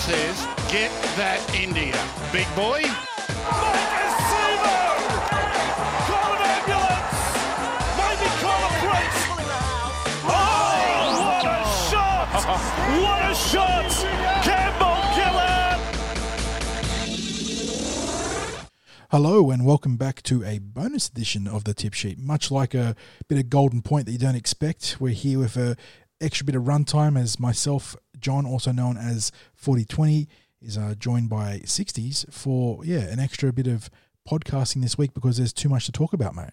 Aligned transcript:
says, 0.00 0.46
get 0.72 0.90
that 1.16 1.38
India. 1.54 1.92
Big 2.32 2.48
boy. 2.56 2.80
What 10.24 11.44
a 11.44 11.64
shot! 11.90 12.32
What 13.02 13.30
a 13.30 13.34
shot! 13.34 13.90
Campbell 14.42 14.96
Gillard! 15.14 15.80
Hello 19.10 19.50
and 19.50 19.66
welcome 19.66 19.98
back 19.98 20.22
to 20.22 20.42
a 20.44 20.60
bonus 20.60 21.08
edition 21.08 21.46
of 21.46 21.64
the 21.64 21.74
tip 21.74 21.92
sheet. 21.92 22.18
Much 22.18 22.50
like 22.50 22.72
a 22.72 22.96
bit 23.28 23.38
of 23.38 23.50
golden 23.50 23.82
point 23.82 24.06
that 24.06 24.12
you 24.12 24.18
don't 24.18 24.34
expect, 24.34 24.96
we're 24.98 25.12
here 25.12 25.40
with 25.40 25.58
a 25.58 25.76
extra 26.22 26.46
bit 26.46 26.54
of 26.54 26.62
runtime 26.62 27.18
as 27.18 27.38
myself, 27.38 27.96
John, 28.20 28.46
also 28.46 28.72
known 28.72 28.96
as 28.96 29.32
4020, 29.54 30.28
is 30.62 30.76
uh, 30.76 30.94
joined 30.98 31.28
by 31.28 31.60
60s 31.64 32.30
for 32.32 32.84
yeah 32.84 33.00
an 33.00 33.18
extra 33.18 33.52
bit 33.52 33.66
of 33.66 33.90
podcasting 34.28 34.82
this 34.82 34.98
week 34.98 35.14
because 35.14 35.38
there's 35.38 35.52
too 35.52 35.68
much 35.68 35.86
to 35.86 35.92
talk 35.92 36.12
about, 36.12 36.34
mate. 36.34 36.50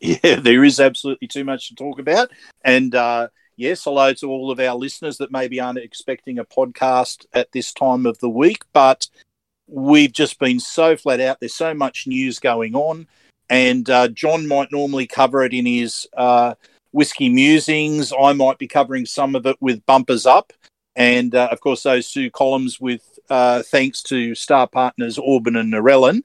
Yeah, 0.00 0.36
there 0.40 0.64
is 0.64 0.80
absolutely 0.80 1.28
too 1.28 1.44
much 1.44 1.68
to 1.68 1.74
talk 1.74 1.98
about. 1.98 2.30
And 2.64 2.94
uh, 2.94 3.28
yes, 3.56 3.84
hello 3.84 4.12
to 4.14 4.30
all 4.30 4.50
of 4.50 4.60
our 4.60 4.74
listeners 4.74 5.18
that 5.18 5.32
maybe 5.32 5.60
aren't 5.60 5.78
expecting 5.78 6.38
a 6.38 6.44
podcast 6.44 7.26
at 7.32 7.52
this 7.52 7.72
time 7.72 8.06
of 8.06 8.18
the 8.18 8.30
week, 8.30 8.64
but 8.72 9.08
we've 9.66 10.12
just 10.12 10.38
been 10.38 10.60
so 10.60 10.96
flat 10.96 11.20
out. 11.20 11.40
There's 11.40 11.54
so 11.54 11.74
much 11.74 12.06
news 12.06 12.38
going 12.38 12.74
on. 12.74 13.06
And 13.48 13.90
uh, 13.90 14.08
John 14.08 14.46
might 14.46 14.70
normally 14.70 15.06
cover 15.06 15.42
it 15.42 15.52
in 15.52 15.66
his 15.66 16.06
uh, 16.16 16.54
Whiskey 16.92 17.28
Musings. 17.28 18.12
I 18.12 18.32
might 18.32 18.58
be 18.58 18.68
covering 18.68 19.06
some 19.06 19.34
of 19.34 19.46
it 19.46 19.56
with 19.60 19.84
Bumpers 19.86 20.26
Up. 20.26 20.52
And 20.96 21.34
uh, 21.34 21.48
of 21.50 21.60
course, 21.60 21.82
those 21.82 22.10
two 22.10 22.30
columns 22.30 22.80
with 22.80 23.18
uh, 23.28 23.62
thanks 23.62 24.02
to 24.04 24.34
star 24.34 24.66
partners 24.66 25.18
Auburn 25.18 25.56
and 25.56 25.72
Narellan. 25.72 26.22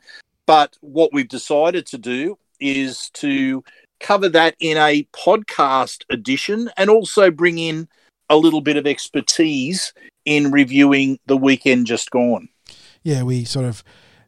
But 0.47 0.77
what 0.81 1.13
we've 1.13 1.27
decided 1.27 1.85
to 1.87 1.97
do 1.97 2.37
is 2.59 3.09
to 3.15 3.63
cover 3.99 4.29
that 4.29 4.55
in 4.59 4.77
a 4.77 5.07
podcast 5.13 6.03
edition 6.09 6.69
and 6.77 6.89
also 6.89 7.31
bring 7.31 7.57
in 7.57 7.87
a 8.29 8.37
little 8.37 8.61
bit 8.61 8.77
of 8.77 8.87
expertise 8.87 9.93
in 10.25 10.51
reviewing 10.51 11.19
the 11.27 11.37
weekend 11.37 11.87
just 11.87 12.09
gone. 12.11 12.49
Yeah, 13.03 13.23
we 13.23 13.45
sort 13.45 13.65
of 13.65 13.83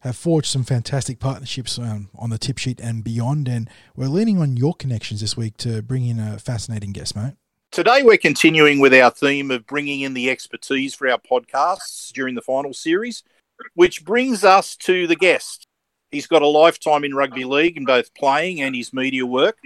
have 0.08 0.17
forged 0.17 0.47
some 0.47 0.63
fantastic 0.63 1.19
partnerships 1.19 1.77
um, 1.77 2.09
on 2.17 2.30
the 2.30 2.38
tip 2.38 2.58
sheet 2.58 2.80
and 2.81 3.03
beyond, 3.03 3.47
and 3.47 3.69
we're 3.95 4.08
leaning 4.08 4.39
on 4.39 4.58
your 4.58 4.73
connections 4.73 5.22
this 5.22 5.38
week 5.38 5.58
to 5.58 5.81
bring 5.81 6.05
in 6.05 6.19
a 6.19 6.39
fascinating 6.39 6.91
guest, 6.91 7.16
mate. 7.16 7.33
Today, 7.72 8.02
we're 8.02 8.17
continuing 8.17 8.80
with 8.80 8.94
our 8.94 9.11
theme 9.11 9.52
of 9.52 9.67
bringing 9.67 10.02
in 10.02 10.13
the 10.13 10.30
expertise 10.30 10.95
for 10.95 11.09
our 11.09 11.19
podcasts 11.19 12.11
during 12.11 12.33
the 12.33 12.41
final 12.41 12.73
series, 12.73 13.23
which 13.75 14.03
brings 14.03 14.44
us 14.44 14.75
to 14.78 15.05
the 15.05 15.16
guest. 15.16 15.67
He's 16.09 16.28
got 16.28 16.41
a 16.41 16.47
lifetime 16.47 17.03
in 17.03 17.13
rugby 17.13 17.44
league 17.44 17.78
in 17.78 17.85
both 17.85 18.13
playing 18.13 18.61
and 18.61 18.75
his 18.75 18.94
media 18.94 19.25
work. 19.25 19.58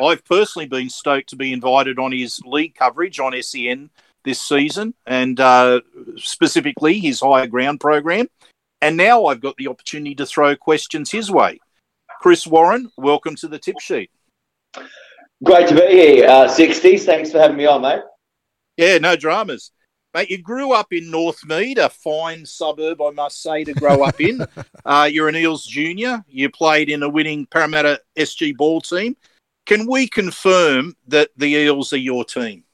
I've 0.00 0.24
personally 0.24 0.66
been 0.66 0.90
stoked 0.90 1.30
to 1.30 1.36
be 1.36 1.52
invited 1.52 1.98
on 1.98 2.12
his 2.12 2.40
league 2.44 2.74
coverage 2.74 3.20
on 3.20 3.40
SEN 3.40 3.90
this 4.24 4.42
season, 4.42 4.94
and 5.06 5.38
uh, 5.38 5.80
specifically 6.16 6.98
his 6.98 7.20
higher 7.20 7.46
ground 7.46 7.80
program. 7.80 8.26
And 8.82 8.96
now 8.96 9.26
I've 9.26 9.40
got 9.40 9.56
the 9.56 9.68
opportunity 9.68 10.14
to 10.16 10.26
throw 10.26 10.54
questions 10.54 11.10
his 11.10 11.30
way. 11.30 11.58
Chris 12.20 12.46
Warren, 12.46 12.90
welcome 12.96 13.34
to 13.36 13.48
the 13.48 13.58
tip 13.58 13.80
sheet. 13.80 14.10
Great 15.42 15.68
to 15.68 15.74
be 15.74 15.88
here, 15.88 16.28
uh, 16.28 16.48
60s. 16.48 17.04
Thanks 17.04 17.30
for 17.30 17.38
having 17.38 17.56
me 17.56 17.66
on, 17.66 17.82
mate. 17.82 18.00
Yeah, 18.76 18.98
no 18.98 19.16
dramas. 19.16 19.70
Mate, 20.14 20.30
you 20.30 20.38
grew 20.38 20.72
up 20.72 20.92
in 20.92 21.10
Northmead, 21.10 21.76
a 21.76 21.90
fine 21.90 22.46
suburb, 22.46 23.02
I 23.02 23.10
must 23.10 23.42
say, 23.42 23.64
to 23.64 23.74
grow 23.74 24.02
up 24.02 24.18
in. 24.20 24.46
uh, 24.84 25.08
you're 25.10 25.28
an 25.28 25.36
Eels 25.36 25.66
junior. 25.66 26.24
You 26.26 26.50
played 26.50 26.88
in 26.88 27.02
a 27.02 27.08
winning 27.08 27.46
Parramatta 27.46 28.00
SG 28.16 28.56
ball 28.56 28.80
team. 28.80 29.16
Can 29.66 29.86
we 29.86 30.08
confirm 30.08 30.96
that 31.08 31.30
the 31.36 31.48
Eels 31.48 31.92
are 31.92 31.98
your 31.98 32.24
team? 32.24 32.64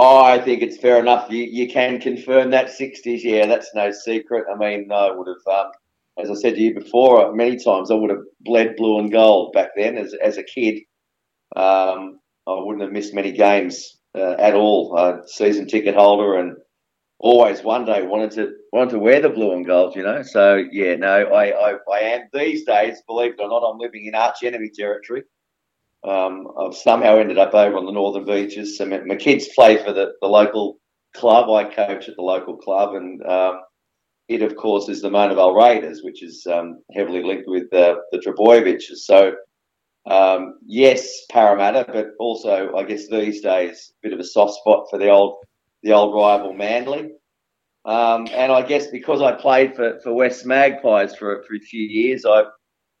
Oh, 0.00 0.22
I 0.24 0.40
think 0.40 0.62
it's 0.62 0.76
fair 0.78 1.00
enough. 1.00 1.28
You, 1.30 1.42
you 1.42 1.68
can 1.68 2.00
confirm 2.00 2.50
that 2.52 2.70
60s. 2.70 3.24
Yeah, 3.24 3.46
that's 3.46 3.74
no 3.74 3.90
secret. 3.90 4.46
I 4.52 4.56
mean, 4.56 4.92
I 4.92 5.10
would 5.10 5.26
have, 5.26 5.66
um, 5.66 5.72
as 6.16 6.30
I 6.30 6.34
said 6.34 6.54
to 6.54 6.60
you 6.62 6.74
before, 6.74 7.34
many 7.34 7.56
times 7.56 7.90
I 7.90 7.94
would 7.94 8.10
have 8.10 8.22
bled 8.42 8.76
blue 8.76 9.00
and 9.00 9.10
gold 9.10 9.54
back 9.54 9.70
then 9.76 9.98
as, 9.98 10.14
as 10.22 10.38
a 10.38 10.44
kid. 10.44 10.82
Um, 11.56 12.20
I 12.46 12.54
wouldn't 12.54 12.82
have 12.82 12.92
missed 12.92 13.14
many 13.14 13.32
games 13.32 13.98
uh, 14.16 14.36
at 14.38 14.54
all. 14.54 14.96
Uh, 14.96 15.26
season 15.26 15.66
ticket 15.68 15.96
holder 15.96 16.38
and 16.38 16.56
always 17.20 17.62
one 17.64 17.86
day 17.86 18.02
wanted 18.02 18.32
to 18.32 18.52
wanted 18.72 18.92
to 18.92 19.00
wear 19.00 19.22
the 19.22 19.30
blue 19.30 19.52
and 19.54 19.66
gold, 19.66 19.96
you 19.96 20.04
know. 20.04 20.22
So 20.22 20.64
yeah, 20.72 20.96
no, 20.96 21.24
I, 21.26 21.72
I, 21.72 21.76
I 21.92 22.00
am 22.00 22.22
these 22.32 22.66
days, 22.66 23.02
believe 23.08 23.34
it 23.34 23.42
or 23.42 23.48
not, 23.48 23.68
I'm 23.68 23.78
living 23.78 24.06
in 24.06 24.14
arch 24.16 24.44
enemy 24.44 24.70
territory. 24.76 25.24
Um, 26.04 26.46
I've 26.58 26.74
somehow 26.74 27.18
ended 27.18 27.38
up 27.38 27.54
over 27.54 27.76
on 27.76 27.86
the 27.86 27.92
northern 27.92 28.24
beaches. 28.24 28.78
So 28.78 28.86
my, 28.86 29.16
kids 29.16 29.48
play 29.54 29.82
for 29.82 29.92
the, 29.92 30.12
the 30.20 30.28
local 30.28 30.78
club. 31.14 31.50
I 31.50 31.64
coach 31.64 32.08
at 32.08 32.16
the 32.16 32.22
local 32.22 32.56
club, 32.56 32.94
and 32.94 33.22
um, 33.26 33.60
it, 34.28 34.42
of 34.42 34.56
course, 34.56 34.88
is 34.88 35.02
the 35.02 35.10
Mona 35.10 35.34
Vale 35.34 35.54
Raiders, 35.54 36.02
which 36.02 36.22
is 36.22 36.46
um, 36.46 36.80
heavily 36.94 37.22
linked 37.22 37.48
with 37.48 37.72
uh, 37.72 37.96
the 38.12 38.18
Trbojevics. 38.18 38.82
So, 38.96 39.32
um, 40.08 40.58
yes, 40.64 41.26
Parramatta, 41.30 41.86
but 41.92 42.10
also, 42.18 42.74
I 42.76 42.84
guess 42.84 43.08
these 43.08 43.40
days, 43.40 43.92
a 44.02 44.08
bit 44.08 44.12
of 44.12 44.20
a 44.20 44.24
soft 44.24 44.54
spot 44.54 44.86
for 44.90 44.98
the 44.98 45.08
old 45.08 45.38
the 45.82 45.92
old 45.92 46.14
rival 46.14 46.52
Manly. 46.52 47.12
Um, 47.84 48.26
and 48.32 48.52
I 48.52 48.62
guess 48.62 48.88
because 48.88 49.22
I 49.22 49.32
played 49.32 49.74
for, 49.74 49.98
for 50.00 50.12
Wests 50.12 50.44
Magpies 50.44 51.14
for, 51.14 51.42
for 51.44 51.54
a 51.54 51.60
few 51.60 51.82
years, 51.82 52.24
I've 52.24 52.46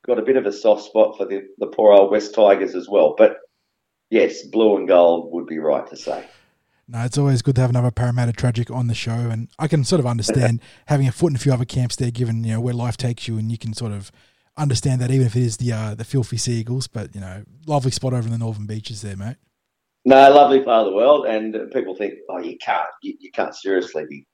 got 0.06 0.18
a 0.18 0.22
bit 0.22 0.36
of 0.36 0.46
a 0.46 0.52
soft 0.52 0.84
spot 0.84 1.16
for 1.16 1.26
the, 1.26 1.42
the 1.58 1.66
poor 1.66 1.92
old 1.92 2.10
Wests 2.10 2.34
Tigers 2.34 2.74
as 2.74 2.88
well. 2.88 3.14
But 3.16 3.38
yes, 4.10 4.42
blue 4.42 4.76
and 4.76 4.88
gold 4.88 5.32
would 5.32 5.46
be 5.46 5.58
right 5.58 5.86
to 5.88 5.96
say. 5.96 6.24
No, 6.90 7.04
it's 7.04 7.18
always 7.18 7.42
good 7.42 7.54
to 7.56 7.60
have 7.60 7.70
another 7.70 7.90
Parramatta 7.90 8.32
tragic 8.32 8.70
on 8.70 8.86
the 8.86 8.94
show, 8.94 9.12
and 9.12 9.48
I 9.58 9.68
can 9.68 9.84
sort 9.84 10.00
of 10.00 10.06
understand 10.06 10.62
having 10.86 11.06
a 11.06 11.12
foot 11.12 11.32
in 11.32 11.36
a 11.36 11.38
few 11.38 11.52
other 11.52 11.66
camps 11.66 11.96
there, 11.96 12.10
given 12.10 12.44
you 12.44 12.54
know 12.54 12.60
where 12.60 12.72
life 12.72 12.96
takes 12.96 13.28
you, 13.28 13.36
and 13.36 13.52
you 13.52 13.58
can 13.58 13.74
sort 13.74 13.92
of 13.92 14.10
understand 14.56 15.00
that 15.02 15.10
even 15.10 15.26
if 15.26 15.36
it 15.36 15.42
is 15.42 15.58
the 15.58 15.72
uh, 15.72 15.94
the 15.94 16.04
filthy 16.04 16.38
seagulls. 16.38 16.86
But 16.86 17.14
you 17.14 17.20
know, 17.20 17.44
lovely 17.66 17.90
spot 17.90 18.14
over 18.14 18.22
in 18.22 18.30
the 18.30 18.38
northern 18.38 18.64
beaches 18.64 19.02
there, 19.02 19.16
mate. 19.16 19.36
No, 20.06 20.30
lovely 20.30 20.62
part 20.62 20.86
of 20.86 20.92
the 20.92 20.96
world, 20.96 21.26
and 21.26 21.70
people 21.72 21.94
think, 21.94 22.14
oh, 22.30 22.38
you 22.38 22.56
can't, 22.56 22.88
you, 23.02 23.14
you 23.20 23.30
can't 23.30 23.54
seriously 23.54 24.06
be 24.08 24.26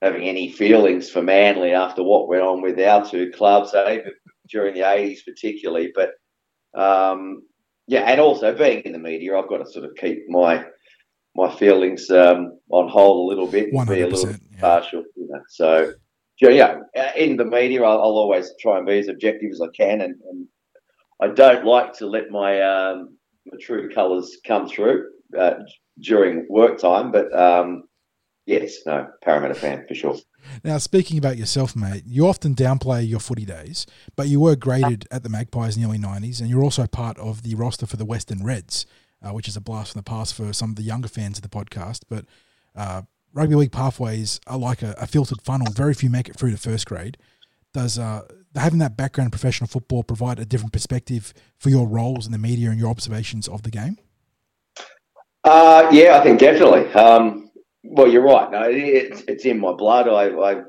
having 0.00 0.22
any 0.22 0.50
feelings 0.50 1.10
for 1.10 1.20
Manly 1.20 1.72
after 1.72 2.02
what 2.02 2.28
went 2.28 2.42
on 2.42 2.62
with 2.62 2.78
our 2.80 3.04
two 3.06 3.30
clubs, 3.30 3.74
eh, 3.74 3.98
during 4.48 4.74
the 4.74 4.88
eighties 4.88 5.22
particularly. 5.22 5.92
But 5.94 6.10
um, 6.80 7.42
yeah, 7.86 8.00
and 8.00 8.20
also 8.20 8.56
being 8.56 8.82
in 8.82 8.92
the 8.92 8.98
media, 8.98 9.36
I've 9.36 9.48
got 9.48 9.58
to 9.58 9.70
sort 9.70 9.84
of 9.84 9.94
keep 9.96 10.28
my 10.28 10.64
my 11.36 11.54
feelings 11.56 12.10
um, 12.10 12.58
on 12.70 12.88
hold 12.88 13.26
a 13.26 13.28
little 13.28 13.50
bit 13.50 13.72
and 13.72 13.88
be 13.88 14.02
a 14.02 14.06
little 14.06 14.30
yeah. 14.30 14.60
partial. 14.60 15.04
You 15.16 15.28
know, 15.28 15.42
so 15.48 15.94
yeah, 16.40 16.78
in 17.16 17.36
the 17.36 17.44
media, 17.44 17.82
I'll, 17.82 17.98
I'll 17.98 18.18
always 18.18 18.52
try 18.60 18.78
and 18.78 18.86
be 18.86 18.98
as 18.98 19.08
objective 19.08 19.50
as 19.52 19.60
I 19.60 19.68
can, 19.76 20.00
and, 20.00 20.14
and 20.30 20.46
I 21.20 21.28
don't 21.28 21.64
like 21.64 21.92
to 21.98 22.06
let 22.06 22.30
my 22.30 22.60
um, 22.60 23.16
my 23.46 23.58
true 23.60 23.90
colours 23.92 24.38
come 24.46 24.68
through 24.68 25.10
uh, 25.38 25.54
during 26.00 26.46
work 26.48 26.78
time. 26.78 27.12
But 27.12 27.36
um, 27.38 27.84
yes, 28.46 28.78
no, 28.86 29.08
Parramatta 29.22 29.54
fan 29.54 29.84
for 29.86 29.94
sure. 29.94 30.16
Now, 30.62 30.78
speaking 30.78 31.18
about 31.18 31.36
yourself, 31.36 31.74
mate, 31.74 32.04
you 32.06 32.26
often 32.26 32.54
downplay 32.54 33.08
your 33.08 33.20
footy 33.20 33.44
days, 33.44 33.86
but 34.16 34.28
you 34.28 34.40
were 34.40 34.56
graded 34.56 35.06
at 35.10 35.22
the 35.22 35.28
Magpies 35.28 35.76
in 35.76 35.82
the 35.82 35.88
early 35.88 35.98
90s, 35.98 36.40
and 36.40 36.48
you're 36.48 36.62
also 36.62 36.86
part 36.86 37.18
of 37.18 37.42
the 37.42 37.54
roster 37.54 37.86
for 37.86 37.96
the 37.96 38.04
Western 38.04 38.44
Reds, 38.44 38.86
uh, 39.22 39.32
which 39.32 39.48
is 39.48 39.56
a 39.56 39.60
blast 39.60 39.92
from 39.92 40.00
the 40.00 40.04
past 40.04 40.34
for 40.34 40.52
some 40.52 40.70
of 40.70 40.76
the 40.76 40.82
younger 40.82 41.08
fans 41.08 41.38
of 41.38 41.42
the 41.42 41.48
podcast. 41.48 42.02
But 42.08 42.24
uh, 42.76 43.02
rugby 43.32 43.54
league 43.54 43.72
pathways 43.72 44.40
are 44.46 44.58
like 44.58 44.82
a, 44.82 44.94
a, 44.98 45.06
filtered 45.06 45.42
funnel. 45.42 45.72
Very 45.72 45.94
few 45.94 46.10
make 46.10 46.28
it 46.28 46.36
through 46.36 46.52
to 46.52 46.56
first 46.56 46.86
grade. 46.86 47.18
Does 47.72 47.98
uh, 47.98 48.22
having 48.54 48.78
that 48.78 48.96
background 48.96 49.26
in 49.26 49.30
professional 49.30 49.68
football 49.68 50.04
provide 50.04 50.38
a 50.38 50.44
different 50.44 50.72
perspective 50.72 51.34
for 51.58 51.70
your 51.70 51.88
roles 51.88 52.26
in 52.26 52.32
the 52.32 52.38
media 52.38 52.70
and 52.70 52.78
your 52.78 52.88
observations 52.88 53.48
of 53.48 53.62
the 53.62 53.70
game? 53.70 53.98
Uh, 55.42 55.88
yeah, 55.92 56.18
I 56.18 56.22
think 56.22 56.40
definitely. 56.40 56.90
Um, 56.92 57.43
well, 57.84 58.08
you're 58.08 58.22
right. 58.24 58.50
No, 58.50 58.62
it's 58.64 59.22
it's 59.28 59.44
in 59.44 59.60
my 59.60 59.72
blood. 59.72 60.08
I, 60.08 60.28
I 60.34 60.62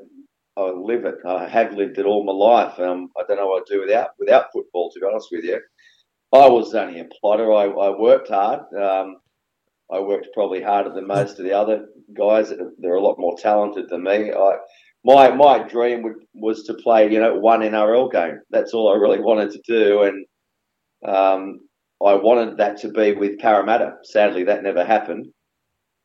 I 0.56 0.70
live 0.70 1.04
it. 1.04 1.16
I 1.26 1.48
have 1.48 1.74
lived 1.74 1.98
it 1.98 2.06
all 2.06 2.24
my 2.24 2.32
life. 2.32 2.78
Um, 2.78 3.10
I 3.18 3.22
don't 3.26 3.38
know 3.38 3.46
what 3.48 3.62
I'd 3.62 3.72
do 3.72 3.80
without 3.80 4.10
without 4.18 4.46
football. 4.52 4.90
To 4.90 5.00
be 5.00 5.06
honest 5.06 5.28
with 5.32 5.44
you, 5.44 5.60
I 6.32 6.48
was 6.48 6.74
only 6.74 7.00
a 7.00 7.08
plotter. 7.20 7.52
I, 7.52 7.64
I 7.66 7.98
worked 7.98 8.28
hard. 8.28 8.60
Um, 8.74 9.16
I 9.92 10.00
worked 10.00 10.28
probably 10.34 10.62
harder 10.62 10.92
than 10.92 11.06
most 11.06 11.38
of 11.38 11.44
the 11.44 11.52
other 11.52 11.86
guys. 12.16 12.52
They're 12.78 12.94
a 12.94 13.02
lot 13.02 13.18
more 13.18 13.36
talented 13.38 13.88
than 13.88 14.02
me. 14.02 14.32
I, 14.32 14.56
my 15.04 15.30
my 15.30 15.66
dream 15.66 16.02
would, 16.02 16.16
was 16.34 16.64
to 16.64 16.74
play, 16.74 17.10
you 17.10 17.20
know, 17.20 17.36
one 17.36 17.60
NRL 17.60 18.10
game. 18.10 18.40
That's 18.50 18.74
all 18.74 18.92
I 18.92 18.96
really 18.96 19.20
wanted 19.20 19.52
to 19.52 19.60
do, 19.66 20.02
and 20.02 20.26
um, 21.06 21.60
I 22.04 22.14
wanted 22.14 22.58
that 22.58 22.78
to 22.78 22.88
be 22.90 23.12
with 23.12 23.38
Parramatta. 23.38 23.94
Sadly, 24.02 24.44
that 24.44 24.62
never 24.64 24.84
happened. 24.84 25.26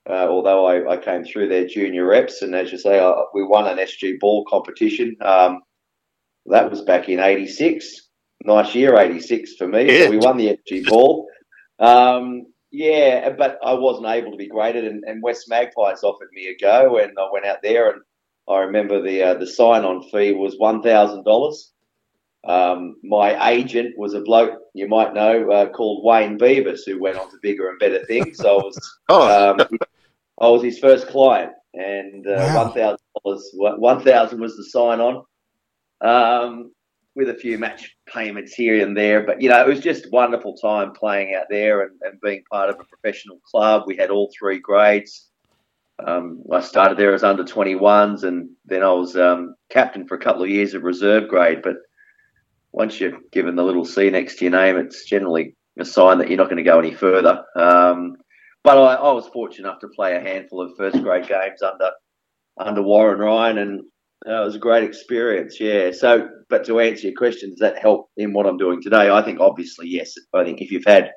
Uh, 0.09 0.27
although 0.27 0.65
I, 0.65 0.93
I, 0.93 0.97
came 0.97 1.23
through 1.23 1.49
their 1.49 1.67
junior 1.67 2.07
reps. 2.07 2.41
And 2.41 2.55
as 2.55 2.71
you 2.71 2.79
say, 2.79 2.99
I, 2.99 3.13
we 3.35 3.45
won 3.45 3.67
an 3.67 3.77
SG 3.77 4.19
ball 4.19 4.43
competition. 4.49 5.15
Um, 5.21 5.61
that 6.47 6.71
was 6.71 6.81
back 6.81 7.07
in 7.07 7.19
86. 7.19 8.09
Nice 8.43 8.73
year, 8.73 8.97
86 8.97 9.53
for 9.57 9.67
me. 9.67 9.85
Yeah. 9.85 10.05
So 10.05 10.09
we 10.09 10.17
won 10.17 10.37
the 10.37 10.57
SG 10.57 10.87
ball. 10.87 11.27
Um, 11.77 12.47
yeah, 12.71 13.29
but 13.31 13.59
I 13.63 13.73
wasn't 13.73 14.07
able 14.07 14.31
to 14.31 14.37
be 14.37 14.47
graded, 14.47 14.85
and, 14.85 15.03
and 15.03 15.21
Wests 15.21 15.49
Magpies 15.49 16.03
offered 16.03 16.29
me 16.33 16.47
a 16.47 16.57
go, 16.57 16.97
and 16.97 17.11
I 17.19 17.27
went 17.31 17.45
out 17.45 17.57
there, 17.61 17.91
and 17.91 18.01
I 18.49 18.59
remember 18.59 19.01
the 19.01 19.21
uh, 19.23 19.33
the 19.35 19.47
sign 19.47 19.83
on 19.83 20.09
fee 20.09 20.31
was 20.31 20.55
one 20.57 20.81
thousand 20.81 21.25
dollars. 21.25 21.73
Um, 22.43 22.95
my 23.03 23.51
agent 23.51 23.97
was 23.97 24.15
a 24.15 24.21
bloke 24.21 24.61
you 24.73 24.87
might 24.87 25.13
know 25.13 25.51
uh, 25.51 25.69
called 25.69 26.03
Wayne 26.03 26.37
Beavis, 26.37 26.81
who 26.85 26.99
went 26.99 27.17
on 27.17 27.29
to 27.29 27.37
bigger 27.41 27.69
and 27.69 27.79
better 27.79 28.03
things. 28.05 28.37
So 28.37 28.59
I 28.59 28.63
was, 28.63 28.99
oh. 29.09 29.55
um, 29.59 29.67
I 30.39 30.47
was 30.47 30.63
his 30.63 30.79
first 30.79 31.07
client, 31.07 31.51
and 31.73 32.25
uh, 32.25 32.35
wow. 32.37 32.65
one 32.65 32.73
thousand 32.73 33.05
dollars, 33.23 33.49
one 33.53 34.03
thousand 34.03 34.39
was 34.39 34.55
the 34.55 34.65
sign 34.65 34.99
on, 35.01 35.23
um, 36.01 36.71
with 37.15 37.29
a 37.29 37.35
few 37.35 37.57
match 37.57 37.95
payments 38.07 38.53
here 38.53 38.85
and 38.85 38.95
there. 38.95 39.23
But 39.23 39.41
you 39.41 39.49
know, 39.49 39.61
it 39.61 39.67
was 39.67 39.81
just 39.81 40.05
a 40.05 40.09
wonderful 40.09 40.55
time 40.55 40.93
playing 40.93 41.35
out 41.35 41.47
there 41.49 41.81
and, 41.81 41.99
and 42.01 42.21
being 42.21 42.43
part 42.49 42.69
of 42.69 42.77
a 42.79 42.85
professional 42.85 43.39
club. 43.49 43.83
We 43.85 43.97
had 43.97 44.09
all 44.09 44.31
three 44.37 44.59
grades. 44.59 45.27
Um, 46.03 46.41
I 46.51 46.61
started 46.61 46.97
there 46.97 47.13
as 47.13 47.23
under 47.23 47.43
21s, 47.43 48.23
and 48.23 48.49
then 48.65 48.81
I 48.81 48.91
was 48.91 49.15
um, 49.15 49.53
captain 49.69 50.07
for 50.07 50.15
a 50.15 50.19
couple 50.19 50.41
of 50.41 50.49
years 50.49 50.73
of 50.73 50.81
reserve 50.81 51.27
grade. 51.27 51.61
But 51.61 51.75
once 52.73 52.99
you're 52.99 53.19
given 53.31 53.55
the 53.55 53.63
little 53.63 53.85
C 53.85 54.09
next 54.09 54.37
to 54.37 54.45
your 54.45 54.53
name, 54.53 54.77
it's 54.77 55.05
generally 55.05 55.55
a 55.79 55.85
sign 55.85 56.17
that 56.17 56.29
you're 56.29 56.37
not 56.37 56.49
going 56.49 56.57
to 56.57 56.63
go 56.63 56.79
any 56.79 56.93
further. 56.93 57.43
Um, 57.55 58.15
but 58.63 58.77
I, 58.77 58.95
I, 58.95 59.11
was 59.11 59.27
fortunate 59.27 59.67
enough 59.67 59.79
to 59.81 59.87
play 59.87 60.15
a 60.15 60.19
handful 60.21 60.61
of 60.61 60.77
first 60.77 61.01
grade 61.01 61.27
games 61.27 61.61
under 61.61 61.91
under 62.59 62.83
Warren 62.83 63.19
Ryan, 63.19 63.57
and 63.57 63.81
uh, 64.27 64.41
it 64.41 64.45
was 64.45 64.55
a 64.55 64.59
great 64.59 64.83
experience. 64.83 65.57
Yeah. 65.59 65.91
So, 65.91 66.29
but 66.49 66.65
to 66.65 66.79
answer 66.79 67.07
your 67.07 67.17
question, 67.17 67.49
does 67.49 67.59
that 67.59 67.79
help 67.79 68.09
in 68.17 68.33
what 68.33 68.45
I'm 68.45 68.57
doing 68.57 68.81
today? 68.81 69.09
I 69.09 69.21
think 69.23 69.39
obviously 69.39 69.87
yes. 69.87 70.13
I 70.33 70.43
think 70.43 70.61
if 70.61 70.71
you've 70.71 70.85
had 70.85 71.11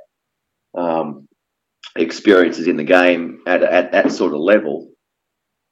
um, 0.77 1.29
experiences 1.97 2.67
in 2.67 2.77
the 2.77 2.85
game 2.85 3.41
at, 3.47 3.62
at 3.62 3.93
that 3.93 4.12
sort 4.12 4.33
of 4.33 4.41
level, 4.41 4.91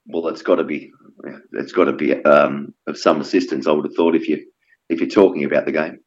well, 0.07 0.29
it's 0.29 0.43
got 0.43 0.57
to 0.57 0.65
be 0.65 0.91
it's 1.53 1.73
got 1.73 1.85
to 1.85 1.93
be 1.93 2.23
um, 2.25 2.75
of 2.87 2.99
some 2.99 3.21
assistance. 3.21 3.67
I 3.67 3.73
would 3.73 3.87
have 3.87 3.95
thought 3.95 4.15
if 4.15 4.29
you 4.29 4.45
if 4.93 5.01
you're 5.01 5.09
talking 5.09 5.45
about 5.45 5.65
the 5.65 5.73
game. 5.73 5.99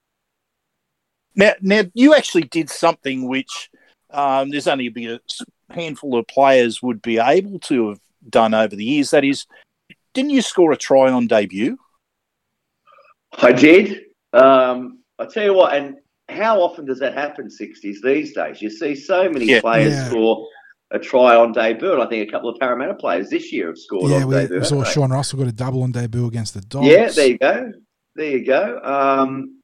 Now, 1.35 1.53
now 1.61 1.83
you 1.93 2.15
actually 2.15 2.43
did 2.43 2.69
something 2.69 3.27
which 3.27 3.69
um, 4.11 4.49
there's 4.49 4.67
only 4.67 4.87
a 4.87 5.19
handful 5.73 6.17
of 6.17 6.27
players 6.27 6.81
would 6.81 7.01
be 7.01 7.17
able 7.17 7.59
to 7.59 7.89
have 7.89 7.99
done 8.29 8.53
over 8.53 8.75
the 8.75 8.85
years. 8.85 9.11
That 9.11 9.25
is, 9.25 9.45
didn't 10.13 10.31
you 10.31 10.41
score 10.41 10.71
a 10.71 10.77
try 10.77 11.11
on 11.11 11.27
debut? 11.27 11.77
I 13.33 13.51
did. 13.51 14.03
Um, 14.31 14.99
I 15.19 15.25
tell 15.25 15.43
you 15.43 15.53
what, 15.53 15.75
and 15.75 15.97
how 16.29 16.61
often 16.61 16.85
does 16.85 16.99
that 16.99 17.13
happen? 17.13 17.49
Sixties 17.49 18.01
these 18.01 18.33
days, 18.33 18.61
you 18.61 18.69
see 18.69 18.95
so 18.95 19.29
many 19.29 19.45
yeah. 19.45 19.61
players 19.61 19.93
yeah. 19.93 20.09
score 20.09 20.47
a 20.91 20.99
try 20.99 21.35
on 21.35 21.51
debut. 21.51 21.91
And 21.91 22.01
I 22.01 22.07
think 22.07 22.27
a 22.27 22.31
couple 22.31 22.49
of 22.49 22.59
Parramatta 22.59 22.95
players 22.95 23.29
this 23.29 23.51
year 23.51 23.67
have 23.67 23.77
scored 23.77 24.11
yeah, 24.11 24.23
on 24.23 24.27
we, 24.27 24.35
debut. 24.35 24.59
We 24.59 24.65
saw 24.65 24.83
Sean 24.83 25.11
Russell 25.11 25.39
got 25.39 25.47
a 25.47 25.51
double 25.51 25.83
on 25.83 25.91
debut 25.91 26.27
against 26.27 26.53
the 26.53 26.61
Dogs. 26.61 26.88
Yeah, 26.88 27.09
there 27.09 27.27
you 27.27 27.38
go. 27.38 27.71
There 28.15 28.38
you 28.38 28.45
go. 28.45 28.79
Um, 28.81 29.62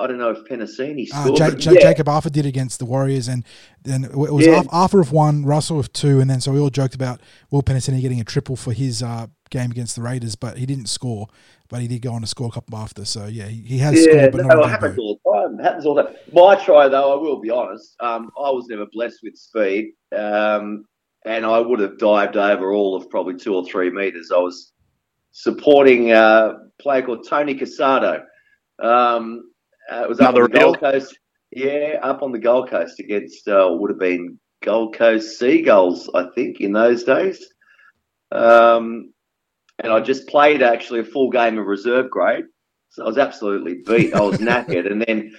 I 0.00 0.06
don't 0.06 0.18
know 0.18 0.30
if 0.30 0.38
Penisini 0.44 1.08
ah, 1.12 1.24
scored. 1.24 1.40
Uh, 1.40 1.50
J- 1.50 1.56
J- 1.56 1.74
yeah. 1.74 1.80
Jacob 1.80 2.08
Arthur 2.08 2.30
did 2.30 2.46
against 2.46 2.78
the 2.78 2.86
Warriors, 2.86 3.28
and 3.28 3.44
then 3.82 4.04
it 4.04 4.16
was 4.16 4.46
yeah. 4.46 4.62
Arthur 4.70 5.00
of 5.00 5.12
one, 5.12 5.44
Russell 5.44 5.78
of 5.78 5.92
two, 5.92 6.20
and 6.20 6.30
then 6.30 6.40
so 6.40 6.52
we 6.52 6.58
all 6.58 6.70
joked 6.70 6.94
about 6.94 7.20
Will 7.50 7.62
Penisini 7.62 8.00
getting 8.00 8.20
a 8.20 8.24
triple 8.24 8.56
for 8.56 8.72
his 8.72 9.02
uh, 9.02 9.26
game 9.50 9.70
against 9.70 9.96
the 9.96 10.02
Raiders, 10.02 10.36
but 10.36 10.56
he 10.56 10.64
didn't 10.64 10.86
score. 10.86 11.28
But 11.68 11.82
he 11.82 11.86
did 11.86 12.00
go 12.00 12.12
on 12.12 12.22
to 12.22 12.26
score 12.26 12.48
a 12.48 12.50
couple 12.50 12.76
after, 12.78 13.04
so 13.04 13.26
yeah, 13.26 13.46
he, 13.46 13.78
has 13.78 13.94
yeah, 13.94 14.12
scored. 14.12 14.32
But 14.32 14.46
no, 14.46 14.64
it 14.64 14.68
happens 14.70 14.98
all 14.98 15.20
the 15.22 15.32
time. 15.32 15.60
It 15.60 15.62
happens 15.62 15.86
all 15.86 15.94
the 15.94 16.04
time. 16.04 16.14
My 16.32 16.56
try, 16.56 16.88
though, 16.88 17.12
I 17.12 17.20
will 17.20 17.40
be 17.40 17.50
honest, 17.50 17.94
um, 18.00 18.30
I 18.36 18.50
was 18.50 18.66
never 18.68 18.86
blessed 18.92 19.18
with 19.22 19.36
speed, 19.36 19.92
um, 20.16 20.86
and 21.26 21.44
I 21.44 21.60
would 21.60 21.78
have 21.78 21.98
dived 21.98 22.36
over 22.36 22.72
all 22.72 22.96
of 22.96 23.08
probably 23.10 23.36
two 23.36 23.54
or 23.54 23.64
three 23.64 23.90
meters. 23.90 24.32
I 24.34 24.38
was 24.38 24.72
supporting 25.32 26.12
uh, 26.12 26.52
a 26.54 26.82
player 26.82 27.02
called 27.02 27.26
Tony 27.28 27.54
Casado. 27.54 28.22
Um, 28.82 29.50
uh, 29.90 30.02
it 30.02 30.08
was 30.08 30.18
Another 30.18 30.44
up 30.44 30.50
on 30.50 30.52
the 30.52 30.58
Gold 30.58 30.80
Coast. 30.80 31.18
Yeah, 31.50 31.98
up 32.02 32.22
on 32.22 32.32
the 32.32 32.38
Gold 32.38 32.70
Coast 32.70 33.00
against 33.00 33.48
uh, 33.48 33.68
would 33.70 33.90
have 33.90 33.98
been 33.98 34.38
Gold 34.62 34.96
Coast 34.96 35.38
Seagulls, 35.38 36.08
I 36.14 36.26
think, 36.34 36.60
in 36.60 36.72
those 36.72 37.04
days. 37.04 37.44
Um, 38.30 39.12
and 39.82 39.92
I 39.92 40.00
just 40.00 40.28
played 40.28 40.62
actually 40.62 41.00
a 41.00 41.04
full 41.04 41.30
game 41.30 41.58
of 41.58 41.66
reserve 41.66 42.10
grade, 42.10 42.44
so 42.90 43.04
I 43.04 43.06
was 43.06 43.18
absolutely 43.18 43.82
beat. 43.86 44.14
I 44.14 44.20
was 44.20 44.38
knackered, 44.38 44.90
and 44.90 45.02
then 45.02 45.32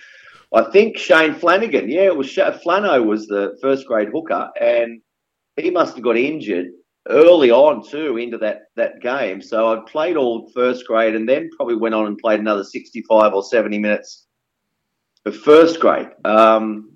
I 0.53 0.63
think 0.71 0.97
Shane 0.97 1.33
Flanagan, 1.33 1.89
yeah, 1.89 2.03
it 2.03 2.17
was 2.17 2.27
Flano 2.27 3.05
was 3.05 3.27
the 3.27 3.57
first 3.61 3.87
grade 3.87 4.09
hooker, 4.11 4.49
and 4.59 5.01
he 5.55 5.69
must 5.69 5.95
have 5.95 6.03
got 6.03 6.17
injured 6.17 6.67
early 7.07 7.51
on 7.51 7.83
too 7.87 8.17
into 8.17 8.37
that 8.37 8.63
that 8.75 9.01
game. 9.01 9.41
So 9.41 9.73
I 9.73 9.89
played 9.89 10.17
all 10.17 10.49
first 10.53 10.85
grade, 10.85 11.15
and 11.15 11.27
then 11.27 11.49
probably 11.55 11.75
went 11.75 11.95
on 11.95 12.07
and 12.07 12.17
played 12.17 12.39
another 12.39 12.63
sixty-five 12.63 13.33
or 13.33 13.43
seventy 13.43 13.79
minutes 13.79 14.27
of 15.25 15.35
first 15.35 15.79
grade. 15.79 16.09
Um, 16.25 16.93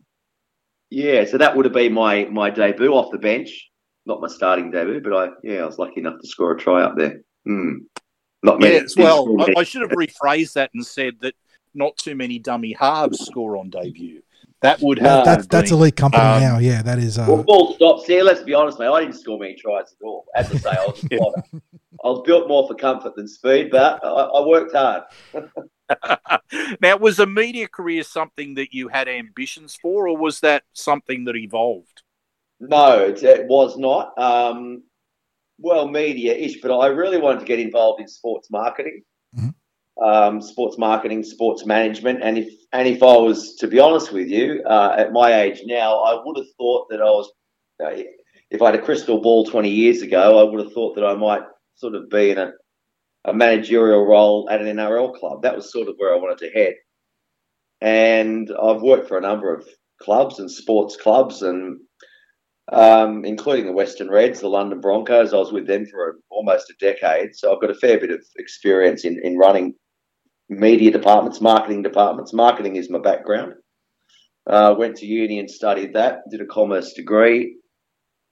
yeah, 0.90 1.26
so 1.26 1.38
that 1.38 1.56
would 1.56 1.66
have 1.66 1.74
been 1.74 1.94
my 1.94 2.26
my 2.26 2.50
debut 2.50 2.94
off 2.94 3.12
the 3.12 3.18
bench, 3.18 3.70
not 4.06 4.22
my 4.22 4.28
starting 4.28 4.72
debut, 4.72 5.02
but 5.02 5.14
I 5.14 5.30
yeah 5.44 5.64
I 5.64 5.66
was 5.66 5.80
lucky 5.80 6.00
enough 6.00 6.22
to 6.22 6.28
score 6.28 6.52
a 6.52 6.58
try 6.58 6.84
up 6.84 6.96
there. 6.98 7.22
Hmm. 7.46 7.78
Not 8.44 8.60
many. 8.60 8.76
Yes, 8.76 8.96
well, 8.96 9.42
I, 9.42 9.54
I 9.58 9.64
should 9.64 9.82
have 9.82 9.92
rephrased 9.92 10.54
that 10.54 10.70
and 10.76 10.86
said 10.86 11.16
that 11.22 11.34
not 11.74 11.98
too 11.98 12.16
many 12.16 12.38
dummy 12.38 12.74
halves 12.74 13.26
score 13.26 13.58
on 13.58 13.72
debut. 13.72 14.22
That 14.62 14.82
would 14.82 15.00
have. 15.00 15.26
that's, 15.26 15.48
that's 15.48 15.72
elite 15.72 15.96
company 15.96 16.24
um, 16.24 16.42
now. 16.42 16.58
Yeah, 16.60 16.82
that 16.82 16.98
is. 16.98 17.20
Uh... 17.20 17.26
Well, 17.28 17.44
full 17.44 17.74
stop. 17.76 18.06
See, 18.06 18.22
let's 18.22 18.42
be 18.42 18.54
honest, 18.54 18.80
mate. 18.80 18.88
I 18.88 19.02
didn't 19.02 19.16
score 19.16 19.38
many 19.38 19.56
tries 19.56 19.94
at 19.94 20.04
all. 20.04 20.26
As 20.36 20.52
I 20.52 20.58
say, 20.58 20.70
I 20.70 20.86
was 20.86 21.08
yeah. 21.12 21.60
I 22.04 22.08
was 22.10 22.24
built 22.26 22.48
more 22.48 22.68
for 22.68 22.76
comfort 22.76 23.16
than 23.16 23.28
speed, 23.28 23.70
but 23.72 24.04
I, 24.04 24.08
I 24.08 24.46
worked 24.46 24.76
hard. 24.76 25.04
now, 26.82 26.98
was 26.98 27.20
a 27.20 27.26
media 27.26 27.68
career 27.68 28.04
something 28.04 28.56
that 28.56 28.74
you 28.74 28.88
had 28.88 29.08
ambitions 29.08 29.76
for, 29.76 30.08
or 30.08 30.18
was 30.18 30.40
that 30.42 30.64
something 30.74 31.26
that 31.26 31.36
evolved? 31.36 32.04
No, 32.60 33.00
it, 33.00 33.24
it 33.24 33.48
was 33.48 33.78
not. 33.78 34.18
Um, 34.18 34.84
well, 35.58 35.88
media-ish, 35.88 36.62
but 36.62 36.78
I 36.78 36.88
really 36.88 37.18
wanted 37.18 37.40
to 37.40 37.46
get 37.46 37.60
involved 37.60 38.02
in 38.02 38.08
sports 38.08 38.50
marketing. 38.52 39.04
Um, 40.02 40.42
sports 40.42 40.78
marketing, 40.78 41.24
sports 41.24 41.66
management, 41.66 42.22
and 42.22 42.38
if 42.38 42.54
and 42.74 42.88
if 42.88 43.02
I 43.02 43.18
was 43.18 43.56
to 43.56 43.68
be 43.68 43.80
honest 43.80 44.12
with 44.12 44.28
you, 44.28 44.64
uh, 44.68 44.96
at 44.98 45.14
my 45.14 45.42
age 45.42 45.62
now, 45.66 46.00
I 46.00 46.22
would 46.24 46.38
have 46.38 46.48
thought 46.58 46.88
that 46.90 47.02
I 47.02 47.06
was. 47.06 47.32
If 48.52 48.62
I 48.62 48.68
had 48.68 48.76
a 48.76 48.82
crystal 48.82 49.20
ball 49.20 49.46
20 49.46 49.70
years 49.70 50.02
ago, 50.02 50.40
I 50.40 50.50
would 50.50 50.64
have 50.64 50.72
thought 50.72 50.96
that 50.96 51.04
I 51.04 51.16
might 51.16 51.42
sort 51.76 51.96
of 51.96 52.10
be 52.10 52.30
in 52.30 52.38
a 52.38 52.52
a 53.26 53.34
managerial 53.34 54.06
role 54.06 54.48
at 54.50 54.62
an 54.62 54.68
NRL 54.78 55.16
club. 55.16 55.42
That 55.42 55.56
was 55.56 55.72
sort 55.72 55.88
of 55.88 55.96
where 55.98 56.14
I 56.14 56.18
wanted 56.18 56.38
to 56.40 56.52
head. 56.52 56.76
And 57.82 58.50
I've 58.62 58.82
worked 58.82 59.08
for 59.08 59.18
a 59.18 59.22
number 59.22 59.54
of 59.54 59.68
clubs 60.02 60.40
and 60.40 60.50
sports 60.50 60.96
clubs, 60.96 61.42
and 61.42 61.80
um, 62.72 63.26
including 63.26 63.66
the 63.66 63.72
Western 63.72 64.10
Reds, 64.10 64.42
the 64.42 64.48
London 64.48 64.80
Broncos. 64.80 65.34
I 65.34 65.38
was 65.38 65.52
with 65.52 65.68
them 65.68 65.86
for 65.86 66.18
almost 66.30 66.70
a 66.70 66.74
decade, 66.80 67.36
so 67.36 67.54
I've 67.54 67.62
got 67.62 67.72
a 67.72 67.76
fair 67.76 68.00
bit 68.00 68.12
of 68.12 68.24
experience 68.38 69.06
in, 69.06 69.20
in 69.24 69.38
running 69.38 69.74
media 70.50 70.92
departments, 70.92 71.42
marketing 71.42 71.82
departments. 71.82 72.34
Marketing 72.34 72.76
is 72.76 72.90
my 72.90 73.00
background. 73.00 73.54
Uh, 74.48 74.76
went 74.78 74.96
to 74.98 75.06
uni 75.06 75.40
and 75.40 75.50
studied 75.50 75.94
that. 75.94 76.20
Did 76.30 76.42
a 76.42 76.46
commerce 76.46 76.94
degree. 76.94 77.58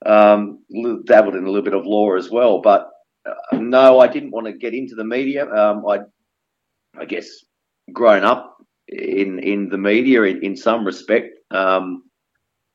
Um, 0.05 0.60
dabbled 1.05 1.36
in 1.36 1.43
a 1.43 1.48
little 1.48 1.63
bit 1.63 1.74
of 1.74 1.86
law 1.86 2.15
as 2.15 2.29
well, 2.29 2.62
but 2.62 2.89
uh, 3.25 3.58
no, 3.58 4.00
I 4.00 4.08
didn't 4.08 4.32
want 4.32 4.48
to 4.48 4.53
get 4.53 4.74
into 4.74 4.96
the 4.96 5.05
media. 5.05 5.50
Um, 5.50 5.86
I, 5.88 6.00
I 7.00 7.05
guess, 7.05 7.29
grown 7.93 8.25
up 8.25 8.58
in 8.89 9.39
in 9.39 9.70
the 9.70 9.77
media 9.77 10.24
in, 10.24 10.43
in 10.43 10.58
some 10.58 10.86
respect. 10.86 11.29
Um, 11.51 12.03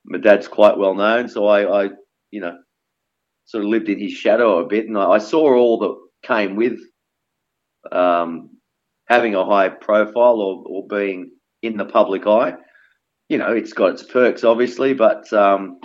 my 0.07 0.18
dad's 0.18 0.49
quite 0.49 0.78
well 0.78 0.95
known, 0.95 1.28
so 1.28 1.47
I, 1.47 1.85
I, 1.85 1.90
you 2.30 2.40
know, 2.40 2.57
sort 3.45 3.64
of 3.64 3.71
lived 3.71 3.90
in 3.90 3.99
his 3.99 4.12
shadow 4.12 4.59
a 4.59 4.66
bit, 4.66 4.87
and 4.87 4.97
I, 4.97 5.11
I 5.11 5.18
saw 5.18 5.54
all 5.54 5.78
that 5.80 6.26
came 6.26 6.57
with 6.57 6.78
um, 7.92 8.57
having 9.08 9.34
a 9.34 9.44
high 9.44 9.68
profile 9.68 10.40
or, 10.40 10.64
or 10.66 10.86
being 10.86 11.30
in 11.62 11.76
the 11.76 11.84
public 11.84 12.26
eye. 12.26 12.54
You 13.28 13.38
know, 13.38 13.52
it's 13.52 13.72
got 13.72 13.92
its 13.92 14.02
perks, 14.02 14.44
obviously, 14.44 14.94
but 14.94 15.30
um, 15.32 15.78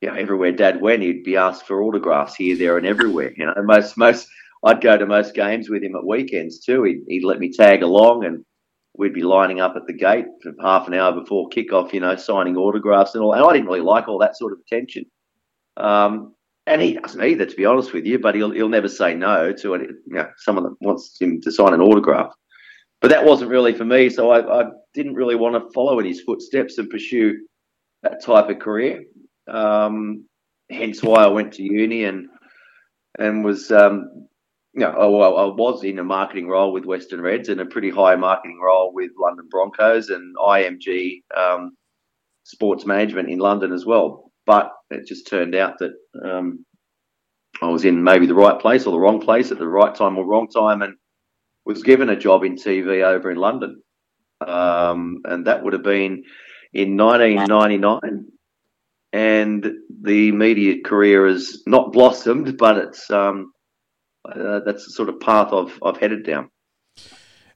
you 0.00 0.08
know, 0.08 0.14
everywhere 0.14 0.52
Dad 0.52 0.80
went, 0.80 1.02
he'd 1.02 1.24
be 1.24 1.36
asked 1.36 1.66
for 1.66 1.82
autographs 1.82 2.36
here, 2.36 2.56
there, 2.56 2.76
and 2.76 2.86
everywhere. 2.86 3.32
You 3.36 3.46
know, 3.46 3.54
most 3.62 3.96
most 3.96 4.28
I'd 4.64 4.80
go 4.80 4.96
to 4.96 5.06
most 5.06 5.34
games 5.34 5.70
with 5.70 5.82
him 5.82 5.94
at 5.94 6.06
weekends 6.06 6.60
too. 6.60 6.82
He'd, 6.84 7.04
he'd 7.08 7.24
let 7.24 7.38
me 7.38 7.52
tag 7.52 7.82
along, 7.82 8.24
and 8.24 8.44
we'd 8.96 9.14
be 9.14 9.22
lining 9.22 9.60
up 9.60 9.74
at 9.76 9.86
the 9.86 9.92
gate 9.94 10.26
for 10.42 10.52
half 10.60 10.88
an 10.88 10.94
hour 10.94 11.12
before 11.12 11.48
kickoff. 11.48 11.92
You 11.92 12.00
know, 12.00 12.16
signing 12.16 12.56
autographs 12.56 13.14
and 13.14 13.22
all. 13.24 13.32
And 13.32 13.44
I 13.44 13.52
didn't 13.52 13.68
really 13.68 13.80
like 13.80 14.08
all 14.08 14.18
that 14.18 14.36
sort 14.36 14.52
of 14.52 14.58
attention. 14.60 15.04
Um, 15.76 16.34
and 16.68 16.82
he 16.82 16.94
doesn't 16.94 17.22
either, 17.22 17.46
to 17.46 17.56
be 17.56 17.64
honest 17.64 17.92
with 17.92 18.06
you. 18.06 18.18
But 18.18 18.34
he'll 18.34 18.50
he'll 18.50 18.68
never 18.68 18.88
say 18.88 19.14
no 19.14 19.52
to 19.52 19.74
it. 19.74 19.82
You 20.06 20.14
know, 20.14 20.28
someone 20.36 20.64
that 20.64 20.76
wants 20.80 21.16
him 21.20 21.40
to 21.42 21.50
sign 21.50 21.74
an 21.74 21.80
autograph. 21.80 22.32
But 23.00 23.10
that 23.10 23.24
wasn't 23.24 23.50
really 23.50 23.74
for 23.74 23.84
me, 23.84 24.10
so 24.10 24.30
I, 24.30 24.62
I 24.62 24.64
didn't 24.92 25.14
really 25.14 25.36
want 25.36 25.54
to 25.54 25.72
follow 25.72 25.98
in 26.00 26.06
his 26.06 26.20
footsteps 26.22 26.78
and 26.78 26.90
pursue 26.90 27.38
that 28.02 28.22
type 28.24 28.48
of 28.48 28.58
career. 28.58 29.04
Um, 29.46 30.24
hence 30.68 31.02
why 31.02 31.22
I 31.22 31.28
went 31.28 31.52
to 31.54 31.62
uni 31.62 32.04
and 32.04 32.28
and 33.18 33.44
was 33.44 33.70
um, 33.70 34.28
you 34.74 34.80
know, 34.80 34.90
I, 34.90 35.04
I 35.04 35.46
was 35.46 35.82
in 35.84 35.98
a 35.98 36.04
marketing 36.04 36.48
role 36.48 36.72
with 36.72 36.84
Western 36.84 37.20
Reds 37.20 37.48
and 37.48 37.60
a 37.60 37.66
pretty 37.66 37.90
high 37.90 38.16
marketing 38.16 38.60
role 38.62 38.92
with 38.92 39.10
London 39.18 39.48
Broncos 39.50 40.08
and 40.08 40.36
IMG 40.36 41.22
um, 41.36 41.76
Sports 42.44 42.84
Management 42.86 43.28
in 43.28 43.38
London 43.38 43.72
as 43.72 43.84
well. 43.86 44.27
But 44.48 44.72
it 44.90 45.06
just 45.06 45.26
turned 45.26 45.54
out 45.54 45.74
that 45.80 45.92
um, 46.24 46.64
I 47.60 47.68
was 47.68 47.84
in 47.84 48.02
maybe 48.02 48.24
the 48.24 48.34
right 48.34 48.58
place 48.58 48.86
or 48.86 48.92
the 48.92 48.98
wrong 48.98 49.20
place 49.20 49.52
at 49.52 49.58
the 49.58 49.68
right 49.68 49.94
time 49.94 50.16
or 50.16 50.24
wrong 50.24 50.48
time, 50.48 50.80
and 50.80 50.94
was 51.66 51.82
given 51.82 52.08
a 52.08 52.16
job 52.16 52.44
in 52.44 52.56
TV 52.56 53.04
over 53.04 53.30
in 53.30 53.36
London, 53.36 53.82
um, 54.40 55.18
and 55.26 55.46
that 55.46 55.62
would 55.62 55.74
have 55.74 55.82
been 55.82 56.24
in 56.72 56.96
1999 56.96 58.26
and 59.12 59.70
the 60.02 60.32
media 60.32 60.76
career 60.82 61.26
has 61.26 61.62
not 61.66 61.92
blossomed, 61.92 62.56
but 62.56 62.76
it's 62.78 63.10
um, 63.10 63.52
uh, 64.24 64.60
that's 64.64 64.86
the 64.86 64.92
sort 64.92 65.08
of 65.08 65.20
path 65.20 65.52
I've 65.52 65.78
I've 65.82 65.98
headed 65.98 66.24
down. 66.24 66.50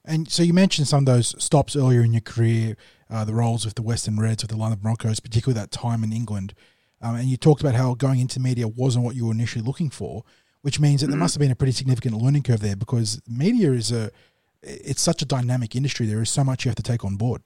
And 0.05 0.29
so 0.29 0.43
you 0.43 0.53
mentioned 0.53 0.89
some 0.89 1.01
of 1.01 1.07
those 1.07 1.41
stops 1.43 1.77
earlier 1.77 2.03
in 2.03 2.13
your 2.13 2.23
career, 2.23 2.77
uh, 3.09 3.25
the 3.25 3.35
roles 3.35 3.65
with 3.65 3.75
the 3.75 3.83
Western 3.83 4.19
Reds, 4.19 4.43
with 4.43 4.51
the 4.51 4.57
London 4.57 4.81
Broncos, 4.83 5.21
particularly 5.21 5.61
that 5.61 5.71
time 5.71 6.03
in 6.03 6.13
England. 6.13 6.55
Um, 7.03 7.17
and 7.17 7.29
you 7.29 7.37
talked 7.37 7.61
about 7.61 7.75
how 7.75 7.95
going 7.95 8.21
into 8.21 8.41
media 8.41 8.69
wasn't 8.69 9.05
what 9.05 9.17
you 9.17 9.27
were 9.27 9.33
initially 9.33 9.65
looking 9.65 9.91
for, 9.91 10.25
which 10.63 10.79
means 10.79 11.01
that 11.01 11.09
there 11.09 11.15
mm-hmm. 11.15 11.23
must 11.23 11.35
have 11.35 11.41
been 11.41 11.51
a 11.51 11.57
pretty 11.57 11.73
significant 11.73 12.15
learning 12.15 12.45
curve 12.45 12.61
there 12.61 12.77
because 12.77 13.21
media 13.29 13.73
is 13.73 13.91
a 13.91 14.11
it's 14.63 15.03
such 15.03 15.23
a 15.23 15.25
dynamic 15.25 15.75
industry. 15.75 16.07
There 16.07 16.23
is 16.23 16.31
so 16.31 16.45
much 16.45 16.65
you 16.65 16.69
have 16.69 16.77
to 16.77 16.83
take 16.83 17.05
on 17.05 17.17
board. 17.17 17.43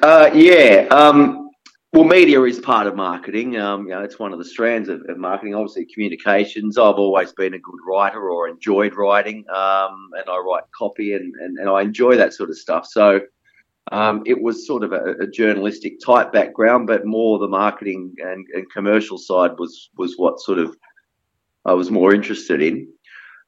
Uh, 0.00 0.30
yeah. 0.32 0.86
Um, 0.90 1.50
well, 1.92 2.04
media 2.04 2.40
is 2.44 2.58
part 2.58 2.86
of 2.86 2.96
marketing. 2.96 3.58
Um, 3.58 3.82
you 3.82 3.90
know, 3.90 4.02
it's 4.02 4.18
one 4.18 4.32
of 4.32 4.38
the 4.38 4.44
strands 4.44 4.88
of, 4.88 5.02
of, 5.08 5.18
marketing. 5.18 5.54
Obviously, 5.54 5.86
communications. 5.92 6.78
I've 6.78 6.94
always 6.94 7.32
been 7.32 7.54
a 7.54 7.58
good 7.58 7.78
writer 7.86 8.30
or 8.30 8.48
enjoyed 8.48 8.94
writing, 8.94 9.44
um, 9.50 10.08
and 10.16 10.24
I 10.30 10.38
write 10.38 10.62
copy 10.76 11.14
and, 11.14 11.34
and, 11.34 11.58
and 11.58 11.68
I 11.68 11.82
enjoy 11.82 12.16
that 12.16 12.32
sort 12.32 12.48
of 12.48 12.56
stuff. 12.56 12.86
So 12.86 13.20
um, 13.90 14.22
it 14.26 14.40
was 14.40 14.66
sort 14.66 14.84
of 14.84 14.92
a, 14.92 15.14
a, 15.20 15.26
journalistic 15.26 15.94
type 16.04 16.32
background, 16.32 16.86
but 16.86 17.04
more 17.04 17.38
the 17.38 17.48
marketing 17.48 18.14
and, 18.18 18.46
and, 18.54 18.70
commercial 18.70 19.18
side 19.18 19.58
was 19.58 19.90
was 19.96 20.14
what 20.16 20.40
sort 20.40 20.60
of 20.60 20.76
I 21.64 21.72
was 21.72 21.90
more 21.90 22.14
interested 22.14 22.62
in. 22.62 22.88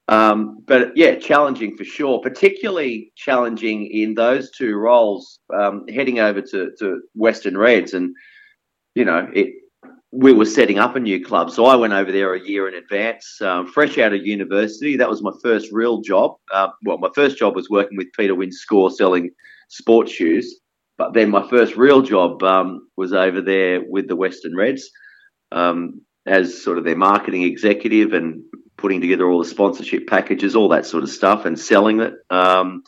Um, 0.08 0.58
but 0.66 0.94
yeah, 0.96 1.14
challenging 1.14 1.76
for 1.76 1.84
sure, 1.84 2.20
particularly 2.20 3.12
challenging 3.16 3.86
in 3.86 4.14
those 4.14 4.50
two 4.50 4.74
roles, 4.76 5.38
um, 5.54 5.86
heading 5.88 6.18
over 6.18 6.42
to, 6.42 6.72
to 6.78 7.00
Western 7.14 7.56
Reds 7.56 7.94
and 7.94 8.14
you 8.94 9.04
know, 9.04 9.28
it, 9.34 9.54
we 10.12 10.32
were 10.32 10.44
setting 10.44 10.78
up 10.78 10.94
a 10.94 11.00
new 11.00 11.24
club. 11.24 11.50
So 11.50 11.66
I 11.66 11.74
went 11.74 11.92
over 11.92 12.12
there 12.12 12.34
a 12.34 12.40
year 12.40 12.68
in 12.68 12.74
advance, 12.74 13.40
um, 13.40 13.66
fresh 13.66 13.98
out 13.98 14.12
of 14.12 14.24
university. 14.24 14.96
That 14.96 15.10
was 15.10 15.22
my 15.22 15.32
first 15.42 15.72
real 15.72 16.00
job. 16.00 16.36
Uh, 16.52 16.68
well, 16.84 16.98
my 16.98 17.10
first 17.14 17.36
job 17.36 17.56
was 17.56 17.68
working 17.68 17.96
with 17.96 18.12
Peter 18.16 18.34
Wynn's 18.34 18.58
Score 18.58 18.90
selling 18.90 19.30
sports 19.74 20.12
shoes. 20.12 20.60
But 20.96 21.12
then 21.12 21.30
my 21.30 21.48
first 21.48 21.76
real 21.76 22.02
job 22.02 22.42
um, 22.42 22.88
was 22.96 23.12
over 23.12 23.40
there 23.40 23.80
with 23.86 24.06
the 24.06 24.16
Western 24.16 24.54
Reds 24.54 24.90
um, 25.50 26.00
as 26.26 26.62
sort 26.62 26.78
of 26.78 26.84
their 26.84 26.96
marketing 26.96 27.42
executive 27.42 28.12
and 28.12 28.42
putting 28.76 29.00
together 29.00 29.28
all 29.28 29.40
the 29.40 29.44
sponsorship 29.48 30.06
packages, 30.06 30.54
all 30.54 30.68
that 30.68 30.86
sort 30.86 31.02
of 31.02 31.10
stuff, 31.10 31.44
and 31.44 31.58
selling 31.58 32.00
it. 32.00 32.14
Um, 32.30 32.82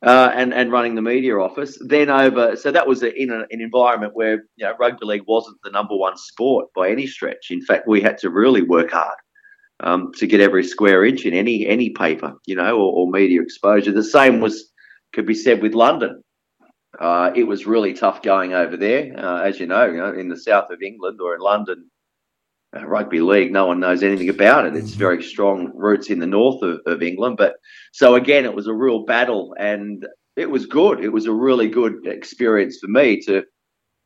uh, 0.00 0.30
and 0.32 0.54
and 0.54 0.70
running 0.70 0.94
the 0.94 1.02
media 1.02 1.36
office. 1.36 1.76
Then 1.80 2.08
over, 2.08 2.54
so 2.54 2.70
that 2.70 2.86
was 2.86 3.02
in 3.02 3.30
a, 3.30 3.40
an 3.50 3.60
environment 3.60 4.14
where 4.14 4.44
you 4.56 4.64
know 4.64 4.74
rugby 4.78 5.04
league 5.04 5.24
wasn't 5.26 5.58
the 5.64 5.70
number 5.70 5.96
one 5.96 6.16
sport 6.16 6.68
by 6.74 6.90
any 6.90 7.06
stretch. 7.06 7.50
In 7.50 7.62
fact, 7.62 7.88
we 7.88 8.00
had 8.00 8.18
to 8.18 8.30
really 8.30 8.62
work 8.62 8.92
hard 8.92 9.16
um, 9.80 10.12
to 10.18 10.26
get 10.28 10.40
every 10.40 10.62
square 10.62 11.04
inch 11.04 11.26
in 11.26 11.34
any 11.34 11.66
any 11.66 11.90
paper, 11.90 12.34
you 12.46 12.54
know, 12.54 12.76
or, 12.76 12.92
or 12.92 13.10
media 13.10 13.42
exposure. 13.42 13.90
The 13.90 14.04
same 14.04 14.40
was 14.40 14.70
could 15.12 15.26
be 15.26 15.34
said 15.34 15.62
with 15.62 15.74
London. 15.74 16.22
Uh, 16.98 17.30
it 17.34 17.44
was 17.44 17.66
really 17.66 17.92
tough 17.92 18.22
going 18.22 18.54
over 18.54 18.76
there, 18.76 19.14
uh, 19.18 19.42
as 19.42 19.60
you 19.60 19.66
know, 19.66 19.86
you 19.86 19.98
know, 19.98 20.12
in 20.12 20.28
the 20.28 20.38
south 20.38 20.70
of 20.70 20.82
England 20.82 21.20
or 21.20 21.34
in 21.34 21.40
London 21.40 21.90
uh, 22.76 22.86
rugby 22.86 23.20
league, 23.20 23.52
no 23.52 23.66
one 23.66 23.80
knows 23.80 24.02
anything 24.02 24.28
about 24.28 24.66
it. 24.66 24.76
It's 24.76 24.92
very 24.92 25.22
strong 25.22 25.72
roots 25.74 26.10
in 26.10 26.18
the 26.18 26.26
north 26.26 26.62
of, 26.62 26.80
of 26.86 27.02
England. 27.02 27.36
But 27.36 27.56
so 27.92 28.14
again, 28.14 28.44
it 28.44 28.54
was 28.54 28.66
a 28.66 28.74
real 28.74 29.04
battle, 29.04 29.54
and 29.58 30.06
it 30.36 30.50
was 30.50 30.66
good. 30.66 31.02
It 31.02 31.08
was 31.10 31.26
a 31.26 31.32
really 31.32 31.68
good 31.68 32.06
experience 32.06 32.78
for 32.80 32.88
me 32.88 33.20
to 33.22 33.44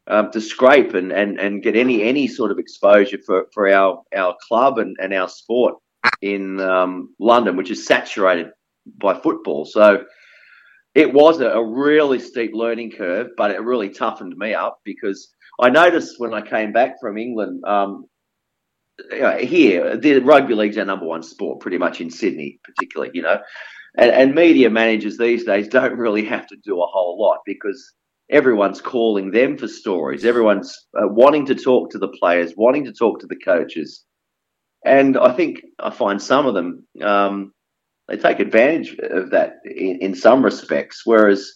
um, 0.09 0.31
to 0.33 0.41
scrape 0.41 0.95
and, 0.95 1.13
and, 1.13 1.39
and 1.39 1.63
get 1.63 1.77
any 1.77 2.03
any 2.03 2.27
sort 2.27 2.51
of 2.51 2.59
exposure 2.59 3.19
for, 3.25 3.47
for 3.53 3.69
our 3.69 4.03
our 4.15 4.37
club 4.47 4.79
and, 4.79 4.97
and 5.01 5.13
our 5.13 5.29
sport 5.29 5.75
in 6.21 6.61
um, 6.61 7.15
London, 7.19 7.57
which 7.57 7.71
is 7.71 7.87
saturated 7.87 8.51
by 8.99 9.15
football. 9.15 9.65
So 9.65 10.05
it 10.95 11.13
was 11.13 11.41
a, 11.41 11.63
really 11.63 12.19
steep 12.19 12.53
learning 12.55 12.93
curve, 12.93 13.29
but 13.37 13.51
it 13.51 13.63
really 13.63 13.89
toughened 13.89 14.37
me 14.37 14.55
up 14.55 14.79
because 14.85 15.33
I 15.61 15.71
noticed 15.71 16.19
when 16.19 16.35
I 16.35 16.43
came 16.43 16.73
back 16.73 17.01
from 17.01 17.17
England, 17.17 17.65
um, 17.65 18.07
here, 19.11 19.97
the 19.97 20.19
rugby 20.19 20.55
league's 20.55 20.79
our 20.79 20.85
number 20.85 21.07
one 21.07 21.23
sport, 21.23 21.61
pretty 21.61 21.79
much 21.79 22.01
in 22.01 22.11
Sydney, 22.11 22.61
particularly, 22.65 23.11
you 23.15 23.23
know. 23.23 23.41
And, 23.97 24.11
and 24.11 24.35
media 24.35 24.71
managers 24.71 25.19
these 25.19 25.45
days 25.45 25.69
don't 25.69 25.97
really 25.97 26.25
have 26.27 26.47
to 26.49 26.57
do 26.65 26.83
a 26.83 26.87
whole 26.87 27.21
lot 27.21 27.39
because 27.47 27.95
everyone's 28.31 28.81
calling 28.81 29.31
them 29.31 29.57
for 29.57 29.69
stories. 29.69 30.25
Everyone's 30.25 30.77
uh, 30.97 31.09
wanting 31.09 31.47
to 31.47 31.55
talk 31.55 31.91
to 31.91 31.99
the 31.99 32.09
players, 32.09 32.55
wanting 32.57 32.85
to 32.85 32.93
talk 32.93 33.21
to 33.21 33.27
the 33.27 33.37
coaches. 33.37 34.05
And 34.85 35.17
I 35.17 35.33
think 35.33 35.63
I 35.79 35.91
find 35.91 36.21
some 36.21 36.47
of 36.47 36.55
them, 36.55 36.87
um, 37.03 37.53
they 38.13 38.19
take 38.19 38.39
advantage 38.39 38.97
of 38.99 39.31
that 39.31 39.57
in, 39.65 39.99
in 40.01 40.15
some 40.15 40.45
respects. 40.45 41.03
Whereas 41.05 41.53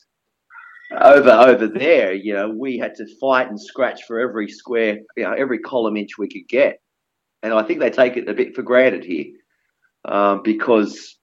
over 1.00 1.30
over 1.30 1.68
there, 1.68 2.12
you 2.12 2.34
know, 2.34 2.48
we 2.48 2.78
had 2.78 2.94
to 2.96 3.06
fight 3.20 3.48
and 3.48 3.60
scratch 3.60 4.02
for 4.04 4.18
every 4.18 4.48
square, 4.48 4.98
you 5.16 5.22
know, 5.22 5.32
every 5.32 5.60
column 5.60 5.96
inch 5.96 6.18
we 6.18 6.28
could 6.28 6.48
get 6.48 6.80
and 7.46 7.54
I 7.54 7.62
think 7.62 7.80
they 7.80 7.90
take 7.90 8.16
it 8.16 8.28
a 8.28 8.34
bit 8.34 8.54
for 8.54 8.62
granted 8.62 9.04
here 9.04 9.26
um, 10.04 10.42
because 10.42 11.16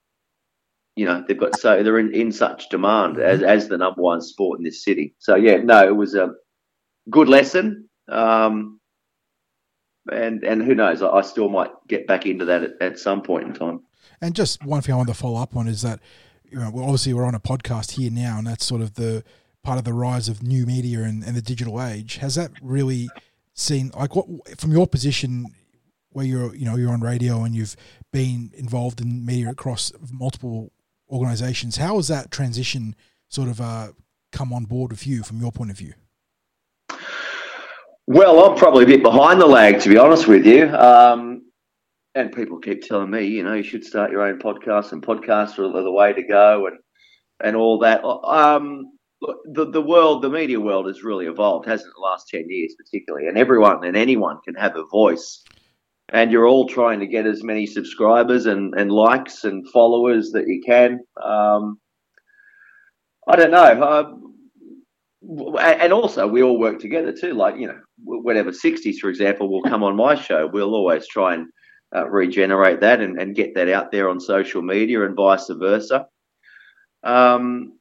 you 0.96 1.04
know 1.04 1.24
they've 1.26 1.38
got 1.38 1.58
so 1.58 1.82
they're 1.82 1.98
in, 1.98 2.14
in 2.14 2.32
such 2.32 2.68
demand 2.70 3.18
as 3.18 3.42
as 3.42 3.68
the 3.68 3.76
number 3.76 4.00
one 4.00 4.20
sport 4.20 4.58
in 4.58 4.64
this 4.64 4.84
city. 4.84 5.14
So 5.18 5.34
yeah, 5.34 5.56
no, 5.56 5.86
it 5.86 5.94
was 5.94 6.14
a 6.14 6.32
good 7.10 7.28
lesson. 7.28 7.88
Um, 8.08 8.80
and 10.10 10.44
and 10.44 10.62
who 10.62 10.74
knows? 10.74 11.02
I, 11.02 11.08
I, 11.08 11.22
still 11.22 11.48
might 11.48 11.70
get 11.88 12.06
back 12.06 12.26
into 12.26 12.44
that 12.44 12.62
at, 12.62 12.70
at, 12.80 12.98
some 12.98 13.22
point 13.22 13.48
in 13.48 13.54
time. 13.54 13.80
And 14.24 14.34
just 14.34 14.64
one 14.64 14.80
thing 14.80 14.94
I 14.94 14.96
want 14.96 15.08
to 15.08 15.14
follow 15.14 15.40
up 15.40 15.54
on 15.54 15.68
is 15.68 15.82
that 15.82 16.00
you 16.50 16.58
know, 16.58 16.72
obviously 16.76 17.12
we're 17.12 17.26
on 17.26 17.34
a 17.34 17.40
podcast 17.40 17.92
here 17.92 18.10
now, 18.10 18.38
and 18.38 18.46
that's 18.46 18.64
sort 18.64 18.80
of 18.80 18.94
the 18.94 19.22
part 19.62 19.76
of 19.76 19.84
the 19.84 19.92
rise 19.92 20.30
of 20.30 20.42
new 20.42 20.64
media 20.64 21.02
and, 21.02 21.22
and 21.22 21.36
the 21.36 21.42
digital 21.42 21.82
age. 21.82 22.16
Has 22.16 22.34
that 22.36 22.50
really 22.62 23.10
seen 23.52 23.90
like 23.94 24.16
what 24.16 24.26
from 24.58 24.72
your 24.72 24.86
position 24.86 25.46
where 26.10 26.24
you're 26.24 26.54
you 26.54 26.64
know 26.64 26.76
you're 26.76 26.90
on 26.90 27.02
radio 27.02 27.44
and 27.44 27.54
you've 27.54 27.76
been 28.12 28.50
involved 28.54 29.00
in 29.00 29.26
media 29.26 29.50
across 29.50 29.92
multiple 30.10 30.72
organizations 31.08 31.76
how 31.76 31.96
has 31.96 32.08
that 32.08 32.32
transition 32.32 32.96
sort 33.28 33.48
of 33.48 33.60
uh, 33.60 33.88
come 34.32 34.52
on 34.52 34.64
board 34.64 34.90
with 34.90 35.06
you 35.06 35.22
from 35.22 35.40
your 35.40 35.52
point 35.52 35.70
of 35.70 35.78
view 35.78 35.94
well 38.08 38.44
i'm 38.44 38.56
probably 38.56 38.82
a 38.82 38.86
bit 38.88 39.04
behind 39.04 39.40
the 39.40 39.46
lag 39.46 39.78
to 39.78 39.88
be 39.88 39.96
honest 39.96 40.26
with 40.26 40.44
you 40.44 40.66
um, 40.70 41.43
and 42.14 42.32
people 42.32 42.58
keep 42.58 42.82
telling 42.82 43.10
me 43.10 43.24
you 43.24 43.42
know 43.42 43.54
you 43.54 43.62
should 43.62 43.84
start 43.84 44.10
your 44.10 44.22
own 44.22 44.38
podcast 44.38 44.92
and 44.92 45.02
podcasts 45.02 45.58
are 45.58 45.82
the 45.82 45.90
way 45.90 46.12
to 46.12 46.22
go 46.22 46.66
and 46.66 46.78
and 47.42 47.56
all 47.56 47.78
that 47.80 48.04
um, 48.04 48.92
the, 49.46 49.70
the 49.70 49.80
world, 49.80 50.22
the 50.22 50.30
media 50.30 50.60
world 50.60 50.86
has 50.86 51.02
really 51.02 51.26
evolved, 51.26 51.66
hasn't 51.66 51.88
it, 51.88 51.94
the 51.96 52.00
last 52.00 52.28
10 52.28 52.48
years 52.48 52.74
particularly? 52.76 53.26
And 53.26 53.38
everyone 53.38 53.84
and 53.84 53.96
anyone 53.96 54.38
can 54.44 54.54
have 54.54 54.76
a 54.76 54.84
voice 54.86 55.42
and 56.10 56.30
you're 56.30 56.46
all 56.46 56.68
trying 56.68 57.00
to 57.00 57.06
get 57.06 57.26
as 57.26 57.42
many 57.42 57.66
subscribers 57.66 58.46
and, 58.46 58.74
and 58.74 58.92
likes 58.92 59.44
and 59.44 59.68
followers 59.70 60.30
that 60.32 60.46
you 60.46 60.62
can. 60.64 61.00
Um, 61.22 61.78
I 63.26 63.36
don't 63.36 63.50
know. 63.50 64.18
Uh, 65.48 65.56
and 65.58 65.92
also, 65.92 66.26
we 66.26 66.42
all 66.42 66.58
work 66.58 66.78
together 66.78 67.12
too. 67.12 67.32
Like, 67.32 67.56
you 67.56 67.68
know, 67.68 67.78
whatever 68.04 68.50
60s, 68.50 68.98
for 68.98 69.08
example, 69.08 69.50
will 69.50 69.62
come 69.62 69.82
on 69.82 69.96
my 69.96 70.14
show. 70.14 70.46
We'll 70.52 70.74
always 70.74 71.08
try 71.08 71.34
and 71.34 71.46
uh, 71.94 72.08
regenerate 72.08 72.80
that 72.80 73.00
and, 73.00 73.20
and, 73.20 73.36
get 73.36 73.54
that 73.54 73.68
out 73.68 73.92
there 73.92 74.08
on 74.08 74.20
social 74.20 74.62
media 74.62 75.04
and 75.04 75.14
vice 75.14 75.48
versa. 75.48 76.06
Um, 77.02 77.78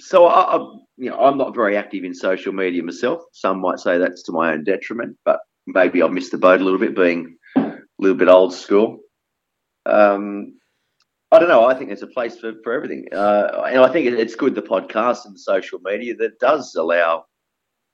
so, 0.00 0.26
I, 0.26 0.56
I, 0.56 0.58
you 0.96 1.10
know, 1.10 1.18
I'm 1.18 1.36
not 1.36 1.54
very 1.54 1.76
active 1.76 2.04
in 2.04 2.14
social 2.14 2.52
media 2.52 2.82
myself. 2.82 3.22
Some 3.32 3.60
might 3.60 3.78
say 3.78 3.98
that's 3.98 4.22
to 4.24 4.32
my 4.32 4.52
own 4.52 4.64
detriment, 4.64 5.16
but 5.24 5.40
maybe 5.66 6.02
I've 6.02 6.12
missed 6.12 6.32
the 6.32 6.38
boat 6.38 6.60
a 6.60 6.64
little 6.64 6.78
bit, 6.78 6.96
being 6.96 7.36
a 7.56 7.78
little 7.98 8.16
bit 8.16 8.28
old 8.28 8.54
school. 8.54 9.00
Um, 9.86 10.58
I 11.32 11.38
don't 11.38 11.48
know. 11.48 11.64
I 11.64 11.74
think 11.74 11.90
there's 11.90 12.02
a 12.02 12.08
place 12.08 12.38
for, 12.38 12.54
for 12.64 12.72
everything. 12.72 13.06
Uh, 13.12 13.64
and 13.68 13.80
I 13.80 13.92
think 13.92 14.06
it's 14.06 14.34
good 14.34 14.54
the 14.54 14.62
podcast 14.62 15.26
and 15.26 15.38
social 15.38 15.78
media 15.80 16.16
that 16.16 16.40
does 16.40 16.74
allow 16.74 17.24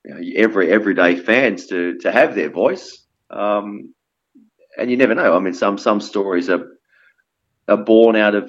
you 0.03 0.13
know, 0.13 0.21
every 0.35 0.71
everyday 0.71 1.15
fans 1.17 1.67
to 1.67 1.97
to 1.99 2.11
have 2.11 2.33
their 2.33 2.49
voice. 2.49 3.05
Um, 3.29 3.93
and 4.77 4.89
you 4.91 4.97
never 4.97 5.15
know. 5.15 5.35
I 5.35 5.39
mean, 5.39 5.53
some 5.53 5.77
some 5.77 5.99
stories 5.99 6.49
are 6.49 6.77
are 7.67 7.77
born 7.77 8.15
out 8.15 8.35
of 8.35 8.45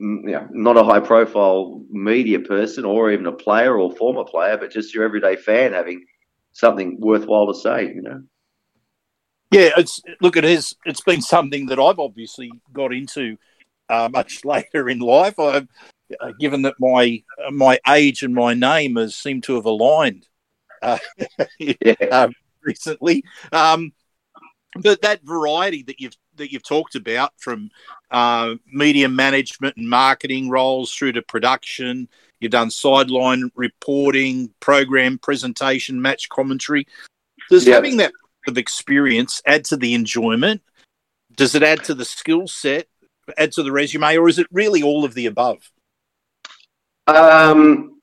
mm, 0.00 0.22
you 0.24 0.32
know, 0.32 0.48
not 0.50 0.76
a 0.76 0.84
high 0.84 1.00
profile 1.00 1.82
media 1.90 2.40
person 2.40 2.84
or 2.84 3.10
even 3.10 3.26
a 3.26 3.32
player 3.32 3.78
or 3.78 3.94
former 3.94 4.24
player, 4.24 4.56
but 4.56 4.72
just 4.72 4.94
your 4.94 5.04
everyday 5.04 5.36
fan 5.36 5.72
having 5.72 6.04
something 6.52 6.98
worthwhile 7.00 7.46
to 7.46 7.54
say. 7.54 7.86
You 7.86 8.02
know. 8.02 8.22
Yeah, 9.50 9.70
it's 9.76 10.00
look, 10.20 10.36
it 10.36 10.44
is. 10.44 10.74
It's 10.84 11.02
been 11.02 11.22
something 11.22 11.66
that 11.66 11.78
I've 11.78 11.98
obviously 11.98 12.50
got 12.72 12.92
into 12.92 13.36
uh, 13.88 14.08
much 14.10 14.44
later 14.44 14.88
in 14.88 14.98
life. 14.98 15.38
I've 15.38 15.68
uh, 16.20 16.32
given 16.40 16.62
that 16.62 16.74
my 16.78 17.22
uh, 17.46 17.50
my 17.50 17.78
age 17.88 18.22
and 18.22 18.34
my 18.34 18.54
name 18.54 18.96
has 18.96 19.14
seemed 19.14 19.44
to 19.44 19.54
have 19.54 19.66
aligned 19.66 20.26
uh, 20.82 20.98
yeah. 21.58 21.94
Um, 22.10 22.32
recently. 22.62 23.24
Um, 23.52 23.92
but 24.76 25.02
that 25.02 25.22
variety 25.22 25.82
that 25.84 26.00
you've 26.00 26.16
that 26.36 26.52
you've 26.52 26.62
talked 26.62 26.94
about, 26.94 27.32
from 27.38 27.70
uh, 28.10 28.54
media 28.72 29.08
management 29.08 29.76
and 29.76 29.88
marketing 29.88 30.48
roles 30.48 30.92
through 30.92 31.12
to 31.12 31.22
production, 31.22 32.08
you've 32.40 32.52
done 32.52 32.70
sideline 32.70 33.50
reporting, 33.56 34.52
program 34.60 35.18
presentation, 35.18 36.00
match 36.00 36.28
commentary. 36.28 36.86
Does 37.50 37.66
yeah. 37.66 37.74
having 37.74 37.96
that 37.98 38.12
of 38.46 38.56
experience 38.56 39.42
add 39.46 39.64
to 39.66 39.76
the 39.76 39.94
enjoyment? 39.94 40.62
Does 41.34 41.54
it 41.54 41.62
add 41.62 41.84
to 41.84 41.94
the 41.94 42.04
skill 42.04 42.46
set? 42.46 42.88
add 43.36 43.52
to 43.52 43.62
the 43.62 43.72
resume, 43.72 44.16
or 44.16 44.28
is 44.28 44.38
it 44.38 44.46
really 44.50 44.82
all 44.82 45.04
of 45.04 45.14
the 45.14 45.26
above? 45.26 45.70
Um, 47.06 48.00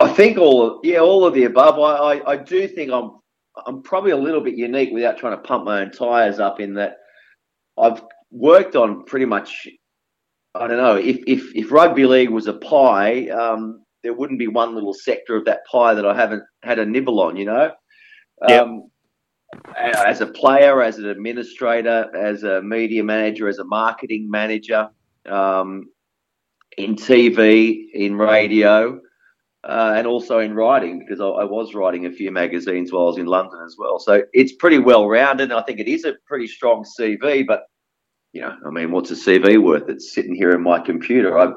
I 0.00 0.08
think 0.12 0.38
all 0.38 0.62
of, 0.62 0.84
yeah, 0.84 0.98
all 0.98 1.24
of 1.24 1.34
the 1.34 1.44
above. 1.44 1.78
I, 1.78 2.14
I, 2.14 2.32
I 2.32 2.36
do 2.36 2.66
think 2.66 2.90
I'm 2.90 3.18
I'm 3.66 3.82
probably 3.82 4.10
a 4.10 4.16
little 4.16 4.40
bit 4.40 4.56
unique 4.56 4.90
without 4.92 5.18
trying 5.18 5.36
to 5.36 5.42
pump 5.42 5.64
my 5.64 5.80
own 5.80 5.90
tires 5.90 6.40
up 6.40 6.60
in 6.60 6.74
that 6.74 6.98
I've 7.78 8.02
worked 8.30 8.76
on 8.76 9.04
pretty 9.04 9.26
much. 9.26 9.68
I 10.54 10.68
don't 10.68 10.78
know 10.78 10.96
if 10.96 11.18
if 11.26 11.54
if 11.54 11.72
rugby 11.72 12.06
league 12.06 12.30
was 12.30 12.46
a 12.46 12.54
pie, 12.54 13.28
um, 13.28 13.84
there 14.02 14.14
wouldn't 14.14 14.38
be 14.38 14.48
one 14.48 14.74
little 14.74 14.94
sector 14.94 15.36
of 15.36 15.44
that 15.46 15.66
pie 15.70 15.94
that 15.94 16.06
I 16.06 16.14
haven't 16.14 16.42
had 16.62 16.78
a 16.78 16.86
nibble 16.86 17.20
on. 17.20 17.36
You 17.36 17.46
know. 17.46 17.72
Yep. 18.48 18.62
Um, 18.62 18.90
as 19.76 20.20
a 20.20 20.26
player, 20.26 20.82
as 20.82 20.98
an 20.98 21.06
administrator, 21.06 22.10
as 22.16 22.42
a 22.42 22.60
media 22.62 23.04
manager, 23.04 23.48
as 23.48 23.58
a 23.58 23.64
marketing 23.64 24.28
manager, 24.28 24.88
um, 25.26 25.88
in 26.76 26.96
TV, 26.96 27.88
in 27.92 28.16
radio, 28.16 29.00
uh, 29.66 29.94
and 29.96 30.06
also 30.06 30.38
in 30.38 30.54
writing 30.54 30.98
because 30.98 31.20
I, 31.20 31.26
I, 31.26 31.44
was 31.44 31.74
writing 31.74 32.06
a 32.06 32.12
few 32.12 32.30
magazines 32.30 32.92
while 32.92 33.04
I 33.04 33.06
was 33.06 33.18
in 33.18 33.26
London 33.26 33.60
as 33.64 33.76
well. 33.78 33.98
So 33.98 34.22
it's 34.32 34.52
pretty 34.52 34.78
well 34.78 35.08
rounded. 35.08 35.52
I 35.52 35.62
think 35.62 35.80
it 35.80 35.88
is 35.88 36.04
a 36.04 36.14
pretty 36.26 36.46
strong 36.46 36.84
CV. 36.98 37.46
But 37.46 37.64
you 38.32 38.42
know, 38.42 38.54
I 38.66 38.70
mean, 38.70 38.90
what's 38.90 39.10
a 39.10 39.14
CV 39.14 39.62
worth? 39.62 39.88
It's 39.88 40.14
sitting 40.14 40.34
here 40.34 40.50
in 40.50 40.62
my 40.62 40.80
computer. 40.80 41.38
I 41.38 41.52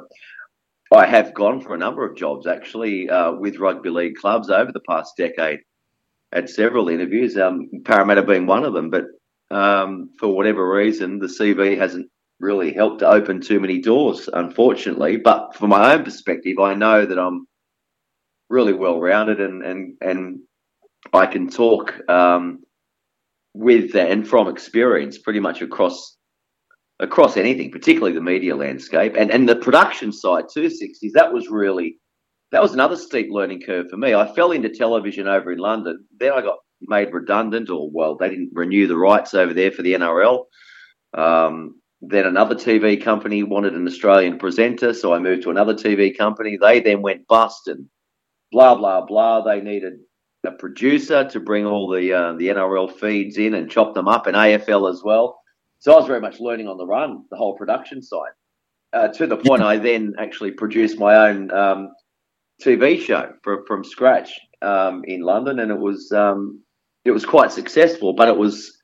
I 0.94 1.06
have 1.06 1.34
gone 1.34 1.60
for 1.60 1.74
a 1.76 1.78
number 1.78 2.06
of 2.06 2.16
jobs 2.16 2.48
actually 2.48 3.10
uh, 3.10 3.34
with 3.34 3.58
rugby 3.58 3.90
league 3.90 4.16
clubs 4.16 4.50
over 4.50 4.72
the 4.72 4.82
past 4.88 5.18
decade 5.18 5.60
had 6.32 6.50
several 6.50 6.90
interviews, 6.90 7.38
um, 7.38 7.70
Parramatta 7.86 8.24
being 8.24 8.46
one 8.46 8.64
of 8.64 8.74
them. 8.74 8.90
But 8.90 9.05
um, 9.50 10.10
for 10.20 10.27
whatever 10.27 10.70
reason, 10.70 11.20
the 11.20 11.27
CV 11.27 11.77
hasn't 11.77 12.10
really 12.40 12.74
helped 12.74 13.00
to 13.00 13.08
open 13.08 13.42
too 13.42 13.60
many 13.60 13.79
doors, 13.79 14.29
unfortunately. 14.31 15.18
But 15.18 15.55
from 15.55 15.70
my 15.70 15.94
own 15.94 16.03
perspective, 16.03 16.60
I 16.60 16.74
know 16.74 17.05
that 17.05 17.18
I'm 17.18 17.48
really 18.50 18.74
well 18.74 19.00
rounded 19.00 19.40
and 19.40 19.64
and 19.64 19.98
and 20.01 20.40
I 21.14 21.25
can 21.25 21.50
talk 21.50 21.98
um, 22.10 22.64
with 23.53 23.96
and 23.96 24.27
from 24.27 24.48
experience 24.48 25.18
pretty 25.18 25.40
much 25.40 25.62
across 25.62 26.18
across 27.00 27.38
anything, 27.38 27.72
particularly 27.72 28.14
the 28.14 28.22
media 28.22 28.55
landscape 28.55 29.16
and 29.18 29.31
and 29.31 29.48
the 29.48 29.55
production 29.55 30.12
side 30.12 30.46
too. 30.53 30.70
Sixties 30.70 31.14
that 31.14 31.33
was 31.33 31.50
really 31.50 32.00
that 32.51 32.62
was 32.62 32.74
another 32.74 32.96
steep 32.96 33.27
learning 33.29 33.62
curve 33.66 33.90
for 33.90 33.98
me. 33.98 34.14
I 34.14 34.33
fell 34.33 34.51
into 34.51 34.70
television 34.70 35.27
over 35.27 35.51
in 35.51 35.60
London. 35.60 36.05
Then 36.20 36.31
I 36.33 36.42
got 36.42 36.57
made 36.81 37.14
redundant, 37.14 37.70
or 37.70 37.90
well, 37.92 38.16
they 38.16 38.29
didn't 38.29 38.51
renew 38.53 38.88
the 38.88 38.98
rights 38.98 39.33
over 39.33 39.53
there 39.53 39.72
for 39.72 39.81
the 39.81 39.94
NRL. 39.94 40.46
Um, 41.18 41.81
then 42.01 42.25
another 42.25 42.55
TV 42.55 43.01
company 43.01 43.42
wanted 43.44 43.74
an 43.74 43.88
Australian 43.88 44.38
presenter, 44.38 44.94
so 44.94 45.14
I 45.14 45.20
moved 45.20 45.44
to 45.44 45.50
another 45.50 45.74
TV 45.74 46.16
company. 46.16 46.57
They 46.60 46.79
then 46.79 47.01
went 47.01 47.27
bust 47.27 47.68
and 47.68 47.88
blah 48.51 48.75
blah 48.75 49.05
blah. 49.05 49.42
They 49.42 49.62
needed 49.62 49.94
a 50.46 50.51
producer 50.51 51.27
to 51.29 51.40
bring 51.40 51.66
all 51.66 51.90
the 51.90 52.14
uh, 52.14 52.33
the 52.33 52.48
NRL 52.48 52.92
feeds 52.92 53.38
in 53.38 53.53
and 53.53 53.70
chop 53.70 53.94
them 53.94 54.07
up, 54.07 54.27
and 54.27 54.36
AFL 54.36 54.92
as 54.92 55.01
well. 55.03 55.40
So 55.79 55.94
I 55.94 55.98
was 55.98 56.07
very 56.07 56.22
much 56.22 56.40
learning 56.40 56.68
on 56.68 56.77
the 56.77 56.86
run, 56.86 57.24
the 57.29 57.38
whole 57.38 57.55
production 57.55 58.01
side. 58.01 58.31
Uh, 58.94 59.10
to 59.10 59.27
the 59.27 59.38
point, 59.38 59.62
I 59.62 59.77
then 59.77 60.14
actually 60.18 60.51
produced 60.51 60.98
my 60.98 61.29
own 61.29 61.51
um, 61.51 61.92
TV 62.64 63.00
show 63.00 63.33
from, 63.44 63.64
from 63.68 63.83
scratch 63.83 64.31
um, 64.62 65.03
in 65.05 65.22
London, 65.22 65.60
and 65.60 65.72
it 65.72 65.79
was 65.79 66.12
um, 66.12 66.64
it 67.05 67.12
was 67.12 67.25
quite 67.25 67.51
successful. 67.51 68.14
But 68.14 68.29
it 68.29 68.38
was 68.38 68.75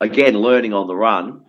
again 0.00 0.34
learning 0.34 0.72
on 0.72 0.86
the 0.86 0.96
run. 0.96 1.42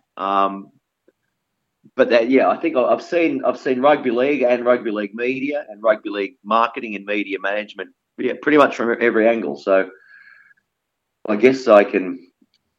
But 2.02 2.10
that 2.10 2.32
yeah, 2.32 2.50
I 2.50 2.58
think 2.58 2.76
I've 2.76 3.04
seen 3.04 3.46
I've 3.46 3.60
seen 3.60 3.80
rugby 3.80 4.10
league 4.10 4.42
and 4.42 4.66
rugby 4.66 4.90
league 4.90 5.14
media 5.14 5.68
and 5.70 5.84
rugby 5.84 6.10
league 6.10 6.36
marketing 6.44 6.96
and 6.96 7.06
media 7.06 7.38
management. 7.40 7.92
Yeah, 8.18 8.34
pretty 8.42 8.58
much 8.58 8.76
from 8.76 8.98
every 9.00 9.28
angle. 9.28 9.56
So 9.56 9.88
I 11.30 11.36
guess 11.36 11.68
I 11.68 11.84
can 11.84 12.28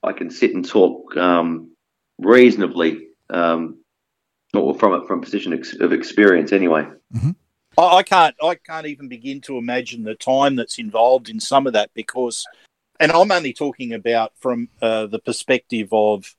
I 0.03 0.13
can 0.13 0.29
sit 0.29 0.57
and 0.57 0.69
talk 0.69 1.17
um, 1.17 1.71
reasonably 2.19 3.11
um, 3.31 3.85
from 4.51 4.93
a 4.93 5.07
from 5.07 5.21
a 5.21 5.23
position 5.23 5.53
of 5.53 5.93
experience 5.93 6.51
anyway. 6.51 6.89
Mm-hmm. 7.15 7.31
I 7.79 8.03
can't 8.03 8.35
I 8.43 8.57
can't 8.57 8.87
even 8.89 9.07
begin 9.07 9.41
to 9.43 9.57
imagine 9.57 10.03
the 10.03 10.17
time 10.17 10.57
that's 10.57 10.81
involved 10.81 11.29
in 11.29 11.39
some 11.39 11.69
of 11.69 11.75
that 11.75 11.91
because, 11.95 12.45
and 12.99 13.13
I'm 13.13 13.31
only 13.31 13.53
talking 13.53 13.93
about 13.93 14.33
from 14.41 14.69
uh, 14.81 15.07
the 15.07 15.21
perspective 15.21 15.91
of 15.93 16.35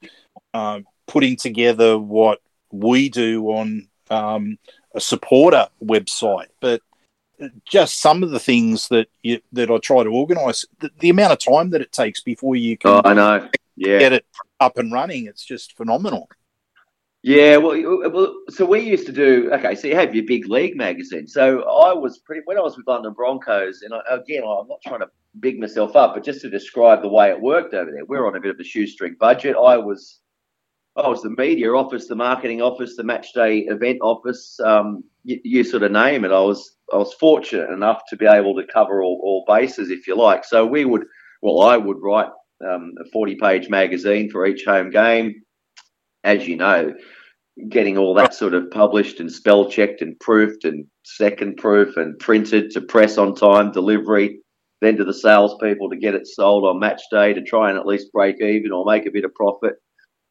uh, 0.54 0.82
putting 1.08 1.38
together 1.38 1.98
what 1.98 2.42
we 2.74 3.10
do 3.10 3.46
on 3.50 3.88
um, 4.10 4.58
a 4.94 5.00
supporter 5.00 5.68
website, 5.84 6.50
but 6.60 6.82
just 7.66 8.00
some 8.00 8.24
of 8.24 8.32
the 8.32 8.40
things 8.40 8.88
that 8.90 9.08
you, 9.22 9.40
that 9.52 9.70
I 9.70 9.78
try 9.78 10.04
to 10.04 10.10
organise, 10.10 10.66
the, 10.80 10.90
the, 11.00 11.10
amount 11.10 11.34
of 11.34 11.40
time 11.40 11.72
that 11.72 11.82
it 11.82 11.92
takes 11.92 12.22
before 12.22 12.56
you 12.56 12.78
can 12.78 12.92
oh, 12.92 13.02
I 13.04 13.14
know. 13.14 13.50
Yeah. 13.76 14.00
get 14.00 14.14
it 14.14 14.26
up 14.60 14.78
and 14.78 14.92
running, 14.92 15.26
it's 15.26 15.44
just 15.44 15.76
phenomenal. 15.76 16.30
Yeah, 17.24 17.56
well, 17.56 17.80
well, 18.12 18.36
so 18.50 18.66
we 18.66 18.82
used 18.82 19.06
to 19.06 19.14
do. 19.14 19.50
Okay, 19.54 19.76
so 19.76 19.88
you 19.88 19.96
have 19.96 20.14
your 20.14 20.26
big 20.26 20.50
league 20.50 20.76
magazine. 20.76 21.26
So 21.26 21.62
I 21.62 21.94
was 21.94 22.20
pretty 22.20 22.42
when 22.44 22.58
I 22.58 22.62
was 22.62 22.76
with 22.76 22.86
London 22.86 23.14
Broncos, 23.14 23.82
and 23.82 23.94
I, 23.94 24.02
again, 24.16 24.44
I'm 24.44 24.68
not 24.68 24.82
trying 24.86 25.00
to 25.00 25.08
big 25.40 25.58
myself 25.58 25.96
up, 25.96 26.16
but 26.16 26.24
just 26.26 26.42
to 26.42 26.50
describe 26.50 27.02
the 27.02 27.08
way 27.08 27.30
it 27.30 27.40
worked 27.40 27.74
over 27.74 27.90
there, 27.92 28.04
we 28.06 28.18
are 28.18 28.28
on 28.28 28.36
a 28.36 28.42
bit 28.42 28.52
of 28.52 28.60
a 28.60 28.64
shoestring 28.64 29.16
budget. 29.18 29.56
I 29.56 29.78
was, 29.78 30.20
I 30.96 31.08
was 31.08 31.24
the 31.24 31.32
media 31.32 31.72
office, 31.72 32.08
the 32.08 32.16
marketing 32.16 32.62
office, 32.62 32.96
the 32.96 33.04
match 33.04 33.34
day 33.34 33.60
event 33.60 34.00
office. 34.02 34.60
Um, 34.64 35.04
you, 35.24 35.40
you, 35.44 35.64
sort 35.64 35.84
of 35.84 35.92
name 35.92 36.24
it. 36.24 36.32
I 36.32 36.40
was, 36.40 36.76
I 36.94 36.98
was 36.98 37.14
fortunate 37.16 37.72
enough 37.72 38.04
to 38.10 38.16
be 38.16 38.28
able 38.28 38.56
to 38.56 38.68
cover 38.72 39.02
all, 39.02 39.20
all 39.24 39.44
bases, 39.48 39.90
if 39.90 40.06
you 40.08 40.16
like. 40.16 40.46
So 40.46 40.66
we 40.66 40.86
would, 40.86 41.06
well, 41.42 41.62
I 41.62 41.78
would 41.78 41.98
write 42.00 42.30
um, 42.64 42.94
a 43.00 43.10
40 43.12 43.36
page 43.36 43.70
magazine 43.70 44.30
for 44.30 44.46
each 44.46 44.66
home 44.66 44.92
game 44.92 45.42
as 46.24 46.48
you 46.48 46.56
know, 46.56 46.94
getting 47.70 47.98
all 47.98 48.14
that 48.16 48.34
sort 48.34 48.54
of 48.54 48.72
published 48.72 49.20
and 49.20 49.32
spell 49.32 49.70
checked 49.70 50.02
and 50.02 50.20
proofed 50.20 50.64
and 50.64 50.86
second 51.04 51.58
proof 51.58 51.98
and 51.98 52.18
printed 52.20 52.72
to 52.72 52.82
press 52.82 53.18
on 53.18 53.36
time, 53.36 53.72
delivery, 53.72 54.40
then 54.82 54.98
to 54.98 55.04
the 55.04 55.14
salespeople 55.14 55.90
to 55.90 55.98
get 55.98 56.16
it 56.16 56.28
sold 56.28 56.66
on 56.66 56.80
match 56.80 57.02
day 57.12 57.34
to 57.34 57.42
try 57.42 57.70
and 57.70 57.78
at 57.78 57.86
least 57.86 58.12
break 58.12 58.42
even 58.42 58.72
or 58.72 58.86
make 58.86 59.06
a 59.06 59.12
bit 59.12 59.26
of 59.26 59.34
profit. 59.36 59.76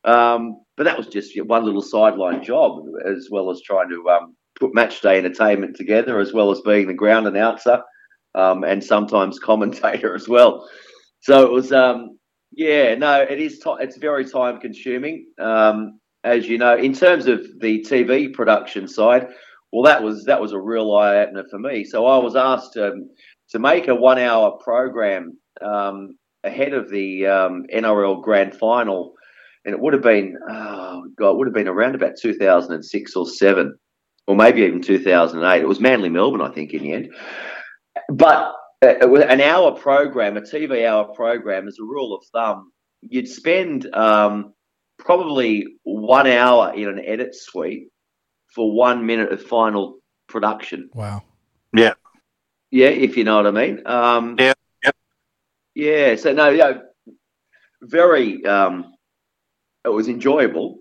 Um, 0.05 0.63
but 0.77 0.85
that 0.85 0.97
was 0.97 1.07
just 1.07 1.37
one 1.45 1.65
little 1.65 1.83
sideline 1.83 2.43
job, 2.43 2.83
as 3.07 3.29
well 3.31 3.51
as 3.51 3.61
trying 3.63 3.89
to 3.91 4.09
um, 4.11 4.37
put 4.59 4.75
match 4.75 5.01
day 5.01 5.19
entertainment 5.19 5.77
together, 5.77 6.19
as 6.19 6.33
well 6.33 6.51
as 6.51 6.61
being 6.63 6.87
the 6.87 6.95
ground 6.95 7.27
announcer 7.27 7.83
um, 8.35 8.65
and 8.65 8.83
sometimes 8.83 9.39
commentator 9.39 10.15
as 10.15 10.29
well. 10.29 10.69
So 11.21 11.45
it 11.45 11.53
was, 11.53 11.73
um, 11.73 12.19
yeah, 12.51 12.95
no, 12.95 13.21
it 13.23 13.41
is. 13.41 13.61
T- 13.61 13.77
it's 13.81 13.97
very 13.97 14.25
time 14.25 14.61
consuming, 14.61 15.27
um, 15.39 16.01
as 16.25 16.49
you 16.49 16.59
know. 16.59 16.77
In 16.77 16.93
terms 16.93 17.27
of 17.27 17.47
the 17.61 17.81
TV 17.83 18.33
production 18.33 18.89
side, 18.89 19.29
well, 19.73 19.85
that 19.85 20.03
was 20.03 20.25
that 20.25 20.41
was 20.41 20.53
a 20.53 20.61
real 20.61 20.95
eye 20.95 21.19
opener 21.19 21.45
for 21.49 21.59
me. 21.59 21.85
So 21.85 22.07
I 22.07 22.19
was 22.19 22.37
asked 22.37 22.75
to 22.75 23.07
to 23.51 23.59
make 23.59 23.89
a 23.89 23.95
one 23.95 24.19
hour 24.19 24.59
program 24.63 25.39
um, 25.61 26.19
ahead 26.45 26.73
of 26.75 26.91
the 26.91 27.27
um, 27.27 27.65
NRL 27.73 28.23
Grand 28.23 28.55
Final, 28.55 29.15
and 29.65 29.75
it 29.75 29.81
would 29.81 29.93
have 29.93 30.03
been, 30.03 30.37
oh 30.49 31.05
God, 31.17 31.31
it 31.31 31.37
would 31.37 31.47
have 31.47 31.55
been 31.55 31.69
around 31.69 31.95
about 31.95 32.17
2006 32.21 33.17
or 33.17 33.27
seven, 33.27 33.77
or 34.27 34.37
maybe 34.37 34.63
even 34.63 34.83
2008. 34.83 35.63
It 35.63 35.69
was 35.69 35.81
Manly 35.81 36.09
Melbourne, 36.09 36.41
I 36.41 36.51
think, 36.51 36.73
in 36.73 36.83
the 36.83 36.93
end. 36.93 37.15
But 38.09 38.55
uh, 38.83 38.95
it 39.01 39.11
was 39.11 39.23
an 39.23 39.41
hour 39.41 39.73
program, 39.73 40.37
a 40.37 40.41
TV 40.41 40.87
hour 40.87 41.05
program, 41.15 41.69
as 41.69 41.79
a 41.81 41.85
rule 41.85 42.15
of 42.15 42.25
thumb, 42.33 42.73
you'd 43.03 43.29
spend 43.29 43.93
um, 43.95 44.55
probably 44.99 45.67
one 45.83 46.27
hour 46.27 46.73
in 46.75 46.89
an 46.89 47.01
edit 47.05 47.35
suite 47.35 47.89
for 48.55 48.73
one 48.73 49.07
minute 49.07 49.33
of 49.33 49.43
final 49.43 49.99
production. 50.29 50.91
Wow. 50.95 51.23
Yeah. 51.75 51.95
Yeah, 52.71 52.89
if 52.89 53.17
you 53.17 53.25
know 53.25 53.37
what 53.37 53.47
I 53.47 53.51
mean. 53.51 53.87
Um, 53.87 54.37
Yeah, 54.39 54.55
yep. 54.83 54.97
Yeah. 55.75 56.17
So 56.17 56.33
no, 56.33 56.49
yeah, 56.49 56.79
very. 57.83 58.45
Um, 58.47 58.95
it 59.85 59.89
was 59.89 60.09
enjoyable, 60.09 60.79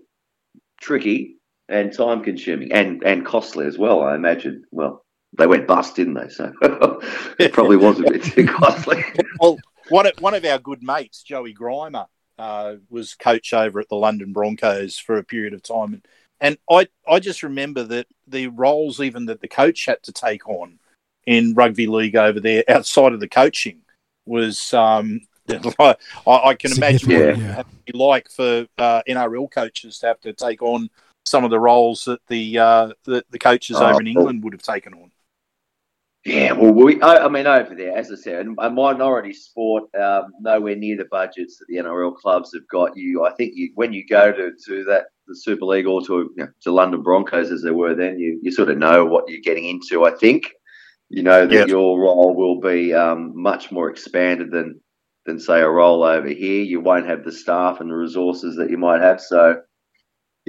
tricky, 0.80 1.36
and 1.68 1.92
time 1.92 2.22
consuming, 2.22 2.72
and 2.72 3.02
and 3.02 3.24
costly 3.24 3.66
as 3.66 3.78
well. 3.78 4.02
I 4.02 4.14
imagine. 4.14 4.64
Well, 4.70 5.04
they 5.36 5.46
went 5.46 5.66
bust, 5.66 5.96
didn't 5.96 6.14
they? 6.14 6.28
So 6.28 6.52
it 7.38 7.52
probably 7.52 7.76
was 7.76 7.98
a 8.00 8.04
bit 8.04 8.22
too 8.22 8.46
costly. 8.46 9.04
Well, 9.40 9.58
one 9.88 10.06
of, 10.06 10.12
one 10.20 10.34
of 10.34 10.44
our 10.44 10.58
good 10.58 10.82
mates, 10.82 11.22
Joey 11.22 11.52
Grima, 11.52 12.06
uh, 12.38 12.74
was 12.88 13.14
coach 13.14 13.52
over 13.52 13.80
at 13.80 13.88
the 13.88 13.96
London 13.96 14.32
Broncos 14.32 14.96
for 14.98 15.16
a 15.16 15.24
period 15.24 15.54
of 15.54 15.62
time, 15.62 15.94
and, 15.94 16.06
and 16.40 16.58
I 16.70 16.86
I 17.08 17.18
just 17.18 17.42
remember 17.42 17.82
that 17.84 18.06
the 18.26 18.48
roles 18.48 19.00
even 19.00 19.26
that 19.26 19.40
the 19.40 19.48
coach 19.48 19.86
had 19.86 20.02
to 20.04 20.12
take 20.12 20.48
on 20.48 20.78
in 21.26 21.54
rugby 21.54 21.86
league 21.86 22.16
over 22.16 22.40
there 22.40 22.64
outside 22.68 23.12
of 23.12 23.20
the 23.20 23.28
coaching 23.28 23.80
was 24.26 24.72
um, 24.74 25.20
I, 25.78 25.96
I 26.26 26.54
can 26.54 26.72
imagine 26.72 27.08
what 27.10 27.18
Significant, 27.18 27.38
it 27.38 27.38
yeah. 27.38 27.54
had 27.56 27.66
to 27.68 27.92
be 27.92 27.98
like 27.98 28.28
for 28.30 28.66
uh, 28.78 29.02
NRL 29.08 29.50
coaches 29.50 29.98
to 29.98 30.06
have 30.06 30.20
to 30.20 30.32
take 30.32 30.62
on 30.62 30.88
some 31.24 31.44
of 31.44 31.50
the 31.50 31.60
roles 31.60 32.04
that 32.04 32.20
the 32.28 32.58
uh, 32.58 32.92
the, 33.04 33.24
the 33.30 33.38
coaches 33.38 33.76
Oh, 33.76 33.86
over 33.86 34.00
in 34.00 34.06
England 34.06 34.42
would 34.44 34.52
have 34.52 34.62
taken 34.62 34.94
on. 34.94 35.10
Yeah, 36.24 36.52
well, 36.52 36.72
we, 36.72 37.00
I, 37.02 37.24
I 37.24 37.28
mean, 37.28 37.48
over 37.48 37.74
there, 37.74 37.96
as 37.96 38.12
I 38.12 38.14
said, 38.14 38.46
a 38.58 38.70
minority 38.70 39.32
sport, 39.32 39.92
um, 39.96 40.32
nowhere 40.40 40.76
near 40.76 40.96
the 40.96 41.06
budgets 41.06 41.58
that 41.58 41.66
the 41.68 41.78
NRL 41.78 42.14
clubs 42.14 42.52
have 42.54 42.66
got. 42.68 42.96
You, 42.96 43.24
I 43.24 43.32
think, 43.34 43.54
you, 43.56 43.72
when 43.74 43.92
you 43.92 44.06
go 44.06 44.30
to, 44.30 44.52
to 44.66 44.84
that 44.84 45.06
the 45.26 45.34
Super 45.34 45.64
League 45.64 45.86
or 45.86 46.00
to 46.06 46.12
you 46.12 46.44
know, 46.44 46.48
to 46.62 46.70
London 46.70 47.02
Broncos 47.02 47.50
as 47.50 47.62
they 47.62 47.72
were 47.72 47.96
then, 47.96 48.20
you, 48.20 48.38
you 48.40 48.52
sort 48.52 48.70
of 48.70 48.78
know 48.78 49.04
what 49.04 49.28
you're 49.28 49.40
getting 49.40 49.64
into. 49.64 50.04
I 50.04 50.12
think 50.12 50.52
you 51.08 51.22
know 51.24 51.46
that 51.46 51.54
Yeah. 51.54 51.64
your 51.66 52.00
role 52.00 52.34
will 52.34 52.60
be 52.60 52.94
um, 52.94 53.32
much 53.34 53.72
more 53.72 53.90
expanded 53.90 54.50
than 54.52 54.80
than 55.26 55.38
say 55.38 55.60
a 55.60 55.68
role 55.68 56.02
over 56.02 56.28
here. 56.28 56.62
You 56.62 56.80
won't 56.80 57.06
have 57.06 57.24
the 57.24 57.32
staff 57.32 57.80
and 57.80 57.90
the 57.90 57.94
resources 57.94 58.56
that 58.56 58.70
you 58.70 58.78
might 58.78 59.00
have. 59.00 59.20
So. 59.20 59.62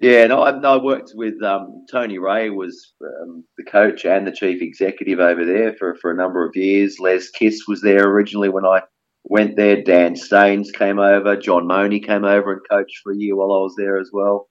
Yeah, 0.01 0.25
no, 0.25 0.41
I, 0.41 0.59
no, 0.59 0.79
I 0.79 0.83
worked 0.83 1.11
with 1.13 1.41
um, 1.43 1.85
Tony 1.91 2.17
Rea 2.17 2.49
was 2.49 2.93
um, 3.21 3.43
the 3.59 3.63
coach 3.63 4.05
and 4.05 4.25
the 4.25 4.31
chief 4.31 4.59
executive 4.59 5.19
over 5.19 5.45
there 5.45 5.75
for, 5.77 5.95
for 6.01 6.09
a 6.09 6.15
number 6.15 6.43
of 6.43 6.55
years. 6.55 6.97
Les 6.99 7.29
Kiss 7.29 7.67
was 7.67 7.81
there 7.83 8.03
originally 8.09 8.49
when 8.49 8.65
I 8.65 8.81
went 9.25 9.55
there. 9.55 9.83
Dan 9.83 10.15
Stains 10.15 10.71
came 10.71 10.97
over. 10.97 11.37
John 11.37 11.65
Monie 11.65 12.03
came 12.03 12.25
over 12.25 12.53
and 12.53 12.61
coached 12.69 13.01
for 13.03 13.13
a 13.13 13.15
year 13.15 13.35
while 13.35 13.51
I 13.51 13.61
was 13.61 13.75
there 13.77 13.99
as 13.99 14.09
well. 14.11 14.47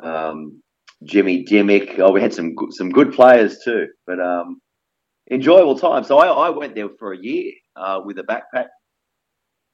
Um, 0.00 0.62
Jimmy 1.04 1.44
Dymock. 1.44 1.98
Oh, 1.98 2.12
we 2.12 2.20
had 2.20 2.34
some 2.34 2.54
good, 2.54 2.72
some 2.72 2.90
good 2.90 3.12
players 3.12 3.58
too, 3.64 3.88
but 4.06 4.20
um, 4.20 4.60
enjoyable 5.30 5.78
time. 5.78 6.04
So 6.04 6.18
I, 6.18 6.26
I 6.26 6.50
went 6.50 6.74
there 6.74 6.88
for 6.98 7.12
a 7.12 7.18
year 7.18 7.52
uh, 7.76 8.00
with 8.04 8.18
a 8.18 8.22
backpack. 8.22 8.66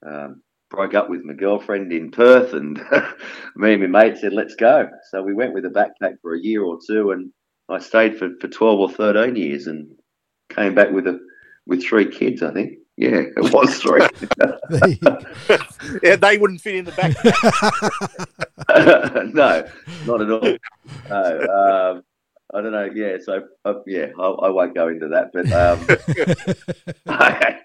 Um, 0.04 0.42
broke 0.70 0.94
up 0.94 1.08
with 1.08 1.22
my 1.24 1.34
girlfriend 1.34 1.92
in 1.92 2.10
Perth, 2.10 2.52
and 2.52 2.76
me 3.56 3.74
and 3.74 3.92
my 3.92 4.04
mate 4.04 4.18
said, 4.18 4.32
"Let's 4.32 4.54
go." 4.54 4.88
So 5.10 5.22
we 5.22 5.34
went 5.34 5.54
with 5.54 5.64
a 5.64 5.68
backpack 5.68 6.16
for 6.20 6.34
a 6.34 6.40
year 6.40 6.62
or 6.62 6.78
two, 6.86 7.12
and 7.12 7.30
I 7.68 7.78
stayed 7.78 8.18
for, 8.18 8.30
for 8.40 8.48
twelve 8.48 8.80
or 8.80 8.90
thirteen 8.90 9.36
years, 9.36 9.66
and 9.66 9.88
came 10.50 10.74
back 10.74 10.90
with 10.90 11.06
a 11.06 11.20
with 11.66 11.82
three 11.82 12.10
kids. 12.10 12.42
I 12.42 12.52
think, 12.52 12.78
yeah, 12.96 13.22
it 13.36 13.52
was 13.52 13.78
three. 13.78 14.06
There 14.68 14.88
you 14.88 14.96
go. 14.96 15.18
Yeah, 16.02 16.16
they 16.16 16.38
wouldn't 16.38 16.60
fit 16.60 16.76
in 16.76 16.84
the 16.84 16.92
back. 16.92 17.14
no, 19.34 19.66
not 20.06 20.20
at 20.20 20.30
all. 20.30 20.56
No, 21.08 21.94
um, 21.94 22.02
I 22.52 22.60
don't 22.60 22.72
know. 22.72 22.90
Yeah, 22.94 23.16
so 23.22 23.44
uh, 23.64 23.74
yeah, 23.86 24.08
I, 24.18 24.22
I 24.22 24.50
won't 24.50 24.74
go 24.74 24.88
into 24.88 25.08
that, 25.08 25.30
but 25.32 25.50
um, 25.52 25.86
I, 27.08 27.58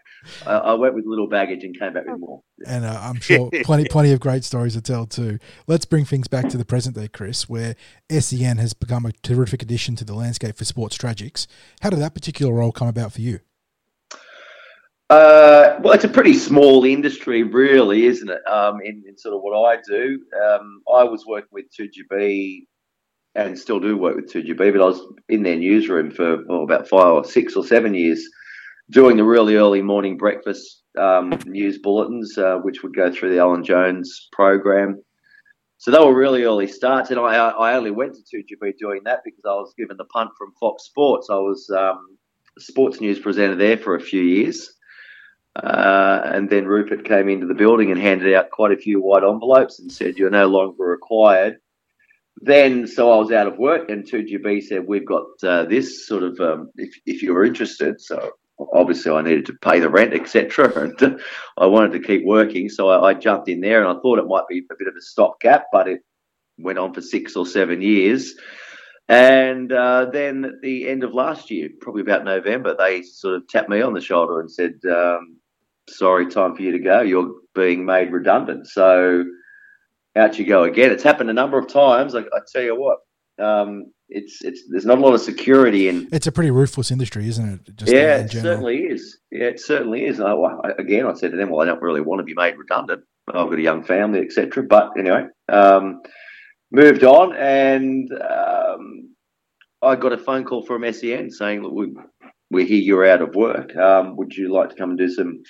I 0.45 0.73
went 0.73 0.95
with 0.95 1.05
little 1.05 1.27
baggage 1.27 1.63
and 1.63 1.77
came 1.77 1.93
back 1.93 2.05
with 2.05 2.19
more. 2.19 2.41
and 2.67 2.85
uh, 2.85 2.99
I'm 3.01 3.19
sure 3.19 3.49
plenty 3.63 3.85
plenty 3.85 4.11
of 4.11 4.19
great 4.19 4.43
stories 4.43 4.73
to 4.73 4.81
tell 4.81 5.05
too. 5.05 5.39
Let's 5.67 5.85
bring 5.85 6.05
things 6.05 6.27
back 6.27 6.49
to 6.49 6.57
the 6.57 6.65
present 6.65 6.95
day, 6.95 7.07
Chris, 7.07 7.47
where 7.47 7.75
SEN 8.09 8.57
has 8.57 8.73
become 8.73 9.05
a 9.05 9.11
terrific 9.11 9.61
addition 9.61 9.95
to 9.97 10.05
the 10.05 10.13
landscape 10.13 10.57
for 10.57 10.65
sports 10.65 10.97
tragics. 10.97 11.47
How 11.81 11.89
did 11.89 11.99
that 11.99 12.13
particular 12.13 12.53
role 12.53 12.71
come 12.71 12.87
about 12.87 13.13
for 13.13 13.21
you? 13.21 13.39
Uh, 15.09 15.79
well, 15.81 15.93
it's 15.93 16.03
a 16.03 16.09
pretty 16.09 16.35
small 16.35 16.85
industry, 16.85 17.41
really, 17.41 18.05
isn't 18.05 18.29
it? 18.29 18.47
Um, 18.47 18.79
in, 18.83 19.03
in 19.07 19.17
sort 19.17 19.33
of 19.33 19.41
what 19.41 19.57
I 19.57 19.81
do, 19.87 20.19
um, 20.39 20.83
I 20.87 21.03
was 21.03 21.25
working 21.25 21.49
with 21.51 21.65
2GB 21.75 22.67
and 23.33 23.57
still 23.57 23.79
do 23.79 23.97
work 23.97 24.15
with 24.15 24.31
2GB, 24.31 24.57
but 24.57 24.81
I 24.81 24.85
was 24.85 25.01
in 25.27 25.41
their 25.41 25.55
newsroom 25.55 26.11
for 26.11 26.43
oh, 26.49 26.61
about 26.61 26.87
five 26.87 27.13
or 27.13 27.23
six 27.23 27.55
or 27.55 27.65
seven 27.65 27.95
years, 27.95 28.23
doing 28.89 29.17
the 29.17 29.23
really 29.23 29.55
early 29.55 29.81
morning 29.81 30.17
breakfast 30.17 30.83
um, 30.97 31.37
news 31.45 31.77
bulletins, 31.77 32.37
uh, 32.37 32.57
which 32.57 32.83
would 32.83 32.95
go 32.95 33.11
through 33.11 33.31
the 33.31 33.39
Alan 33.39 33.63
Jones 33.63 34.27
program. 34.31 35.01
So 35.77 35.91
they 35.91 35.99
were 35.99 36.15
really 36.15 36.43
early 36.43 36.67
starts, 36.67 37.09
and 37.09 37.19
I, 37.19 37.35
I 37.35 37.75
only 37.75 37.91
went 37.91 38.15
to 38.15 38.37
2GB 38.37 38.77
doing 38.77 39.01
that 39.05 39.21
because 39.23 39.45
I 39.45 39.53
was 39.53 39.73
given 39.77 39.95
the 39.95 40.05
punt 40.05 40.31
from 40.37 40.53
Fox 40.59 40.83
Sports. 40.83 41.29
I 41.29 41.35
was 41.35 41.69
um, 41.69 42.17
sports 42.57 42.99
news 42.99 43.19
presenter 43.19 43.55
there 43.55 43.77
for 43.77 43.95
a 43.95 44.01
few 44.01 44.21
years. 44.21 44.73
Uh, 45.55 46.21
and 46.25 46.49
then 46.49 46.65
Rupert 46.65 47.05
came 47.05 47.27
into 47.29 47.47
the 47.47 47.53
building 47.53 47.91
and 47.91 47.99
handed 47.99 48.33
out 48.33 48.51
quite 48.51 48.71
a 48.71 48.77
few 48.77 49.01
white 49.01 49.23
envelopes 49.23 49.79
and 49.79 49.91
said, 49.91 50.17
You're 50.17 50.29
no 50.29 50.47
longer 50.47 50.83
required. 50.83 51.57
Then, 52.41 52.87
so 52.87 53.11
I 53.11 53.17
was 53.17 53.31
out 53.31 53.47
of 53.47 53.57
work, 53.57 53.89
and 53.89 54.09
2GB 54.09 54.63
said, 54.63 54.85
We've 54.87 55.05
got 55.05 55.25
uh, 55.43 55.65
this 55.65 56.07
sort 56.07 56.23
of, 56.23 56.39
um, 56.39 56.71
if, 56.75 56.93
if 57.05 57.23
you're 57.23 57.43
interested. 57.43 57.99
So 57.99 58.31
obviously, 58.73 59.11
I 59.11 59.21
needed 59.21 59.45
to 59.47 59.53
pay 59.53 59.79
the 59.79 59.89
rent, 59.89 60.13
etc. 60.13 60.91
And 61.01 61.21
I 61.57 61.65
wanted 61.65 61.93
to 61.93 62.07
keep 62.07 62.25
working. 62.25 62.69
So 62.69 62.89
I, 62.89 63.09
I 63.09 63.13
jumped 63.13 63.49
in 63.49 63.61
there, 63.61 63.83
and 63.83 63.89
I 63.89 64.01
thought 64.01 64.19
it 64.19 64.27
might 64.27 64.47
be 64.47 64.59
a 64.59 64.75
bit 64.77 64.87
of 64.87 64.95
a 64.95 65.01
stopgap, 65.01 65.65
but 65.71 65.87
it 65.87 66.01
went 66.57 66.79
on 66.79 66.93
for 66.93 67.01
six 67.01 67.35
or 67.35 67.45
seven 67.45 67.81
years. 67.81 68.35
And 69.07 69.71
uh, 69.71 70.05
then 70.11 70.45
at 70.45 70.61
the 70.61 70.87
end 70.87 71.03
of 71.03 71.13
last 71.13 71.49
year, 71.49 71.69
probably 71.81 72.01
about 72.03 72.25
November, 72.25 72.75
they 72.77 73.01
sort 73.01 73.35
of 73.35 73.47
tapped 73.47 73.69
me 73.69 73.81
on 73.81 73.93
the 73.93 74.01
shoulder 74.01 74.39
and 74.39 74.51
said, 74.51 74.73
um, 74.89 75.37
"Sorry, 75.89 76.27
time 76.27 76.55
for 76.55 76.61
you 76.61 76.71
to 76.71 76.79
go. 76.79 77.01
You're 77.01 77.33
being 77.55 77.85
made 77.85 78.11
redundant." 78.11 78.67
So 78.67 79.25
out 80.15 80.37
you 80.37 80.45
go 80.45 80.63
again. 80.63 80.91
It's 80.91 81.03
happened 81.03 81.29
a 81.29 81.33
number 81.33 81.57
of 81.57 81.67
times. 81.67 82.13
I, 82.13 82.19
I 82.19 82.39
tell 82.51 82.61
you 82.61 82.79
what, 82.79 82.99
um, 83.43 83.91
it's 84.09 84.43
it's 84.43 84.63
there's 84.69 84.85
not 84.85 84.97
a 84.97 85.01
lot 85.01 85.13
of 85.13 85.21
security 85.21 85.87
in. 85.89 86.09
It's 86.11 86.27
a 86.27 86.31
pretty 86.31 86.51
ruthless 86.51 86.91
industry, 86.91 87.27
isn't 87.27 87.47
it? 87.47 87.75
Just 87.75 87.91
yeah, 87.91 88.17
it 88.17 88.31
certainly 88.31 88.77
is. 88.77 89.19
Yeah, 89.31 89.45
it 89.45 89.59
certainly 89.59 90.05
is. 90.05 90.19
I, 90.19 90.33
again, 90.77 91.05
I 91.05 91.13
said 91.13 91.31
to 91.31 91.37
them, 91.37 91.49
"Well, 91.49 91.61
I 91.61 91.65
don't 91.65 91.81
really 91.81 92.01
want 92.01 92.19
to 92.19 92.23
be 92.23 92.33
made 92.33 92.57
redundant. 92.57 93.03
I've 93.27 93.49
got 93.49 93.59
a 93.59 93.61
young 93.61 93.83
family, 93.83 94.19
etc." 94.19 94.63
But 94.63 94.91
anyway. 94.97 95.25
Um, 95.47 96.01
moved 96.71 97.03
on 97.03 97.35
and 97.35 98.11
um, 98.13 99.15
I 99.81 99.95
got 99.95 100.13
a 100.13 100.17
phone 100.17 100.43
call 100.45 100.65
from 100.65 100.91
SEN 100.91 101.31
saying, 101.31 101.63
look, 101.63 101.73
we, 101.73 101.93
we 102.51 102.65
hear 102.65 102.79
you're 102.79 103.09
out 103.09 103.21
of 103.21 103.35
work. 103.35 103.75
Um, 103.75 104.15
would 104.17 104.35
you 104.35 104.51
like 104.51 104.69
to 104.69 104.75
come 104.75 104.91
and 104.91 104.99
do 104.99 105.09
some 105.09 105.41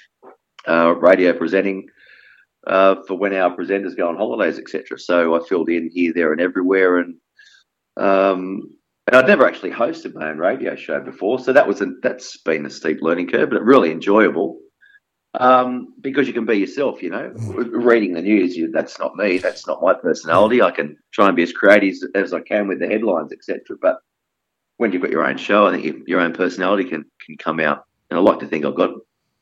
uh, 0.68 0.96
radio 0.96 1.34
presenting 1.34 1.88
uh, 2.68 2.96
for 3.08 3.18
when 3.18 3.34
our 3.34 3.56
presenters 3.56 3.98
go 3.98 4.08
on 4.08 4.18
holidays, 4.18 4.60
etc.? 4.60 5.00
So 5.00 5.36
I 5.36 5.48
filled 5.48 5.70
in 5.70 5.90
here, 5.92 6.14
there, 6.14 6.32
and 6.32 6.42
everywhere, 6.42 7.00
and 7.00 7.16
um, 8.00 8.62
and 9.08 9.16
I'd 9.16 9.28
never 9.28 9.48
actually 9.48 9.72
hosted 9.72 10.14
my 10.14 10.30
own 10.30 10.38
radio 10.38 10.76
show 10.76 11.00
before, 11.00 11.40
so 11.40 11.54
that 11.54 11.68
was 11.68 11.82
a, 11.82 11.88
that's 12.02 12.38
been 12.38 12.66
a 12.66 12.70
steep 12.70 13.00
learning 13.02 13.30
curve, 13.30 13.50
but 13.50 13.64
really 13.64 13.92
enjoyable 13.92 14.60
um, 15.36 15.94
because 16.02 16.28
you 16.28 16.34
can 16.34 16.46
be 16.46 16.58
yourself. 16.58 17.02
You 17.02 17.12
know, 17.12 17.32
reading 17.36 18.14
the 18.14 18.22
news, 18.22 18.56
you, 18.56 18.72
that's 18.72 19.00
not 19.00 19.16
me. 19.16 19.38
That's 19.38 19.68
not 19.68 19.82
my 19.82 19.94
personality. 19.94 20.62
I 20.62 20.72
can 20.72 20.98
try 21.12 21.28
and 21.28 21.36
be 21.36 21.44
as 21.44 21.52
creative 21.52 21.96
as 22.16 22.34
I 22.34 22.42
can 22.42 22.68
with 22.68 22.80
the 22.80 22.88
headlines, 22.88 23.32
etc. 23.32 23.78
But 23.82 23.98
when 24.78 24.92
you've 24.92 25.02
got 25.02 25.12
your 25.12 25.26
own 25.26 25.38
show, 25.38 25.68
I 25.68 25.72
think 25.72 25.86
you, 25.86 26.04
your 26.08 26.22
own 26.22 26.34
personality 26.34 26.90
can 26.90 27.06
can 27.26 27.38
come 27.38 27.60
out. 27.60 27.86
And 28.10 28.18
I 28.20 28.22
like 28.22 28.40
to 28.40 28.48
think 28.48 28.66
I've 28.66 28.76
got 28.76 28.92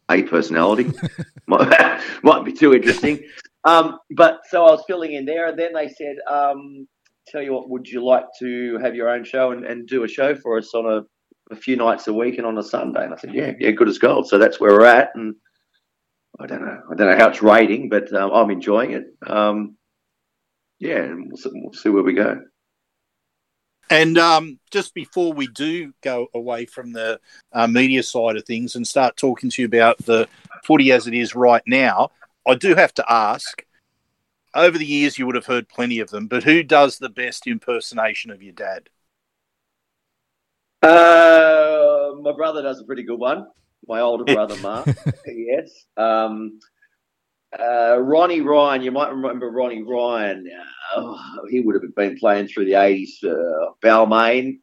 a 0.09 0.23
personality. 0.23 0.91
might, 1.47 2.01
might 2.23 2.45
be 2.45 2.51
too 2.51 2.73
interesting. 2.73 3.23
Um, 3.63 3.99
but 4.11 4.41
so 4.49 4.65
I 4.65 4.71
was 4.71 4.83
filling 4.87 5.13
in 5.13 5.25
there, 5.25 5.47
and 5.47 5.57
then 5.57 5.73
they 5.73 5.89
said, 5.89 6.15
um, 6.29 6.87
"Tell 7.31 7.41
you 7.41 7.53
what, 7.53 7.69
would 7.69 7.87
you 7.87 8.03
like 8.03 8.25
to 8.39 8.77
have 8.79 8.95
your 8.95 9.09
own 9.09 9.23
show 9.23 9.51
and, 9.51 9.65
and 9.65 9.87
do 9.87 10.03
a 10.03 10.07
show 10.07 10.35
for 10.35 10.57
us 10.57 10.73
on 10.73 10.85
a, 10.85 11.53
a 11.53 11.55
few 11.55 11.75
nights 11.75 12.07
a 12.07 12.13
week 12.13 12.37
and 12.37 12.47
on 12.47 12.57
a 12.57 12.63
Sunday?" 12.63 13.03
And 13.03 13.13
I 13.13 13.17
said, 13.17 13.33
"Yeah, 13.33 13.53
yeah, 13.59 13.71
good 13.71 13.89
as 13.89 13.97
gold." 13.97 14.27
So 14.27 14.37
that's 14.37 14.59
where 14.59 14.71
we're 14.71 14.85
at, 14.85 15.09
and 15.15 15.35
I 16.39 16.45
don't 16.45 16.61
know. 16.61 16.81
I 16.91 16.95
don't 16.95 17.09
know 17.09 17.17
how 17.17 17.29
it's 17.29 17.41
rating, 17.41 17.89
but 17.89 18.13
um, 18.13 18.31
I'm 18.31 18.51
enjoying 18.51 18.91
it. 18.91 19.05
Um, 19.25 19.77
yeah, 20.79 20.97
and 20.97 21.27
we'll 21.27 21.37
see, 21.37 21.49
we'll 21.53 21.73
see 21.73 21.89
where 21.89 22.03
we 22.03 22.13
go. 22.13 22.39
And 23.89 24.17
um, 24.17 24.59
just 24.69 24.93
before 24.93 25.31
we 25.33 25.47
do 25.47 25.93
go 26.01 26.27
away 26.33 26.65
from 26.65 26.91
the 26.91 27.19
uh, 27.53 27.67
media 27.67 28.03
side 28.03 28.35
of 28.35 28.43
things 28.43 28.75
and 28.75 28.85
start 28.85 29.15
talking 29.15 29.49
to 29.49 29.61
you 29.61 29.65
about 29.65 29.97
the 29.99 30.27
footy 30.65 30.91
as 30.91 31.07
it 31.07 31.13
is 31.13 31.35
right 31.35 31.63
now, 31.65 32.11
I 32.45 32.55
do 32.55 32.75
have 32.75 32.93
to 32.95 33.11
ask. 33.11 33.63
Over 34.57 34.79
the 34.79 34.85
years, 34.85 35.19
you 35.19 35.27
would 35.27 35.35
have 35.35 35.45
heard 35.45 35.69
plenty 35.69 35.99
of 35.99 36.09
them, 36.09 36.25
but 36.25 36.43
who 36.43 36.63
does 36.63 36.97
the 36.97 37.09
best 37.09 37.45
impersonation 37.45 38.31
of 38.31 38.41
your 38.41 38.53
dad? 38.53 38.89
Uh, 40.81 42.13
my 42.21 42.31
brother 42.35 42.63
does 42.63 42.81
a 42.81 42.83
pretty 42.83 43.03
good 43.03 43.19
one. 43.19 43.45
My 43.87 43.99
older 43.99 44.23
brother, 44.33 44.57
Mark. 44.57 44.87
yes. 45.27 45.69
Um, 45.95 46.59
uh, 47.57 47.99
Ronnie 47.99 48.41
Ryan, 48.41 48.81
you 48.81 48.91
might 48.91 49.11
remember 49.11 49.51
Ronnie 49.51 49.83
Ryan. 49.83 50.49
Uh, 50.95 51.17
he 51.51 51.61
would 51.61 51.75
have 51.75 51.95
been 51.95 52.17
playing 52.17 52.47
through 52.47 52.65
the 52.65 52.71
80s, 52.71 53.23
uh, 53.23 53.73
Balmain. 53.83 54.57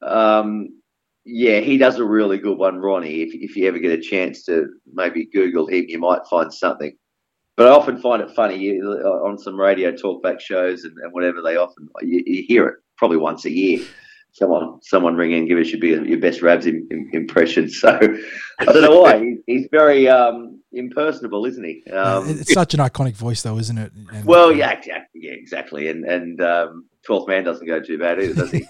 Um, 0.00 0.80
yeah, 1.26 1.60
he 1.60 1.76
does 1.76 1.98
a 1.98 2.04
really 2.04 2.38
good 2.38 2.56
one, 2.56 2.78
Ronnie. 2.78 3.20
If, 3.20 3.34
if 3.34 3.54
you 3.54 3.68
ever 3.68 3.80
get 3.80 3.98
a 3.98 4.00
chance 4.00 4.44
to 4.44 4.68
maybe 4.90 5.26
Google 5.26 5.66
him, 5.66 5.84
you 5.88 5.98
might 5.98 6.26
find 6.30 6.50
something. 6.50 6.96
But 7.56 7.68
I 7.68 7.70
often 7.70 8.00
find 8.00 8.22
it 8.22 8.30
funny 8.32 8.78
on 8.78 9.38
some 9.38 9.58
radio 9.58 9.92
talkback 9.92 10.40
shows 10.40 10.84
and, 10.84 10.96
and 10.98 11.12
whatever 11.12 11.40
they 11.40 11.56
often 11.56 11.88
you, 12.02 12.22
you 12.26 12.44
hear 12.46 12.66
it 12.66 12.76
probably 12.96 13.16
once 13.16 13.44
a 13.46 13.50
year 13.50 13.80
someone 14.36 14.78
someone 14.82 15.16
ring 15.16 15.32
in 15.32 15.48
give 15.48 15.58
us 15.58 15.70
your, 15.70 16.04
your 16.04 16.18
best 16.18 16.42
Rabs 16.42 16.66
in, 16.66 16.86
in, 16.90 17.10
impression. 17.12 17.70
So 17.76 17.98
I 18.58 18.64
don't 18.64 18.82
know 18.82 19.00
why 19.00 19.18
he's, 19.22 19.38
he's 19.46 19.68
very 19.70 20.08
um, 20.08 20.60
impersonable, 20.72 21.44
isn't 21.46 21.64
he? 21.64 21.90
Um, 21.90 22.28
it's 22.28 22.52
such 22.52 22.74
an 22.74 22.80
iconic 22.80 23.14
voice, 23.14 23.42
though, 23.42 23.58
isn't 23.58 23.76
it? 23.76 23.92
And, 24.12 24.24
well, 24.24 24.52
yeah, 24.52 24.70
exactly, 24.70 25.20
yeah, 25.22 25.32
exactly. 25.32 25.88
And 25.88 26.04
and 26.04 26.40
um, 26.40 26.86
Twelfth 27.04 27.28
Man 27.28 27.44
doesn't 27.44 27.66
go 27.66 27.80
too 27.80 27.98
bad 27.98 28.22
either, 28.22 28.34
does 28.34 28.50
he? 28.50 28.66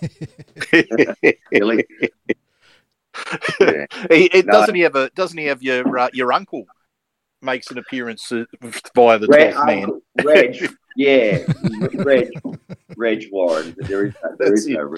really? 1.52 1.84
Yeah. 2.00 2.08
He, 4.10 4.26
it, 4.26 4.44
no. 4.44 4.52
Doesn't 4.52 4.74
he 4.74 4.82
have 4.82 4.94
a? 4.94 5.08
Doesn't 5.10 5.38
he 5.38 5.46
have 5.46 5.62
your 5.62 5.98
uh, 5.98 6.10
your 6.12 6.34
uncle 6.34 6.66
makes 7.42 7.70
an 7.70 7.78
appearance 7.78 8.30
uh, 8.32 8.44
via 8.94 9.18
the 9.18 9.26
Twelfth 9.26 9.66
Man? 9.66 10.00
Reg, 10.24 10.74
yeah, 10.96 11.44
Reg, 11.94 12.30
Reg 12.96 13.28
Warren. 13.30 13.74
There 13.78 14.06
is, 14.06 14.14
there 14.38 14.54
is 14.54 14.66
no. 14.66 14.96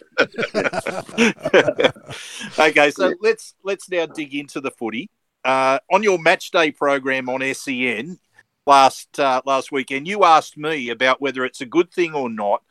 okay, 2.59 2.91
so 2.91 3.13
let's 3.21 3.55
let's 3.65 3.89
now 3.89 4.07
dig 4.07 4.35
into 4.35 4.61
the 4.61 4.71
footy. 4.71 5.11
Uh, 5.45 5.79
on 5.93 6.03
your 6.03 6.19
match 6.19 6.51
day 6.51 6.71
program 6.71 7.29
on 7.29 7.43
SEN 7.55 8.19
last 8.67 9.19
uh, 9.19 9.41
last 9.45 9.73
weekend, 9.73 10.07
you 10.07 10.25
asked 10.25 10.57
me 10.57 10.91
about 10.91 11.21
whether 11.21 11.45
it's 11.45 11.61
a 11.61 11.67
good 11.67 11.93
thing 11.93 12.15
or 12.15 12.29
not 12.29 12.63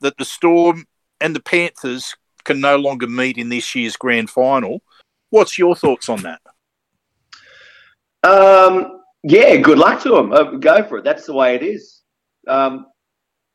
that 0.00 0.16
the 0.18 0.24
Storm 0.24 0.86
and 1.20 1.34
the 1.34 1.40
Panthers 1.40 2.14
can 2.44 2.60
no 2.60 2.76
longer 2.76 3.06
meet 3.06 3.38
in 3.38 3.48
this 3.48 3.74
year's 3.74 3.96
grand 3.96 4.30
final. 4.30 4.82
What's 5.30 5.58
your 5.58 5.74
thoughts 5.74 6.08
on 6.08 6.22
that? 6.22 6.40
Um, 8.22 9.00
yeah, 9.26 9.56
good 9.56 9.78
luck 9.78 10.02
to 10.02 10.10
them. 10.10 10.32
Uh, 10.32 10.44
go 10.52 10.82
for 10.84 10.98
it. 10.98 11.04
That's 11.04 11.26
the 11.26 11.34
way 11.34 11.54
it 11.54 11.62
is 11.62 11.96
um, 12.46 12.86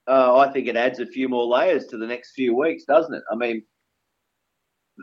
uh, 0.08 0.38
I 0.38 0.52
think 0.52 0.68
it 0.68 0.76
adds 0.76 1.00
a 1.00 1.06
few 1.06 1.30
more 1.30 1.46
layers 1.46 1.88
to 1.88 1.98
the 1.98 2.08
next 2.08 2.34
few 2.34 2.56
weeks, 2.56 2.84
doesn't 2.86 3.14
it? 3.14 3.24
I 3.32 3.36
mean, 3.36 3.64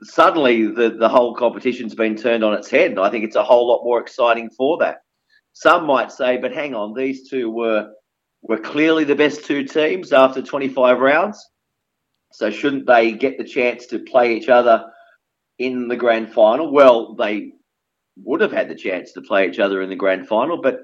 suddenly 0.03 0.67
the, 0.67 0.91
the 0.91 1.09
whole 1.09 1.35
competition's 1.35 1.95
been 1.95 2.17
turned 2.17 2.45
on 2.45 2.55
its 2.55 2.71
head. 2.71 2.99
I 2.99 3.11
think 3.11 3.25
it's 3.25 3.37
a 3.37 3.45
whole 3.45 3.69
lot 3.69 3.85
more 3.85 4.01
exciting 4.01 4.51
for 4.51 4.79
that. 4.79 4.99
Some 5.53 5.87
might 5.87 6.13
say, 6.13 6.37
but 6.37 6.53
hang 6.53 6.75
on, 6.75 6.95
these 6.95 7.29
two 7.29 7.51
were 7.51 7.91
were 8.43 8.59
clearly 8.59 9.03
the 9.03 9.17
best 9.17 9.45
two 9.45 9.65
teams 9.65 10.13
after 10.13 10.41
25 10.41 11.01
rounds. 11.01 11.45
So 12.33 12.51
shouldn't 12.51 12.87
they 12.87 13.13
get 13.13 13.37
the 13.37 13.45
chance 13.45 13.87
to 13.87 13.99
play 13.99 14.37
each 14.37 14.49
other 14.49 14.85
in 15.59 15.89
the 15.89 15.97
grand 15.97 16.33
final? 16.33 16.71
Well, 16.71 17.17
they 17.17 17.53
would 18.25 18.41
have 18.41 18.53
had 18.53 18.69
the 18.69 18.75
chance 18.75 19.13
to 19.13 19.21
play 19.21 19.49
each 19.49 19.59
other 19.59 19.83
in 19.83 19.91
the 19.91 19.97
grand 19.97 20.27
final, 20.27 20.61
but 20.61 20.81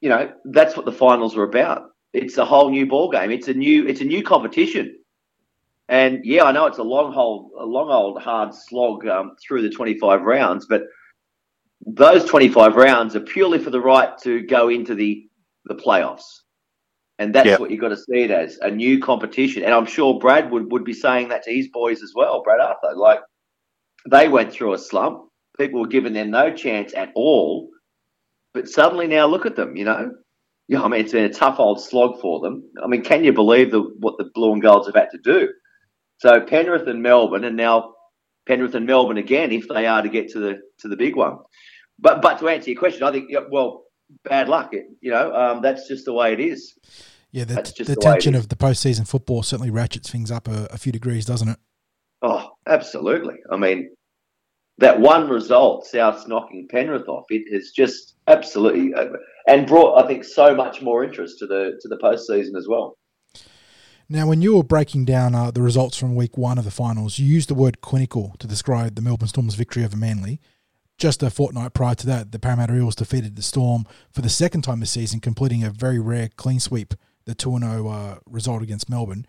you 0.00 0.08
know, 0.08 0.32
that's 0.46 0.76
what 0.76 0.86
the 0.86 0.92
finals 0.92 1.36
are 1.36 1.42
about. 1.42 1.90
It's 2.12 2.38
a 2.38 2.44
whole 2.44 2.70
new 2.70 2.86
ball 2.86 3.10
game. 3.10 3.30
It's 3.30 3.48
a 3.48 3.54
new 3.54 3.86
it's 3.86 4.00
a 4.00 4.04
new 4.04 4.22
competition. 4.22 4.96
And 5.88 6.24
yeah, 6.24 6.44
I 6.44 6.52
know 6.52 6.66
it's 6.66 6.78
a 6.78 6.84
long 6.84 7.12
hold, 7.12 7.50
a 7.58 7.64
long 7.64 7.90
old 7.90 8.22
hard 8.22 8.54
slog 8.54 9.06
um, 9.08 9.36
through 9.42 9.62
the 9.62 9.70
25 9.70 10.22
rounds, 10.22 10.66
but 10.66 10.84
those 11.84 12.24
25 12.24 12.76
rounds 12.76 13.16
are 13.16 13.20
purely 13.20 13.58
for 13.58 13.70
the 13.70 13.80
right 13.80 14.16
to 14.18 14.42
go 14.42 14.68
into 14.68 14.94
the 14.94 15.28
the 15.66 15.74
playoffs. 15.74 16.40
And 17.18 17.34
that's 17.34 17.46
yep. 17.46 17.60
what 17.60 17.70
you've 17.70 17.80
got 17.80 17.88
to 17.88 17.98
see 17.98 18.22
it 18.22 18.30
as 18.30 18.56
a 18.62 18.70
new 18.70 18.98
competition. 18.98 19.62
And 19.62 19.74
I'm 19.74 19.84
sure 19.84 20.18
Brad 20.18 20.50
would, 20.50 20.72
would 20.72 20.84
be 20.84 20.94
saying 20.94 21.28
that 21.28 21.42
to 21.42 21.52
his 21.52 21.68
boys 21.68 22.02
as 22.02 22.12
well, 22.14 22.42
Brad 22.42 22.60
Arthur. 22.60 22.96
Like 22.96 23.20
they 24.08 24.28
went 24.28 24.52
through 24.52 24.72
a 24.72 24.78
slump. 24.78 25.29
People 25.60 25.80
were 25.80 25.88
giving 25.88 26.12
them 26.12 26.30
no 26.30 26.52
chance 26.54 26.94
at 26.94 27.10
all 27.14 27.70
but 28.52 28.68
suddenly 28.68 29.06
now 29.06 29.26
look 29.26 29.46
at 29.46 29.56
them, 29.56 29.76
you 29.76 29.84
know. 29.84 30.12
Yeah, 30.68 30.82
I 30.82 30.88
mean, 30.88 31.00
it's 31.00 31.12
been 31.12 31.24
a 31.24 31.32
tough 31.32 31.58
old 31.58 31.80
slog 31.80 32.20
for 32.20 32.40
them. 32.40 32.62
I 32.82 32.86
mean, 32.86 33.02
can 33.02 33.24
you 33.24 33.32
believe 33.32 33.70
the, 33.70 33.80
what 33.80 34.18
the 34.18 34.30
Blue 34.34 34.52
and 34.52 34.62
Golds 34.62 34.86
have 34.86 34.94
had 34.94 35.10
to 35.10 35.18
do? 35.18 35.48
So 36.18 36.40
Penrith 36.40 36.86
and 36.86 37.02
Melbourne, 37.02 37.44
and 37.44 37.56
now 37.56 37.94
Penrith 38.46 38.74
and 38.74 38.86
Melbourne 38.86 39.16
again, 39.16 39.50
if 39.52 39.68
they 39.68 39.86
are 39.86 40.02
to 40.02 40.08
get 40.08 40.30
to 40.30 40.38
the 40.38 40.60
to 40.80 40.88
the 40.88 40.96
big 40.96 41.16
one. 41.16 41.38
But 41.98 42.22
but 42.22 42.38
to 42.38 42.48
answer 42.48 42.70
your 42.70 42.78
question, 42.78 43.02
I 43.02 43.10
think 43.10 43.30
well, 43.50 43.84
bad 44.24 44.48
luck. 44.48 44.72
It, 44.72 44.84
you 45.00 45.10
know, 45.10 45.34
um, 45.34 45.62
that's 45.62 45.88
just 45.88 46.04
the 46.04 46.12
way 46.12 46.32
it 46.32 46.40
is. 46.40 46.74
Yeah, 47.32 47.44
the, 47.44 47.54
the, 47.54 47.84
the 47.84 47.96
tension 47.96 48.34
of 48.34 48.48
the 48.48 48.56
postseason 48.56 49.08
football 49.08 49.42
certainly 49.42 49.70
ratchets 49.70 50.10
things 50.10 50.30
up 50.30 50.46
a, 50.46 50.68
a 50.70 50.78
few 50.78 50.92
degrees, 50.92 51.24
doesn't 51.24 51.48
it? 51.48 51.58
Oh, 52.22 52.50
absolutely. 52.66 53.36
I 53.50 53.56
mean, 53.56 53.90
that 54.80 54.98
one 54.98 55.28
result, 55.28 55.86
South's 55.86 56.26
knocking 56.26 56.66
Penrith 56.68 57.08
off, 57.08 57.26
it 57.28 57.52
has 57.52 57.70
just 57.70 58.14
absolutely 58.26 58.92
and 59.46 59.66
brought, 59.66 60.02
I 60.02 60.06
think, 60.06 60.24
so 60.24 60.54
much 60.54 60.82
more 60.82 61.04
interest 61.04 61.38
to 61.38 61.46
the 61.46 61.78
to 61.80 61.88
the 61.88 61.98
postseason 61.98 62.56
as 62.56 62.66
well. 62.68 62.96
Now, 64.08 64.26
when 64.26 64.42
you 64.42 64.56
were 64.56 64.64
breaking 64.64 65.04
down 65.04 65.36
uh, 65.36 65.52
the 65.52 65.62
results 65.62 65.96
from 65.96 66.16
week 66.16 66.36
one 66.36 66.58
of 66.58 66.64
the 66.64 66.72
finals, 66.72 67.18
you 67.18 67.26
used 67.26 67.48
the 67.48 67.54
word 67.54 67.80
clinical 67.80 68.34
to 68.40 68.48
describe 68.48 68.96
the 68.96 69.02
Melbourne 69.02 69.28
Storm's 69.28 69.54
victory 69.54 69.84
over 69.84 69.96
Manly. 69.96 70.40
Just 70.98 71.22
a 71.22 71.30
fortnight 71.30 71.74
prior 71.74 71.94
to 71.94 72.06
that, 72.08 72.32
the 72.32 72.40
Parramatta 72.40 72.74
Eels 72.74 72.96
defeated 72.96 73.36
the 73.36 73.42
Storm 73.42 73.86
for 74.10 74.20
the 74.20 74.28
second 74.28 74.62
time 74.62 74.80
this 74.80 74.90
season, 74.90 75.20
completing 75.20 75.62
a 75.62 75.70
very 75.70 76.00
rare 76.00 76.28
clean 76.36 76.58
sweep, 76.58 76.94
the 77.24 77.34
2 77.34 77.58
0 77.58 77.88
uh, 77.88 78.18
result 78.26 78.62
against 78.62 78.90
Melbourne. 78.90 79.26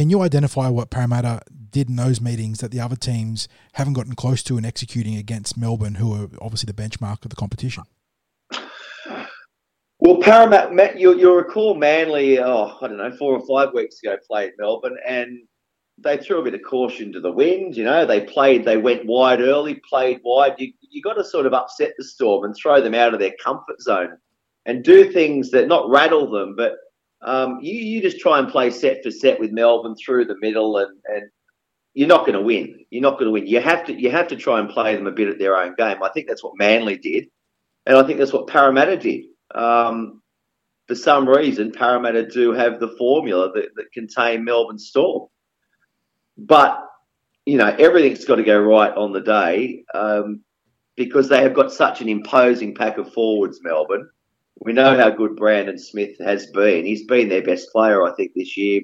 Can 0.00 0.08
you 0.08 0.22
identify 0.22 0.70
what 0.70 0.88
Parramatta 0.88 1.42
did 1.70 1.90
in 1.90 1.96
those 1.96 2.22
meetings 2.22 2.60
that 2.60 2.70
the 2.70 2.80
other 2.80 2.96
teams 2.96 3.48
haven't 3.74 3.92
gotten 3.92 4.14
close 4.14 4.42
to 4.44 4.56
in 4.56 4.64
executing 4.64 5.14
against 5.16 5.58
Melbourne, 5.58 5.96
who 5.96 6.14
are 6.14 6.26
obviously 6.40 6.72
the 6.72 6.82
benchmark 6.82 7.22
of 7.22 7.28
the 7.28 7.36
competition? 7.36 7.84
Well, 9.98 10.16
Parramatta, 10.22 10.98
you, 10.98 11.18
you'll 11.18 11.36
recall 11.36 11.74
Manly, 11.74 12.38
oh, 12.38 12.78
I 12.80 12.88
don't 12.88 12.96
know, 12.96 13.14
four 13.18 13.38
or 13.38 13.46
five 13.46 13.74
weeks 13.74 14.02
ago 14.02 14.16
played 14.26 14.52
Melbourne 14.58 14.96
and 15.06 15.40
they 15.98 16.16
threw 16.16 16.40
a 16.40 16.44
bit 16.44 16.54
of 16.54 16.62
caution 16.66 17.12
to 17.12 17.20
the 17.20 17.30
wind. 17.30 17.76
You 17.76 17.84
know, 17.84 18.06
they 18.06 18.22
played, 18.22 18.64
they 18.64 18.78
went 18.78 19.04
wide 19.04 19.42
early, 19.42 19.82
played 19.86 20.22
wide. 20.24 20.54
You, 20.56 20.72
you 20.80 21.02
got 21.02 21.18
to 21.18 21.24
sort 21.24 21.44
of 21.44 21.52
upset 21.52 21.92
the 21.98 22.04
storm 22.04 22.46
and 22.46 22.56
throw 22.56 22.80
them 22.80 22.94
out 22.94 23.12
of 23.12 23.20
their 23.20 23.34
comfort 23.44 23.82
zone 23.82 24.16
and 24.64 24.82
do 24.82 25.12
things 25.12 25.50
that 25.50 25.68
not 25.68 25.90
rattle 25.90 26.30
them, 26.30 26.56
but 26.56 26.76
um, 27.22 27.58
you, 27.60 27.74
you 27.74 28.02
just 28.02 28.20
try 28.20 28.38
and 28.38 28.48
play 28.48 28.70
set 28.70 29.02
for 29.02 29.10
set 29.10 29.38
with 29.38 29.52
Melbourne 29.52 29.96
through 29.96 30.24
the 30.24 30.38
middle, 30.40 30.78
and, 30.78 30.98
and 31.04 31.30
you're 31.92 32.08
not 32.08 32.20
going 32.20 32.38
to 32.38 32.40
win. 32.40 32.84
You're 32.90 33.02
not 33.02 33.14
going 33.14 33.26
to 33.26 33.30
win. 33.30 33.46
You 33.46 33.60
have 33.60 33.84
to 33.86 33.92
you 33.92 34.10
have 34.10 34.28
to 34.28 34.36
try 34.36 34.60
and 34.60 34.70
play 34.70 34.96
them 34.96 35.06
a 35.06 35.12
bit 35.12 35.28
at 35.28 35.38
their 35.38 35.56
own 35.56 35.74
game. 35.76 36.02
I 36.02 36.10
think 36.10 36.28
that's 36.28 36.42
what 36.42 36.56
Manly 36.56 36.96
did, 36.96 37.26
and 37.86 37.96
I 37.96 38.02
think 38.04 38.18
that's 38.18 38.32
what 38.32 38.46
Parramatta 38.46 38.96
did. 38.96 39.26
Um, 39.54 40.22
for 40.86 40.94
some 40.94 41.28
reason, 41.28 41.72
Parramatta 41.72 42.26
do 42.26 42.52
have 42.52 42.80
the 42.80 42.94
formula 42.98 43.52
that, 43.52 43.74
that 43.76 43.92
contain 43.92 44.44
Melbourne 44.44 44.78
Storm, 44.78 45.28
but 46.38 46.86
you 47.44 47.58
know 47.58 47.74
everything's 47.78 48.24
got 48.24 48.36
to 48.36 48.44
go 48.44 48.58
right 48.58 48.94
on 48.94 49.12
the 49.12 49.20
day 49.20 49.84
um, 49.92 50.42
because 50.96 51.28
they 51.28 51.42
have 51.42 51.54
got 51.54 51.70
such 51.70 52.00
an 52.00 52.08
imposing 52.08 52.74
pack 52.74 52.96
of 52.96 53.12
forwards, 53.12 53.60
Melbourne. 53.62 54.08
We 54.60 54.74
know 54.74 54.96
how 54.96 55.10
good 55.10 55.36
Brandon 55.36 55.78
Smith 55.78 56.18
has 56.20 56.46
been. 56.48 56.84
He's 56.84 57.06
been 57.06 57.30
their 57.30 57.42
best 57.42 57.72
player, 57.72 58.04
I 58.04 58.12
think, 58.14 58.32
this 58.34 58.58
year, 58.58 58.82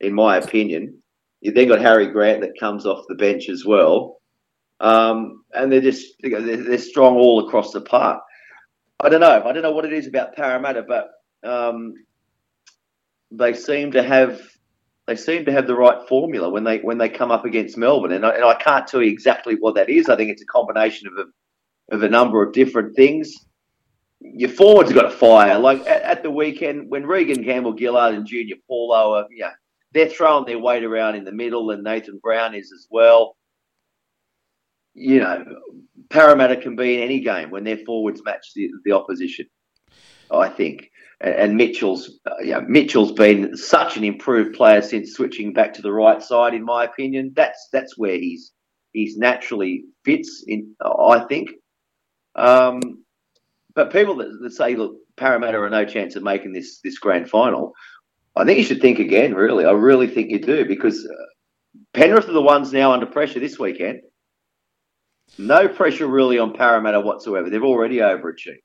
in 0.00 0.12
my 0.12 0.36
opinion. 0.36 1.00
You 1.40 1.52
then 1.52 1.68
got 1.68 1.80
Harry 1.80 2.08
Grant 2.08 2.40
that 2.40 2.58
comes 2.58 2.86
off 2.86 3.06
the 3.08 3.14
bench 3.14 3.48
as 3.48 3.64
well, 3.64 4.20
um, 4.80 5.44
and 5.52 5.70
they're 5.70 5.80
just 5.80 6.14
they're, 6.22 6.78
strong 6.78 7.16
all 7.16 7.46
across 7.46 7.72
the 7.72 7.80
park. 7.80 8.20
I 9.00 9.08
don't 9.08 9.20
know. 9.20 9.42
I 9.44 9.52
don't 9.52 9.62
know 9.62 9.72
what 9.72 9.84
it 9.84 9.92
is 9.92 10.06
about 10.06 10.34
Parramatta, 10.34 10.82
but 10.82 11.10
um, 11.48 11.94
they 13.30 13.54
seem 13.54 13.92
to 13.92 14.02
have 14.02 14.40
they 15.06 15.16
seem 15.16 15.44
to 15.44 15.52
have 15.52 15.66
the 15.66 15.74
right 15.74 16.06
formula 16.08 16.48
when 16.48 16.64
they 16.64 16.78
when 16.78 16.98
they 16.98 17.08
come 17.08 17.30
up 17.30 17.44
against 17.44 17.76
Melbourne, 17.76 18.12
and 18.12 18.26
I, 18.26 18.34
and 18.34 18.44
I 18.44 18.54
can't 18.54 18.86
tell 18.86 19.02
you 19.02 19.10
exactly 19.10 19.54
what 19.54 19.76
that 19.76 19.88
is. 19.88 20.08
I 20.08 20.16
think 20.16 20.30
it's 20.30 20.42
a 20.42 20.46
combination 20.46 21.08
of 21.08 21.14
a, 21.14 21.94
of 21.94 22.02
a 22.02 22.08
number 22.08 22.42
of 22.44 22.52
different 22.52 22.94
things 22.96 23.34
your 24.22 24.50
forwards 24.50 24.90
have 24.90 25.00
got 25.00 25.10
to 25.10 25.16
fire. 25.16 25.58
Like 25.58 25.80
at, 25.80 26.02
at 26.02 26.22
the 26.22 26.30
weekend, 26.30 26.90
when 26.90 27.06
Reagan 27.06 27.44
Campbell 27.44 27.76
Gillard 27.76 28.14
and 28.14 28.26
Junior 28.26 28.56
Paulo 28.68 29.14
are, 29.14 29.26
yeah, 29.30 29.52
they're 29.92 30.08
throwing 30.08 30.44
their 30.44 30.58
weight 30.58 30.84
around 30.84 31.16
in 31.16 31.24
the 31.24 31.32
middle, 31.32 31.70
and 31.70 31.82
Nathan 31.82 32.18
Brown 32.22 32.54
is 32.54 32.72
as 32.72 32.86
well. 32.90 33.36
You 34.94 35.20
know, 35.20 35.44
Parramatta 36.10 36.56
can 36.56 36.76
be 36.76 36.96
in 36.96 37.02
any 37.02 37.20
game 37.20 37.50
when 37.50 37.64
their 37.64 37.78
forwards 37.78 38.22
match 38.24 38.52
the, 38.54 38.70
the 38.84 38.92
opposition. 38.92 39.46
I 40.30 40.48
think, 40.48 40.90
and, 41.20 41.34
and 41.34 41.56
Mitchell's, 41.56 42.18
uh, 42.26 42.34
yeah, 42.42 42.60
Mitchell's 42.66 43.12
been 43.12 43.56
such 43.56 43.96
an 43.96 44.04
improved 44.04 44.54
player 44.54 44.82
since 44.82 45.12
switching 45.12 45.52
back 45.52 45.74
to 45.74 45.82
the 45.82 45.92
right 45.92 46.22
side. 46.22 46.54
In 46.54 46.64
my 46.64 46.84
opinion, 46.84 47.32
that's 47.34 47.68
that's 47.72 47.98
where 47.98 48.14
he's 48.14 48.52
he's 48.92 49.16
naturally 49.16 49.84
fits 50.04 50.44
in. 50.46 50.74
I 50.80 51.20
think. 51.28 51.50
Um, 52.34 52.80
but 53.74 53.92
people 53.92 54.16
that, 54.16 54.38
that 54.42 54.52
say, 54.52 54.76
look, 54.76 54.96
Parramatta 55.16 55.58
are 55.58 55.70
no 55.70 55.84
chance 55.84 56.16
of 56.16 56.22
making 56.22 56.52
this 56.52 56.80
this 56.80 56.98
grand 56.98 57.28
final. 57.28 57.72
I 58.34 58.44
think 58.44 58.58
you 58.58 58.64
should 58.64 58.80
think 58.80 58.98
again. 58.98 59.34
Really, 59.34 59.64
I 59.64 59.72
really 59.72 60.06
think 60.06 60.30
you 60.30 60.40
do 60.40 60.64
because 60.64 61.04
uh, 61.04 61.24
Penrith 61.94 62.28
are 62.28 62.32
the 62.32 62.42
ones 62.42 62.72
now 62.72 62.92
under 62.92 63.06
pressure 63.06 63.40
this 63.40 63.58
weekend. 63.58 64.00
No 65.38 65.68
pressure 65.68 66.06
really 66.06 66.38
on 66.38 66.52
Parramatta 66.52 67.00
whatsoever. 67.00 67.48
They've 67.48 67.62
already 67.62 67.96
overachieved. 67.96 68.62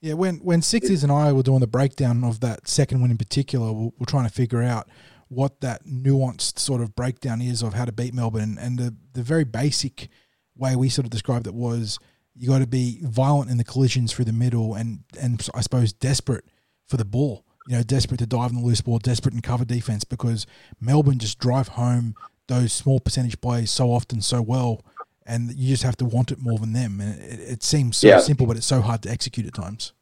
Yeah, 0.00 0.14
when 0.14 0.36
when 0.36 0.62
Sixes 0.62 1.02
and 1.02 1.12
I 1.12 1.32
were 1.32 1.42
doing 1.42 1.60
the 1.60 1.66
breakdown 1.66 2.24
of 2.24 2.40
that 2.40 2.66
second 2.66 3.02
win 3.02 3.10
in 3.10 3.18
particular, 3.18 3.72
we're, 3.72 3.90
we're 3.98 4.06
trying 4.06 4.26
to 4.26 4.32
figure 4.32 4.62
out 4.62 4.88
what 5.28 5.60
that 5.60 5.84
nuanced 5.86 6.58
sort 6.58 6.80
of 6.80 6.94
breakdown 6.96 7.40
is 7.40 7.62
of 7.62 7.74
how 7.74 7.84
to 7.84 7.92
beat 7.92 8.12
Melbourne. 8.12 8.58
And 8.60 8.78
the, 8.78 8.96
the 9.12 9.22
very 9.22 9.44
basic 9.44 10.08
way 10.56 10.74
we 10.74 10.88
sort 10.88 11.06
of 11.06 11.10
described 11.10 11.46
it 11.46 11.54
was 11.54 11.98
you 12.36 12.48
got 12.48 12.60
to 12.60 12.66
be 12.66 13.00
violent 13.02 13.50
in 13.50 13.56
the 13.58 13.64
collisions 13.64 14.12
through 14.12 14.24
the 14.24 14.32
middle 14.32 14.74
and, 14.74 15.00
and 15.20 15.46
I 15.54 15.60
suppose 15.60 15.92
desperate 15.92 16.44
for 16.86 16.96
the 16.96 17.04
ball. 17.04 17.44
You 17.68 17.76
know, 17.76 17.82
desperate 17.82 18.18
to 18.18 18.26
dive 18.26 18.50
in 18.50 18.56
the 18.56 18.64
loose 18.64 18.80
ball, 18.80 18.98
desperate 18.98 19.34
in 19.34 19.42
cover 19.42 19.64
defense 19.64 20.04
because 20.04 20.46
Melbourne 20.80 21.18
just 21.18 21.38
drive 21.38 21.68
home 21.68 22.14
those 22.48 22.72
small 22.72 22.98
percentage 22.98 23.40
plays 23.40 23.70
so 23.70 23.90
often 23.92 24.20
so 24.20 24.42
well 24.42 24.84
and 25.26 25.54
you 25.54 25.68
just 25.68 25.84
have 25.84 25.96
to 25.98 26.04
want 26.04 26.32
it 26.32 26.38
more 26.40 26.58
than 26.58 26.72
them. 26.72 27.00
And 27.00 27.20
it, 27.22 27.40
it 27.40 27.62
seems 27.62 27.96
so 27.98 28.08
Yeah. 28.08 28.18
simple, 28.18 28.46
but 28.46 28.56
it's 28.56 28.66
so 28.66 28.80
hard 28.80 29.02
to 29.02 29.10
execute 29.10 29.46
at 29.46 29.54
times. 29.54 29.92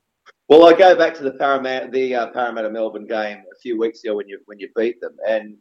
Well, 0.49 0.67
I 0.67 0.73
go 0.73 0.97
back 0.97 1.15
to 1.17 1.23
the 1.23 1.33
Parramatta, 1.33 1.91
the 1.91 2.15
uh, 2.15 2.27
Parramatta 2.29 2.71
Melbourne 2.71 3.07
game 3.07 3.39
a 3.39 3.59
few 3.61 3.79
weeks 3.79 4.03
ago 4.03 4.17
when 4.17 4.29
you 4.29 4.39
when 4.47 4.59
you 4.59 4.71
beat 4.75 4.99
them, 5.03 5.15
and 5.29 5.59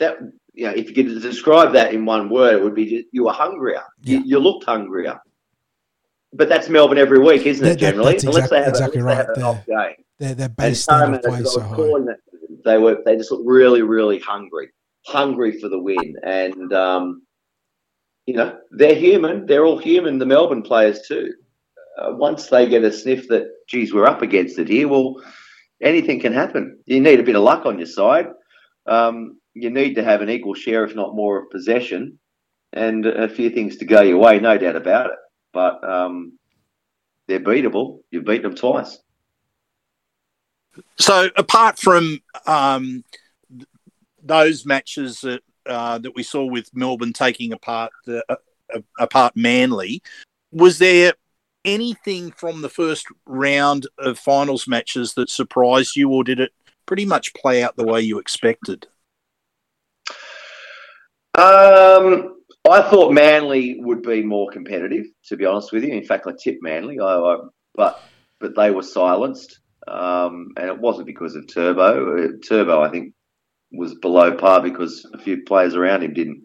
that 0.00 0.18
you 0.54 0.64
know, 0.64 0.72
if 0.72 0.88
you 0.88 0.94
could 0.94 1.22
describe 1.22 1.72
that 1.74 1.94
in 1.94 2.04
one 2.04 2.28
word, 2.28 2.54
it 2.54 2.62
would 2.64 2.74
be 2.74 2.86
just, 2.86 3.06
you 3.12 3.24
were 3.24 3.32
hungrier. 3.32 3.82
Yeah. 4.02 4.18
You, 4.18 4.24
you 4.24 4.38
looked 4.40 4.64
hungrier. 4.64 5.20
But 6.32 6.48
that's 6.48 6.68
Melbourne 6.68 6.98
every 6.98 7.18
week, 7.18 7.46
isn't 7.46 7.64
it? 7.64 7.70
That- 7.70 7.78
Generally, 7.78 8.12
that's 8.12 8.24
unless 8.24 8.50
they 8.50 8.58
have, 8.58 8.68
exactly 8.68 9.00
unless 9.00 9.16
they 9.16 9.22
right 9.22 9.28
have 9.28 9.36
an 9.36 9.42
off 9.42 9.66
game. 9.66 10.04
Their, 10.18 10.34
their 10.34 10.46
And 10.46 10.56
base 10.56 10.82
standard 10.82 11.16
of 11.16 11.22
Parramatta, 11.22 11.42
play 11.42 11.50
so 11.50 11.60
I 11.60 11.64
high. 11.68 11.76
that 12.06 12.18
they 12.64 12.78
were 12.78 12.98
they 13.04 13.16
just 13.16 13.30
looked 13.30 13.46
really, 13.46 13.82
really 13.82 14.18
hungry, 14.18 14.68
hungry 15.06 15.58
for 15.60 15.68
the 15.68 15.78
win, 15.78 16.16
and 16.24 16.72
um, 16.72 17.22
you 18.26 18.34
know 18.34 18.58
they're 18.72 18.94
human. 18.94 19.46
They're 19.46 19.64
all 19.64 19.78
human. 19.78 20.18
The 20.18 20.26
Melbourne 20.26 20.62
players 20.62 21.00
too. 21.06 21.32
Uh, 21.98 22.12
once 22.14 22.46
they 22.48 22.68
get 22.68 22.84
a 22.84 22.92
sniff 22.92 23.26
that, 23.28 23.48
geez, 23.68 23.92
we're 23.94 24.06
up 24.06 24.22
against 24.22 24.58
it 24.58 24.68
here. 24.68 24.86
Well, 24.86 25.22
anything 25.82 26.20
can 26.20 26.32
happen. 26.32 26.78
You 26.86 27.00
need 27.00 27.20
a 27.20 27.24
bit 27.24 27.36
of 27.36 27.42
luck 27.42 27.64
on 27.66 27.78
your 27.78 27.88
side. 27.88 28.26
Um, 28.86 29.40
you 29.54 29.70
need 29.70 29.94
to 29.94 30.04
have 30.04 30.20
an 30.20 30.30
equal 30.30 30.54
share, 30.54 30.84
if 30.84 30.94
not 30.94 31.16
more, 31.16 31.42
of 31.42 31.50
possession, 31.50 32.18
and 32.72 33.04
a 33.06 33.28
few 33.28 33.50
things 33.50 33.76
to 33.78 33.84
go 33.84 34.02
your 34.02 34.18
way, 34.18 34.38
no 34.38 34.56
doubt 34.58 34.76
about 34.76 35.06
it. 35.06 35.18
But 35.52 35.82
um, 35.88 36.38
they're 37.26 37.40
beatable. 37.40 38.00
You've 38.10 38.24
beaten 38.24 38.42
them 38.42 38.54
twice. 38.54 38.98
So, 40.98 41.28
apart 41.36 41.78
from 41.78 42.20
um, 42.46 43.04
those 44.22 44.66
matches 44.66 45.20
that 45.22 45.42
uh, 45.66 45.98
that 45.98 46.14
we 46.14 46.22
saw 46.22 46.44
with 46.44 46.74
Melbourne 46.74 47.12
taking 47.12 47.52
apart 47.52 47.92
the, 48.06 48.24
uh, 48.28 48.80
apart 48.98 49.36
Manly, 49.36 50.02
was 50.52 50.78
there 50.78 51.14
anything 51.64 52.30
from 52.32 52.62
the 52.62 52.68
first 52.68 53.06
round 53.26 53.86
of 53.98 54.18
finals 54.18 54.66
matches 54.66 55.14
that 55.14 55.30
surprised 55.30 55.96
you, 55.96 56.10
or 56.10 56.24
did 56.24 56.40
it 56.40 56.52
pretty 56.86 57.04
much 57.04 57.34
play 57.34 57.62
out 57.62 57.76
the 57.76 57.84
way 57.84 58.00
you 58.00 58.18
expected? 58.18 58.86
Um, 61.34 62.37
I 62.64 62.82
thought 62.82 63.12
Manly 63.12 63.78
would 63.80 64.02
be 64.02 64.22
more 64.22 64.50
competitive, 64.50 65.06
to 65.26 65.36
be 65.36 65.46
honest 65.46 65.72
with 65.72 65.84
you. 65.84 65.92
In 65.92 66.04
fact, 66.04 66.26
I 66.26 66.32
tipped 66.32 66.62
Manly, 66.62 66.98
I, 67.00 67.16
I, 67.16 67.36
but 67.74 68.02
but 68.40 68.54
they 68.54 68.70
were 68.70 68.82
silenced, 68.82 69.60
um, 69.86 70.48
and 70.56 70.68
it 70.68 70.78
wasn't 70.78 71.06
because 71.06 71.34
of 71.34 71.52
Turbo. 71.52 72.24
Uh, 72.24 72.28
Turbo, 72.46 72.82
I 72.82 72.90
think, 72.90 73.14
was 73.72 73.94
below 73.96 74.32
par 74.34 74.62
because 74.62 75.08
a 75.12 75.18
few 75.18 75.42
players 75.44 75.74
around 75.74 76.02
him 76.02 76.14
didn't 76.14 76.42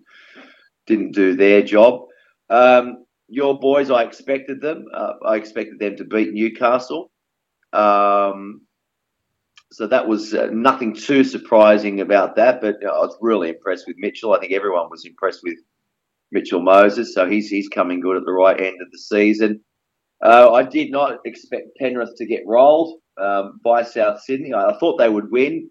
didn't 0.87 1.11
do 1.11 1.35
their 1.35 1.61
job. 1.61 2.05
Um, 2.49 3.05
your 3.27 3.59
boys, 3.59 3.89
I 3.89 4.03
expected 4.03 4.61
them. 4.61 4.85
Uh, 4.93 5.13
I 5.25 5.35
expected 5.35 5.79
them 5.79 5.95
to 5.97 6.05
beat 6.05 6.33
Newcastle. 6.33 7.11
Um, 7.71 8.61
so 9.71 9.87
that 9.87 10.07
was 10.07 10.33
uh, 10.35 10.49
nothing 10.51 10.93
too 10.93 11.23
surprising 11.23 12.01
about 12.01 12.35
that, 12.35 12.61
but 12.61 12.75
uh, 12.85 12.89
I 12.89 12.99
was 12.99 13.17
really 13.21 13.49
impressed 13.49 13.87
with 13.87 13.97
Mitchell. 13.97 14.33
I 14.33 14.39
think 14.39 14.51
everyone 14.51 14.89
was 14.89 15.05
impressed 15.05 15.41
with 15.43 15.57
Mitchell 16.33 16.61
Moses, 16.61 17.13
so 17.13 17.29
he's 17.29 17.49
he's 17.49 17.69
coming 17.69 18.01
good 18.01 18.17
at 18.17 18.25
the 18.25 18.33
right 18.33 18.59
end 18.59 18.81
of 18.81 18.91
the 18.91 18.99
season. 18.99 19.61
Uh, 20.23 20.51
I 20.51 20.63
did 20.63 20.91
not 20.91 21.19
expect 21.25 21.77
Penrith 21.77 22.15
to 22.17 22.25
get 22.25 22.43
rolled 22.47 22.99
um, 23.21 23.59
by 23.63 23.83
South 23.83 24.21
Sydney. 24.21 24.53
I, 24.53 24.69
I 24.69 24.79
thought 24.79 24.97
they 24.97 25.09
would 25.09 25.31
win. 25.31 25.69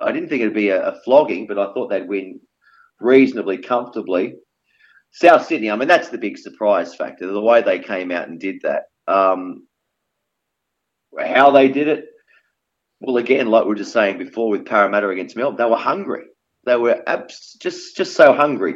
I 0.00 0.12
didn't 0.12 0.28
think 0.28 0.42
it'd 0.42 0.54
be 0.54 0.68
a, 0.70 0.88
a 0.88 1.00
flogging, 1.04 1.46
but 1.46 1.58
I 1.58 1.72
thought 1.72 1.88
they'd 1.88 2.08
win 2.08 2.40
reasonably 3.00 3.58
comfortably. 3.58 4.34
South 5.12 5.46
Sydney, 5.46 5.70
I 5.70 5.76
mean, 5.76 5.88
that's 5.88 6.08
the 6.08 6.18
big 6.18 6.38
surprise 6.38 6.94
factor, 6.94 7.26
the 7.26 7.40
way 7.40 7.62
they 7.62 7.78
came 7.78 8.10
out 8.10 8.28
and 8.28 8.40
did 8.40 8.56
that. 8.62 8.82
Um, 9.06 9.66
how 11.18 11.52
they 11.52 11.68
did 11.68 11.88
it, 11.88 12.06
well, 13.00 13.18
again, 13.18 13.48
like 13.48 13.64
we 13.64 13.68
were 13.68 13.74
just 13.76 13.92
saying 13.92 14.18
before 14.18 14.50
with 14.50 14.66
Parramatta 14.66 15.08
against 15.08 15.36
Melbourne, 15.36 15.56
they 15.56 15.70
were 15.70 15.76
hungry. 15.76 16.24
They 16.66 16.76
were 16.76 17.02
abs- 17.06 17.56
just 17.60 17.96
just 17.96 18.16
so 18.16 18.32
hungry. 18.32 18.74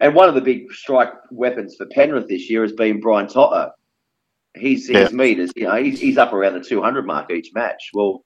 And 0.00 0.14
one 0.14 0.28
of 0.28 0.34
the 0.34 0.40
big 0.40 0.72
strike 0.72 1.12
weapons 1.30 1.76
for 1.76 1.86
Penrith 1.86 2.28
this 2.28 2.50
year 2.50 2.62
has 2.62 2.72
been 2.72 3.00
Brian 3.00 3.28
To'o. 3.28 3.70
He's 4.54 4.88
Yeah. 4.88 5.00
his 5.00 5.12
meters, 5.12 5.52
you 5.56 5.64
know, 5.64 5.76
he's, 5.76 6.00
he's 6.00 6.18
up 6.18 6.32
around 6.32 6.54
the 6.54 6.60
200 6.60 7.06
mark 7.06 7.30
each 7.30 7.50
match. 7.54 7.90
Well, 7.94 8.24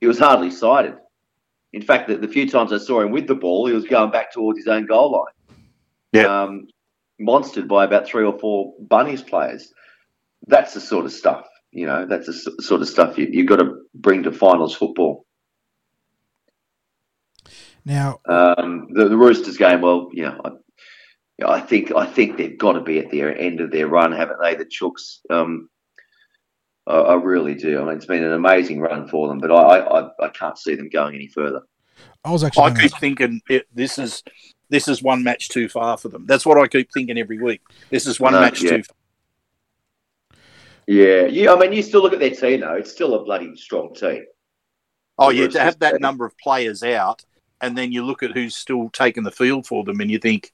he 0.00 0.06
was 0.06 0.18
hardly 0.18 0.50
sighted. 0.50 0.94
In 1.72 1.82
fact, 1.82 2.08
the, 2.08 2.16
the 2.16 2.28
few 2.28 2.48
times 2.48 2.72
I 2.72 2.78
saw 2.78 3.00
him 3.00 3.10
with 3.12 3.26
the 3.26 3.34
ball, 3.34 3.66
he 3.66 3.72
was 3.72 3.84
going 3.84 4.10
back 4.10 4.32
towards 4.32 4.58
his 4.58 4.68
own 4.68 4.86
goal 4.86 5.12
line. 5.12 5.56
Yeah. 6.12 6.42
Um, 6.42 6.68
monstered 7.20 7.68
by 7.68 7.84
about 7.84 8.06
three 8.06 8.24
or 8.24 8.38
four 8.38 8.74
Bunnies 8.80 9.22
players. 9.22 9.72
That's 10.46 10.74
the 10.74 10.80
sort 10.80 11.06
of 11.06 11.12
stuff, 11.12 11.46
you 11.70 11.86
know, 11.86 12.04
that's 12.04 12.26
the 12.26 12.62
sort 12.62 12.82
of 12.82 12.88
stuff 12.88 13.16
you, 13.16 13.28
you've 13.30 13.46
got 13.46 13.56
to 13.56 13.76
bring 13.94 14.22
to 14.24 14.32
finals 14.32 14.74
football. 14.74 15.24
Now, 17.84 18.20
Um, 18.28 18.88
the, 18.92 19.08
the 19.08 19.16
Roosters 19.16 19.56
game, 19.56 19.80
well, 19.80 20.08
you 20.12 20.22
know, 20.22 20.40
I, 20.44 20.48
you 20.50 21.46
know, 21.46 21.48
I 21.48 21.60
think 21.60 21.92
I 21.94 22.06
think 22.06 22.36
they've 22.36 22.56
got 22.58 22.72
to 22.74 22.80
be 22.80 22.98
at 22.98 23.10
the 23.10 23.22
end 23.22 23.60
of 23.60 23.70
their 23.70 23.88
run, 23.88 24.12
haven't 24.12 24.38
they? 24.40 24.54
The 24.54 24.64
Chooks, 24.66 25.18
um, 25.30 25.68
I, 26.86 26.94
I 26.94 27.14
really 27.14 27.54
do. 27.54 27.80
I 27.80 27.84
mean, 27.84 27.96
it's 27.96 28.06
been 28.06 28.22
an 28.22 28.32
amazing 28.32 28.80
run 28.80 29.08
for 29.08 29.26
them, 29.28 29.38
but 29.38 29.50
I, 29.50 29.78
I, 29.80 30.10
I 30.24 30.28
can't 30.28 30.56
see 30.58 30.74
them 30.76 30.88
going 30.90 31.14
any 31.16 31.26
further. 31.26 31.62
I 32.24 32.30
was 32.30 32.44
actually 32.44 32.64
I 32.64 32.68
gonna- 32.68 32.80
keep 32.82 32.98
thinking 32.98 33.40
it, 33.48 33.66
this 33.74 33.98
is 33.98 34.22
this 34.70 34.86
is 34.88 35.02
one 35.02 35.24
match 35.24 35.48
too 35.48 35.68
far 35.68 35.96
for 35.96 36.08
them. 36.08 36.24
That's 36.26 36.46
what 36.46 36.58
I 36.58 36.68
keep 36.68 36.88
thinking 36.92 37.18
every 37.18 37.38
week. 37.42 37.60
This 37.90 38.06
is 38.06 38.20
one 38.20 38.32
No, 38.32 38.40
match 38.40 38.62
yeah. 38.62 38.70
too. 38.76 38.82
far. 38.84 38.96
Yeah, 40.86 41.22
yeah. 41.26 41.52
I 41.52 41.58
mean, 41.58 41.72
you 41.72 41.82
still 41.82 42.02
look 42.02 42.12
at 42.12 42.20
their 42.20 42.30
team 42.34 42.60
though; 42.60 42.74
it's 42.74 42.90
still 42.92 43.14
a 43.14 43.24
bloody 43.24 43.54
strong 43.56 43.94
team. 43.94 44.24
Oh 45.18 45.28
The 45.30 45.36
yeah, 45.36 45.48
to 45.48 45.60
have 45.60 45.78
that 45.80 45.92
team. 45.92 46.00
number 46.00 46.24
of 46.24 46.36
players 46.38 46.82
out, 46.82 47.24
and 47.62 47.78
then 47.78 47.92
you 47.92 48.04
look 48.04 48.22
at 48.22 48.32
who's 48.32 48.54
still 48.56 48.90
taking 48.90 49.22
the 49.22 49.30
field 49.30 49.66
for 49.66 49.84
them, 49.84 50.00
and 50.00 50.10
you 50.10 50.18
think, 50.18 50.52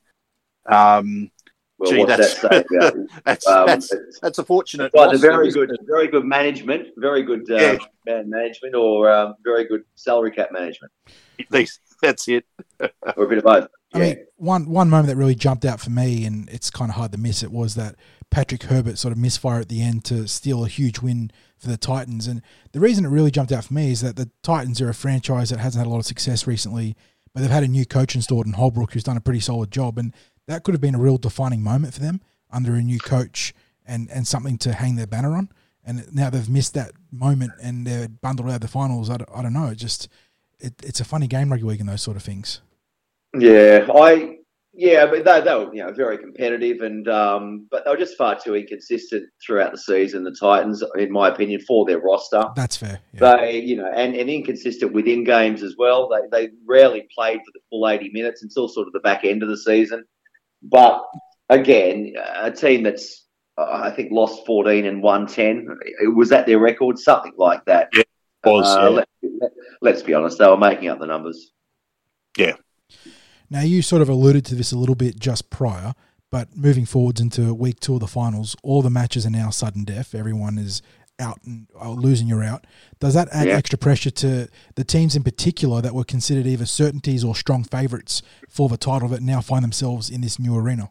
um, 0.67 1.31
Well, 1.79 1.91
Gee, 1.93 2.05
that's- 2.05 2.41
that 2.43 2.67
say 2.69 2.77
about? 2.77 2.95
that's 3.25 3.47
um, 3.47 3.67
that's 3.67 3.93
that's 4.21 4.39
a 4.39 4.45
fortunate. 4.45 4.93
Well, 4.93 5.11
the 5.11 5.19
very 5.19 5.51
good, 5.51 5.71
very 5.87 6.09
good 6.09 6.25
management, 6.25 6.89
very 6.97 7.23
good 7.23 7.51
uh, 7.51 7.55
Yeah. 7.57 7.79
man 8.07 8.31
management, 8.31 8.75
or 8.75 9.11
um, 9.11 9.35
very 9.45 9.65
good 9.65 9.85
salary 9.95 10.31
cap 10.33 10.51
management, 10.53 10.93
These- 11.51 11.81
That's 12.03 12.29
it. 12.29 12.45
or 12.81 13.25
a 13.25 13.29
bit 13.29 13.39
of 13.39 13.45
both. 13.45 13.69
I 13.95 13.99
mean, 13.99 14.27
one 14.37 14.69
one 14.69 14.91
moment 14.91 15.09
that 15.09 15.17
really 15.17 15.35
jumped 15.35 15.65
out 15.65 15.81
for 15.81 15.91
me, 15.91 16.27
and 16.27 16.49
it's 16.51 16.69
kind 16.71 16.91
of 16.91 16.97
hard 16.97 17.13
to 17.13 17.19
miss 17.19 17.43
it, 17.43 17.51
was 17.51 17.75
that 17.77 17.95
Patrick 18.31 18.65
Herbert 18.65 18.99
sort 18.99 19.13
of 19.13 19.19
misfire 19.19 19.61
at 19.61 19.69
the 19.69 19.81
end 19.83 20.05
to 20.07 20.29
steal 20.29 20.65
a 20.65 20.69
huge 20.69 21.01
win 21.01 21.31
for 21.59 21.69
the 21.69 21.77
Titans. 21.77 22.27
And 22.27 22.43
the 22.73 22.81
reason 22.81 23.05
it 23.05 23.09
really 23.09 23.31
jumped 23.31 23.53
out 23.53 23.65
for 23.65 23.75
me 23.75 23.91
is 23.91 24.01
that 24.01 24.17
the 24.17 24.31
Titans 24.43 24.81
are 24.81 24.89
a 24.89 24.95
franchise 24.95 25.51
that 25.51 25.59
hasn't 25.59 25.81
had 25.81 25.89
a 25.89 25.91
lot 25.91 25.99
of 25.99 26.07
success 26.07 26.47
recently, 26.47 26.97
but 27.35 27.41
they've 27.41 27.51
had 27.51 27.63
a 27.65 27.69
new 27.69 27.85
coach 27.85 28.15
installed 28.15 28.47
in 28.47 28.55
Holbrook 28.55 28.93
who's 28.93 29.05
done 29.05 29.17
a 29.17 29.21
pretty 29.21 29.41
solid 29.41 29.71
job, 29.71 29.99
and 29.99 30.15
that 30.47 30.65
could 30.65 30.75
have 30.75 30.81
been 30.81 30.95
a 30.95 30.99
real 30.99 31.19
defining 31.19 31.63
moment 31.63 31.95
for 31.95 32.01
them 32.01 32.21
under 32.51 32.75
a 32.75 32.83
new 32.83 32.99
coach 32.99 33.53
and 33.87 34.11
and 34.11 34.27
something 34.27 34.59
to 34.59 34.73
hang 34.73 34.97
their 34.97 35.07
banner 35.07 35.35
on. 35.37 35.49
and 35.85 36.13
now 36.15 36.29
they've 36.31 36.49
missed 36.49 36.75
that 36.75 36.93
moment 37.11 37.53
and 37.63 37.87
they're 37.87 38.09
bundled 38.09 38.51
out 38.51 38.57
of 38.57 38.61
the 38.61 38.69
finals. 38.69 39.09
I 39.11 39.17
don't, 39.17 39.31
I 39.35 39.43
don't 39.43 39.53
know. 39.53 39.67
It 39.69 39.77
just 39.77 40.09
it, 40.61 40.75
it's 40.83 41.01
a 41.01 41.05
funny 41.05 41.27
game 41.27 41.51
rugby 41.51 41.67
league 41.67 41.81
and 41.81 41.89
those 41.89 42.03
sort 42.03 42.17
of 42.17 42.23
things. 42.23 42.61
Yeah, 43.39 43.87
I 43.95 44.38
yeah, 44.81 45.07
but 45.07 45.25
they, 45.25 45.41
they 45.41 45.55
were 45.57 45.75
you 45.75 45.83
know 45.83 45.93
very 45.93 46.19
competitive 46.19 46.83
and 46.83 47.09
um, 47.09 47.67
but 47.69 47.85
they 47.85 47.91
were 47.91 47.97
just 47.97 48.17
far 48.17 48.39
too 48.39 48.55
inconsistent 48.55 49.29
throughout 49.45 49.73
the 49.73 49.79
season. 49.79 50.23
The 50.23 50.31
Titans, 50.31 50.85
in 50.97 51.11
my 51.11 51.29
opinion, 51.29 51.61
for 51.67 51.85
their 51.85 51.99
roster, 51.99 52.45
That's 52.55 52.77
fair. 52.77 53.01
Yeah. 53.13 53.37
they 53.37 53.59
you 53.59 53.75
know 53.77 53.91
and, 53.93 54.15
and 54.15 54.31
inconsistent 54.31 54.93
within 54.93 55.25
games 55.25 55.65
as 55.65 55.75
well. 55.77 56.09
They 56.09 56.47
they 56.47 56.53
rarely 56.65 57.09
played 57.13 57.39
for 57.39 57.51
the 57.53 57.61
full 57.69 57.89
eighty 57.89 58.11
minutes 58.13 58.45
until 58.45 58.69
sort 58.69 58.87
of 58.87 58.93
the 58.93 59.01
back 59.01 59.25
end 59.25 59.43
of 59.43 59.49
the 59.49 59.59
season. 59.59 60.05
But 60.63 61.05
again, 61.49 62.15
a 62.37 62.53
team 62.53 62.85
that's 62.85 63.27
uh, 63.57 63.81
I 63.83 63.91
think 63.91 64.13
lost 64.13 64.47
fourteen 64.47 64.87
and 64.87 65.03
won 65.03 65.27
ten. 65.27 65.67
Was 66.15 66.29
that 66.29 66.47
their 66.47 66.61
record? 66.61 67.01
Something 67.01 67.33
like 67.37 67.65
that. 67.65 67.89
Yeah, 67.93 68.03
Was 68.45 68.67
Uh, 68.77 69.03
yeah. 69.23 69.31
let, 69.41 69.53
let's 69.83 70.03
be 70.03 70.15
honest, 70.15 70.39
they 70.39 70.47
were 70.47 70.57
making 70.57 70.89
up 70.89 71.01
the 71.01 71.07
numbers. 71.07 71.51
Now, 73.51 73.63
you 73.63 73.83
sort 73.83 74.03
of 74.03 74.09
alluded 74.09 74.45
to 74.47 74.55
this 74.55 74.73
a 74.73 74.79
little 74.79 74.95
bit 74.95 75.19
just 75.19 75.51
prior, 75.51 75.95
but 76.31 76.55
moving 76.57 76.85
forwards 76.85 77.21
into 77.21 77.55
week 77.55 77.81
two 77.81 77.95
of 77.95 78.01
the 78.01 78.07
finals, 78.07 78.55
all 78.63 78.83
the 78.83 78.91
matches 78.91 79.25
are 79.25 79.31
now 79.31 79.51
sudden 79.51 79.85
death. 79.85 80.15
Everyone 80.15 80.59
is 80.59 80.83
out 81.21 81.41
and 81.45 81.67
uh, 81.81 81.91
losing 81.91 82.29
you're 82.29 82.45
out. 82.45 82.67
Does 83.01 83.15
that 83.15 83.29
add 83.33 83.49
Yeah. 83.49 83.57
extra 83.57 83.79
pressure 83.79 84.11
to 84.11 84.49
the 84.77 84.85
teams 84.85 85.17
in 85.17 85.23
particular 85.25 85.81
that 85.81 85.95
were 85.95 86.05
considered 86.05 86.47
either 86.47 86.67
certainties 86.67 87.25
or 87.25 87.35
strong 87.35 87.65
favourites 87.65 88.23
for 88.49 88.69
the 88.69 88.77
title 88.77 89.09
that 89.09 89.23
now 89.23 89.41
find 89.41 89.65
themselves 89.65 90.11
in 90.11 90.21
this 90.21 90.39
new 90.39 90.57
arena? 90.57 90.91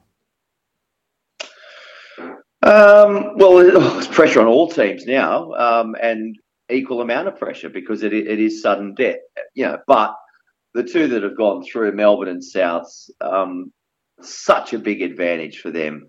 Um, 2.64 3.38
well, 3.38 3.60
it's 3.60 4.08
pressure 4.08 4.42
on 4.42 4.48
all 4.48 4.68
teams 4.68 5.06
now, 5.06 5.54
um, 5.54 5.96
and 6.02 6.36
equal 6.70 7.02
amount 7.02 7.28
of 7.28 7.38
pressure 7.38 7.70
because 7.70 8.04
it, 8.04 8.14
it 8.14 8.40
is 8.40 8.62
sudden 8.62 8.96
death. 8.96 9.18
You 9.54 9.66
know, 9.68 9.78
but 9.88 10.16
the 10.74 10.84
two 10.84 11.08
that 11.08 11.24
have 11.24 11.38
gone 11.38 11.64
through, 11.64 11.94
Melbourne 11.94 12.28
and 12.28 12.42
Souths, 12.42 13.10
um, 13.22 13.72
such 14.22 14.74
a 14.74 14.80
big 14.80 15.02
advantage 15.02 15.60
for 15.60 15.72
them 15.72 16.08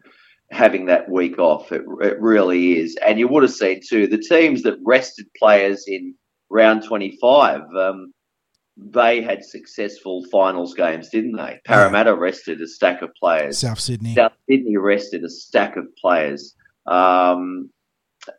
having 0.50 0.86
that 0.86 1.10
week 1.10 1.38
off. 1.38 1.72
It, 1.72 1.82
it 2.00 2.20
really 2.20 2.78
is, 2.78 2.96
and 3.06 3.18
you 3.18 3.28
would 3.28 3.42
have 3.42 3.52
seen 3.52 3.80
too 3.86 4.06
the 4.06 4.18
teams 4.18 4.62
that 4.62 4.78
rested 4.84 5.26
players 5.38 5.84
in 5.86 6.14
round 6.50 6.84
twenty-five. 6.84 7.62
Um, 7.78 8.12
they 8.76 9.22
had 9.22 9.44
successful 9.44 10.24
finals 10.30 10.72
games, 10.74 11.08
didn't 11.08 11.36
they? 11.36 11.60
Parramatta 11.64 12.14
rested 12.14 12.60
a 12.60 12.66
stack 12.68 13.02
of 13.02 13.10
players. 13.20 13.58
South 13.58 13.80
Sydney. 13.80 14.14
South 14.14 14.34
Sydney 14.48 14.76
rested 14.76 15.24
a 15.24 15.28
stack 15.28 15.76
of 15.76 15.84
players, 15.96 16.54
um, 16.86 17.70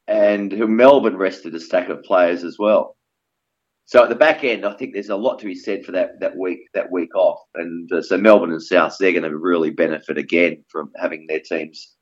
and 0.08 0.52
who 0.52 0.68
Melbourne 0.68 1.18
rested 1.18 1.54
a 1.56 1.60
stack 1.60 1.90
of 1.90 2.04
players 2.04 2.44
as 2.44 2.58
well. 2.58 2.96
So 3.90 4.04
at 4.04 4.10
the 4.10 4.16
back 4.16 4.44
end, 4.44 4.68
I 4.68 4.74
think 4.74 4.94
there's 4.94 5.10
a 5.10 5.16
lot 5.16 5.40
to 5.40 5.46
be 5.46 5.56
said 5.56 5.84
for 5.84 5.92
that 5.94 6.20
that 6.20 6.38
week 6.38 6.60
that 6.76 6.92
week 6.92 7.16
off, 7.16 7.40
and 7.56 7.92
uh, 7.92 8.04
so 8.04 8.18
Melbourne 8.18 8.52
and 8.52 8.62
South 8.62 8.96
they're 9.00 9.12
going 9.12 9.24
to 9.24 9.36
really 9.36 9.72
benefit 9.72 10.16
again 10.16 10.64
from 10.70 10.92
having 10.96 11.26
their 11.26 11.40
teams 11.40 11.96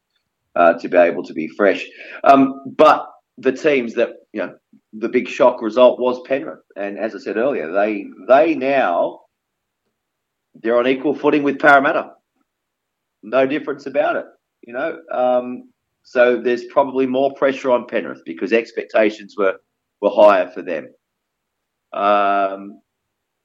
uh, 0.57 0.73
to 0.73 0.89
be 0.89 0.97
able 0.97 1.23
to 1.23 1.33
be 1.33 1.47
fresh. 1.47 1.85
Um, 2.25 2.61
but 2.75 3.07
the 3.37 3.53
teams 3.53 3.93
that 3.93 4.09
you 4.33 4.41
know, 4.41 4.55
the 4.91 5.07
big 5.07 5.29
shock 5.29 5.61
result 5.61 5.97
was 5.97 6.19
Penrith, 6.27 6.59
and 6.75 6.99
as 6.99 7.15
I 7.15 7.19
said 7.19 7.37
earlier, 7.37 7.71
they 7.71 8.05
they 8.27 8.53
now 8.53 9.21
they're 10.61 10.77
on 10.77 10.87
equal 10.87 11.15
footing 11.15 11.43
with 11.43 11.57
Parramatta 11.57 12.11
no 13.23 13.45
difference 13.45 13.85
about 13.85 14.15
it. 14.17 14.25
You 14.65 14.73
know, 14.73 14.99
um, 15.11 15.69
so 16.03 16.41
there's 16.41 16.65
probably 16.65 17.05
more 17.05 17.33
pressure 17.35 17.71
on 17.71 17.87
Penrith 17.87 18.21
because 18.25 18.51
expectations 18.51 19.35
were 19.37 19.55
were 20.01 20.11
higher 20.13 20.49
for 20.49 20.61
them. 20.61 20.89
Um, 21.93 22.81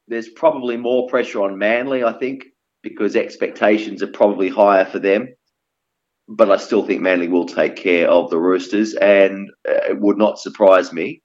there's 0.09 0.29
probably 0.29 0.77
more 0.77 1.09
pressure 1.09 1.43
on 1.43 1.59
Manly, 1.59 2.05
I 2.05 2.13
think, 2.13 2.47
because 2.83 3.17
expectations 3.17 4.03
are 4.03 4.09
probably 4.09 4.49
higher 4.49 4.85
for 4.85 4.99
them. 4.99 5.29
But 6.29 6.51
I 6.51 6.57
still 6.57 6.85
think 6.87 7.01
Manly 7.01 7.29
will 7.29 7.47
take 7.47 7.77
care 7.77 8.09
of 8.09 8.31
the 8.31 8.39
Roosters, 8.39 8.95
and 8.95 9.51
uh, 9.69 9.91
it 9.91 10.01
would 10.01 10.19
not 10.19 10.39
surprise 10.39 10.93
me 10.93 11.23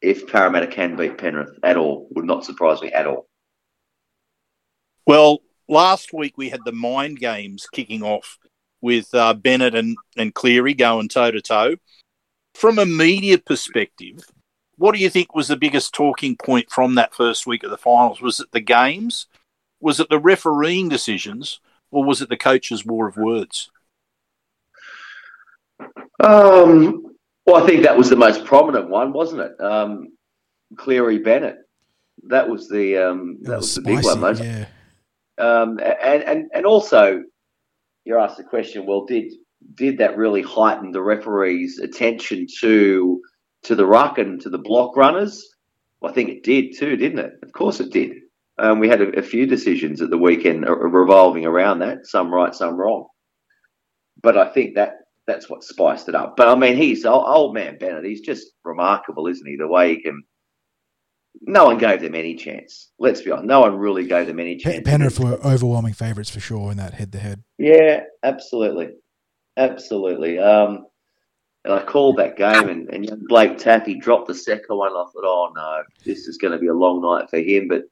if 0.00 0.26
Parramatta 0.26 0.66
can 0.66 0.96
beat 0.96 1.18
Penrith 1.18 1.58
at 1.62 1.76
all. 1.76 2.08
Would 2.14 2.24
not 2.24 2.44
surprise 2.44 2.80
me 2.82 2.92
at 2.92 3.06
all. 3.06 3.28
Well, 5.06 5.38
last 5.68 6.12
week 6.12 6.36
we 6.36 6.50
had 6.50 6.60
the 6.64 6.72
mind 6.72 7.18
games 7.18 7.66
kicking 7.72 8.02
off 8.02 8.38
with 8.80 9.12
uh, 9.14 9.34
Bennett 9.34 9.74
and, 9.74 9.96
and 10.16 10.34
Cleary 10.34 10.74
going 10.74 11.08
toe 11.08 11.30
to 11.30 11.40
toe. 11.40 11.76
From 12.54 12.78
a 12.78 12.86
media 12.86 13.38
perspective, 13.38 14.20
what 14.78 14.94
do 14.94 15.00
you 15.00 15.10
think 15.10 15.34
was 15.34 15.48
the 15.48 15.56
biggest 15.56 15.92
talking 15.92 16.36
point 16.36 16.70
from 16.70 16.94
that 16.94 17.14
first 17.14 17.46
week 17.46 17.64
of 17.64 17.70
the 17.70 17.76
finals? 17.76 18.22
Was 18.22 18.40
it 18.40 18.52
the 18.52 18.60
games? 18.60 19.26
Was 19.80 20.00
it 20.00 20.08
the 20.08 20.18
refereeing 20.18 20.88
decisions? 20.88 21.60
Or 21.90 22.04
was 22.04 22.22
it 22.22 22.28
the 22.28 22.36
coach's 22.36 22.84
war 22.84 23.08
of 23.08 23.16
words? 23.16 23.70
Um, 26.22 27.14
well, 27.46 27.62
I 27.62 27.66
think 27.66 27.82
that 27.82 27.96
was 27.96 28.10
the 28.10 28.16
most 28.16 28.44
prominent 28.44 28.88
one, 28.88 29.12
wasn't 29.12 29.42
it? 29.42 29.60
Um, 29.60 30.12
Cleary 30.76 31.18
Bennett. 31.18 31.56
That 32.24 32.48
was 32.48 32.68
the 32.68 32.98
um, 32.98 33.38
that 33.42 33.56
was 33.56 33.66
was, 33.66 33.74
the 33.76 33.82
big 33.82 33.98
spicy, 34.00 34.08
one. 34.08 34.20
Most, 34.20 34.44
yeah. 34.44 34.66
um, 35.38 35.78
and 35.78 36.22
and 36.24 36.50
and 36.52 36.66
also, 36.66 37.22
you're 38.04 38.18
asked 38.18 38.36
the 38.36 38.44
question. 38.44 38.84
Well, 38.84 39.06
did 39.06 39.32
did 39.74 39.98
that 39.98 40.16
really 40.16 40.42
heighten 40.42 40.92
the 40.92 41.00
referee's 41.00 41.78
attention 41.78 42.46
to 42.60 43.22
to 43.64 43.74
the 43.74 43.86
ruck 43.86 44.18
and 44.18 44.40
to 44.42 44.50
the 44.50 44.58
block 44.58 44.96
runners? 44.96 45.48
Well, 46.00 46.12
I 46.12 46.14
think 46.14 46.30
it 46.30 46.44
did 46.44 46.76
too, 46.76 46.96
didn't 46.96 47.18
it? 47.18 47.32
Of 47.42 47.52
course, 47.52 47.80
it 47.80 47.92
did. 47.92 48.12
Um, 48.58 48.80
we 48.80 48.88
had 48.88 49.00
a, 49.00 49.18
a 49.18 49.22
few 49.22 49.46
decisions 49.46 50.02
at 50.02 50.10
the 50.10 50.18
weekend 50.18 50.66
uh, 50.66 50.76
revolving 50.76 51.46
around 51.46 51.80
that, 51.80 52.06
some 52.06 52.32
right, 52.32 52.54
some 52.54 52.74
wrong. 52.74 53.06
But 54.20 54.36
I 54.36 54.48
think 54.48 54.74
that 54.74 54.94
that's 55.26 55.48
what 55.48 55.62
spiced 55.62 56.08
it 56.08 56.14
up. 56.14 56.36
But 56.36 56.48
I 56.48 56.54
mean, 56.56 56.76
he's 56.76 57.04
old, 57.04 57.24
old 57.26 57.54
man 57.54 57.78
Bennett. 57.78 58.04
He's 58.04 58.22
just 58.22 58.46
remarkable, 58.64 59.28
isn't 59.28 59.46
he? 59.46 59.56
The 59.56 59.68
way 59.68 59.94
he 59.94 60.02
can. 60.02 60.22
No 61.42 61.66
one 61.66 61.78
gave 61.78 62.00
them 62.00 62.16
any 62.16 62.34
chance. 62.34 62.90
Let's 62.98 63.20
be 63.20 63.30
honest. 63.30 63.46
No 63.46 63.60
one 63.60 63.76
really 63.76 64.06
gave 64.06 64.26
them 64.26 64.40
any 64.40 64.56
chance. 64.56 64.80
Penrith 64.84 65.20
were 65.20 65.38
overwhelming 65.44 65.92
favourites 65.92 66.30
for 66.30 66.40
sure 66.40 66.72
in 66.72 66.78
that 66.78 66.94
head 66.94 67.12
to 67.12 67.18
head. 67.18 67.44
Yeah, 67.58 68.00
absolutely, 68.24 68.88
absolutely. 69.56 70.40
Um, 70.40 70.86
and 71.68 71.78
I 71.78 71.84
called 71.84 72.16
that 72.16 72.36
game, 72.36 72.68
and, 72.68 72.88
and 72.88 73.04
young 73.04 73.22
Blake 73.28 73.58
Taaffe 73.58 74.00
dropped 74.00 74.28
the 74.28 74.34
second 74.34 74.76
one. 74.76 74.90
I 74.90 75.04
thought, 75.12 75.24
oh 75.24 75.52
no, 75.54 75.82
this 76.04 76.26
is 76.26 76.38
going 76.38 76.52
to 76.52 76.58
be 76.58 76.68
a 76.68 76.74
long 76.74 77.02
night 77.02 77.30
for 77.30 77.38
him. 77.38 77.68
But 77.68 77.82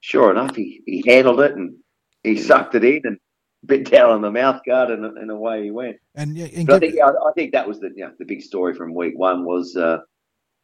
sure 0.00 0.30
enough, 0.30 0.54
he, 0.54 0.82
he 0.86 1.02
handled 1.06 1.40
it 1.40 1.52
and 1.56 1.76
he 2.22 2.36
sucked 2.38 2.74
it 2.74 2.84
in 2.84 3.02
and 3.04 3.18
bit 3.66 3.90
down 3.90 4.10
on 4.10 4.22
the 4.22 4.30
mouth 4.30 4.60
guard, 4.64 4.90
and, 4.90 5.04
and 5.04 5.30
away 5.30 5.64
he 5.64 5.70
went. 5.70 5.96
And 6.14 6.36
yeah, 6.36 6.46
and 6.54 6.66
But 6.66 6.76
I 6.76 6.78
give- 6.78 6.90
think 6.92 7.02
I, 7.02 7.08
I 7.08 7.32
think 7.34 7.52
that 7.52 7.66
was 7.68 7.80
the 7.80 7.90
you 7.94 8.04
know, 8.04 8.12
the 8.18 8.24
big 8.24 8.42
story 8.42 8.74
from 8.74 8.94
week 8.94 9.18
one 9.18 9.44
was 9.44 9.76
uh, 9.76 9.98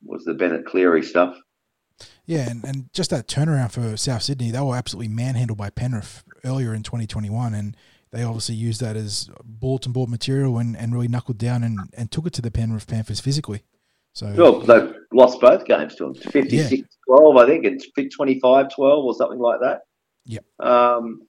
was 0.04 0.24
the 0.24 0.34
Bennett 0.34 0.66
Cleary 0.66 1.02
stuff. 1.02 1.36
Yeah, 2.26 2.48
and, 2.50 2.64
and 2.64 2.92
just 2.92 3.10
that 3.10 3.28
turnaround 3.28 3.70
for 3.72 3.96
South 3.96 4.22
Sydney, 4.22 4.50
they 4.50 4.60
were 4.60 4.76
absolutely 4.76 5.08
manhandled 5.08 5.58
by 5.58 5.70
Penrith 5.70 6.24
earlier 6.44 6.74
in 6.74 6.82
2021, 6.82 7.54
and 7.54 7.76
they 8.14 8.22
obviously 8.22 8.54
used 8.54 8.80
that 8.80 8.96
as 8.96 9.28
bulletin 9.42 9.92
board 9.92 10.08
material 10.08 10.58
and, 10.58 10.76
and 10.76 10.92
really 10.92 11.08
knuckled 11.08 11.36
down 11.36 11.64
and, 11.64 11.78
and 11.96 12.10
took 12.12 12.26
it 12.26 12.32
to 12.34 12.42
the 12.42 12.50
Penrith 12.50 12.86
Panthers 12.86 13.20
physically. 13.20 13.64
So 14.12 14.32
Well, 14.36 14.60
they 14.60 14.92
lost 15.12 15.40
both 15.40 15.64
games 15.64 15.96
to 15.96 16.06
him, 16.06 16.14
56-12, 16.14 16.84
I 17.42 17.46
think, 17.46 17.64
and 17.64 17.82
25-12 17.98 18.78
or 18.78 19.14
something 19.14 19.40
like 19.40 19.60
that. 19.60 19.80
Yep. 20.26 20.44
Um, 20.60 21.22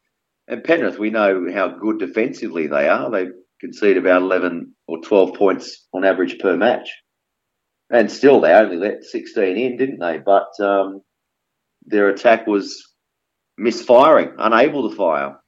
and 0.48 0.64
Penrith, 0.64 1.00
we 1.00 1.10
know 1.10 1.48
how 1.52 1.70
good 1.70 1.98
defensively 1.98 2.68
they 2.68 2.88
are. 2.88 3.10
They 3.10 3.30
concede 3.60 3.98
about 3.98 4.22
11 4.22 4.76
or 4.88 5.02
12 5.02 5.34
points 5.34 5.88
on 5.92 6.06
average 6.06 6.38
per 6.38 6.56
match. 6.56 6.88
And 7.90 8.12
still, 8.12 8.42
they 8.42 8.54
only 8.54 8.78
let 8.78 9.04
16 9.04 9.58
in, 9.58 9.78
didn't 9.78 10.00
they? 10.00 10.20
But 10.20 10.50
um, 10.60 11.02
their 11.86 12.10
attack 12.10 12.46
was 12.46 12.84
misfiring, 13.58 14.34
unable 14.38 14.88
to 14.90 14.96
fire. 14.96 15.40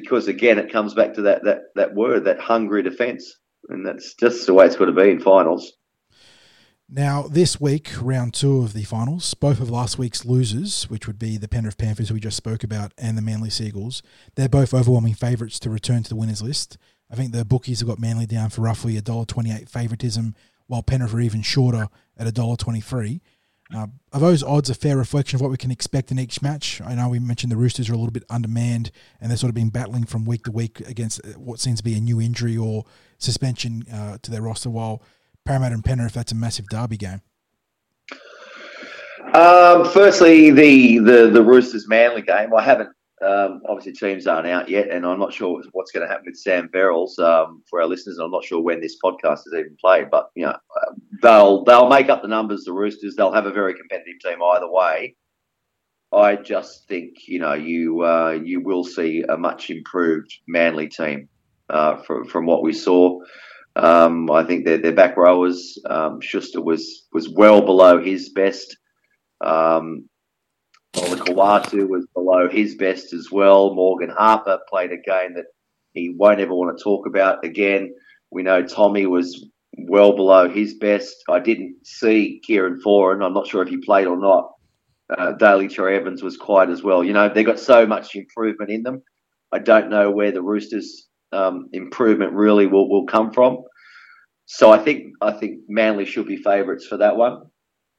Because, 0.00 0.28
again, 0.28 0.58
it 0.58 0.70
comes 0.70 0.92
back 0.92 1.14
to 1.14 1.22
that, 1.22 1.44
that, 1.44 1.62
that 1.74 1.94
word, 1.94 2.24
that 2.24 2.38
hungry 2.38 2.82
defence. 2.82 3.34
And 3.70 3.86
that's 3.86 4.12
just 4.12 4.46
the 4.46 4.52
way 4.52 4.66
it's 4.66 4.76
got 4.76 4.84
to 4.84 4.92
be 4.92 5.08
in 5.08 5.20
finals. 5.20 5.72
Now, 6.86 7.22
this 7.22 7.58
week, 7.58 7.92
round 7.98 8.34
two 8.34 8.58
of 8.58 8.74
the 8.74 8.84
finals, 8.84 9.32
both 9.32 9.58
of 9.58 9.70
last 9.70 9.96
week's 9.96 10.26
losers, 10.26 10.84
which 10.90 11.06
would 11.06 11.18
be 11.18 11.38
the 11.38 11.48
Penrith 11.48 11.78
Panthers, 11.78 12.12
we 12.12 12.20
just 12.20 12.36
spoke 12.36 12.62
about, 12.62 12.92
and 12.98 13.16
the 13.16 13.22
Manly 13.22 13.48
Sea 13.48 13.68
Eagles, 13.68 14.02
they're 14.34 14.50
both 14.50 14.74
overwhelming 14.74 15.14
favourites 15.14 15.58
to 15.60 15.70
return 15.70 16.02
to 16.02 16.10
the 16.10 16.14
winners 16.14 16.42
list. 16.42 16.76
I 17.10 17.14
think 17.14 17.32
the 17.32 17.46
bookies 17.46 17.80
have 17.80 17.88
got 17.88 17.98
Manly 17.98 18.26
down 18.26 18.50
for 18.50 18.60
roughly 18.60 19.00
$1.28 19.00 19.66
favouritism, 19.66 20.34
while 20.66 20.82
Penrith 20.82 21.14
are 21.14 21.20
even 21.20 21.40
shorter 21.40 21.88
at 22.18 22.26
$1.23. 22.26 23.20
Uh, 23.74 23.88
are 24.12 24.20
those 24.20 24.42
odds 24.44 24.70
a 24.70 24.74
fair 24.74 24.96
reflection 24.96 25.36
of 25.36 25.40
what 25.40 25.50
we 25.50 25.56
can 25.56 25.70
expect 25.70 26.10
in 26.12 26.18
each 26.18 26.40
match? 26.40 26.80
I 26.80 26.94
know 26.94 27.08
we 27.08 27.18
mentioned 27.18 27.50
the 27.50 27.56
Roosters 27.56 27.90
are 27.90 27.94
a 27.94 27.96
little 27.96 28.12
bit 28.12 28.22
undermanned 28.30 28.92
and 29.20 29.30
they're 29.30 29.36
sort 29.36 29.48
of 29.48 29.54
been 29.54 29.70
battling 29.70 30.04
from 30.04 30.24
week 30.24 30.44
to 30.44 30.52
week 30.52 30.80
against 30.80 31.20
what 31.36 31.58
seems 31.58 31.78
to 31.78 31.84
be 31.84 31.94
a 31.94 32.00
new 32.00 32.20
injury 32.20 32.56
or 32.56 32.84
suspension 33.18 33.84
uh, 33.92 34.18
to 34.22 34.30
their 34.30 34.42
roster. 34.42 34.70
While 34.70 35.02
Parramatta 35.44 35.74
and 35.74 35.84
Penrith, 35.84 36.12
that's 36.12 36.32
a 36.32 36.36
massive 36.36 36.66
derby 36.68 36.96
game. 36.96 37.22
Um, 39.34 39.84
firstly, 39.90 40.50
the, 40.50 40.98
the 40.98 41.28
the 41.28 41.42
Roosters 41.42 41.88
Manly 41.88 42.22
game. 42.22 42.54
I 42.54 42.62
haven't 42.62 42.90
um, 43.22 43.62
obviously 43.68 43.92
teams 43.92 44.26
aren't 44.26 44.46
out 44.46 44.68
yet, 44.68 44.90
and 44.90 45.06
I'm 45.06 45.18
not 45.18 45.32
sure 45.32 45.62
what's 45.72 45.90
going 45.90 46.06
to 46.06 46.12
happen 46.12 46.26
with 46.26 46.36
Sam 46.36 46.68
Verrills 46.68 47.18
um, 47.18 47.62
for 47.68 47.80
our 47.80 47.88
listeners. 47.88 48.18
I'm 48.18 48.30
not 48.30 48.44
sure 48.44 48.60
when 48.60 48.80
this 48.80 48.98
podcast 49.02 49.40
is 49.46 49.54
even 49.54 49.76
played, 49.80 50.10
but 50.10 50.30
you 50.34 50.44
know 50.44 50.56
they'll 51.22 51.64
they'll 51.64 51.88
make 51.88 52.10
up 52.10 52.20
the 52.20 52.28
numbers. 52.28 52.64
The 52.64 52.72
Roosters 52.72 53.16
they'll 53.16 53.32
have 53.32 53.46
a 53.46 53.52
very 53.52 53.74
competitive 53.74 54.20
team 54.22 54.42
either 54.42 54.70
way. 54.70 55.16
I 56.12 56.36
just 56.36 56.86
think 56.88 57.26
you 57.26 57.38
know 57.38 57.54
you 57.54 58.02
uh, 58.02 58.38
you 58.42 58.60
will 58.60 58.84
see 58.84 59.24
a 59.26 59.36
much 59.36 59.70
improved 59.70 60.32
Manly 60.46 60.88
team 60.88 61.28
uh, 61.70 61.96
from 62.02 62.26
from 62.26 62.44
what 62.44 62.62
we 62.62 62.74
saw. 62.74 63.18
Um, 63.76 64.30
I 64.30 64.44
think 64.44 64.66
their 64.66 64.78
their 64.78 64.94
back 64.94 65.16
rowers 65.16 65.78
um, 65.88 66.20
Schuster 66.20 66.60
was 66.60 67.06
was 67.12 67.30
well 67.30 67.62
below 67.62 68.02
his 68.02 68.28
best. 68.30 68.76
Um, 69.40 70.08
Olakau'atu 70.96 71.88
was 71.88 72.06
below 72.14 72.48
his 72.48 72.74
best 72.74 73.12
as 73.12 73.30
well. 73.30 73.74
Morgan 73.74 74.10
Harper 74.10 74.58
played 74.68 74.92
a 74.92 74.96
game 74.96 75.34
that 75.34 75.46
he 75.92 76.14
won't 76.16 76.40
ever 76.40 76.54
want 76.54 76.76
to 76.76 76.82
talk 76.82 77.06
about 77.06 77.44
again. 77.44 77.94
We 78.30 78.42
know 78.42 78.62
Tommy 78.62 79.06
was 79.06 79.46
well 79.78 80.14
below 80.14 80.48
his 80.48 80.74
best. 80.74 81.16
I 81.28 81.38
didn't 81.38 81.86
see 81.86 82.40
Kieran 82.44 82.80
Foran. 82.84 83.24
I'm 83.24 83.34
not 83.34 83.46
sure 83.46 83.62
if 83.62 83.68
he 83.68 83.78
played 83.78 84.06
or 84.06 84.18
not. 84.18 84.52
Uh, 85.16 85.32
Daly 85.32 85.68
Cherry 85.68 85.96
Evans 85.96 86.22
was 86.22 86.36
quiet 86.36 86.70
as 86.70 86.82
well. 86.82 87.04
You 87.04 87.12
know, 87.12 87.28
they 87.28 87.44
got 87.44 87.60
so 87.60 87.86
much 87.86 88.16
improvement 88.16 88.70
in 88.70 88.82
them. 88.82 89.02
I 89.52 89.58
don't 89.60 89.88
know 89.90 90.10
where 90.10 90.32
the 90.32 90.42
Roosters' 90.42 91.06
um, 91.32 91.68
improvement 91.72 92.32
really 92.32 92.66
will, 92.66 92.88
will 92.88 93.06
come 93.06 93.32
from. 93.32 93.58
So 94.46 94.72
I 94.72 94.78
think 94.78 95.12
I 95.20 95.32
think 95.32 95.60
Manly 95.68 96.06
should 96.06 96.26
be 96.26 96.36
favourites 96.36 96.86
for 96.86 96.96
that 96.98 97.16
one. 97.16 97.42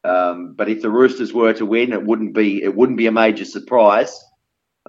Um, 0.07 0.53
but 0.53 0.69
if 0.69 0.81
the 0.81 0.89
Roosters 0.89 1.33
were 1.33 1.53
to 1.53 1.65
win, 1.65 1.93
it 1.93 2.03
wouldn't 2.03 2.33
be 2.33 2.63
it 2.63 2.75
wouldn't 2.75 2.97
be 2.97 3.07
a 3.07 3.11
major 3.11 3.45
surprise. 3.45 4.23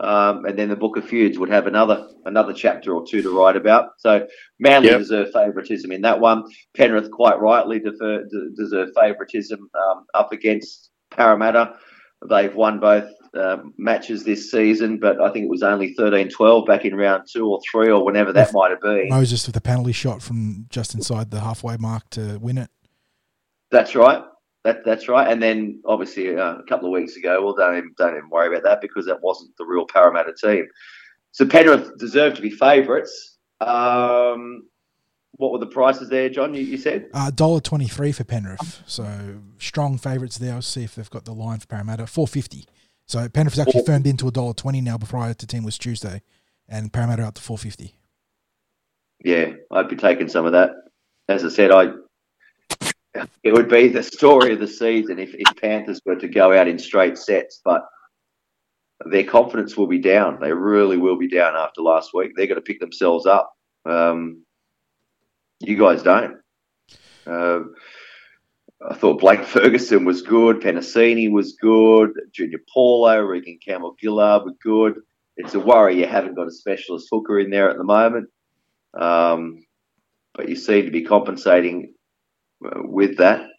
Um, 0.00 0.44
and 0.44 0.56
then 0.56 0.68
the 0.68 0.76
Book 0.76 0.96
of 0.96 1.08
Feuds 1.08 1.38
would 1.38 1.50
have 1.50 1.66
another 1.66 2.08
another 2.24 2.52
chapter 2.52 2.94
or 2.94 3.04
two 3.04 3.20
to 3.22 3.36
write 3.36 3.56
about. 3.56 3.90
So 3.98 4.26
Manly 4.60 4.90
yep. 4.90 4.98
deserve 4.98 5.32
favouritism 5.32 5.90
in 5.90 6.02
that 6.02 6.20
one. 6.20 6.44
Penrith 6.76 7.10
quite 7.10 7.40
rightly 7.40 7.80
defer, 7.80 8.24
deserve 8.56 8.90
favouritism 8.94 9.68
um, 9.74 10.06
up 10.14 10.32
against 10.32 10.90
Parramatta. 11.10 11.74
They've 12.28 12.54
won 12.54 12.80
both 12.80 13.08
uh, 13.34 13.58
matches 13.76 14.24
this 14.24 14.50
season, 14.50 14.98
but 14.98 15.20
I 15.20 15.32
think 15.32 15.44
it 15.44 15.50
was 15.50 15.62
only 15.62 15.94
13-12 15.94 16.66
back 16.66 16.84
in 16.84 16.96
round 16.96 17.28
two 17.32 17.46
or 17.46 17.60
three 17.70 17.90
or 17.90 18.04
whenever 18.04 18.32
that 18.32 18.52
might 18.52 18.70
have 18.70 18.80
been. 18.80 19.08
Moses 19.08 19.46
with 19.46 19.54
the 19.54 19.60
penalty 19.60 19.92
shot 19.92 20.22
from 20.22 20.66
just 20.70 20.94
inside 20.94 21.30
the 21.30 21.40
halfway 21.40 21.76
mark 21.76 22.10
to 22.10 22.38
win 22.38 22.58
it. 22.58 22.70
That's 23.70 23.94
right. 23.94 24.24
That, 24.64 24.84
that's 24.84 25.08
right. 25.08 25.30
And 25.30 25.42
then 25.42 25.80
obviously 25.84 26.36
uh, 26.36 26.56
a 26.56 26.62
couple 26.64 26.88
of 26.88 26.92
weeks 26.92 27.16
ago, 27.16 27.42
well, 27.44 27.54
don't 27.54 27.78
even, 27.78 27.94
don't 27.96 28.16
even 28.16 28.28
worry 28.28 28.48
about 28.48 28.64
that 28.64 28.80
because 28.80 29.06
that 29.06 29.22
wasn't 29.22 29.56
the 29.56 29.64
real 29.64 29.86
Parramatta 29.86 30.34
team. 30.34 30.66
So 31.32 31.46
Penrith 31.46 31.96
deserved 31.98 32.36
to 32.36 32.42
be 32.42 32.50
favourites. 32.50 33.38
Um, 33.60 34.64
what 35.32 35.52
were 35.52 35.58
the 35.58 35.66
prices 35.66 36.08
there, 36.08 36.28
John? 36.28 36.54
You, 36.54 36.62
you 36.62 36.76
said 36.76 37.06
uh, 37.14 37.30
dollar 37.30 37.60
twenty 37.60 37.86
three 37.86 38.10
for 38.12 38.24
Penrith. 38.24 38.82
So 38.86 39.06
strong 39.58 39.96
favourites 39.98 40.38
there. 40.38 40.54
I'll 40.54 40.62
see 40.62 40.82
if 40.84 40.96
they've 40.96 41.08
got 41.08 41.24
the 41.24 41.32
line 41.32 41.60
for 41.60 41.66
Parramatta. 41.68 42.06
Four 42.06 42.26
fifty. 42.26 42.66
So 43.06 43.28
Penrith 43.28 43.54
has 43.54 43.66
actually 43.66 43.84
firmed 43.84 44.06
into 44.06 44.26
a 44.26 44.32
dollar 44.32 44.54
twenty 44.54 44.80
now. 44.80 44.98
Prior 44.98 45.34
to 45.34 45.46
team 45.46 45.62
was 45.62 45.78
Tuesday, 45.78 46.22
and 46.68 46.92
Parramatta 46.92 47.24
up 47.24 47.34
to 47.34 47.42
four 47.42 47.58
fifty. 47.58 47.94
Yeah, 49.24 49.52
I'd 49.70 49.88
be 49.88 49.96
taking 49.96 50.28
some 50.28 50.46
of 50.46 50.52
that. 50.52 50.70
As 51.28 51.44
I 51.44 51.48
said, 51.48 51.70
I 51.70 51.92
it 53.42 53.52
would 53.52 53.68
be 53.68 53.88
the 53.88 54.02
story 54.02 54.52
of 54.52 54.60
the 54.60 54.68
season 54.68 55.18
if, 55.18 55.34
if 55.34 55.56
Panthers 55.56 56.00
were 56.04 56.16
to 56.16 56.28
go 56.28 56.56
out 56.56 56.68
in 56.68 56.78
straight 56.78 57.18
sets, 57.18 57.60
but 57.64 57.86
their 59.06 59.24
confidence 59.24 59.76
will 59.76 59.86
be 59.86 59.98
down. 59.98 60.38
They 60.40 60.52
really 60.52 60.96
will 60.96 61.16
be 61.16 61.28
down 61.28 61.54
after 61.54 61.82
last 61.82 62.10
week. 62.14 62.32
They're 62.34 62.46
going 62.46 62.56
to 62.56 62.62
pick 62.62 62.80
themselves 62.80 63.26
up. 63.26 63.52
Um, 63.84 64.44
you 65.60 65.76
guys 65.76 66.02
don't. 66.02 66.38
Uh, 67.26 67.60
I 68.86 68.94
thought 68.94 69.20
Blake 69.20 69.44
Ferguson 69.44 70.04
was 70.04 70.22
good. 70.22 70.60
Penisini 70.60 71.30
was 71.30 71.56
good. 71.60 72.10
Junior 72.32 72.60
Paulo, 72.72 73.20
Reagan 73.20 73.58
Campbell 73.64 73.96
Gillard 74.00 74.44
were 74.44 74.54
good. 74.62 75.00
It's 75.36 75.54
a 75.54 75.60
worry 75.60 75.98
you 75.98 76.06
haven't 76.06 76.34
got 76.34 76.48
a 76.48 76.52
specialist 76.52 77.08
hooker 77.10 77.38
in 77.38 77.50
there 77.50 77.70
at 77.70 77.76
the 77.76 77.84
moment. 77.84 78.28
Um, 78.98 79.64
but 80.34 80.48
you 80.48 80.56
seem 80.56 80.84
to 80.84 80.90
be 80.90 81.02
compensating 81.02 81.94
with 82.60 83.16
that. 83.18 83.50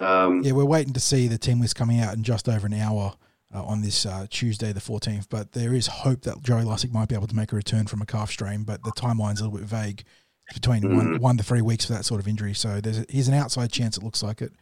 Um, 0.00 0.42
yeah, 0.42 0.52
we're 0.52 0.64
waiting 0.64 0.92
to 0.94 1.00
see 1.00 1.28
the 1.28 1.38
team 1.38 1.60
list 1.60 1.76
coming 1.76 2.00
out 2.00 2.14
in 2.14 2.22
just 2.22 2.48
over 2.48 2.66
an 2.66 2.74
hour 2.74 3.14
uh, 3.54 3.62
on 3.62 3.82
this 3.82 4.04
uh, 4.04 4.26
Tuesday, 4.28 4.72
the 4.72 4.80
14th. 4.80 5.26
But 5.30 5.52
there 5.52 5.72
is 5.72 5.86
hope 5.86 6.22
that 6.22 6.42
Joey 6.42 6.62
Lussick 6.62 6.92
might 6.92 7.08
be 7.08 7.14
able 7.14 7.28
to 7.28 7.36
make 7.36 7.52
a 7.52 7.56
return 7.56 7.86
from 7.86 8.02
a 8.02 8.06
calf 8.06 8.30
strain, 8.30 8.64
but 8.64 8.82
the 8.82 8.90
timeline's 8.90 9.40
a 9.40 9.44
little 9.44 9.58
bit 9.58 9.68
vague. 9.68 10.02
It's 10.48 10.58
between 10.58 10.82
mm. 10.82 10.96
one, 10.96 11.20
one 11.20 11.36
to 11.38 11.44
three 11.44 11.62
weeks 11.62 11.86
for 11.86 11.92
that 11.92 12.04
sort 12.04 12.20
of 12.20 12.28
injury. 12.28 12.54
So 12.54 12.80
there's 12.80 12.98
a, 12.98 13.06
here's 13.08 13.28
an 13.28 13.34
outside 13.34 13.72
chance, 13.72 13.96
it 13.96 14.02
looks 14.02 14.22
like 14.22 14.42
it, 14.42 14.52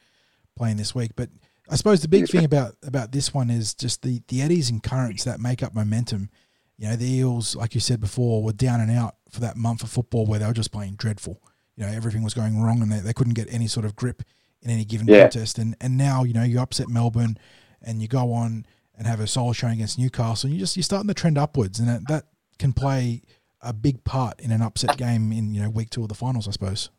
playing 0.57 0.77
this 0.77 0.95
week. 0.95 1.13
But 1.17 1.31
I 1.71 1.77
suppose 1.77 2.03
the 2.03 2.09
big 2.09 2.29
thing 2.29 2.45
about, 2.45 2.77
about 2.83 3.13
this 3.13 3.33
one 3.33 3.51
is 3.51 3.75
just 3.75 4.03
the, 4.03 4.21
the 4.29 4.43
eddies 4.43 4.69
and 4.69 4.83
currents 4.83 5.25
that 5.25 5.41
make 5.41 5.63
up 5.63 5.75
momentum. 5.75 6.29
You 6.77 6.89
know, 6.89 6.97
the 6.97 7.11
Eels, 7.11 7.57
like 7.57 7.75
you 7.75 7.81
said 7.81 8.01
before, 8.01 8.43
were 8.43 8.53
down 8.53 8.81
and 8.81 8.91
out 8.91 9.17
for 9.31 9.41
that 9.41 9.57
month 9.57 9.83
of 9.83 9.91
football 9.91 10.27
where 10.27 10.39
they 10.39 10.47
were 10.47 10.53
just 10.53 10.73
playing 10.73 10.97
dreadful 10.97 11.41
you 11.77 11.85
know 11.85 11.93
everything 11.93 12.23
was 12.23 12.35
going 12.35 12.61
wrong 12.61 12.83
and 12.83 12.93
they, 12.93 13.01
they 13.01 13.13
couldn't 13.13 13.35
get 13.35 13.53
any 13.53 13.67
sort 13.67 13.87
of 13.87 13.97
grip 13.97 14.23
in 14.61 14.71
any 14.71 14.85
given 14.85 15.07
yeah. 15.07 15.23
contest. 15.23 15.59
And 15.59 15.77
and 15.81 15.97
now 15.97 16.25
you 16.25 16.33
know 16.33 16.45
you 16.45 16.61
upset 16.61 16.89
Melbourne 16.89 17.39
and 17.83 18.01
you 18.01 18.09
go 18.09 18.33
on 18.33 18.67
and 18.97 19.07
have 19.07 19.21
a 19.21 19.27
solo 19.27 19.53
showing 19.53 19.75
against 19.75 19.99
Newcastle, 19.99 20.49
and 20.49 20.55
you 20.55 20.61
just 20.61 20.77
you're 20.77 20.83
starting 20.83 21.09
to 21.09 21.15
trend 21.15 21.39
upwards, 21.39 21.79
and 21.79 21.89
that, 21.89 22.07
that 22.09 22.25
can 22.59 22.73
play 22.73 23.23
a 23.61 23.73
big 23.73 24.05
part 24.05 24.41
in 24.41 24.51
an 24.51 24.63
upset 24.63 24.97
game 24.97 25.33
in 25.33 25.55
you 25.55 25.63
know 25.63 25.71
week 25.71 25.91
two 25.91 26.03
of 26.03 26.09
the 26.09 26.15
finals, 26.15 26.47
I 26.49 26.53
suppose. 26.53 26.91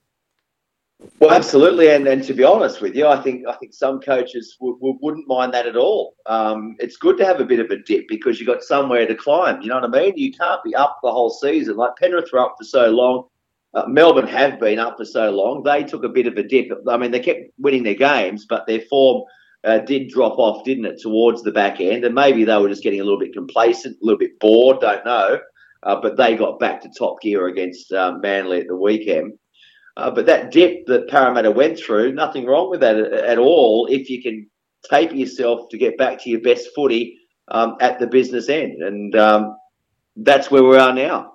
Well, 1.19 1.31
absolutely, 1.31 1.89
and, 1.89 2.07
and 2.07 2.23
to 2.23 2.33
be 2.33 2.45
honest 2.45 2.81
with 2.81 2.95
you, 2.95 3.07
I 3.07 3.21
think 3.21 3.45
I 3.47 3.53
think 3.53 3.73
some 3.73 3.99
coaches 3.99 4.55
w- 4.59 4.77
w- 4.77 4.97
wouldn't 5.01 5.27
mind 5.27 5.53
that 5.53 5.67
at 5.67 5.75
all. 5.75 6.15
Um, 6.27 6.75
it's 6.79 6.95
good 6.95 7.17
to 7.17 7.25
have 7.25 7.41
a 7.41 7.45
bit 7.45 7.59
of 7.59 7.69
a 7.71 7.77
dip 7.77 8.07
because 8.07 8.39
you've 8.39 8.47
got 8.47 8.63
somewhere 8.63 9.05
to 9.05 9.15
climb. 9.15 9.61
You 9.61 9.67
know 9.67 9.79
what 9.79 9.95
I 9.95 9.99
mean? 10.01 10.13
You 10.15 10.31
can't 10.31 10.63
be 10.63 10.73
up 10.75 10.99
the 11.03 11.11
whole 11.11 11.29
season. 11.29 11.75
Like 11.75 11.97
Penrith 11.97 12.29
were 12.31 12.39
up 12.39 12.55
for 12.57 12.63
so 12.63 12.89
long, 12.89 13.25
uh, 13.73 13.85
Melbourne 13.87 14.27
have 14.27 14.59
been 14.59 14.79
up 14.79 14.97
for 14.97 15.05
so 15.05 15.31
long. 15.31 15.63
They 15.63 15.83
took 15.83 16.03
a 16.03 16.09
bit 16.09 16.27
of 16.27 16.37
a 16.37 16.43
dip. 16.43 16.71
I 16.87 16.97
mean, 16.97 17.11
they 17.11 17.19
kept 17.19 17.51
winning 17.57 17.83
their 17.83 17.95
games, 17.95 18.45
but 18.47 18.67
their 18.67 18.81
form 18.81 19.23
uh, 19.63 19.79
did 19.79 20.09
drop 20.09 20.37
off, 20.37 20.63
didn't 20.63 20.85
it, 20.85 21.01
towards 21.01 21.41
the 21.41 21.51
back 21.51 21.79
end? 21.79 22.03
And 22.03 22.13
maybe 22.13 22.43
they 22.43 22.57
were 22.57 22.69
just 22.69 22.83
getting 22.83 22.99
a 22.99 23.03
little 23.03 23.19
bit 23.19 23.33
complacent, 23.33 23.97
a 24.01 24.05
little 24.05 24.19
bit 24.19 24.39
bored, 24.39 24.79
don't 24.81 25.05
know. 25.05 25.39
Uh, 25.81 25.99
but 26.01 26.17
they 26.17 26.35
got 26.35 26.59
back 26.59 26.81
to 26.81 26.89
top 26.97 27.21
gear 27.21 27.47
against 27.47 27.91
um, 27.93 28.21
Manly 28.21 28.61
at 28.61 28.67
the 28.67 28.75
weekend. 28.75 29.33
Uh, 29.97 30.11
but 30.11 30.25
that 30.25 30.51
dip 30.51 30.85
that 30.87 31.09
Parramatta 31.09 31.51
went 31.51 31.77
through, 31.77 32.13
nothing 32.13 32.45
wrong 32.45 32.69
with 32.69 32.79
that 32.79 32.97
at, 32.97 33.13
at 33.13 33.37
all 33.37 33.87
if 33.89 34.09
you 34.09 34.21
can 34.21 34.49
taper 34.89 35.15
yourself 35.15 35.69
to 35.69 35.77
get 35.77 35.97
back 35.97 36.21
to 36.21 36.29
your 36.29 36.41
best 36.41 36.69
footy 36.75 37.17
um, 37.49 37.75
at 37.79 37.99
the 37.99 38.07
business 38.07 38.49
end. 38.49 38.81
And 38.81 39.15
um, 39.15 39.57
that's 40.15 40.49
where 40.49 40.63
we 40.63 40.77
are 40.77 40.93
now. 40.93 41.33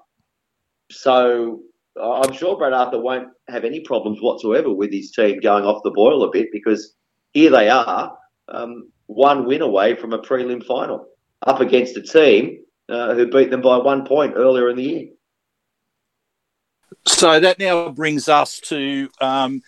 So 0.91 1.61
I'm 2.01 2.32
sure 2.32 2.57
Brad 2.57 2.72
Arthur 2.72 3.01
won't 3.01 3.28
have 3.49 3.64
any 3.64 3.80
problems 3.80 4.20
whatsoever 4.20 4.72
with 4.72 4.92
his 4.92 5.11
team 5.12 5.40
going 5.40 5.64
off 5.64 5.82
the 5.82 5.90
boil 5.90 6.24
a 6.24 6.30
bit 6.30 6.49
because 6.53 6.94
here 7.32 7.51
they 7.51 7.68
are, 7.68 8.16
um, 8.49 8.90
one 9.07 9.46
win 9.46 9.62
away 9.62 9.94
from 9.94 10.12
a 10.12 10.18
prelim 10.18 10.64
final 10.64 11.09
up 11.46 11.61
against 11.61 11.96
a 11.96 12.03
team 12.03 12.59
uh, 12.88 13.14
who 13.14 13.30
beat 13.30 13.51
them 13.51 13.62
by 13.62 13.76
one 13.76 14.05
point 14.05 14.34
earlier 14.36 14.68
in 14.70 14.76
the 14.76 14.82
year. 14.82 15.07
So 17.07 17.40
that 17.40 17.59
now 17.59 17.90
brings 17.90 18.28
us 18.28 18.61
to 18.61 19.09
um, 19.20 19.62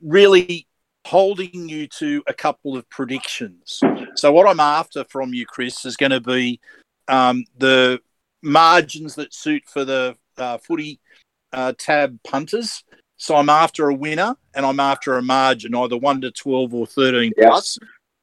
really 0.00 0.66
holding 1.06 1.68
you 1.68 1.86
to 1.86 2.22
a 2.26 2.34
couple 2.34 2.76
of 2.76 2.88
predictions. 2.90 3.80
So 4.14 4.32
what 4.32 4.48
I'm 4.48 4.60
after 4.60 5.04
from 5.04 5.32
you, 5.32 5.46
Chris, 5.46 5.84
is 5.84 5.96
going 5.96 6.12
to 6.12 6.20
be 6.20 6.60
um, 7.06 7.44
the 7.56 8.00
margins 8.42 9.14
that 9.14 9.32
suit 9.34 9.62
for 9.66 9.84
the 9.84 10.16
uh, 10.36 10.58
footy 10.58 11.00
uh, 11.52 11.72
tab 11.78 12.22
punters. 12.22 12.84
So 13.16 13.34
I'm 13.36 13.48
after 13.48 13.88
a 13.88 13.94
winner 13.94 14.36
and 14.54 14.64
I'm 14.64 14.80
after 14.80 15.16
a 15.16 15.22
margin, 15.22 15.74
either 15.74 15.96
one 15.96 16.20
to 16.20 16.30
twelve 16.30 16.72
or 16.74 16.86
thirteen 16.86 17.32
yep. 17.36 17.48
plus. 17.48 17.78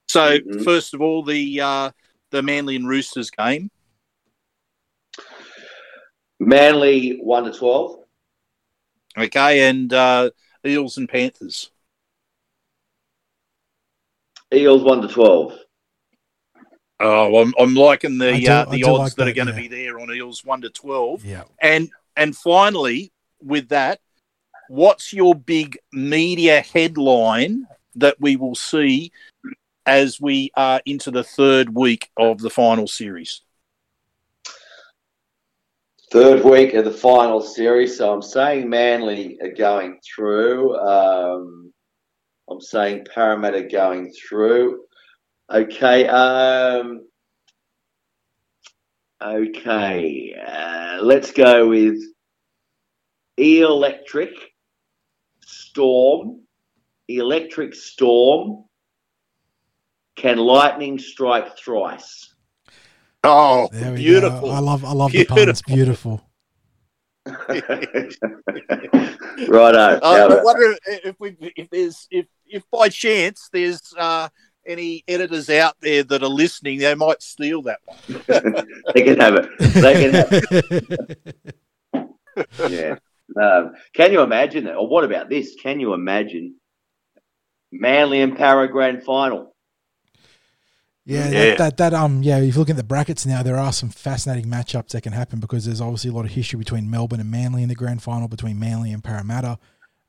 So 0.07 0.39
mm-hmm. 0.39 0.63
first 0.63 0.93
of 0.93 1.01
all, 1.01 1.23
the 1.23 1.61
uh, 1.61 1.91
the 2.31 2.41
Manly 2.41 2.75
and 2.75 2.87
Roosters 2.87 3.29
game. 3.29 3.69
Manly 6.39 7.19
one 7.21 7.43
to 7.45 7.51
twelve. 7.51 7.99
Okay, 9.17 9.69
and 9.69 9.91
uh, 9.93 10.31
Eels 10.65 10.97
and 10.97 11.07
Panthers. 11.07 11.71
Eels 14.53 14.83
one 14.83 15.01
to 15.01 15.07
twelve. 15.07 15.57
Oh, 16.99 17.41
I'm, 17.41 17.53
I'm 17.59 17.75
liking 17.75 18.17
the 18.17 18.39
do, 18.39 18.51
uh, 18.51 18.65
the 18.65 18.83
odds 18.83 18.99
like 18.99 19.11
that, 19.11 19.25
that, 19.25 19.27
are 19.27 19.33
going 19.33 19.47
to 19.47 19.53
yeah. 19.53 19.67
be 19.67 19.67
there 19.67 19.99
on 19.99 20.13
Eels 20.13 20.45
one 20.45 20.61
to 20.61 20.69
twelve. 20.69 21.25
Yeah, 21.25 21.43
and 21.61 21.89
and 22.15 22.35
finally 22.35 23.11
with 23.41 23.69
that, 23.69 23.99
what's 24.69 25.13
your 25.13 25.35
big 25.35 25.77
media 25.91 26.61
headline 26.61 27.67
that 27.95 28.19
we 28.19 28.35
will 28.35 28.55
see 28.55 29.11
as 29.85 30.19
we 30.19 30.51
are 30.55 30.81
into 30.85 31.11
the 31.11 31.23
third 31.23 31.75
week 31.75 32.09
of 32.17 32.39
the 32.39 32.49
final 32.49 32.87
series? 32.87 33.41
Third 36.11 36.43
week 36.43 36.73
of 36.73 36.85
the 36.85 36.91
final 36.91 37.41
series. 37.41 37.97
So 37.97 38.13
I'm 38.13 38.21
saying 38.21 38.69
Manly 38.69 39.37
are 39.41 39.51
going 39.51 39.99
through. 40.01 40.77
Um, 40.77 41.73
I'm 42.49 42.61
saying 42.61 43.07
Parramatta 43.13 43.63
going 43.63 44.13
through. 44.13 44.83
Okay. 45.51 46.07
Um, 46.07 47.07
okay. 49.21 50.35
Uh, 50.47 50.99
let's 51.01 51.31
go 51.31 51.67
with 51.69 51.99
Electric 53.37 54.31
Storm. 55.41 56.41
Electric 57.07 57.73
Storm. 57.75 58.65
Can 60.15 60.37
lightning 60.37 60.97
strike 60.97 61.57
thrice? 61.57 62.33
Oh, 63.23 63.67
There 63.71 63.91
we 63.91 63.97
beautiful. 63.97 64.49
go. 64.49 64.51
I 64.51 64.59
love 64.59 64.85
I 64.85 64.93
love 64.93 65.11
Beautiful. 65.11 65.35
the 65.35 65.45
puns. 65.45 65.61
Beautiful. 65.63 66.21
Righto. 69.47 69.99
I 70.01 70.27
Now, 70.27 70.43
wonder 70.43 70.75
if 70.87 71.15
we 71.19 71.35
if 71.55 71.69
there's 71.69 72.07
if 72.11 72.27
if 72.45 72.63
by 72.71 72.89
chance 72.89 73.49
there's 73.51 73.81
uh, 73.97 74.29
any 74.65 75.03
editors 75.07 75.49
out 75.49 75.75
there 75.81 76.03
that 76.03 76.21
are 76.23 76.29
listening, 76.29 76.79
they 76.79 76.93
might 76.95 77.21
steal 77.21 77.61
that 77.63 77.79
one. 77.85 77.97
they 78.93 79.01
can 79.01 79.19
have 79.19 79.35
it. 79.35 79.49
They 79.73 79.93
can 79.93 80.13
have 80.13 80.27
it. 80.31 81.17
Yeah. 82.69 82.97
Um, 83.41 83.73
can 83.93 84.11
you 84.11 84.21
imagine 84.21 84.65
that? 84.65 84.75
Or 84.75 84.87
what 84.87 85.03
about 85.03 85.29
this? 85.29 85.55
Can 85.61 85.79
you 85.79 85.93
imagine 85.93 86.55
Manly 87.71 88.21
and 88.21 88.37
Para 88.37 88.67
Grand 88.71 89.03
Final? 89.03 89.55
Yeah, 91.05 91.29
Yeah. 91.29 91.31
That, 91.31 91.57
that 91.57 91.77
that 91.77 91.93
um 91.93 92.23
yeah. 92.23 92.37
If 92.39 92.53
you 92.55 92.59
look 92.59 92.69
at 92.69 92.77
the 92.77 92.83
brackets 92.83 93.25
now, 93.25 93.43
there 93.43 93.57
are 93.57 93.71
some 93.71 93.89
fascinating 93.89 94.49
matchups 94.49 94.89
that 94.89 95.01
can 95.01 95.13
happen 95.13 95.39
because 95.39 95.65
there's 95.65 95.81
obviously 95.81 96.09
a 96.09 96.13
lot 96.13 96.25
of 96.25 96.31
history 96.31 96.57
between 96.57 96.89
Melbourne 96.89 97.19
and 97.19 97.29
Manly 97.29 97.61
in 97.63 97.69
the 97.69 97.75
grand 97.75 98.01
final, 98.01 98.27
between 98.27 98.59
Manly 98.59 98.91
and 98.91 99.03
Parramatta, 99.03 99.59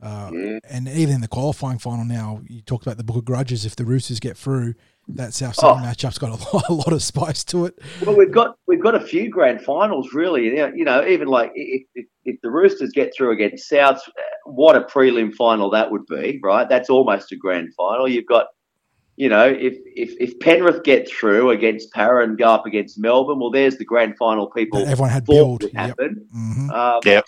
uh, 0.02 0.30
Yeah. 0.32 0.58
and 0.70 0.88
even 0.88 1.16
in 1.16 1.20
the 1.20 1.28
qualifying 1.28 1.78
final 1.78 2.04
now. 2.04 2.40
You 2.48 2.62
talked 2.62 2.86
about 2.86 2.96
the 2.96 3.04
Book 3.04 3.16
of 3.16 3.24
Grudges. 3.26 3.66
If 3.66 3.76
the 3.76 3.84
Roosters 3.84 4.20
get 4.20 4.36
through, 4.38 4.74
that 5.09 5.32
South 5.34 5.54
Sydney 5.54 5.70
Oh. 5.70 5.76
matchup's 5.76 6.18
got 6.18 6.30
a 6.30 6.34
lot, 6.57 6.68
a 6.68 6.72
lot 6.72 6.92
of 6.92 7.02
spice 7.02 7.44
to 7.44 7.66
it. 7.66 7.78
Well, 8.04 8.16
we've 8.16 8.32
got 8.32 8.57
we've 8.66 8.82
got 8.82 8.94
a 8.94 9.00
few 9.00 9.28
grand 9.30 9.62
finals 9.62 10.12
really. 10.12 10.44
You 10.46 10.57
know, 10.57 10.72
you 10.74 10.84
know, 10.84 11.07
even 11.07 11.28
like 11.28 11.52
if, 11.54 11.82
if, 11.94 12.07
if 12.24 12.40
the 12.42 12.50
Roosters 12.50 12.90
get 12.92 13.12
through 13.16 13.32
against 13.32 13.70
Souths, 13.70 13.98
uh, 14.09 14.22
what 14.46 14.76
a 14.76 14.80
prelim 14.82 15.32
final 15.34 15.70
that 15.70 15.90
would 15.90 16.07
be, 16.07 16.40
right? 16.42 16.68
That's 16.68 16.90
almost 16.90 17.32
a 17.32 17.36
grand 17.36 17.72
final. 17.76 18.09
You've 18.09 18.26
got, 18.26 18.46
you 19.16 19.28
know, 19.28 19.46
if 19.46 19.74
if, 19.86 20.14
if 20.20 20.38
Penrith 20.40 20.82
get 20.82 21.09
through 21.09 21.50
against 21.50 21.92
Para 21.92 22.24
and 22.24 22.36
go 22.36 22.46
up 22.50 22.66
against 22.66 22.98
Melbourne, 22.98 23.38
well, 23.38 23.50
there's 23.50 23.76
the 23.78 23.84
grand 23.84 24.16
final 24.18 24.48
people 24.50 24.80
That 24.80 24.88
everyone 24.90 25.11
had 25.11 25.24
thought 25.26 25.32
build. 25.34 25.62
would 25.62 25.72
Yep. 25.72 25.86
happen. 25.88 26.26
hmm 26.32 26.70
Um, 26.70 27.00
Yep. 27.04 27.24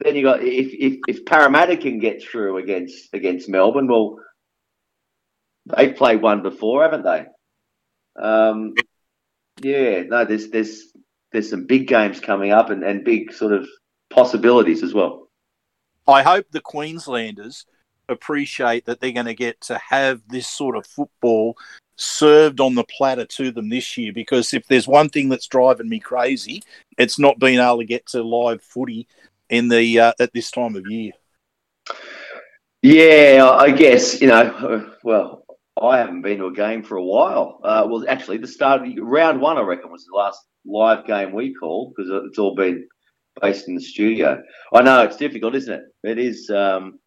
Then 0.00 0.14
you 0.14 0.22
got 0.22 0.42
if, 0.42 0.68
if 0.74 0.98
if 1.08 1.24
Parramatta 1.24 1.76
can 1.78 1.98
get 1.98 2.22
through 2.22 2.58
against 2.58 3.14
against 3.14 3.48
Melbourne, 3.48 3.86
well, 3.88 4.18
they've 5.66 5.96
played 5.96 6.22
one 6.22 6.42
before, 6.42 6.82
haven't 6.82 7.04
they? 7.04 7.26
Um, 8.20 8.74
yeah, 9.60 10.02
no, 10.02 10.24
there's 10.24 10.48
there's 10.50 10.92
there's 11.32 11.50
some 11.50 11.66
big 11.66 11.86
games 11.86 12.20
coming 12.20 12.52
up 12.52 12.70
and, 12.70 12.82
and 12.82 13.04
big 13.04 13.32
sort 13.32 13.52
of 13.52 13.68
possibilities 14.10 14.82
as 14.82 14.94
well. 14.94 15.28
I 16.06 16.22
hope 16.22 16.46
the 16.50 16.60
Queenslanders 16.60 17.66
appreciate 18.08 18.84
that 18.86 19.00
they're 19.00 19.12
going 19.12 19.26
to 19.26 19.34
get 19.34 19.60
to 19.62 19.78
have 19.78 20.22
this 20.28 20.46
sort 20.46 20.76
of 20.76 20.86
football 20.86 21.56
served 21.96 22.60
on 22.60 22.74
the 22.74 22.84
platter 22.84 23.24
to 23.24 23.50
them 23.50 23.68
this 23.68 23.96
year 23.96 24.12
because 24.12 24.52
if 24.52 24.66
there's 24.66 24.86
one 24.86 25.08
thing 25.08 25.28
that's 25.28 25.46
driving 25.46 25.88
me 25.88 25.98
crazy, 25.98 26.62
it's 26.98 27.18
not 27.18 27.38
being 27.38 27.58
able 27.58 27.78
to 27.78 27.84
get 27.84 28.06
to 28.06 28.22
live 28.22 28.62
footy 28.62 29.08
in 29.48 29.68
the 29.68 29.98
uh, 29.98 30.12
at 30.20 30.32
this 30.32 30.50
time 30.50 30.76
of 30.76 30.86
year. 30.86 31.12
Yeah, 32.82 33.50
I 33.50 33.70
guess 33.70 34.20
you 34.20 34.28
know. 34.28 34.92
Well, 35.02 35.45
I 35.80 35.98
haven't 35.98 36.22
been 36.22 36.38
to 36.38 36.46
a 36.46 36.52
game 36.52 36.82
for 36.82 36.96
a 36.96 37.04
while. 37.04 37.60
Uh, 37.62 37.86
well, 37.88 38.04
actually, 38.08 38.38
the 38.38 38.46
start 38.46 38.82
round 38.98 39.40
one, 39.40 39.58
I 39.58 39.62
reckon, 39.62 39.90
was 39.90 40.06
the 40.06 40.16
last 40.16 40.40
live 40.64 41.06
game 41.06 41.32
we 41.32 41.54
called 41.54 41.94
because 41.94 42.10
it's 42.26 42.38
all 42.38 42.54
been 42.54 42.88
based 43.40 43.68
in 43.68 43.74
the 43.74 43.82
studio. 43.82 44.42
I 44.72 44.82
know 44.82 45.02
it's 45.02 45.16
difficult, 45.16 45.54
isn't 45.54 45.72
it? 45.72 45.82
It 46.02 46.18
is, 46.18 46.48
um, 46.50 46.98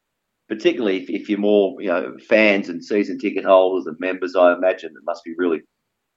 particularly 0.48 1.02
if, 1.02 1.10
if 1.10 1.30
you're 1.30 1.40
more, 1.40 1.82
you 1.82 1.90
know, 1.90 2.16
fans 2.28 2.70
and 2.70 2.84
season 2.84 3.18
ticket 3.18 3.46
holders 3.46 3.88
and 3.88 4.00
members. 4.00 4.36
I 4.36 4.54
imagine 4.54 4.92
it 4.92 5.04
must 5.04 5.24
be 5.24 5.34
really, 5.38 5.62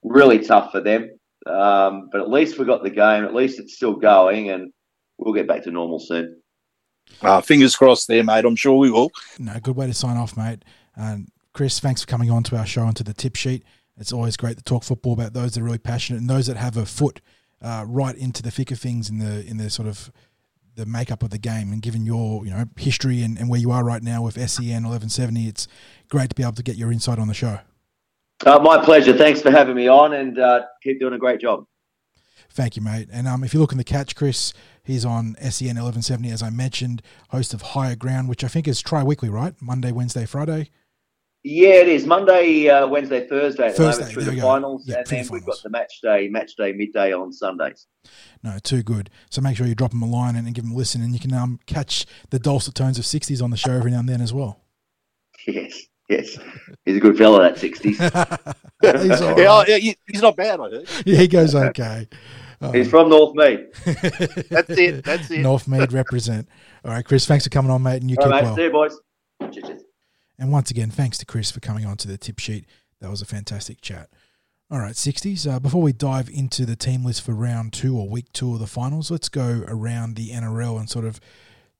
really 0.02 0.38
tough 0.38 0.72
for 0.72 0.80
them. 0.80 1.10
Um, 1.46 2.08
but 2.12 2.20
at 2.20 2.30
least 2.30 2.58
we 2.58 2.66
got 2.66 2.82
the 2.82 2.90
game. 2.90 3.24
At 3.24 3.34
least 3.34 3.58
it's 3.58 3.74
still 3.74 3.94
going, 3.94 4.50
and 4.50 4.72
we'll 5.18 5.34
get 5.34 5.48
back 5.48 5.64
to 5.64 5.70
normal 5.70 5.98
soon. 5.98 6.40
Uh, 7.20 7.40
fingers 7.40 7.74
crossed 7.74 8.08
there, 8.08 8.22
mate. 8.22 8.44
I'm 8.44 8.56
sure 8.56 8.76
we 8.76 8.90
will. 8.90 9.10
No, 9.38 9.58
good 9.60 9.74
way 9.76 9.86
to 9.86 9.94
sign 9.94 10.16
off, 10.16 10.36
mate. 10.36 10.64
And 10.94 11.28
Chris, 11.52 11.80
thanks 11.80 12.02
for 12.02 12.06
coming 12.06 12.30
on 12.30 12.42
to 12.44 12.56
our 12.56 12.66
show 12.66 12.84
and 12.84 12.96
to 12.96 13.04
the 13.04 13.12
tip 13.12 13.36
sheet. 13.36 13.64
It's 13.98 14.12
always 14.12 14.36
great 14.36 14.56
to 14.56 14.64
talk 14.64 14.84
football 14.84 15.12
about 15.12 15.34
those 15.34 15.52
that 15.52 15.60
are 15.60 15.64
really 15.64 15.78
passionate 15.78 16.20
and 16.20 16.30
those 16.30 16.46
that 16.46 16.56
have 16.56 16.76
a 16.76 16.86
foot 16.86 17.20
uh, 17.60 17.84
right 17.86 18.16
into 18.16 18.42
the 18.42 18.50
thick 18.50 18.70
of 18.70 18.78
things 18.78 19.10
in 19.10 19.18
the 19.18 19.46
in 19.46 19.58
the 19.58 19.68
sort 19.68 19.86
of 19.86 20.10
the 20.74 20.86
makeup 20.86 21.22
of 21.22 21.30
the 21.30 21.38
game. 21.38 21.70
And 21.72 21.82
given 21.82 22.06
your 22.06 22.44
you 22.46 22.50
know 22.50 22.64
history 22.76 23.22
and, 23.22 23.38
and 23.38 23.50
where 23.50 23.60
you 23.60 23.70
are 23.70 23.84
right 23.84 24.02
now 24.02 24.22
with 24.22 24.34
SEN 24.34 24.84
1170, 24.84 25.46
it's 25.46 25.68
great 26.08 26.30
to 26.30 26.34
be 26.34 26.42
able 26.42 26.52
to 26.54 26.62
get 26.62 26.76
your 26.76 26.90
insight 26.90 27.18
on 27.18 27.28
the 27.28 27.34
show. 27.34 27.58
Uh, 28.46 28.58
my 28.58 28.82
pleasure. 28.82 29.16
Thanks 29.16 29.42
for 29.42 29.50
having 29.50 29.76
me 29.76 29.88
on, 29.88 30.14
and 30.14 30.38
uh, 30.38 30.62
keep 30.82 30.98
doing 30.98 31.12
a 31.12 31.18
great 31.18 31.40
job. 31.40 31.66
Thank 32.50 32.76
you, 32.76 32.82
mate. 32.82 33.08
And 33.12 33.28
um, 33.28 33.44
if 33.44 33.54
you 33.54 33.60
look 33.60 33.72
in 33.72 33.78
the 33.78 33.84
catch, 33.84 34.16
Chris, 34.16 34.52
he's 34.82 35.04
on 35.04 35.36
SEN 35.36 35.76
1170, 35.76 36.30
as 36.30 36.42
I 36.42 36.50
mentioned, 36.50 37.02
host 37.28 37.54
of 37.54 37.62
Higher 37.62 37.94
Ground, 37.94 38.28
which 38.28 38.42
I 38.42 38.48
think 38.48 38.66
is 38.66 38.82
tri 38.82 39.02
weekly, 39.02 39.28
right? 39.28 39.54
Monday, 39.60 39.92
Wednesday, 39.92 40.26
Friday. 40.26 40.70
Yeah, 41.44 41.70
it 41.74 41.88
is 41.88 42.06
Monday, 42.06 42.68
uh, 42.68 42.86
Wednesday, 42.86 43.26
Thursday 43.26 43.66
at 43.68 43.76
the 43.76 43.82
Thursday, 43.82 44.02
moment 44.02 44.14
through 44.14 44.24
there 44.24 44.34
the 44.36 44.40
finals, 44.40 44.84
Yeah, 44.86 44.98
and 44.98 45.06
through 45.08 45.16
then 45.18 45.26
the 45.26 45.32
we've 45.32 45.44
got 45.44 45.62
the 45.62 45.70
match 45.70 46.00
day, 46.00 46.28
match 46.28 46.54
day 46.54 46.72
midday 46.72 47.12
on 47.12 47.32
Sundays. 47.32 47.86
No, 48.44 48.58
too 48.62 48.82
good. 48.84 49.10
So 49.30 49.40
make 49.40 49.56
sure 49.56 49.66
you 49.66 49.74
drop 49.74 49.92
him 49.92 50.02
a 50.02 50.06
line 50.06 50.36
and, 50.36 50.46
and 50.46 50.54
give 50.54 50.64
him 50.64 50.70
a 50.72 50.76
listen, 50.76 51.02
and 51.02 51.12
you 51.12 51.18
can 51.18 51.32
um, 51.32 51.58
catch 51.66 52.06
the 52.30 52.38
dulcet 52.38 52.76
tones 52.76 52.96
of 52.98 53.04
60s 53.04 53.42
on 53.42 53.50
the 53.50 53.56
show 53.56 53.72
every 53.72 53.90
now 53.90 53.98
and 54.00 54.08
then 54.08 54.20
as 54.20 54.32
well. 54.32 54.60
Yes, 55.48 55.82
yes, 56.08 56.38
he's 56.84 56.98
a 56.98 57.00
good 57.00 57.18
fellow. 57.18 57.40
That 57.42 57.58
sixties. 57.58 57.98
he's 57.98 58.12
Yeah, 59.20 59.44
right. 59.44 59.82
yeah, 59.82 59.92
he's 60.06 60.22
not 60.22 60.36
bad, 60.36 60.60
I 60.60 60.70
heard. 60.70 60.88
Yeah, 61.04 61.18
he 61.18 61.26
goes 61.26 61.56
okay. 61.56 62.06
Uh, 62.60 62.70
He's 62.70 62.88
from 62.88 63.08
Northmead. 63.10 63.72
That's 64.48 64.70
it. 64.70 65.04
That's 65.04 65.28
it. 65.32 65.40
Northmead 65.40 65.92
represent. 65.92 66.48
All 66.84 66.92
right, 66.92 67.04
Chris, 67.04 67.26
thanks 67.26 67.42
for 67.42 67.50
coming 67.50 67.72
on, 67.72 67.82
mate, 67.82 68.02
and 68.02 68.08
you 68.08 68.16
All 68.20 68.26
keep 68.26 68.30
right, 68.32 68.42
mate. 68.44 68.48
well. 68.50 68.56
See 68.56 68.62
you, 68.62 68.70
boys. 68.70 69.52
Cheers, 69.52 69.66
cheers. 69.66 69.82
And 70.42 70.50
once 70.50 70.72
again, 70.72 70.90
thanks 70.90 71.18
to 71.18 71.24
Chris 71.24 71.52
for 71.52 71.60
coming 71.60 71.86
on 71.86 71.96
to 71.98 72.08
the 72.08 72.18
tip 72.18 72.40
sheet. 72.40 72.66
That 73.00 73.10
was 73.10 73.22
a 73.22 73.24
fantastic 73.24 73.80
chat. 73.80 74.10
All 74.72 74.80
right, 74.80 74.94
60s. 74.94 75.48
Uh, 75.48 75.60
before 75.60 75.80
we 75.80 75.92
dive 75.92 76.28
into 76.28 76.66
the 76.66 76.74
team 76.74 77.04
list 77.04 77.22
for 77.22 77.30
round 77.30 77.72
two 77.72 77.96
or 77.96 78.08
week 78.08 78.24
two 78.32 78.52
of 78.52 78.58
the 78.58 78.66
finals, 78.66 79.08
let's 79.08 79.28
go 79.28 79.62
around 79.68 80.16
the 80.16 80.30
NRL 80.30 80.80
and 80.80 80.90
sort 80.90 81.04
of 81.04 81.20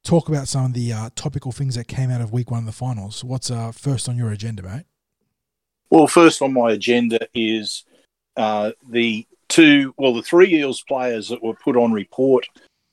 talk 0.05 0.29
about 0.29 0.47
some 0.47 0.67
of 0.67 0.75
the 0.75 0.93
uh, 0.93 1.11
topical 1.17 1.51
things 1.51 1.75
that 1.75 1.89
came 1.89 2.09
out 2.09 2.21
of 2.21 2.33
week 2.33 2.53
one 2.53 2.61
of 2.61 2.67
the 2.67 2.71
finals. 2.71 3.25
What's 3.25 3.51
uh, 3.51 3.73
first 3.73 4.09
on 4.09 4.17
your 4.17 4.31
agenda, 4.31 4.63
mate? 4.63 4.85
Well, 5.91 6.07
first 6.07 6.41
on 6.41 6.53
my 6.53 6.71
agenda 6.71 7.19
is 7.35 7.85
uh, 8.37 8.71
the 8.89 9.27
two, 9.49 9.93
well, 9.99 10.15
the 10.15 10.23
three 10.23 10.55
Eels 10.55 10.85
players 10.87 11.29
that 11.31 11.43
were 11.43 11.55
put 11.55 11.77
on 11.77 11.91
report 11.91 12.47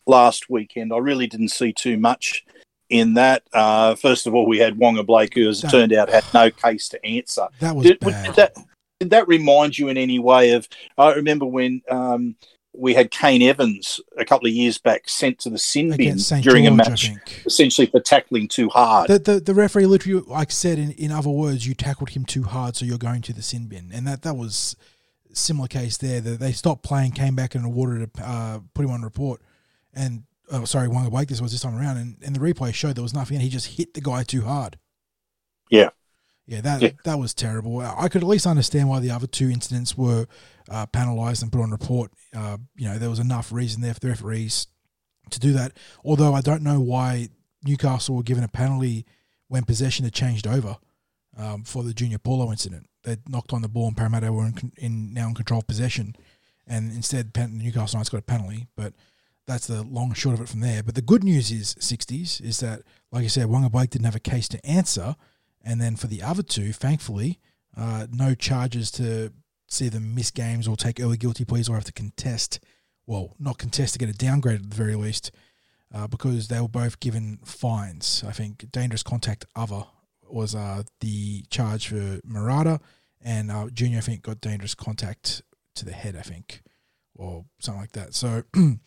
last 0.07 0.49
weekend. 0.49 0.91
I 0.91 0.97
really 0.97 1.27
didn't 1.27 1.49
see 1.49 1.73
too 1.73 1.97
much 1.97 2.43
in 2.89 3.13
that. 3.15 3.43
Uh, 3.53 3.95
first 3.95 4.27
of 4.27 4.33
all, 4.33 4.45
we 4.45 4.57
had 4.57 4.77
Waqa 4.77 5.05
Blake, 5.05 5.33
who, 5.33 5.47
as 5.49 5.63
it 5.63 5.69
turned 5.69 5.93
out, 5.93 6.09
had 6.09 6.25
no 6.33 6.49
case 6.49 6.89
to 6.89 7.05
answer. 7.05 7.47
That 7.59 7.75
was 7.75 7.85
Did, 7.85 7.99
bad. 7.99 8.25
did 8.25 8.35
that 8.35 8.55
did 8.99 9.09
that 9.11 9.27
remind 9.27 9.77
you 9.77 9.87
in 9.87 9.97
any 9.97 10.19
way 10.19 10.51
of? 10.51 10.67
I 10.97 11.13
remember 11.13 11.45
when 11.45 11.81
um, 11.89 12.35
we 12.73 12.93
had 12.93 13.11
Kane 13.11 13.41
Evans 13.41 13.99
a 14.17 14.25
couple 14.25 14.47
of 14.47 14.53
years 14.53 14.77
back 14.77 15.07
sent 15.07 15.39
to 15.39 15.49
the 15.49 15.57
sin 15.57 15.95
bin 15.95 16.17
during 16.41 16.65
George, 16.65 16.67
a 16.67 16.71
match, 16.71 17.11
essentially 17.45 17.87
for 17.87 17.99
tackling 17.99 18.47
too 18.47 18.69
hard. 18.69 19.09
The, 19.09 19.19
the 19.19 19.39
the 19.39 19.53
referee 19.53 19.85
literally 19.85 20.21
like 20.27 20.51
said 20.51 20.77
in, 20.77 20.91
in 20.91 21.11
other 21.11 21.29
words, 21.29 21.67
you 21.67 21.73
tackled 21.73 22.09
him 22.09 22.25
too 22.25 22.43
hard, 22.43 22.75
so 22.75 22.85
you're 22.85 22.97
going 22.97 23.21
to 23.23 23.33
the 23.33 23.41
sin 23.41 23.67
bin, 23.67 23.91
and 23.93 24.05
that 24.07 24.21
that 24.23 24.35
was 24.35 24.75
similar 25.33 25.67
case 25.67 25.97
there. 25.97 26.19
That 26.21 26.39
they 26.39 26.51
stopped 26.51 26.83
playing, 26.83 27.11
came 27.11 27.35
back 27.35 27.55
and 27.55 27.65
awarded 27.65 28.09
a, 28.17 28.21
uh, 28.23 28.59
put 28.73 28.85
him 28.85 28.91
on 28.91 29.01
report, 29.01 29.41
and 29.93 30.23
oh 30.51 30.65
sorry, 30.65 30.87
Waqa 30.87 31.09
Blake 31.11 31.29
this 31.29 31.41
was 31.41 31.51
this 31.51 31.61
time 31.61 31.77
around, 31.77 31.97
and, 31.97 32.17
and 32.25 32.35
the 32.35 32.39
replay 32.39 32.73
showed 32.73 32.95
there 32.95 33.03
was 33.03 33.13
nothing, 33.13 33.35
and 33.35 33.43
he 33.43 33.49
just 33.49 33.77
hit 33.77 33.93
the 33.93 34.01
guy 34.01 34.23
too 34.23 34.41
hard. 34.41 34.77
Yeah. 35.69 35.89
Yeah, 36.45 36.61
that 36.61 36.81
Yeah. 36.81 36.89
that 37.03 37.19
was 37.19 37.33
terrible. 37.33 37.79
I 37.79 38.09
could 38.09 38.23
at 38.23 38.27
least 38.27 38.47
understand 38.47 38.89
why 38.89 38.99
the 38.99 39.11
other 39.11 39.27
two 39.27 39.49
incidents 39.49 39.95
were 39.95 40.25
uh, 40.67 40.87
penalised 40.87 41.43
and 41.43 41.51
put 41.51 41.61
on 41.61 41.69
report. 41.71 42.11
Uh, 42.35 42.57
you 42.75 42.87
know, 42.87 42.97
there 42.97 43.09
was 43.09 43.19
enough 43.19 43.51
reason 43.51 43.81
there 43.81 43.93
for 43.93 43.99
the 43.99 44.07
referees 44.09 44.67
to 45.29 45.39
do 45.39 45.53
that. 45.53 45.73
Although 46.03 46.33
I 46.33 46.41
don't 46.41 46.63
know 46.63 46.79
why 46.79 47.29
Newcastle 47.63 48.15
were 48.15 48.23
given 48.23 48.43
a 48.43 48.47
penalty 48.47 49.05
when 49.47 49.63
possession 49.63 50.05
had 50.05 50.13
changed 50.13 50.47
over 50.47 50.77
um, 51.37 51.63
for 51.63 51.83
the 51.83 51.93
Junior 51.93 52.17
Paulo 52.17 52.51
incident. 52.51 52.87
They 53.03 53.17
knocked 53.27 53.53
on 53.53 53.61
the 53.61 53.69
ball 53.69 53.87
and 53.87 53.97
Parramatta 53.97 54.33
were 54.33 54.47
in, 54.47 54.71
in 54.77 55.13
now 55.13 55.27
in 55.27 55.35
control 55.35 55.59
of 55.59 55.67
possession, 55.67 56.15
and 56.67 56.91
instead 56.91 57.31
Newcastle 57.51 57.99
Knights 57.99 58.09
got 58.09 58.17
a 58.17 58.23
penalty. 58.23 58.67
But 58.75 58.93
that's 59.49 59.65
the 59.65 59.81
long 59.81 60.13
short 60.13 60.35
of 60.35 60.41
it 60.41 60.47
from 60.47 60.59
there. 60.59 60.83
But 60.83 60.93
the 60.93 61.01
good 61.01 61.23
news 61.23 61.51
is 61.51 61.73
60s 61.75 62.39
is 62.39 62.59
that, 62.59 62.83
like 63.11 63.23
I 63.23 63.27
said, 63.27 63.47
Waqa 63.47 63.71
Blake 63.71 63.89
didn't 63.89 64.05
have 64.05 64.15
a 64.15 64.19
case 64.19 64.47
to 64.49 64.63
answer, 64.65 65.15
and 65.63 65.81
then 65.81 65.95
for 65.95 66.05
the 66.05 66.21
other 66.21 66.43
two, 66.43 66.71
thankfully, 66.71 67.39
uh, 67.75 68.05
no 68.11 68.35
charges 68.35 68.91
to 68.91 69.33
see 69.67 69.89
them 69.89 70.13
miss 70.13 70.29
games 70.29 70.67
or 70.67 70.77
take 70.77 70.99
early 70.99 71.17
guilty 71.17 71.45
pleas 71.45 71.67
or 71.67 71.73
have 71.73 71.83
to 71.85 71.91
contest. 71.91 72.59
Well, 73.07 73.35
not 73.39 73.57
contest 73.57 73.93
to 73.93 73.99
get 73.99 74.07
a 74.07 74.13
downgrade 74.13 74.61
at 74.61 74.69
the 74.69 74.75
very 74.75 74.95
least, 74.95 75.31
uh, 75.93 76.05
because 76.05 76.47
they 76.47 76.61
were 76.61 76.67
both 76.67 76.99
given 76.99 77.39
fines. 77.43 78.23
I 78.27 78.31
think 78.31 78.71
dangerous 78.71 79.01
contact 79.01 79.45
other 79.55 79.85
was 80.29 80.53
uh, 80.53 80.83
the 80.99 81.41
charge 81.49 81.87
for 81.87 82.19
Marata, 82.21 82.79
and 83.19 83.49
uh, 83.49 83.67
Junior 83.73 83.97
I 83.97 84.01
think 84.01 84.21
got 84.21 84.41
dangerous 84.41 84.75
contact 84.75 85.41
to 85.73 85.85
the 85.85 85.91
head. 85.91 86.15
I 86.15 86.21
think, 86.21 86.61
or 87.15 87.45
something 87.57 87.81
like 87.81 87.93
that. 87.93 88.13
So. 88.13 88.43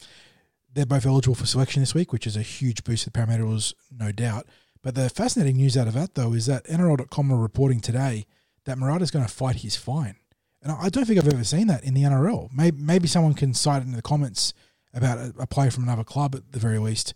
they're 0.75 0.87
both 0.87 1.07
eligible 1.07 1.35
for 1.35 1.47
selection 1.47 1.83
this 1.83 1.95
week, 1.95 2.13
which 2.13 2.27
is 2.27 2.37
a 2.37 2.43
huge 2.43 2.85
boost 2.85 3.05
to 3.05 3.11
the 3.11 3.13
Parramatta 3.13 3.45
Eels, 3.45 3.75
no 3.91 4.13
doubt. 4.13 4.47
But 4.83 4.95
the 4.95 5.11
fascinating 5.11 5.57
news 5.57 5.77
out 5.77 5.87
of 5.87 5.95
that, 5.95 6.15
though, 6.15 6.33
is 6.33 6.47
that 6.47 6.65
NRL.com 6.67 7.33
are 7.33 7.37
reporting 7.37 7.81
today 7.81 8.27
that 8.65 8.79
Marata's 8.79 9.11
going 9.11 9.25
to 9.25 9.33
fight 9.33 9.57
his 9.57 9.77
fine. 9.77 10.17
And 10.63 10.73
I 10.73 10.89
don't 10.89 11.05
think 11.05 11.19
I've 11.19 11.33
ever 11.33 11.45
seen 11.45 11.67
that 11.69 11.85
in 11.85 11.95
the 11.95 12.03
NRL. 12.03 12.51
Maybe, 12.53 12.81
maybe 12.81 13.09
someone 13.09 13.35
can 13.35 13.55
cite 13.55 13.83
it 13.83 13.87
in 13.87 13.93
the 13.93 14.03
comments 14.03 14.55
about 14.95 15.19
a, 15.19 15.35
a 15.41 15.47
player 15.47 15.71
from 15.71 15.85
another 15.85 16.05
club, 16.05 16.35
at 16.35 16.53
the 16.53 16.59
very 16.59 16.79
least, 16.79 17.15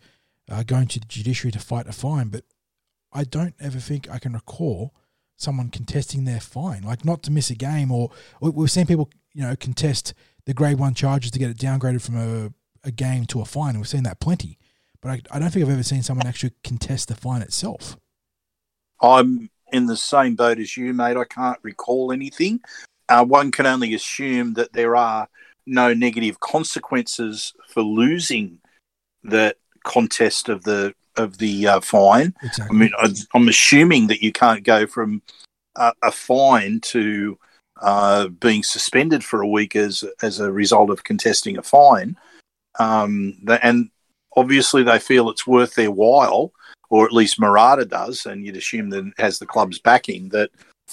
uh, 0.51 0.63
going 0.63 0.89
to 0.89 1.01
the 1.01 1.07
judiciary 1.07 1.53
to 1.53 1.59
fight 1.59 1.87
a 1.87 1.93
fine. 1.93 2.29
But 2.29 2.45
I 3.13 3.25
don't 3.25 3.55
ever 3.61 3.79
think 3.79 4.11
I 4.11 4.19
can 4.19 4.33
recall 4.33 4.95
someone 5.37 5.71
contesting 5.71 6.25
their 6.25 6.41
fine, 6.41 6.83
like 6.83 7.05
not 7.05 7.23
to 7.25 7.31
miss 7.31 7.51
a 7.51 7.55
game, 7.55 7.91
or 7.93 8.11
we've 8.41 8.71
seen 8.71 8.87
people, 8.87 9.11
you 9.33 9.43
know, 9.43 9.55
contest 9.55 10.15
the 10.47 10.55
grade 10.55 10.79
one 10.79 10.95
charges 10.95 11.31
to 11.33 11.39
get 11.39 11.51
it 11.51 11.59
downgraded 11.59 12.03
from 12.03 12.17
a, 12.17 12.53
a 12.87 12.91
game 12.91 13.27
to 13.27 13.41
a 13.41 13.45
fine. 13.45 13.77
We've 13.77 13.89
seen 13.89 14.05
that 14.05 14.21
plenty, 14.21 14.59
but 15.03 15.11
I, 15.11 15.21
I 15.31 15.39
don't 15.39 15.51
think 15.51 15.67
I've 15.67 15.73
ever 15.73 15.83
seen 15.83 16.03
someone 16.03 16.27
actually 16.27 16.53
contest 16.65 17.09
the 17.09 17.15
fine 17.15 17.43
itself. 17.43 17.97
I'm 19.03 19.51
in 19.73 19.87
the 19.87 19.97
same 19.97 20.37
boat 20.37 20.59
as 20.59 20.77
you, 20.77 20.95
mate. 20.95 21.17
I 21.17 21.25
can't 21.25 21.59
recall 21.63 22.13
anything. 22.13 22.61
Uh, 23.09 23.25
one 23.25 23.51
can 23.51 23.67
only 23.67 23.95
assume 23.95 24.55
that 24.55 24.73
there 24.73 24.97
are 24.97 25.29
no 25.67 25.93
negative 25.93 26.41
consequences 26.41 27.53
for 27.69 27.83
losing 27.83 28.59
the 29.23 29.55
contest 29.85 30.49
of 30.49 30.63
the 30.65 30.95
of 31.17 31.39
the 31.39 31.67
uh, 31.67 31.81
fine. 31.81 32.35
Exactly. 32.43 32.77
I 32.77 32.79
mean, 32.79 32.91
I'm 33.35 33.49
assuming 33.49 34.07
that 34.09 34.23
you 34.23 34.33
can't 34.33 34.65
go 34.65 34.87
from 34.87 35.23
a, 35.75 35.93
a 36.03 36.13
fine 36.13 36.81
to 36.81 37.39
uh, 37.81 38.29
being 38.29 38.63
suspended 38.63 39.25
for 39.25 39.43
a 39.43 39.49
week 39.49 39.77
as 39.77 40.05
as 40.23 40.41
a 40.41 40.53
result 40.53 40.91
of 40.91 41.05
contesting 41.05 41.59
a 41.59 41.63
fine. 41.63 42.17
Um, 42.79 43.39
and 43.63 43.91
obviously, 44.37 44.83
they 44.83 44.99
feel 44.99 45.31
it's 45.31 45.47
worth 45.47 45.75
their 45.75 45.91
while 45.91 46.53
or 46.89 47.05
at 47.05 47.13
least 47.13 47.41
Marata 47.41 47.89
does, 47.89 48.27
and 48.27 48.45
you'd 48.45 48.57
assume 48.57 48.91
that 48.91 49.13
has 49.19 49.39
the 49.39 49.47
club's 49.47 49.79
backing, 49.79 50.29
that 50.31 50.51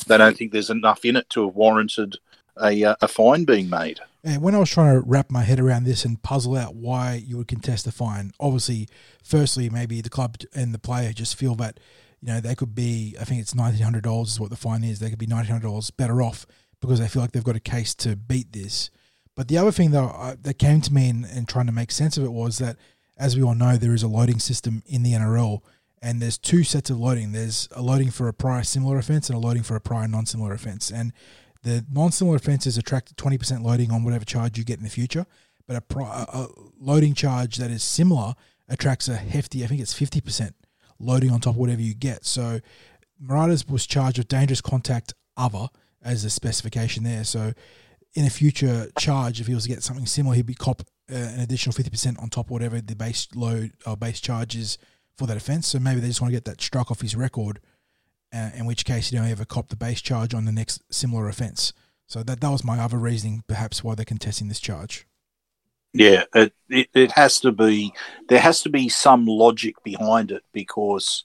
they 0.08 0.18
don't 0.18 0.36
think 0.36 0.52
there's 0.52 0.70
enough 0.70 1.06
in 1.06 1.16
it 1.16 1.30
to 1.30 1.46
have 1.46 1.56
warranted 1.56 2.18
a, 2.62 2.84
uh, 2.84 2.96
a 3.02 3.08
fine 3.08 3.46
being 3.46 3.70
made. 3.70 4.00
And 4.24 4.42
when 4.42 4.56
I 4.56 4.60
was 4.60 4.72
trying 4.72 4.94
to 4.94 5.06
wrap 5.06 5.30
my 5.30 5.44
head 5.44 5.60
around 5.60 5.84
this 5.84 6.06
and 6.06 6.22
puzzle 6.22 6.56
out 6.56 6.76
why 6.76 7.22
you 7.26 7.38
would 7.38 7.48
contest 7.48 7.86
a 7.88 7.92
fine, 7.92 8.32
obviously, 8.40 8.88
firstly, 9.24 9.70
maybe 9.70 10.02
the 10.02 10.10
club 10.10 10.38
and 10.56 10.74
the 10.74 10.80
player 10.80 11.12
just 11.12 11.36
feel 11.36 11.56
that, 11.56 11.80
you 12.22 12.30
know, 12.30 12.40
they 12.40 12.56
could 12.56 12.74
be, 12.74 13.16
I 13.20 13.26
think 13.26 13.42
it's 13.42 13.54
$1,900 13.54 14.24
is 14.24 14.40
what 14.40 14.50
the 14.50 14.56
fine 14.56 14.84
is, 14.84 15.00
they 15.00 15.10
could 15.10 15.20
be 15.20 15.28
$1,900 15.28 15.92
better 15.98 16.22
off 16.22 16.46
because 16.80 17.00
they 17.00 17.08
feel 17.08 17.22
like 17.22 17.34
they've 17.34 17.44
got 17.44 17.56
a 17.56 17.62
case 17.62 17.94
to 17.96 18.16
beat 18.16 18.54
this. 18.54 18.90
But 19.36 19.48
the 19.48 19.58
other 19.58 19.72
thing 19.72 19.92
though 19.92 20.36
that 20.42 20.60
came 20.60 20.82
to 20.82 20.94
me 20.94 21.10
in, 21.10 21.26
in 21.26 21.46
trying 21.46 21.66
to 21.66 21.72
make 21.72 21.92
sense 21.92 22.18
of 22.18 22.24
it 22.24 22.32
was 22.32 22.58
that, 22.60 22.78
as 23.18 23.36
we 23.36 23.44
all 23.44 23.56
know, 23.56 23.78
there 23.78 23.94
is 23.94 24.04
a 24.04 24.08
loading 24.08 24.40
system 24.40 24.84
in 24.86 25.04
the 25.04 25.14
NRL 25.14 25.62
and 26.04 26.22
there's 26.22 26.38
two 26.38 26.64
sets 26.64 26.90
of 26.90 27.00
loading. 27.00 27.32
There's 27.32 27.70
a 27.72 27.82
loading 27.82 28.12
for 28.12 28.28
a 28.28 28.34
prior 28.34 28.64
similar 28.64 28.98
offence 28.98 29.30
and 29.30 29.38
a 29.38 29.40
loading 29.40 29.64
for 29.64 29.78
a 29.78 29.82
prior 29.82 30.06
non-similar 30.06 30.54
offence. 30.54 30.92
And 30.92 31.14
the 31.64 31.86
non-similar 31.90 32.36
offences 32.36 32.78
attract 32.78 33.16
20% 33.16 33.64
loading 33.64 33.90
on 33.90 34.04
whatever 34.04 34.26
charge 34.26 34.58
you 34.58 34.66
get 34.66 34.80
in 34.80 34.84
the 34.84 34.90
future, 34.90 35.26
but 35.66 35.78
a, 35.78 35.82
pri- 35.82 36.26
a 36.28 36.48
loading 36.78 37.14
charge 37.14 37.56
that 37.56 37.72
is 37.72 37.84
similar 37.84 38.34
attracts 38.68 39.08
a 39.08 39.16
hefty, 39.16 39.64
I 39.64 39.68
think 39.68 39.80
it's 39.80 39.98
50% 39.98 40.52
loading 41.00 41.32
on 41.32 41.40
top 41.40 41.54
of 41.54 41.58
whatever 41.58 41.82
you 41.82 41.94
get. 41.94 42.26
So 42.26 42.60
Marata's 43.22 43.66
was 43.66 43.88
charged 43.88 44.18
with 44.18 44.28
dangerous 44.28 44.60
contact 44.60 45.14
other 45.38 45.68
as 46.04 46.26
a 46.26 46.30
specification 46.30 47.06
there. 47.06 47.24
So 47.24 47.54
in 48.16 48.26
a 48.26 48.30
future 48.30 48.92
charge, 48.98 49.42
if 49.42 49.48
he 49.48 49.56
was 49.56 49.64
to 49.64 49.70
get 49.70 49.84
something 49.84 50.06
similar, 50.06 50.36
he'd 50.36 50.46
be 50.46 50.54
cop 50.54 50.82
uh, 51.12 51.16
an 51.16 51.40
additional 51.40 51.74
50% 51.74 52.22
on 52.22 52.30
top 52.30 52.48
of 52.48 52.52
whatever 52.52 52.80
the 52.80 52.96
base 52.96 53.28
load 53.36 53.72
or 53.86 53.98
base 53.98 54.22
charge 54.22 54.56
is 54.56 54.78
for 55.18 55.28
that 55.28 55.38
offence. 55.38 55.68
So 55.68 55.80
maybe 55.80 56.00
they 56.00 56.08
just 56.08 56.22
want 56.22 56.32
to 56.32 56.36
get 56.36 56.46
that 56.46 56.62
struck 56.62 56.92
off 56.92 57.02
his 57.02 57.16
record, 57.16 57.60
uh, 58.34 58.52
in 58.56 58.66
which 58.66 58.86
case 58.86 59.10
he 59.10 59.18
don't 59.18 59.28
ever 59.28 59.46
cop 59.46 59.70
the 59.70 59.76
base 59.76 60.02
charge 60.02 60.34
on 60.34 60.46
the 60.46 60.52
next 60.52 60.82
similar 60.92 61.28
offence. 61.28 61.74
So 62.08 62.24
that 62.24 62.42
that 62.42 62.50
was 62.50 62.64
my 62.64 62.80
other 62.80 62.98
reasoning, 62.98 63.44
perhaps 63.48 63.84
why 63.84 63.96
they're 63.96 64.06
contesting 64.06 64.48
this 64.48 64.60
charge. 64.60 65.08
Yeah, 65.94 66.24
it, 66.34 66.54
it, 66.70 66.90
it 66.94 67.12
has 67.12 67.40
to 67.42 67.52
be 67.52 67.94
there 68.28 68.40
has 68.40 68.62
to 68.64 68.70
be 68.70 68.90
some 68.90 69.26
logic 69.26 69.76
behind 69.84 70.32
it 70.32 70.44
because 70.52 71.24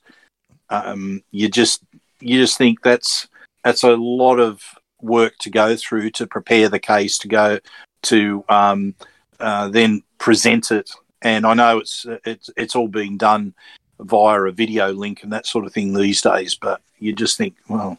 um, 0.70 1.22
you 1.30 1.48
just 1.48 1.82
you 2.20 2.38
just 2.38 2.58
think 2.58 2.82
that's 2.82 3.28
that's 3.64 3.82
a 3.82 3.96
lot 3.96 4.38
of 4.38 4.62
work 5.00 5.36
to 5.38 5.50
go 5.50 5.76
through 5.76 6.10
to 6.10 6.26
prepare 6.26 6.68
the 6.68 6.78
case 6.78 7.18
to 7.18 7.28
go 7.28 7.58
to 8.02 8.44
um, 8.48 8.94
uh, 9.40 9.68
then 9.68 10.02
present 10.18 10.70
it 10.70 10.90
and 11.22 11.46
I 11.46 11.54
know 11.54 11.78
it's 11.78 12.06
it's 12.24 12.50
it's 12.56 12.76
all 12.76 12.88
being 12.88 13.16
done 13.16 13.54
via 14.00 14.42
a 14.42 14.52
video 14.52 14.92
link 14.92 15.22
and 15.22 15.32
that 15.32 15.46
sort 15.46 15.64
of 15.64 15.72
thing 15.72 15.92
these 15.92 16.22
days. 16.22 16.54
But 16.54 16.80
you 16.98 17.12
just 17.12 17.36
think, 17.36 17.56
well, 17.68 17.98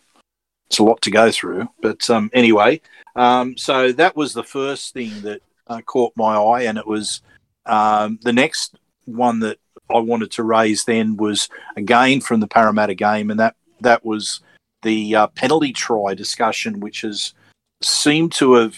it's 0.68 0.80
a 0.80 0.84
lot 0.84 1.02
to 1.02 1.12
go 1.12 1.32
through. 1.32 1.68
But 1.82 2.10
um, 2.10 2.30
anyway, 2.34 2.82
um, 3.16 3.58
so 3.58 3.92
that 3.94 4.16
was 4.16 4.34
the 4.34 4.44
first 4.44 4.94
thing 4.94 5.22
that 5.22 5.42
uh, 5.68 5.82
caught 5.82 6.14
my 6.16 6.36
eye, 6.36 6.64
and 6.64 6.78
it 6.78 6.88
was 6.88 7.22
um, 7.66 8.20
the 8.22 8.34
next 8.34 8.76
one 9.06 9.40
that 9.42 9.60
I 9.94 10.00
wanted 10.00 10.32
to 10.32 10.44
raise. 10.44 10.86
Then 10.86 11.18
was 11.18 11.50
again 11.76 12.22
from 12.22 12.40
the 12.40 12.48
Parramatta 12.48 12.96
game, 12.96 13.32
and 13.32 13.40
that 13.40 13.56
that 13.82 14.06
was 14.06 14.42
the 14.82 15.16
uh, 15.16 15.28
penalty 15.28 15.74
try 15.74 16.14
discussion, 16.14 16.80
which 16.80 17.02
has 17.02 17.34
seemed 17.82 18.32
to 18.34 18.54
have 18.54 18.76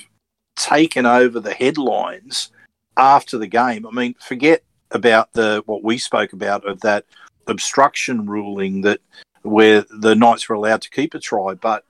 taken 0.55 1.05
over 1.05 1.39
the 1.39 1.53
headlines 1.53 2.51
after 2.97 3.37
the 3.37 3.47
game. 3.47 3.85
I 3.85 3.91
mean, 3.91 4.15
forget 4.19 4.63
about 4.91 5.31
the 5.33 5.63
what 5.65 5.83
we 5.83 5.97
spoke 5.97 6.33
about 6.33 6.67
of 6.67 6.81
that 6.81 7.05
obstruction 7.47 8.25
ruling 8.25 8.81
that 8.81 8.99
where 9.43 9.85
the 9.89 10.15
Knights 10.15 10.47
were 10.47 10.55
allowed 10.55 10.81
to 10.81 10.89
keep 10.89 11.13
a 11.13 11.19
try, 11.19 11.53
but 11.55 11.85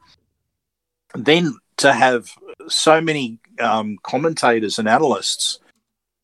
then 1.14 1.58
to 1.78 1.92
have 1.92 2.30
so 2.68 3.02
many 3.02 3.40
um, 3.60 3.98
commentators 4.04 4.80
and 4.80 4.88
analysts 4.88 5.60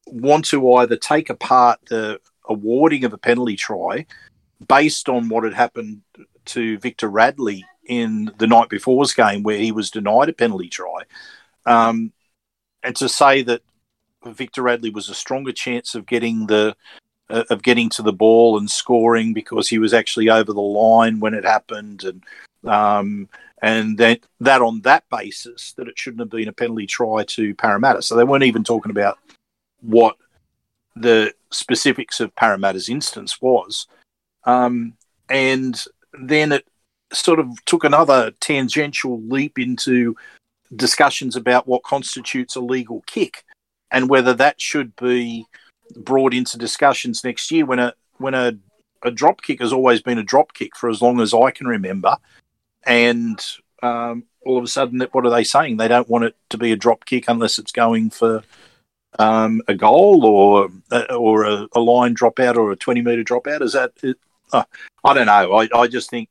want 0.06 0.46
to 0.46 0.74
either 0.76 0.96
take 0.96 1.30
apart 1.30 1.80
the 1.90 2.20
awarding 2.48 3.04
of 3.04 3.12
a 3.12 3.18
penalty 3.18 3.58
try 3.58 4.06
based 4.68 5.10
on 5.10 5.30
what 5.30 5.44
had 5.44 5.54
happened 5.54 6.02
to 6.46 6.78
Victor 6.80 7.10
Radley 7.10 7.66
in 7.88 8.32
the 8.38 8.48
night 8.48 8.70
before's 8.70 9.14
game, 9.14 9.44
where 9.44 9.58
he 9.58 9.72
was 9.72 9.92
denied 9.92 10.30
a 10.30 10.34
penalty 10.34 10.70
try, 10.70 11.04
um, 11.66 12.12
and 12.84 12.96
to 12.98 13.10
say 13.10 13.42
that 13.44 13.62
Victor 14.26 14.62
Radley 14.62 14.90
was 14.90 15.10
a 15.10 15.16
stronger 15.16 15.52
chance 15.52 15.96
of 15.96 16.06
getting 16.06 16.48
the 16.48 16.76
uh, 17.30 17.44
of 17.50 17.62
getting 17.62 17.90
to 17.90 18.02
the 18.02 18.14
ball 18.14 18.58
and 18.58 18.70
scoring 18.70 19.34
because 19.34 19.68
he 19.68 19.80
was 19.80 19.94
actually 19.94 20.30
over 20.30 20.54
the 20.54 20.62
line 20.62 21.20
when 21.20 21.34
it 21.34 21.44
happened, 21.44 22.04
and 22.04 22.24
um, 22.70 23.30
and 23.62 23.98
that 23.98 24.22
that 24.40 24.62
on 24.62 24.82
that 24.82 25.04
basis 25.10 25.74
that 25.74 25.88
it 25.88 25.98
shouldn't 25.98 26.22
have 26.22 26.30
been 26.30 26.48
a 26.48 26.54
penalty 26.54 26.88
try 26.88 27.24
to 27.26 27.54
Parramatta. 27.56 28.02
So 28.02 28.16
they 28.16 28.24
weren't 28.24 28.44
even 28.44 28.64
talking 28.64 28.92
about 28.92 29.18
what 29.82 30.16
the 30.96 31.34
specifics 31.52 32.20
of 32.20 32.36
Parramatta's 32.36 32.90
instance 32.90 33.42
was, 33.42 33.88
um, 34.46 34.94
and 35.30 35.84
then 36.14 36.52
it 36.52 36.66
sort 37.14 37.40
of 37.40 37.64
took 37.66 37.84
another 37.84 38.32
tangential 38.40 39.22
leap 39.24 39.58
into 39.58 40.16
discussions 40.76 41.36
about 41.36 41.68
what 41.68 41.84
constitutes 41.84 42.56
a 42.56 42.60
legal 42.60 43.04
kick 43.08 43.44
and 43.92 44.10
whether 44.10 44.34
that 44.34 44.60
should 44.60 44.96
be 44.98 45.46
brought 45.96 46.34
into 46.34 46.58
discussions 46.58 47.24
next 47.24 47.52
year 47.52 47.66
when 47.66 47.80
a 47.80 47.94
when 48.18 48.34
a, 48.34 48.54
a 49.04 49.12
drop 49.12 49.42
kick 49.42 49.62
has 49.62 49.72
always 49.72 50.02
been 50.02 50.18
a 50.18 50.24
drop 50.24 50.54
kick 50.54 50.76
for 50.76 50.90
as 50.90 51.02
long 51.02 51.20
as 51.20 51.34
I 51.34 51.52
can 51.52 51.68
remember, 51.68 52.18
and 52.86 53.40
um, 53.84 54.24
all 54.46 54.58
of 54.58 54.64
a 54.64 54.68
sudden, 54.68 55.06
what 55.12 55.26
are 55.26 55.30
they 55.30 55.44
saying? 55.44 55.78
They 55.78 55.88
don't 55.88 56.10
want 56.10 56.26
it 56.26 56.36
to 56.50 56.58
be 56.58 56.72
a 56.72 56.78
drop 56.78 57.06
kick 57.06 57.26
unless 57.28 57.60
it's 57.60 57.72
going 57.72 58.10
for 58.10 58.44
um, 59.20 59.62
a 59.68 59.76
goal 59.76 60.26
or 60.26 60.70
uh, 60.92 61.16
or 61.16 61.44
a, 61.44 61.68
a, 61.74 61.80
line 61.80 62.16
dropout 62.16 62.56
or 62.56 62.72
a 62.72 62.76
twenty 62.76 63.02
meter 63.02 63.24
dropout. 63.24 63.62
Is 63.62 63.74
that 63.74 63.92
uh, 64.52 64.64
I 65.04 65.14
don't 65.14 65.28
know. 65.28 65.54
I, 65.54 65.68
I 65.74 65.88
just 65.88 66.10
think 66.10 66.30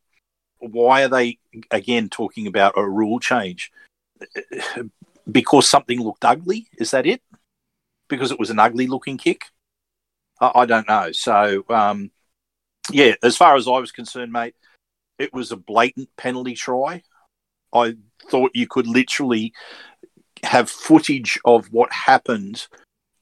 why 0.58 1.04
are 1.04 1.08
they 1.08 1.38
again 1.70 2.08
talking 2.08 2.46
about 2.46 2.74
a 2.76 2.88
rule 2.88 3.20
change? 3.20 3.72
Because 5.30 5.68
something 5.68 6.00
looked 6.00 6.24
ugly? 6.24 6.68
Is 6.78 6.92
that 6.92 7.06
it? 7.06 7.22
Because 8.08 8.30
it 8.30 8.38
was 8.38 8.50
an 8.50 8.58
ugly 8.58 8.86
looking 8.86 9.18
kick? 9.18 9.46
I, 10.40 10.52
I 10.54 10.66
don't 10.66 10.88
know. 10.88 11.12
So, 11.12 11.64
um, 11.68 12.10
yeah, 12.90 13.14
as 13.22 13.36
far 13.36 13.56
as 13.56 13.66
I 13.66 13.78
was 13.78 13.92
concerned, 13.92 14.32
mate, 14.32 14.54
it 15.18 15.32
was 15.32 15.50
a 15.50 15.56
blatant 15.56 16.08
penalty 16.16 16.54
try. 16.54 17.02
I 17.72 17.96
thought 18.30 18.52
you 18.54 18.66
could 18.66 18.86
literally 18.86 19.52
have 20.44 20.70
footage 20.70 21.38
of 21.44 21.72
what 21.72 21.92
happened 21.92 22.66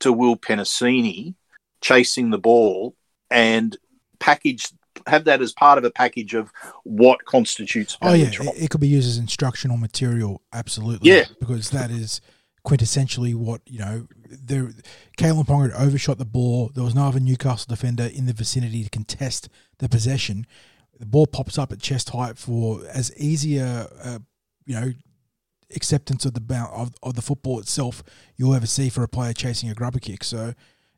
to 0.00 0.12
Will 0.12 0.36
Penisini 0.36 1.34
chasing 1.80 2.30
the 2.30 2.38
ball 2.38 2.94
and 3.30 3.76
package 4.18 4.68
have 5.06 5.24
that 5.24 5.40
as 5.42 5.52
part 5.52 5.78
of 5.78 5.84
a 5.84 5.90
package 5.90 6.34
of 6.34 6.52
what 6.84 7.24
constitutes. 7.24 7.96
Oh 8.02 8.14
yeah, 8.14 8.26
it, 8.26 8.64
it, 8.64 8.70
could 8.70 8.80
be 8.80 8.88
used 8.88 9.08
as 9.08 9.18
instructional 9.18 9.76
material. 9.76 10.42
Absolutely. 10.52 11.10
Yeah, 11.10 11.24
because 11.40 11.70
that 11.70 11.90
is 11.90 12.20
quintessentially 12.66 13.34
what 13.34 13.60
you 13.66 13.78
know. 13.78 14.06
There, 14.28 14.72
Kalyn 15.18 15.46
Ponga 15.46 15.72
had 15.72 15.80
overshot 15.80 16.18
the 16.18 16.24
ball. 16.24 16.70
There 16.74 16.84
was 16.84 16.94
no 16.94 17.06
other 17.06 17.20
Newcastle 17.20 17.66
defender 17.68 18.04
in 18.12 18.26
the 18.26 18.32
vicinity 18.32 18.82
to 18.84 18.90
contest 18.90 19.48
the 19.78 19.88
possession. 19.88 20.46
The 20.98 21.06
ball 21.06 21.26
pops 21.26 21.58
up 21.58 21.72
at 21.72 21.80
chest 21.80 22.10
height 22.10 22.38
for 22.38 22.80
as 22.92 23.14
easy 23.16 23.58
a, 23.58 23.88
a 24.02 24.20
you 24.66 24.80
know 24.80 24.92
acceptance 25.74 26.24
of 26.24 26.34
the 26.34 26.70
of, 26.72 26.94
of 27.02 27.14
the 27.14 27.22
football 27.22 27.58
itself 27.58 28.02
you'll 28.36 28.54
ever 28.54 28.66
see 28.66 28.88
for 28.88 29.02
a 29.02 29.08
player 29.08 29.32
chasing 29.32 29.68
a 29.68 29.74
grubber 29.74 29.98
kick. 29.98 30.24
So 30.24 30.54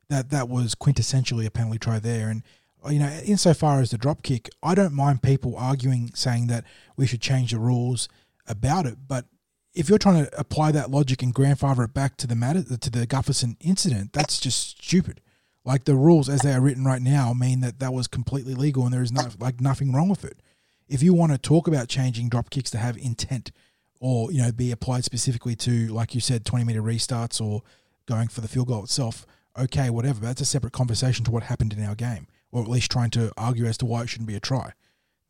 that 0.08 0.30
that 0.30 0.48
was 0.48 0.74
quintessentially 0.74 1.46
a 1.46 1.50
penalty 1.50 1.78
try 1.78 1.98
there. 1.98 2.28
And 2.28 2.42
Uh, 2.84 2.90
you 2.90 2.98
know, 2.98 3.20
insofar 3.24 3.80
as 3.80 3.90
the 3.90 3.98
drop 3.98 4.22
kick, 4.22 4.48
I 4.62 4.74
don't 4.74 4.92
mind 4.92 5.22
people 5.22 5.56
arguing 5.56 6.12
saying 6.14 6.48
that 6.48 6.64
we 6.96 7.06
should 7.06 7.20
change 7.20 7.52
the 7.52 7.58
rules 7.58 8.08
about 8.46 8.86
it. 8.86 8.98
But 9.06 9.26
if 9.74 9.88
you're 9.88 9.98
trying 9.98 10.24
to 10.24 10.40
apply 10.40 10.72
that 10.72 10.90
logic 10.90 11.22
and 11.22 11.34
grandfather 11.34 11.84
it 11.84 11.94
back 11.94 12.16
to 12.18 12.26
the 12.26 12.34
matter 12.34 12.62
to 12.62 12.90
the 12.90 13.06
Gutherson 13.06 13.56
incident, 13.60 14.12
that's 14.12 14.40
just 14.40 14.82
stupid. 14.82 15.20
Like 15.64 15.84
the 15.84 15.96
rules 15.96 16.28
as 16.28 16.40
they 16.40 16.52
are 16.52 16.60
written 16.60 16.84
right 16.84 17.02
now 17.02 17.32
mean 17.32 17.60
that 17.60 17.80
that 17.80 17.92
was 17.92 18.06
completely 18.06 18.54
legal 18.54 18.84
and 18.84 18.94
there 18.94 19.02
is 19.02 19.12
like 19.40 19.60
nothing 19.60 19.92
wrong 19.92 20.08
with 20.08 20.24
it. 20.24 20.40
If 20.88 21.02
you 21.02 21.12
want 21.12 21.32
to 21.32 21.38
talk 21.38 21.66
about 21.66 21.88
changing 21.88 22.28
drop 22.28 22.50
kicks 22.50 22.70
to 22.70 22.78
have 22.78 22.96
intent 22.96 23.50
or 23.98 24.30
you 24.30 24.40
know 24.40 24.52
be 24.52 24.70
applied 24.70 25.04
specifically 25.04 25.56
to 25.56 25.88
like 25.88 26.14
you 26.14 26.20
said 26.20 26.44
20 26.44 26.64
meter 26.64 26.82
restarts 26.82 27.40
or 27.40 27.62
going 28.06 28.28
for 28.28 28.40
the 28.40 28.48
field 28.48 28.68
goal 28.68 28.84
itself, 28.84 29.26
okay, 29.58 29.90
whatever. 29.90 30.20
That's 30.20 30.40
a 30.40 30.44
separate 30.44 30.72
conversation 30.72 31.24
to 31.24 31.32
what 31.32 31.42
happened 31.42 31.72
in 31.72 31.84
our 31.84 31.96
game 31.96 32.28
or 32.52 32.62
at 32.62 32.68
least 32.68 32.90
trying 32.90 33.10
to 33.10 33.32
argue 33.36 33.66
as 33.66 33.78
to 33.78 33.86
why 33.86 34.02
it 34.02 34.08
shouldn't 34.08 34.28
be 34.28 34.36
a 34.36 34.40
try. 34.40 34.72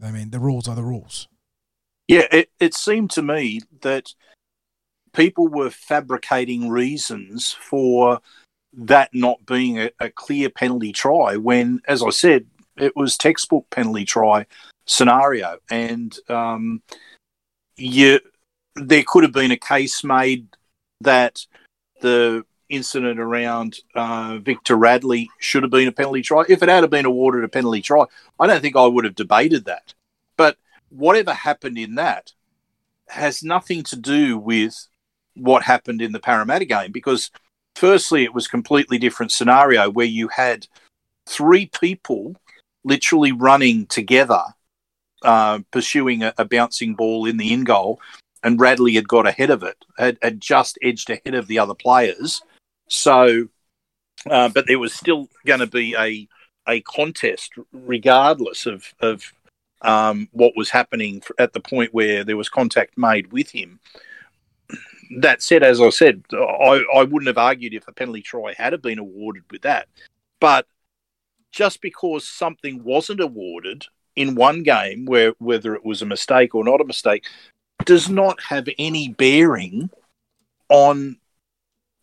I 0.03 0.11
mean, 0.11 0.31
the 0.31 0.41
rules 0.41 0.69
are 0.69 0.77
the 0.77 0.85
rules. 0.85 1.29
Yeah, 2.09 2.27
it, 2.31 2.51
it 2.61 2.75
seemed 2.75 3.11
to 3.13 3.23
me 3.23 3.61
that 3.81 4.15
people 5.13 5.49
were 5.49 5.71
fabricating 5.71 6.69
reasons 6.69 7.53
for 7.53 8.21
that 8.75 9.11
not 9.15 9.45
being 9.47 9.79
a, 9.79 9.91
a 9.99 10.11
clear 10.11 10.51
penalty 10.51 10.93
try 10.93 11.37
when, 11.37 11.81
as 11.89 12.03
I 12.03 12.11
said, 12.11 12.47
it 12.77 12.95
was 12.95 13.17
textbook 13.17 13.69
penalty 13.71 14.05
try 14.05 14.47
scenario. 14.87 15.59
And 15.71 16.17
um, 16.29 16.83
you, 17.77 18.21
there 18.77 19.05
could 19.07 19.25
have 19.25 19.33
been 19.33 19.51
a 19.51 19.57
case 19.57 20.05
made 20.05 20.49
that 21.01 21.47
the 22.03 22.45
incident 22.69 23.21
around 23.21 23.79
uh, 23.95 24.39
Victor 24.43 24.77
Radley 24.77 25.31
should 25.39 25.63
have 25.63 25.71
been 25.71 25.89
a 25.89 25.93
penalty 25.93 26.23
try. 26.23 26.45
If 26.49 26.63
it 26.63 26.69
had 26.69 26.89
been 26.91 27.07
awarded 27.07 27.45
a 27.45 27.49
penalty 27.49 27.83
try, 27.83 28.05
I 28.39 28.47
don't 28.47 28.61
think 28.61 28.77
I 28.77 28.87
would 28.87 29.05
have 29.05 29.15
debated 29.15 29.65
that. 29.67 29.95
But 30.37 30.57
whatever 30.91 31.33
happened 31.33 31.79
in 31.79 31.95
that 31.97 32.33
has 33.09 33.43
nothing 33.43 33.83
to 33.85 33.97
do 33.97 34.39
with 34.39 34.89
what 35.35 35.63
happened 35.63 36.03
in 36.03 36.13
the 36.13 36.21
Parramatta 36.21 36.65
game 36.65 36.93
because, 36.93 37.31
firstly, 37.75 38.25
it 38.25 38.35
was 38.35 38.49
completely 38.49 38.99
different 38.99 39.33
scenario 39.33 39.91
where 39.91 40.07
you 40.07 40.29
had 40.29 40.67
three 41.27 41.67
people 41.67 42.35
literally 42.85 43.33
running 43.33 43.87
together, 43.87 44.43
uh, 45.23 45.61
pursuing 45.71 46.23
a, 46.23 46.33
a 46.39 46.45
bouncing 46.45 46.95
ball 46.95 47.27
in 47.27 47.37
the 47.37 47.53
in 47.53 47.65
goal 47.65 48.01
and 48.47 48.61
Radley 48.61 48.95
had 48.95 49.09
got 49.09 49.27
ahead 49.27 49.51
of 49.51 49.65
it, 49.65 49.77
had, 49.99 50.19
had, 50.23 50.41
just 50.41 50.79
edged 50.81 51.11
ahead 51.11 51.35
of 51.35 51.49
the 51.49 51.59
other 51.59 51.75
players, 51.75 52.43
so, 52.89 53.49
uh, 54.31 54.49
but 54.49 54.67
there 54.67 54.79
was 54.79 54.93
still 54.93 55.29
going 55.45 55.61
to 55.61 55.67
be 55.67 55.95
a 55.97 56.29
a 56.69 56.81
contest, 56.83 57.55
regardless 57.73 58.67
of 58.67 58.93
of 59.01 59.33
um, 59.83 60.29
what 60.33 60.57
was 60.57 60.71
happening 60.71 61.23
at 61.39 61.53
the 61.53 61.61
point 61.61 61.95
where 61.95 62.25
there 62.25 62.37
was 62.37 62.49
contact 62.49 62.97
made 62.97 63.33
with 63.33 63.51
him. 63.51 63.81
That 65.19 65.43
said, 65.43 65.63
as 65.63 65.81
I 65.81 65.91
said, 65.91 66.25
I, 66.33 66.83
I 66.95 67.03
wouldn't 67.05 67.29
have 67.29 67.39
argued 67.39 67.75
if 67.75 67.87
a 67.87 67.93
penalty 67.93 68.23
try 68.23 68.55
had 68.57 68.81
been 68.83 68.99
awarded 68.99 69.45
with 69.51 69.63
that. 69.63 69.87
But 70.41 70.67
just 71.53 71.81
because 71.81 72.27
something 72.27 72.83
wasn't 72.83 73.21
awarded 73.21 73.87
in 74.17 74.35
one 74.35 74.63
game, 74.63 75.05
where 75.05 75.35
whether 75.39 75.75
it 75.75 75.85
was 75.85 76.03
a 76.03 76.07
mistake 76.07 76.55
or 76.55 76.65
not 76.65 76.81
a 76.81 76.85
mistake, 76.85 77.25
does 77.85 78.09
not 78.09 78.41
have 78.43 78.69
any 78.79 79.11
bearing 79.11 79.91
on 80.69 81.19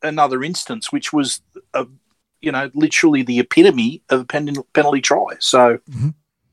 another 0.03 0.43
instance, 0.43 0.91
which 0.91 1.11
was, 1.11 1.41
a, 1.73 1.87
you 2.41 2.51
know, 2.51 2.69
literally 2.73 3.23
the 3.23 3.39
epitome 3.39 4.03
of 4.09 4.21
a 4.21 4.25
pen- 4.25 4.63
penalty 4.73 5.01
try. 5.01 5.35
So, 5.39 5.79
mm-hmm. 5.89 6.09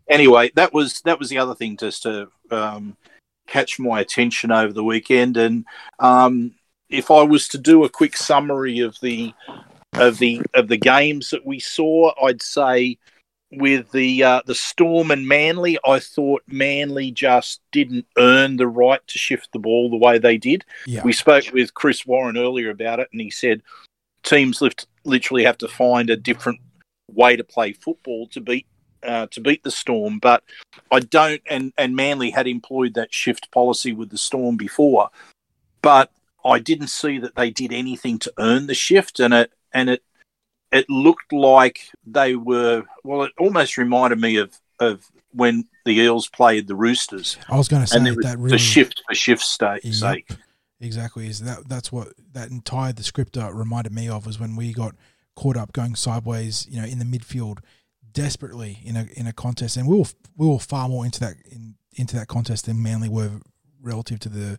anyway, 0.09 0.53
that 0.55 0.72
was 0.72 1.01
that 1.03 1.18
was 1.18 1.28
the 1.28 1.38
other 1.38 1.55
thing 1.55 1.76
just 1.76 2.05
to 2.05 2.28
um, 2.51 2.96
catch 3.46 3.78
my 3.78 4.01
attention 4.01 4.53
over 4.53 4.72
the 4.72 4.84
weekend. 4.84 5.36
And 5.36 5.64
um, 5.98 6.55
if 6.88 7.11
I 7.11 7.22
was 7.22 7.48
to 7.48 7.59
do 7.59 7.84
a 7.84 7.90
quick 7.90 8.16
summary 8.16 8.80
of 8.80 8.96
the 9.03 9.34
of 9.94 10.18
the 10.18 10.42
of 10.55 10.68
the 10.68 10.76
games 10.76 11.30
that 11.30 11.44
we 11.44 11.59
saw, 11.59 12.12
I'd 12.24 12.42
say 12.42 12.98
with 13.51 13.90
the 13.90 14.22
uh, 14.22 14.42
the 14.46 14.55
Storm 14.55 15.11
and 15.11 15.26
Manly, 15.26 15.78
I 15.84 15.98
thought 15.98 16.42
Manly 16.46 17.11
just 17.11 17.61
didn't 17.72 18.07
earn 18.16 18.57
the 18.57 18.68
right 18.68 19.05
to 19.07 19.18
shift 19.18 19.48
the 19.53 19.59
ball 19.59 19.90
the 19.90 19.96
way 19.96 20.18
they 20.18 20.38
did. 20.38 20.64
Yeah. 20.86 21.03
We 21.05 21.12
spoke 21.12 21.44
with 21.53 21.74
Chris 21.74 22.07
Warren 22.07 22.38
earlier 22.38 22.70
about 22.70 23.01
it, 23.01 23.09
and 23.12 23.20
he 23.20 23.30
said 23.30 23.62
teams 24.22 24.61
lift, 24.61 24.86
literally 25.05 25.44
have 25.44 25.59
to 25.59 25.68
find 25.68 26.11
a 26.11 26.16
different 26.16 26.61
way 27.09 27.36
to 27.36 27.44
play 27.44 27.72
football 27.72 28.28
to 28.28 28.40
beat 28.40 28.66
uh, 29.03 29.26
to 29.32 29.40
beat 29.40 29.64
the 29.64 29.70
Storm. 29.70 30.18
But 30.20 30.44
I 30.92 31.01
don't, 31.01 31.42
and 31.46 31.72
and 31.76 31.96
Manly 31.96 32.30
had 32.30 32.46
employed 32.46 32.94
that 32.94 33.12
shift 33.12 33.51
policy 33.51 33.92
with 33.92 34.11
the 34.11 34.18
Storm 34.18 34.57
before, 34.57 35.11
but 35.82 36.12
I 36.44 36.61
didn't 36.61 36.88
see 36.88 37.18
that 37.18 37.34
they 37.34 37.51
did 37.51 37.72
anything 37.72 38.18
to 38.20 38.32
earn 38.38 38.68
the 38.68 38.74
shift, 38.74 39.18
and 39.18 39.34
it 39.34 39.53
and 39.72 39.90
it 39.90 40.05
it 40.72 40.88
looked 40.88 41.32
like 41.32 41.90
they 42.06 42.36
were 42.36 42.84
well. 43.04 43.24
It 43.24 43.32
almost 43.38 43.76
reminded 43.76 44.20
me 44.20 44.36
of 44.36 44.58
of 44.78 45.10
when 45.32 45.64
the 45.84 45.98
Eels 45.98 46.28
played 46.28 46.66
the 46.66 46.74
Roosters. 46.74 47.36
I 47.48 47.56
was 47.56 47.68
going 47.68 47.82
to 47.82 47.88
say 47.88 47.98
that 47.98 48.38
really 48.38 48.50
the 48.50 48.58
shift 48.58 49.02
for 49.06 49.14
shift 49.14 49.42
sake. 49.42 49.82
Yep, 49.84 50.38
exactly. 50.80 51.28
Is 51.28 51.40
that 51.40 51.68
that's 51.68 51.92
what 51.92 52.08
that 52.32 52.50
entire 52.50 52.92
descriptor 52.92 53.54
reminded 53.54 53.92
me 53.92 54.08
of 54.08 54.26
was 54.26 54.40
when 54.40 54.56
we 54.56 54.72
got 54.72 54.94
caught 55.36 55.56
up 55.56 55.72
going 55.72 55.94
sideways, 55.94 56.66
you 56.70 56.80
know, 56.80 56.86
in 56.86 56.98
the 56.98 57.04
midfield 57.04 57.58
desperately 58.12 58.78
in 58.84 58.96
a 58.96 59.06
in 59.14 59.26
a 59.26 59.32
contest, 59.32 59.76
and 59.76 59.86
we 59.86 59.98
were 59.98 60.06
we 60.36 60.46
were 60.46 60.58
far 60.58 60.88
more 60.88 61.04
into 61.04 61.20
that 61.20 61.34
in, 61.50 61.76
into 61.94 62.16
that 62.16 62.28
contest 62.28 62.66
than 62.66 62.82
Manly 62.82 63.08
were 63.08 63.40
relative 63.82 64.18
to 64.20 64.28
the 64.28 64.58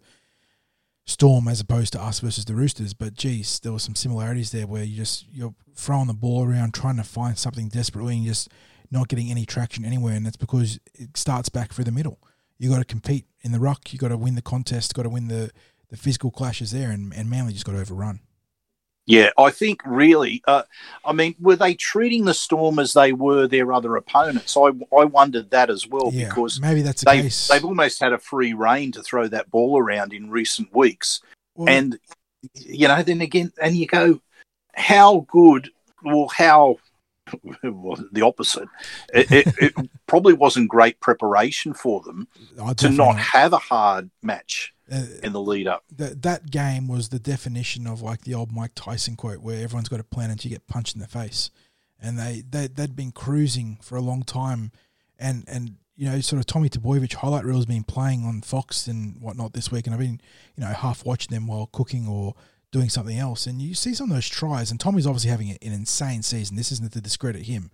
Storm 1.05 1.47
as 1.47 1.59
opposed 1.59 1.93
to 1.93 2.01
us 2.01 2.19
versus 2.19 2.45
the 2.45 2.55
Roosters. 2.55 2.93
But 2.93 3.15
geez, 3.15 3.59
there 3.59 3.71
were 3.71 3.79
some 3.79 3.95
similarities 3.95 4.51
there 4.51 4.67
where 4.67 4.83
you 4.83 4.95
just 4.95 5.25
you're 5.31 5.55
throwing 5.75 6.07
the 6.07 6.13
ball 6.13 6.47
around, 6.47 6.73
trying 6.73 6.97
to 6.97 7.03
find 7.03 7.37
something 7.37 7.69
desperately, 7.69 8.17
and 8.17 8.25
just 8.25 8.49
not 8.91 9.07
getting 9.07 9.31
any 9.31 9.45
traction 9.45 9.83
anywhere. 9.83 10.15
And 10.15 10.25
that's 10.25 10.37
because 10.37 10.79
it 10.93 11.17
starts 11.17 11.49
back 11.49 11.73
through 11.73 11.85
the 11.85 11.91
middle. 11.91 12.19
You 12.57 12.69
got 12.69 12.79
to 12.79 12.85
compete 12.85 13.25
in 13.41 13.51
the 13.51 13.59
ruck. 13.59 13.91
You 13.91 13.99
got 13.99 14.09
to 14.09 14.17
win 14.17 14.35
the 14.35 14.41
contest. 14.41 14.93
Got 14.93 15.03
to 15.03 15.09
win 15.09 15.27
the 15.27 15.51
the 15.89 15.97
physical 15.97 16.31
clashes 16.31 16.71
there, 16.71 16.89
and, 16.89 17.13
and 17.13 17.29
Manly 17.29 17.53
just 17.53 17.65
got 17.65 17.75
overrun. 17.75 18.21
Yeah, 19.11 19.29
I 19.37 19.51
think 19.51 19.81
really. 19.85 20.41
Uh, 20.47 20.63
I 21.05 21.13
mean, 21.13 21.35
were 21.39 21.55
they 21.55 21.73
treating 21.73 22.25
the 22.25 22.33
Storm 22.33 22.79
as 22.79 22.93
they 22.93 23.13
were 23.13 23.47
their 23.47 23.73
other 23.73 23.95
opponents? 23.95 24.55
I 24.57 24.71
I 24.95 25.05
wondered 25.05 25.51
that 25.51 25.69
as 25.69 25.87
well 25.87 26.09
yeah, 26.13 26.27
because 26.27 26.59
maybe 26.59 26.81
that's 26.81 27.03
the 27.03 27.11
they've, 27.11 27.23
case. 27.23 27.47
They've 27.47 27.65
almost 27.65 27.99
had 27.99 28.13
a 28.13 28.19
free 28.19 28.53
reign 28.53 28.91
to 28.93 29.03
throw 29.03 29.27
that 29.27 29.51
ball 29.51 29.79
around 29.79 30.13
in 30.13 30.29
recent 30.29 30.73
weeks, 30.75 31.21
well, 31.55 31.69
and 31.69 31.99
you 32.55 32.87
know, 32.87 33.03
then 33.03 33.21
again, 33.21 33.51
and 33.61 33.75
you 33.75 33.85
go, 33.85 34.19
how 34.73 35.25
good? 35.29 35.69
or 36.03 36.27
how? 36.35 36.77
Well, 37.63 37.97
the 38.11 38.21
opposite. 38.21 38.67
It, 39.13 39.31
it, 39.31 39.55
it 39.59 39.89
probably 40.07 40.33
wasn't 40.33 40.69
great 40.69 40.99
preparation 40.99 41.73
for 41.73 42.01
them 42.01 42.27
to 42.77 42.89
not 42.89 43.17
have 43.17 43.53
a 43.53 43.57
hard 43.57 44.09
match 44.21 44.73
uh, 44.91 45.05
in 45.23 45.33
the 45.33 45.41
lead 45.41 45.67
up. 45.67 45.83
That 45.95 46.21
that 46.23 46.51
game 46.51 46.87
was 46.87 47.09
the 47.09 47.19
definition 47.19 47.87
of 47.87 48.01
like 48.01 48.21
the 48.21 48.33
old 48.33 48.51
Mike 48.51 48.71
Tyson 48.75 49.15
quote, 49.15 49.41
where 49.41 49.63
everyone's 49.63 49.89
got 49.89 49.99
a 49.99 50.03
plan 50.03 50.31
until 50.31 50.49
you 50.49 50.55
get 50.55 50.67
punched 50.67 50.95
in 50.95 51.01
the 51.01 51.07
face, 51.07 51.49
and 51.99 52.17
they 52.17 52.43
they 52.47 52.67
they'd 52.67 52.95
been 52.95 53.11
cruising 53.11 53.77
for 53.81 53.95
a 53.95 54.01
long 54.01 54.23
time, 54.23 54.71
and 55.19 55.43
and 55.47 55.77
you 55.95 56.09
know, 56.09 56.19
sort 56.19 56.39
of 56.39 56.47
Tommy 56.47 56.67
Trbojevic 56.67 57.13
highlight 57.13 57.45
reel's 57.45 57.67
been 57.67 57.83
playing 57.83 58.25
on 58.25 58.41
Fox 58.41 58.87
and 58.87 59.21
whatnot 59.21 59.53
this 59.53 59.71
week, 59.71 59.85
and 59.85 59.93
I've 59.93 59.99
been 59.99 60.19
you 60.55 60.63
know 60.63 60.73
half 60.73 61.05
watching 61.05 61.33
them 61.33 61.47
while 61.47 61.69
cooking 61.71 62.07
or 62.07 62.33
doing 62.71 62.89
something 62.89 63.17
else, 63.17 63.47
and 63.47 63.61
you 63.61 63.73
see 63.73 63.93
some 63.93 64.09
of 64.09 64.15
those 64.15 64.29
tries, 64.29 64.71
and 64.71 64.79
Tommy's 64.79 65.05
obviously 65.05 65.29
having 65.29 65.51
an 65.51 65.57
insane 65.61 66.23
season. 66.23 66.55
This 66.55 66.71
isn't 66.71 66.93
to 66.93 67.01
discredit 67.01 67.43
him, 67.43 67.71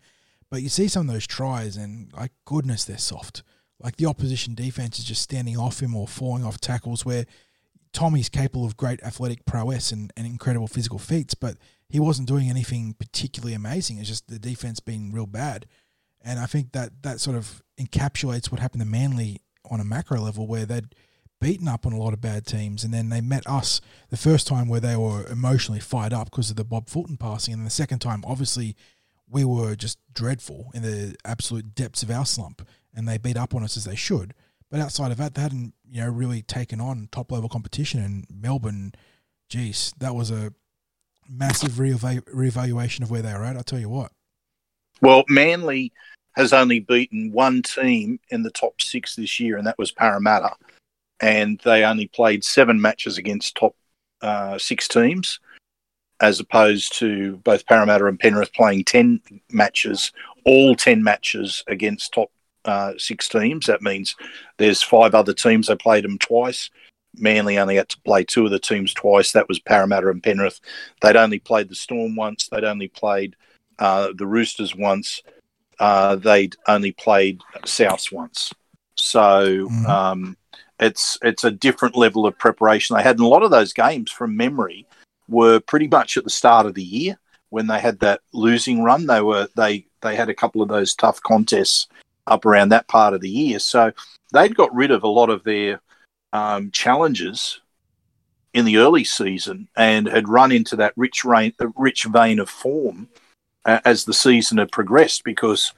but 0.50 0.62
you 0.62 0.70
see 0.70 0.88
some 0.88 1.08
of 1.08 1.14
those 1.14 1.28
tries, 1.28 1.78
and 1.78 2.12
like 2.14 2.32
goodness, 2.46 2.86
they're 2.86 2.98
soft. 2.98 3.44
Like 3.80 3.98
the 3.98 4.08
opposition 4.08 4.56
defense 4.56 4.98
is 4.98 5.06
just 5.06 5.22
standing 5.22 5.58
off 5.58 5.82
him 5.82 5.96
or 5.96 6.08
falling 6.08 6.44
off 6.44 6.60
tackles 6.60 7.06
where 7.06 7.26
Tommy's 7.94 8.30
capable 8.30 8.66
of 8.66 8.76
great 8.76 9.02
athletic 9.04 9.46
prowess 9.46 9.92
and, 9.92 10.12
and 10.18 10.26
incredible 10.26 10.68
physical 10.68 11.00
feats, 11.00 11.36
but 11.36 11.58
he 11.90 12.00
wasn't 12.00 12.28
doing 12.28 12.50
anything 12.50 12.96
particularly 12.98 13.54
amazing. 13.54 13.98
It's 13.98 14.10
just 14.10 14.28
the 14.28 14.40
defense 14.40 14.80
being 14.80 15.12
real 15.12 15.28
bad. 15.28 15.68
And 16.22 16.40
I 16.40 16.48
think 16.48 16.72
that 16.74 17.04
that 17.04 17.20
sort 17.20 17.38
of 17.38 17.64
encapsulates 17.80 18.52
what 18.52 18.60
happened 18.60 18.82
to 18.82 18.88
Manly 18.88 19.42
on 19.70 19.80
a 19.80 19.86
macro 19.86 20.20
level, 20.20 20.48
where 20.48 20.66
they'd 20.66 20.96
beaten 21.40 21.68
up 21.68 21.86
on 21.86 21.94
a 21.94 21.98
lot 21.98 22.14
of 22.14 22.22
bad 22.22 22.46
teams, 22.46 22.84
and 22.84 22.94
then 22.94 23.10
they 23.10 23.22
met 23.22 23.46
us 23.48 23.82
the 24.10 24.18
first 24.18 24.48
time 24.48 24.68
where 24.68 24.80
they 24.80 24.96
were 24.96 25.26
emotionally 25.28 25.80
fired 25.80 26.14
up 26.14 26.32
because 26.32 26.50
of 26.50 26.56
the 26.56 26.64
Bob 26.64 26.90
Fulton 26.90 27.18
passing, 27.18 27.54
and 27.54 27.66
the 27.66 27.72
second 27.72 28.00
time, 28.00 28.24
obviously, 28.26 28.76
we 29.30 29.44
were 29.44 29.76
just 29.76 30.00
dreadful 30.14 30.72
in 30.74 30.82
the 30.82 31.16
absolute 31.26 31.76
depths 31.76 32.04
of 32.04 32.10
our 32.10 32.26
slump, 32.26 32.68
and 32.96 33.08
they 33.08 33.18
beat 33.18 33.38
up 33.38 33.54
on 33.54 33.64
us 33.64 33.78
as 33.78 33.86
they 33.86 33.96
should. 33.96 34.34
But 34.70 34.80
outside 34.80 35.12
of 35.12 35.18
that, 35.18 35.36
they 35.36 35.42
hadn't 35.42 35.74
you 35.90 36.02
know 36.02 36.10
really 36.10 36.42
taken 36.42 36.82
on 36.82 37.10
top 37.12 37.32
level 37.32 37.50
competition. 37.50 38.02
And 38.02 38.26
Melbourne, 38.30 38.94
geez, 39.50 39.94
that 40.00 40.16
was 40.16 40.32
a 40.32 40.54
massive 41.30 41.74
reevaluation 41.74 43.02
of 43.02 43.12
where 43.12 43.22
they 43.22 43.34
were 43.34 43.44
at. 43.44 43.58
I'll 43.58 43.64
tell 43.64 43.80
you 43.80 43.90
what. 43.90 44.12
Well, 45.02 45.24
Manly 45.30 45.92
has 46.36 46.54
only 46.54 46.80
beaten 46.80 47.32
one 47.32 47.62
team 47.62 48.20
in 48.30 48.44
the 48.44 48.52
top 48.52 48.82
six 48.82 49.16
this 49.16 49.40
year, 49.40 49.58
and 49.58 49.66
that 49.68 49.78
was 49.78 49.92
Parramatta. 49.92 50.56
And 51.20 51.60
they 51.64 51.84
only 51.84 52.08
played 52.08 52.44
seven 52.44 52.80
matches 52.80 53.18
against 53.18 53.56
top 53.56 53.76
uh, 54.22 54.58
six 54.58 54.88
teams, 54.88 55.40
as 56.20 56.40
opposed 56.40 56.98
to 57.00 57.38
both 57.38 57.66
Parramatta 57.66 58.06
and 58.06 58.20
Penrith 58.20 58.54
playing 58.54 58.86
10 58.86 59.22
matches, 59.52 60.12
all 60.46 60.76
10 60.76 61.04
matches 61.04 61.64
against 61.68 62.14
top 62.14 62.32
uh, 62.66 62.94
six 62.98 63.30
teams. 63.30 63.66
That 63.66 63.82
means 63.82 64.16
there's 64.58 64.84
five 64.84 65.16
other 65.16 65.34
teams. 65.34 65.68
They 65.68 65.76
played 65.76 66.04
them 66.04 66.18
twice. 66.18 66.70
Manly 67.16 67.58
only 67.58 67.78
had 67.78 67.90
to 67.90 68.02
play 68.02 68.24
two 68.24 68.46
of 68.46 68.52
the 68.52 68.60
teams 68.60 68.94
twice. 68.94 69.32
That 69.32 69.48
was 69.48 69.60
Parramatta 69.60 70.10
and 70.10 70.22
Penrith. 70.22 70.60
They'd 71.02 71.16
only 71.16 71.40
played 71.40 71.70
the 71.70 71.76
Storm 71.76 72.16
once. 72.16 72.48
They'd 72.50 72.64
only 72.64 72.90
played 72.90 73.36
uh, 73.80 74.10
the 74.16 74.28
Roosters 74.28 74.76
once. 74.76 75.24
Uh, 75.80 76.16
they'd 76.16 76.56
only 76.68 76.92
played 76.92 77.42
South 77.66 78.12
once. 78.12 78.54
So 78.96 79.68
mm-hmm. 79.68 79.86
um, 79.86 80.38
it's 80.80 81.18
it's 81.22 81.44
a 81.44 81.52
different 81.52 81.96
level 81.96 82.26
of 82.26 82.38
preparation. 82.38 82.96
They 82.96 83.04
had 83.04 83.18
and 83.18 83.26
a 83.26 83.30
lot 83.30 83.44
of 83.44 83.52
those 83.52 83.74
games 83.74 84.12
from 84.12 84.38
memory 84.38 84.86
were 85.28 85.60
pretty 85.60 85.88
much 85.88 86.18
at 86.18 86.24
the 86.24 86.30
start 86.30 86.66
of 86.66 86.74
the 86.74 86.84
year 86.84 87.18
when 87.50 87.68
they 87.68 87.80
had 87.80 88.00
that 88.00 88.22
losing 88.34 88.84
run. 88.84 89.06
They 89.06 89.22
were 89.22 89.48
they 89.56 89.86
they 90.02 90.16
had 90.16 90.30
a 90.30 90.36
couple 90.36 90.62
of 90.62 90.70
those 90.70 90.96
tough 90.96 91.22
contests 91.22 91.88
up 92.28 92.46
around 92.46 92.70
that 92.70 92.88
part 92.88 93.14
of 93.14 93.22
the 93.22 93.30
year. 93.30 93.60
So 93.60 93.92
they'd 94.34 94.56
got 94.56 94.74
rid 94.76 94.92
of 94.92 95.04
a 95.04 95.08
lot 95.08 95.30
of 95.30 95.44
their 95.44 95.82
um, 96.34 96.72
challenges 96.72 97.62
in 98.54 98.66
the 98.66 98.78
early 98.78 99.04
season 99.04 99.68
and 99.76 100.08
had 100.08 100.28
run 100.28 100.52
into 100.52 100.76
that 100.76 100.94
rich 100.96 101.24
rain, 101.24 101.54
rich 101.76 102.04
vein 102.06 102.40
of 102.40 102.50
form 102.50 103.08
uh, 103.66 103.80
as 103.86 104.04
the 104.04 104.14
season 104.14 104.58
had 104.58 104.72
progressed 104.72 105.24
because 105.24 105.74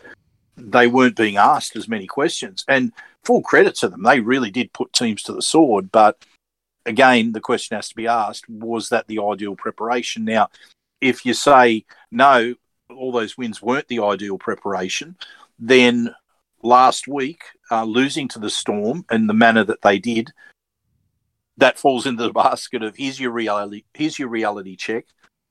they 0.57 0.87
weren't 0.87 1.15
being 1.15 1.37
asked 1.37 1.75
as 1.75 1.87
many 1.87 2.07
questions. 2.07 2.63
And 2.67 2.91
full 3.23 3.41
credit 3.41 3.75
to 3.75 3.89
them, 3.89 4.03
they 4.03 4.19
really 4.19 4.51
did 4.51 4.73
put 4.73 4.93
teams 4.93 5.23
to 5.23 5.33
the 5.33 5.41
sword. 5.41 5.91
But 5.91 6.23
again, 6.85 7.31
the 7.31 7.41
question 7.41 7.75
has 7.75 7.89
to 7.89 7.95
be 7.95 8.07
asked: 8.07 8.49
Was 8.49 8.89
that 8.89 9.07
the 9.07 9.19
ideal 9.21 9.55
preparation? 9.55 10.25
Now, 10.25 10.49
if 11.01 11.25
you 11.25 11.33
say 11.33 11.85
no, 12.11 12.55
all 12.89 13.11
those 13.11 13.37
wins 13.37 13.61
weren't 13.61 13.87
the 13.87 14.01
ideal 14.01 14.37
preparation, 14.37 15.15
then 15.57 16.13
last 16.63 17.07
week, 17.07 17.41
uh, 17.71 17.83
losing 17.83 18.27
to 18.29 18.39
the 18.39 18.49
Storm 18.49 19.05
in 19.11 19.27
the 19.27 19.33
manner 19.33 19.63
that 19.63 19.81
they 19.81 19.99
did, 19.99 20.31
that 21.57 21.79
falls 21.79 22.05
into 22.05 22.23
the 22.23 22.33
basket 22.33 22.83
of 22.83 22.95
here's 22.95 23.19
your 23.19 23.31
reality, 23.31 23.83
here's 23.93 24.17
your 24.17 24.29
reality 24.29 24.75
check, 24.75 25.05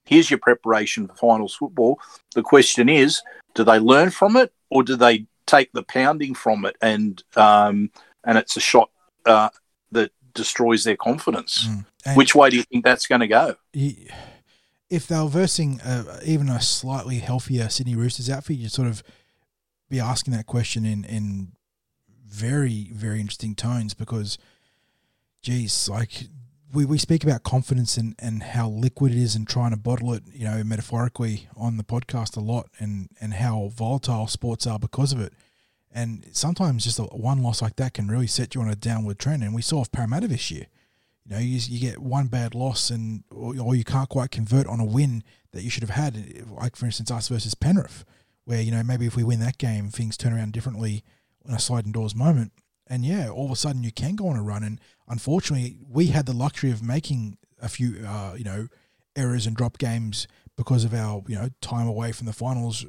here's 0.04 0.30
your 0.30 0.38
preparation 0.38 1.06
for 1.06 1.14
finals 1.14 1.54
football. 1.54 2.00
The 2.34 2.42
question 2.42 2.88
is, 2.88 3.22
do 3.54 3.64
they 3.64 3.78
learn 3.78 4.10
from 4.10 4.36
it, 4.36 4.52
or 4.70 4.82
do 4.82 4.96
they 4.96 5.26
take 5.48 5.72
the 5.72 5.82
pounding 5.82 6.34
from 6.34 6.64
it 6.64 6.76
and 6.80 7.22
um, 7.36 7.90
and 8.24 8.38
it's 8.38 8.56
a 8.56 8.60
shot 8.60 8.90
uh, 9.26 9.48
that 9.92 10.12
destroys 10.34 10.84
their 10.84 10.96
confidence? 10.96 11.66
Mm. 11.66 12.16
Which 12.16 12.34
way 12.34 12.50
do 12.50 12.56
you 12.56 12.62
think 12.62 12.84
that's 12.84 13.06
going 13.06 13.20
to 13.20 13.28
go? 13.28 13.56
If 13.74 15.06
they 15.06 15.16
were 15.16 15.28
versing 15.28 15.80
uh, 15.80 16.20
even 16.24 16.48
a 16.48 16.60
slightly 16.60 17.18
healthier 17.18 17.68
Sydney 17.68 17.96
Roosters 17.96 18.30
outfit, 18.30 18.56
you'd 18.56 18.72
sort 18.72 18.88
of 18.88 19.02
be 19.90 20.00
asking 20.00 20.34
that 20.34 20.46
question 20.46 20.86
in 20.86 21.04
in 21.04 21.52
very 22.26 22.90
very 22.92 23.20
interesting 23.20 23.54
tones 23.54 23.94
because, 23.94 24.38
geez, 25.42 25.88
like 25.88 26.28
we, 26.72 26.84
we 26.84 26.98
speak 26.98 27.24
about 27.24 27.42
confidence 27.42 27.96
and, 27.96 28.14
and 28.18 28.42
how 28.42 28.68
liquid 28.68 29.12
it 29.12 29.18
is 29.18 29.34
and 29.34 29.48
trying 29.48 29.70
to 29.70 29.76
bottle 29.76 30.12
it, 30.12 30.22
you 30.32 30.44
know, 30.44 30.62
metaphorically 30.64 31.48
on 31.56 31.76
the 31.76 31.84
podcast 31.84 32.36
a 32.36 32.40
lot 32.40 32.68
and, 32.78 33.08
and 33.20 33.34
how 33.34 33.70
volatile 33.74 34.26
sports 34.26 34.66
are 34.66 34.78
because 34.78 35.12
of 35.12 35.20
it. 35.20 35.32
And 35.90 36.26
sometimes 36.32 36.84
just 36.84 36.98
a 36.98 37.04
one 37.04 37.42
loss 37.42 37.62
like 37.62 37.76
that 37.76 37.94
can 37.94 38.08
really 38.08 38.26
set 38.26 38.54
you 38.54 38.60
on 38.60 38.68
a 38.68 38.76
downward 38.76 39.18
trend. 39.18 39.42
And 39.42 39.54
we 39.54 39.62
saw 39.62 39.80
with 39.80 39.92
Parramatta 39.92 40.28
this 40.28 40.50
year. 40.50 40.66
You 41.24 41.34
know, 41.34 41.40
you, 41.40 41.58
you 41.68 41.80
get 41.80 41.98
one 41.98 42.26
bad 42.26 42.54
loss 42.54 42.90
and 42.90 43.24
or, 43.30 43.54
or 43.58 43.74
you 43.74 43.84
can't 43.84 44.08
quite 44.08 44.30
convert 44.30 44.66
on 44.66 44.80
a 44.80 44.84
win 44.84 45.24
that 45.52 45.62
you 45.62 45.70
should 45.70 45.82
have 45.82 45.90
had, 45.90 46.46
like 46.50 46.76
for 46.76 46.86
instance 46.86 47.10
us 47.10 47.28
versus 47.28 47.54
Penrith 47.54 48.04
where 48.48 48.62
you 48.62 48.70
know 48.70 48.82
maybe 48.82 49.04
if 49.04 49.14
we 49.14 49.22
win 49.22 49.40
that 49.40 49.58
game, 49.58 49.90
things 49.90 50.16
turn 50.16 50.32
around 50.32 50.54
differently 50.54 51.04
in 51.46 51.54
a 51.54 51.58
sliding 51.58 51.92
doors 51.92 52.14
moment. 52.14 52.50
And 52.88 53.04
yeah, 53.04 53.28
all 53.28 53.46
of 53.46 53.52
a 53.52 53.56
sudden 53.56 53.82
you 53.82 53.92
can 53.92 54.16
go 54.16 54.28
on 54.28 54.36
a 54.36 54.42
run. 54.42 54.62
And 54.62 54.80
unfortunately, 55.08 55.78
we 55.88 56.06
had 56.08 56.26
the 56.26 56.32
luxury 56.32 56.70
of 56.70 56.82
making 56.82 57.38
a 57.60 57.68
few, 57.68 58.04
uh, 58.06 58.34
you 58.36 58.44
know, 58.44 58.68
errors 59.16 59.46
and 59.46 59.56
drop 59.56 59.78
games 59.78 60.26
because 60.56 60.84
of 60.84 60.94
our, 60.94 61.22
you 61.28 61.34
know, 61.34 61.50
time 61.60 61.86
away 61.86 62.12
from 62.12 62.26
the 62.26 62.32
finals. 62.32 62.86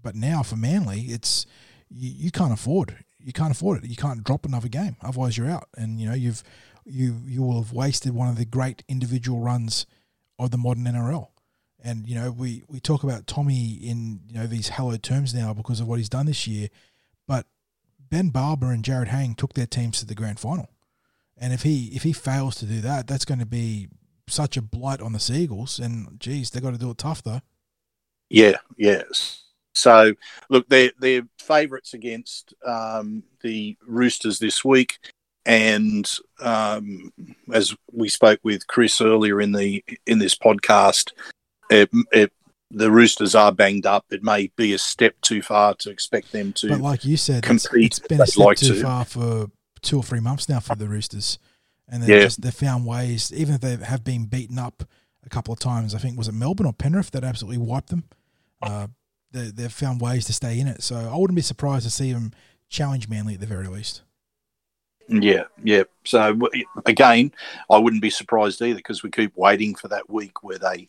But 0.00 0.14
now 0.14 0.42
for 0.42 0.56
Manly, 0.56 1.02
it's 1.02 1.46
you, 1.88 2.10
you 2.10 2.30
can't 2.30 2.52
afford 2.52 3.04
you 3.26 3.32
can't 3.32 3.50
afford 3.50 3.82
it. 3.82 3.90
You 3.90 3.96
can't 3.96 4.22
drop 4.22 4.46
another 4.46 4.68
game, 4.68 4.96
otherwise 5.02 5.36
you're 5.36 5.50
out. 5.50 5.68
And 5.76 6.00
you 6.00 6.08
know 6.08 6.14
you've 6.14 6.44
you 6.84 7.16
you 7.26 7.42
will 7.42 7.60
have 7.60 7.72
wasted 7.72 8.14
one 8.14 8.28
of 8.28 8.38
the 8.38 8.44
great 8.44 8.84
individual 8.88 9.40
runs 9.40 9.84
of 10.38 10.52
the 10.52 10.56
modern 10.56 10.84
NRL. 10.84 11.28
And 11.82 12.08
you 12.08 12.14
know, 12.14 12.30
we 12.30 12.62
we 12.68 12.78
talk 12.78 13.02
about 13.02 13.26
Tommy 13.26 13.72
in 13.72 14.20
you 14.28 14.38
know 14.38 14.46
these 14.46 14.68
hallowed 14.68 15.02
terms 15.02 15.34
now 15.34 15.52
because 15.52 15.80
of 15.80 15.88
what 15.88 15.98
he's 15.98 16.08
done 16.08 16.26
this 16.26 16.46
year, 16.46 16.68
but 17.26 17.46
Ben 18.10 18.30
Barba 18.30 18.68
and 18.68 18.84
Jarryd 18.84 19.08
Hayne 19.08 19.34
took 19.34 19.54
their 19.54 19.66
teams 19.66 20.00
to 20.00 20.06
the 20.06 20.14
grand 20.14 20.38
final, 20.40 20.70
and 21.36 21.52
if 21.52 21.62
he 21.62 21.90
if 21.94 22.02
he 22.02 22.12
fails 22.12 22.56
to 22.56 22.66
do 22.66 22.80
that, 22.80 23.06
that's 23.06 23.24
going 23.24 23.40
to 23.40 23.46
be 23.46 23.88
such 24.28 24.56
a 24.56 24.62
blight 24.62 25.00
on 25.00 25.12
the 25.12 25.20
Seagulls. 25.20 25.78
And 25.78 26.18
geez, 26.18 26.50
they've 26.50 26.62
got 26.62 26.72
to 26.72 26.78
do 26.78 26.90
it 26.90 26.98
tough 26.98 27.22
though. 27.22 27.40
Yeah, 28.28 28.56
yes. 28.76 29.44
So 29.74 30.14
look, 30.48 30.68
they're 30.68 30.92
they're 30.98 31.26
favourites 31.38 31.94
against 31.94 32.54
um, 32.64 33.22
the 33.42 33.76
Roosters 33.86 34.38
this 34.38 34.64
week, 34.64 34.98
and 35.44 36.10
um, 36.40 37.12
as 37.52 37.76
we 37.92 38.08
spoke 38.08 38.40
with 38.42 38.66
Chris 38.66 39.00
earlier 39.00 39.40
in 39.40 39.52
the 39.52 39.84
in 40.06 40.18
this 40.18 40.34
podcast, 40.34 41.12
it, 41.70 41.90
it, 42.12 42.32
the 42.70 42.90
Roosters 42.90 43.34
are 43.34 43.52
banged 43.52 43.86
up. 43.86 44.06
It 44.10 44.22
may 44.22 44.50
be 44.56 44.74
a 44.74 44.78
step 44.78 45.14
too 45.20 45.42
far 45.42 45.74
to 45.76 45.90
expect 45.90 46.32
them 46.32 46.52
to. 46.54 46.68
But 46.68 46.80
like 46.80 47.04
you 47.04 47.16
said, 47.16 47.42
compete. 47.42 47.86
it's, 47.86 47.98
it's 47.98 48.08
been 48.08 48.20
a 48.20 48.26
step 48.26 48.44
like 48.44 48.58
too 48.58 48.74
to. 48.74 48.82
far 48.82 49.04
for 49.04 49.50
two 49.82 49.98
or 49.98 50.02
three 50.02 50.20
months 50.20 50.48
now 50.48 50.60
for 50.60 50.74
the 50.74 50.88
Roosters, 50.88 51.38
and 51.88 52.02
they've 52.02 52.10
yeah. 52.10 52.20
just 52.20 52.42
they 52.42 52.50
found 52.50 52.86
ways, 52.86 53.32
even 53.32 53.54
if 53.54 53.60
they 53.60 53.76
have 53.76 54.04
been 54.04 54.26
beaten 54.26 54.58
up 54.58 54.82
a 55.24 55.28
couple 55.28 55.52
of 55.52 55.60
times. 55.60 55.94
I 55.94 55.98
think 55.98 56.18
was 56.18 56.28
it 56.28 56.34
Melbourne 56.34 56.66
or 56.66 56.72
Penrith 56.72 57.12
that 57.12 57.24
absolutely 57.24 57.58
wiped 57.58 57.90
them. 57.90 58.04
Uh, 58.62 58.88
they, 59.32 59.50
they've 59.50 59.72
found 59.72 60.00
ways 60.00 60.24
to 60.26 60.32
stay 60.32 60.58
in 60.58 60.66
it, 60.66 60.82
so 60.82 60.96
I 60.96 61.16
wouldn't 61.16 61.36
be 61.36 61.42
surprised 61.42 61.84
to 61.84 61.90
see 61.90 62.12
them 62.12 62.32
challenge 62.68 63.08
Manly 63.08 63.34
at 63.34 63.40
the 63.40 63.46
very 63.46 63.68
least. 63.68 64.02
Yeah, 65.08 65.44
yeah. 65.62 65.84
So 66.04 66.36
again, 66.84 67.32
I 67.70 67.78
wouldn't 67.78 68.02
be 68.02 68.10
surprised 68.10 68.60
either 68.60 68.76
because 68.76 69.04
we 69.04 69.10
keep 69.10 69.36
waiting 69.36 69.76
for 69.76 69.86
that 69.88 70.10
week 70.10 70.42
where 70.42 70.58
they 70.58 70.88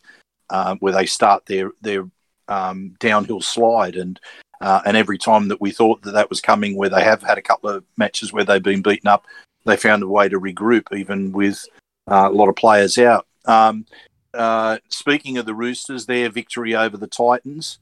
uh, 0.50 0.76
where 0.80 0.94
they 0.94 1.06
start 1.06 1.46
their 1.46 1.72
their 1.82 2.06
um, 2.48 2.96
downhill 3.00 3.42
slide. 3.42 3.96
And 3.96 4.20
uh, 4.62 4.82
and 4.86 4.98
every 4.98 5.18
time 5.18 5.48
that 5.50 5.62
we 5.62 5.72
thought 5.72 6.02
that 6.02 6.14
that 6.14 6.30
was 6.30 6.42
coming, 6.42 6.76
where 6.76 6.90
they 6.90 7.04
have 7.04 7.22
had 7.22 7.38
a 7.38 7.44
couple 7.44 7.70
of 7.70 7.84
matches 7.98 8.34
where 8.34 8.44
they've 8.44 8.64
been 8.64 8.82
beaten 8.82 9.08
up, 9.08 9.26
they 9.66 9.78
found 9.78 10.04
a 10.04 10.08
way 10.08 10.28
to 10.30 10.40
regroup, 10.40 10.96
even 10.96 11.32
with 11.32 11.64
uh, 12.10 12.30
a 12.32 12.34
lot 12.34 12.50
of 12.50 12.56
players 12.56 12.98
out. 12.98 13.28
Um, 13.46 13.86
uh, 14.34 14.78
speaking 14.90 15.38
of 15.38 15.46
the 15.46 15.54
Roosters, 15.54 16.06
their 16.06 16.30
victory 16.30 16.76
over 16.76 16.98
the 16.98 17.08
Titans, 17.08 17.80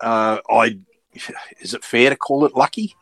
uh, 0.00 0.38
I 0.50 0.78
is 1.60 1.74
it 1.74 1.84
fair 1.84 2.10
to 2.10 2.16
call 2.16 2.44
it 2.44 2.54
lucky? 2.54 2.94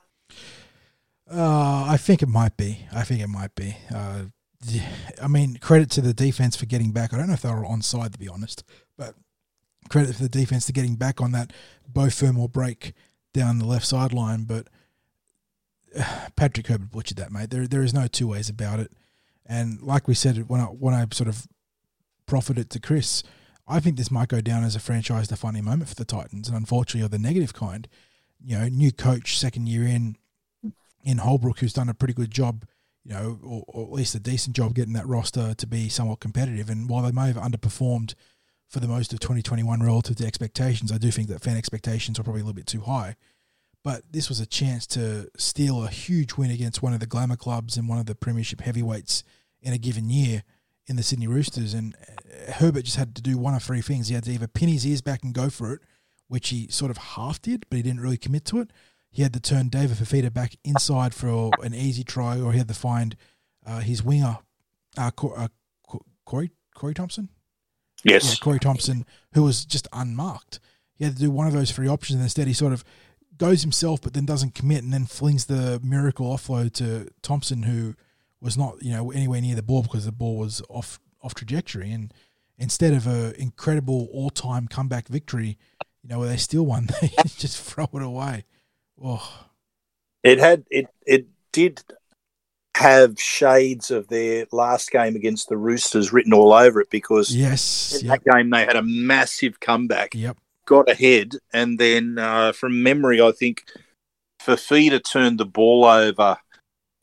Uh, 1.30 1.86
I 1.88 1.96
think 1.96 2.22
it 2.22 2.28
might 2.28 2.56
be. 2.56 2.86
I 2.92 3.02
think 3.02 3.20
it 3.20 3.28
might 3.28 3.54
be. 3.54 3.76
I 5.22 5.28
mean, 5.28 5.56
credit 5.56 5.90
to 5.92 6.00
the 6.00 6.14
defense 6.14 6.56
for 6.56 6.66
getting 6.66 6.92
back. 6.92 7.12
I 7.12 7.18
don't 7.18 7.26
know 7.26 7.34
if 7.34 7.42
they 7.42 7.50
were 7.50 7.64
onside, 7.64 8.12
to 8.12 8.18
be 8.18 8.28
honest, 8.28 8.64
credit 9.88 10.16
for 10.16 10.22
the 10.22 10.28
defense 10.28 10.66
to 10.66 10.72
getting 10.72 10.96
back 10.96 11.20
on 11.20 11.32
that 11.32 11.52
Beau 11.86 12.10
Fermor 12.10 12.48
break 12.48 12.92
down 13.32 13.58
the 13.58 13.66
left 13.66 13.86
sideline. 13.86 14.44
But 14.44 14.68
uh, 15.96 16.28
Patrick 16.36 16.66
Herbert 16.66 16.90
butchered 16.90 17.18
that, 17.18 17.32
mate. 17.32 17.50
There, 17.50 17.66
there 17.66 17.82
is 17.82 17.94
no 17.94 18.06
two 18.06 18.28
ways 18.28 18.48
about 18.48 18.80
it. 18.80 18.92
And 19.46 19.82
like 19.82 20.08
we 20.08 20.14
said 20.14 20.48
when 20.48 20.60
I 20.60 20.64
when 20.64 20.94
I 20.94 21.06
sort 21.12 21.28
of 21.28 21.46
proffered 22.26 22.58
it 22.58 22.70
to 22.70 22.80
Chris, 22.80 23.22
I 23.66 23.80
think 23.80 23.96
this 23.96 24.10
might 24.10 24.28
go 24.28 24.40
down 24.40 24.64
as 24.64 24.76
a 24.76 24.80
franchise 24.80 25.28
defining 25.28 25.64
moment 25.64 25.88
for 25.88 25.94
the 25.94 26.04
Titans, 26.04 26.48
and 26.48 26.56
unfortunately, 26.56 27.04
of 27.04 27.10
the 27.10 27.18
negative 27.18 27.54
kind. 27.54 27.88
You 28.42 28.58
know, 28.58 28.68
new 28.68 28.92
coach, 28.92 29.38
second 29.38 29.68
year 29.68 29.84
in, 29.84 30.16
in 31.02 31.18
Holbrook, 31.18 31.60
who's 31.60 31.72
done 31.72 31.88
a 31.88 31.94
pretty 31.94 32.12
good 32.12 32.30
job, 32.30 32.66
you 33.02 33.14
know, 33.14 33.38
or, 33.42 33.64
or, 33.68 33.84
at 33.84 33.92
least 33.92 34.14
a 34.14 34.20
decent 34.20 34.54
job 34.54 34.74
getting 34.74 34.92
that 34.94 35.06
roster 35.06 35.54
to 35.54 35.66
be 35.66 35.88
somewhat 35.88 36.20
competitive. 36.20 36.68
And 36.68 36.88
while 36.88 37.04
they 37.04 37.12
may 37.12 37.28
have 37.28 37.36
underperformed 37.36 38.14
for 38.74 38.80
the 38.80 38.88
most 38.88 39.12
of 39.12 39.20
2021 39.20 39.82
relative 39.82 40.16
to 40.16 40.26
expectations, 40.26 40.92
I 40.92 40.98
do 40.98 41.10
think 41.10 41.28
that 41.28 41.40
fan 41.40 41.56
expectations 41.56 42.18
are 42.18 42.22
probably 42.22 42.42
a 42.42 42.44
little 42.44 42.54
bit 42.54 42.66
too 42.66 42.82
high. 42.82 43.16
But 43.82 44.02
this 44.10 44.28
was 44.28 44.40
a 44.40 44.46
chance 44.46 44.86
to 44.88 45.28
steal 45.36 45.84
a 45.84 45.88
huge 45.88 46.34
win 46.34 46.50
against 46.50 46.82
one 46.82 46.92
of 46.92 47.00
the 47.00 47.06
glamour 47.06 47.36
clubs 47.36 47.76
and 47.76 47.88
one 47.88 47.98
of 47.98 48.06
the 48.06 48.14
premiership 48.14 48.60
heavyweights 48.60 49.24
in 49.62 49.72
a 49.72 49.78
given 49.78 50.10
year 50.10 50.42
in 50.86 50.96
the 50.96 51.02
Sydney 51.02 51.26
Roosters. 51.26 51.72
And 51.74 51.94
uh, 51.96 52.52
Herbert 52.52 52.84
just 52.84 52.96
had 52.96 53.14
to 53.14 53.22
do 53.22 53.38
one 53.38 53.54
of 53.54 53.62
three 53.62 53.80
things. 53.80 54.08
He 54.08 54.14
had 54.14 54.24
to 54.24 54.32
either 54.32 54.46
pin 54.46 54.68
his 54.68 54.86
ears 54.86 55.00
back 55.00 55.22
and 55.22 55.32
go 55.32 55.48
for 55.48 55.72
it, 55.72 55.80
which 56.28 56.50
he 56.50 56.68
sort 56.68 56.90
of 56.90 56.96
half 56.96 57.40
did, 57.40 57.66
but 57.70 57.76
he 57.76 57.82
didn't 57.82 58.00
really 58.00 58.18
commit 58.18 58.44
to 58.46 58.60
it 58.60 58.70
he 59.14 59.22
had 59.22 59.32
to 59.32 59.40
turn 59.40 59.68
David 59.68 59.96
Fifita 59.96 60.32
back 60.32 60.56
inside 60.64 61.14
for 61.14 61.52
an 61.62 61.72
easy 61.72 62.02
try, 62.02 62.40
or 62.40 62.50
he 62.50 62.58
had 62.58 62.66
to 62.66 62.74
find 62.74 63.16
uh, 63.64 63.78
his 63.78 64.02
winger, 64.02 64.38
uh, 64.98 65.12
uh, 65.22 65.48
Corey 66.24 66.50
Corey 66.74 66.94
Thompson. 66.94 67.28
Yes, 68.04 68.38
Corey 68.38 68.60
Thompson, 68.60 69.06
who 69.32 69.42
was 69.42 69.64
just 69.64 69.88
unmarked. 69.92 70.60
He 70.94 71.04
had 71.04 71.14
to 71.14 71.20
do 71.20 71.30
one 71.30 71.46
of 71.46 71.52
those 71.52 71.72
three 71.72 71.88
options, 71.88 72.16
and 72.16 72.22
instead 72.22 72.46
he 72.46 72.52
sort 72.52 72.72
of 72.72 72.84
goes 73.36 73.62
himself, 73.62 74.00
but 74.00 74.14
then 74.14 74.26
doesn't 74.26 74.54
commit, 74.54 74.84
and 74.84 74.92
then 74.92 75.06
flings 75.06 75.46
the 75.46 75.80
miracle 75.82 76.26
offload 76.26 76.72
to 76.74 77.08
Thompson, 77.22 77.64
who 77.64 77.94
was 78.40 78.56
not 78.56 78.82
you 78.82 78.92
know 78.92 79.10
anywhere 79.10 79.40
near 79.40 79.56
the 79.56 79.62
ball 79.62 79.82
because 79.82 80.04
the 80.04 80.12
ball 80.12 80.36
was 80.36 80.62
off 80.68 81.00
off 81.22 81.34
trajectory, 81.34 81.90
and 81.90 82.12
instead 82.58 82.92
of 82.92 83.06
an 83.06 83.34
incredible 83.36 84.08
all 84.12 84.30
time 84.30 84.68
comeback 84.68 85.08
victory, 85.08 85.58
you 86.02 86.10
know 86.10 86.18
where 86.20 86.28
they 86.28 86.36
still 86.36 86.66
won, 86.66 86.88
they 87.00 87.10
just 87.38 87.60
throw 87.60 87.88
it 87.92 88.02
away. 88.02 88.44
Oh. 89.02 89.46
It 90.22 90.38
had 90.38 90.64
it 90.70 90.86
it 91.06 91.26
did 91.52 91.82
have 92.76 93.20
shades 93.20 93.90
of 93.90 94.08
their 94.08 94.46
last 94.52 94.90
game 94.90 95.14
against 95.14 95.48
the 95.48 95.56
Roosters 95.56 96.12
written 96.12 96.34
all 96.34 96.52
over 96.52 96.80
it 96.80 96.90
because 96.90 97.34
yes, 97.34 97.96
in 98.00 98.06
yep. 98.06 98.22
that 98.24 98.32
game 98.32 98.50
they 98.50 98.64
had 98.64 98.76
a 98.76 98.82
massive 98.82 99.60
comeback. 99.60 100.14
Yep. 100.14 100.36
Got 100.66 100.88
ahead 100.88 101.32
and 101.52 101.78
then 101.78 102.18
uh, 102.18 102.52
from 102.52 102.82
memory 102.82 103.20
I 103.20 103.32
think 103.32 103.64
Fifita 104.40 105.02
turned 105.04 105.38
the 105.38 105.44
ball 105.44 105.84
over 105.84 106.36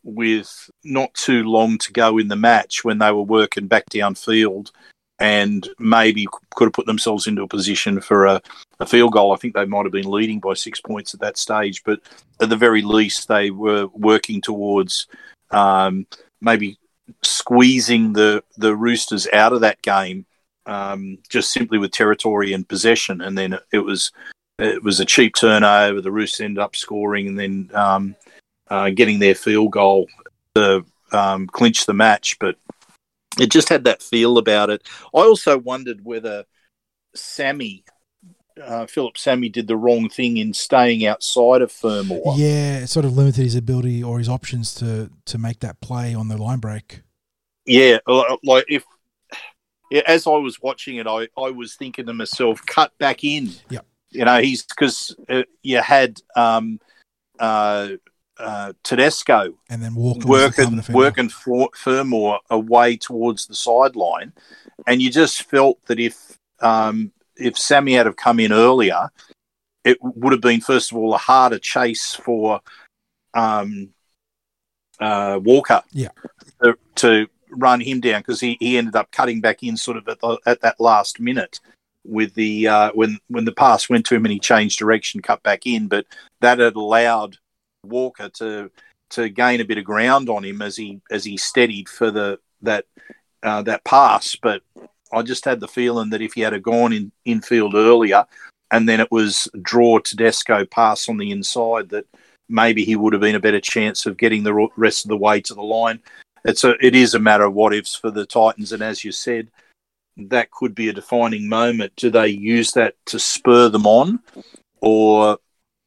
with 0.04 0.70
not 0.84 1.14
too 1.14 1.44
long 1.44 1.78
to 1.78 1.94
go 1.94 2.18
in 2.18 2.28
the 2.28 2.36
match 2.36 2.84
when 2.84 2.98
they 2.98 3.12
were 3.12 3.22
working 3.22 3.68
back 3.68 3.88
downfield 3.90 4.72
and 5.20 5.70
maybe 5.78 6.28
could 6.56 6.66
have 6.66 6.74
put 6.74 6.88
themselves 6.88 7.28
into 7.28 7.44
a 7.44 7.48
position 7.48 8.02
for 8.02 8.26
a, 8.26 8.42
a, 8.80 8.88
field 8.88 9.14
goal. 9.14 9.32
I 9.32 9.36
think 9.36 9.54
they 9.54 9.66
might 9.66 9.84
have 9.84 9.92
been 9.92 10.10
leading 10.10 10.40
by 10.40 10.56
six 10.56 10.82
points 10.82 11.14
at 11.14 11.20
that 11.20 11.38
stage, 11.38 11.84
but 11.84 12.00
at 12.42 12.50
the 12.50 12.58
very 12.58 12.82
least, 12.82 13.28
they 13.28 13.52
were 13.52 13.86
working 13.94 14.42
towards 14.42 15.06
um, 15.52 16.08
maybe 16.42 16.78
squeezing 17.22 18.14
the, 18.14 18.44
the 18.58 18.76
Roosters 18.76 19.28
out 19.34 19.54
of 19.54 19.62
that 19.62 19.82
game 19.82 20.26
um, 20.66 21.18
just 21.30 21.52
simply 21.52 21.78
with 21.78 21.92
territory 21.92 22.54
and 22.54 22.68
possession. 22.68 23.22
And 23.22 23.38
then 23.38 23.58
it 23.72 23.80
was 23.80 24.12
it 24.60 24.84
was 24.84 25.00
a 25.00 25.06
cheap 25.06 25.36
turnover. 25.36 26.02
The 26.02 26.12
Roosters 26.12 26.42
ended 26.42 26.60
up 26.60 26.76
scoring 26.76 27.28
and 27.28 27.40
then 27.40 27.72
um, 27.74 28.16
uh, 28.70 28.90
getting 28.92 29.20
their 29.20 29.36
field 29.36 29.72
goal 29.72 30.08
to 30.56 30.86
um, 31.12 31.48
clinch 31.48 31.86
the 31.86 31.94
match, 31.94 32.38
but 32.40 32.56
it 33.40 33.50
just 33.50 33.70
had 33.70 33.86
that 33.86 34.04
feel 34.04 34.38
about 34.38 34.70
it. 34.70 34.84
I 35.14 35.20
also 35.20 35.58
wondered 35.58 36.06
whether 36.06 36.46
Sammy, 37.16 37.84
uh, 38.62 38.86
Phillip 38.86 39.18
Sami, 39.18 39.50
did 39.50 39.68
the 39.68 39.78
wrong 39.78 40.10
thing 40.10 40.38
in 40.38 40.54
staying 40.54 41.06
outside 41.06 41.62
of 41.62 41.72
Fermor. 41.72 42.20
Yeah, 42.36 42.80
it 42.80 42.88
sort 42.88 43.06
of 43.06 43.16
limited 43.16 43.44
his 43.44 43.56
ability 43.56 44.04
or 44.04 44.20
his 44.20 44.30
options 44.30 44.74
to 44.76 45.10
to 45.26 45.38
make 45.38 45.60
that 45.60 45.82
play 45.82 46.14
on 46.14 46.28
the 46.28 46.38
line 46.38 46.60
break. 46.60 47.02
Yeah, 47.66 48.00
like 48.44 48.66
if 48.68 48.84
as 50.06 50.26
I 50.28 50.32
was 50.32 50.62
watching 50.62 50.98
it, 50.98 51.08
I, 51.08 51.28
I 51.38 51.52
was 51.52 51.76
thinking 51.76 52.06
to 52.06 52.14
myself, 52.14 52.66
cut 52.66 52.98
back 52.98 53.24
in. 53.24 53.52
Yeah, 53.70 53.80
you 54.10 54.26
know, 54.26 54.42
he's 54.42 54.64
because 54.64 55.16
uh, 55.30 55.44
you 55.64 55.82
had 55.82 56.20
um, 56.36 56.80
uh, 57.40 57.90
uh, 58.38 58.74
Tedesco 58.84 59.54
and 59.70 59.82
then 59.82 59.96
Walker 59.96 60.28
working 60.28 60.82
working 60.92 61.30
for 61.30 61.70
Fermor 61.76 62.38
away 62.50 62.98
towards 62.98 63.48
the 63.48 63.56
sideline, 63.56 64.34
and 64.88 65.02
you 65.02 65.10
just 65.10 65.44
felt 65.44 65.84
that 65.88 66.00
if 66.00 66.38
um, 66.62 67.12
if 67.42 67.58
Sami 67.58 67.94
had 67.94 68.06
have 68.06 68.16
come 68.16 68.40
in 68.40 68.54
earlier, 68.54 69.10
it 69.84 69.98
would 70.02 70.32
have 70.32 70.42
been 70.42 70.62
first 70.62 70.92
of 70.92 70.98
all 70.98 71.14
a 71.14 71.18
harder 71.18 71.60
chase 71.60 72.14
for 72.14 72.62
um, 73.34 73.90
uh, 75.00 75.40
Walker, 75.44 75.84
yeah, 75.92 76.10
to, 76.64 76.78
to 76.96 77.28
run 77.50 77.82
him 77.82 78.00
down 78.00 78.22
because 78.22 78.40
he, 78.40 78.58
he 78.60 78.78
ended 78.78 78.96
up 78.96 79.12
cutting 79.12 79.42
back 79.42 79.64
in 79.64 79.76
sort 79.76 79.98
of 79.98 80.08
at 80.08 80.20
the, 80.22 80.38
at 80.46 80.62
that 80.62 80.80
last 80.80 81.20
minute 81.20 81.60
with 82.04 82.34
the 82.34 82.68
uh, 82.68 82.92
when 82.94 83.20
when 83.28 83.46
the 83.46 83.52
pass 83.52 83.90
went 83.90 84.06
to 84.08 84.16
him 84.16 84.26
and 84.26 84.32
he 84.32 84.40
changed 84.40 84.80
direction, 84.80 85.22
cut 85.22 85.44
back 85.44 85.66
in, 85.66 85.88
but 85.88 86.06
that 86.40 86.60
had 86.60 86.76
allowed 86.76 87.38
Walker 87.84 88.30
to 88.30 88.72
to 89.12 89.30
gain 89.30 89.62
a 89.62 89.66
bit 89.66 89.78
of 89.78 89.84
ground 89.84 90.30
on 90.30 90.44
him 90.44 90.62
as 90.62 90.76
he 90.76 91.02
as 91.12 91.24
he 91.24 91.38
steadied 91.38 91.90
for 91.90 92.12
the 92.12 92.40
that 92.62 92.86
uh, 93.44 93.62
that 93.64 93.84
pass. 93.84 94.36
But 94.36 94.62
I 95.14 95.22
just 95.22 95.46
had 95.46 95.60
the 95.60 95.68
feeling 95.68 96.10
that 96.12 96.22
if 96.22 96.34
he 96.34 96.42
had 96.42 96.54
a 96.54 96.60
gone 96.60 96.94
in 96.94 97.12
infield 97.26 97.76
earlier, 97.76 98.26
and 98.72 98.88
then 98.88 99.00
it 99.00 99.12
was 99.12 99.48
draw 99.62 100.00
Tedesco 100.00 100.66
pass 100.66 101.10
on 101.10 101.18
the 101.18 101.32
inside, 101.32 101.90
that 101.90 102.06
maybe 102.50 102.84
he 102.84 102.96
would 102.96 103.14
have 103.14 103.22
been 103.22 103.36
a 103.36 103.40
better 103.40 103.60
chance 103.60 104.06
of 104.06 104.18
getting 104.18 104.44
the 104.44 104.70
rest 104.76 105.06
of 105.06 105.10
the 105.10 105.18
way 105.18 105.42
to 105.42 105.54
the 105.54 105.64
line. 105.64 106.00
It's 106.46 106.64
a 106.64 106.76
it 106.86 106.96
is 106.96 107.14
a 107.14 107.20
matter 107.20 107.44
of 107.44 107.54
what 107.54 107.74
ifs 107.74 107.96
for 107.96 108.12
the 108.12 108.26
Titans, 108.26 108.72
and 108.72 108.82
as 108.82 109.04
you 109.04 109.12
said, 109.12 109.50
that 110.18 110.52
could 110.52 110.74
be 110.76 110.90
a 110.90 110.94
defining 110.94 111.48
moment. 111.48 111.94
Do 111.96 112.10
they 112.10 112.30
use 112.30 112.72
that 112.72 112.96
to 113.08 113.20
spur 113.20 113.70
them 113.70 113.86
on, 113.86 114.20
or 114.82 115.38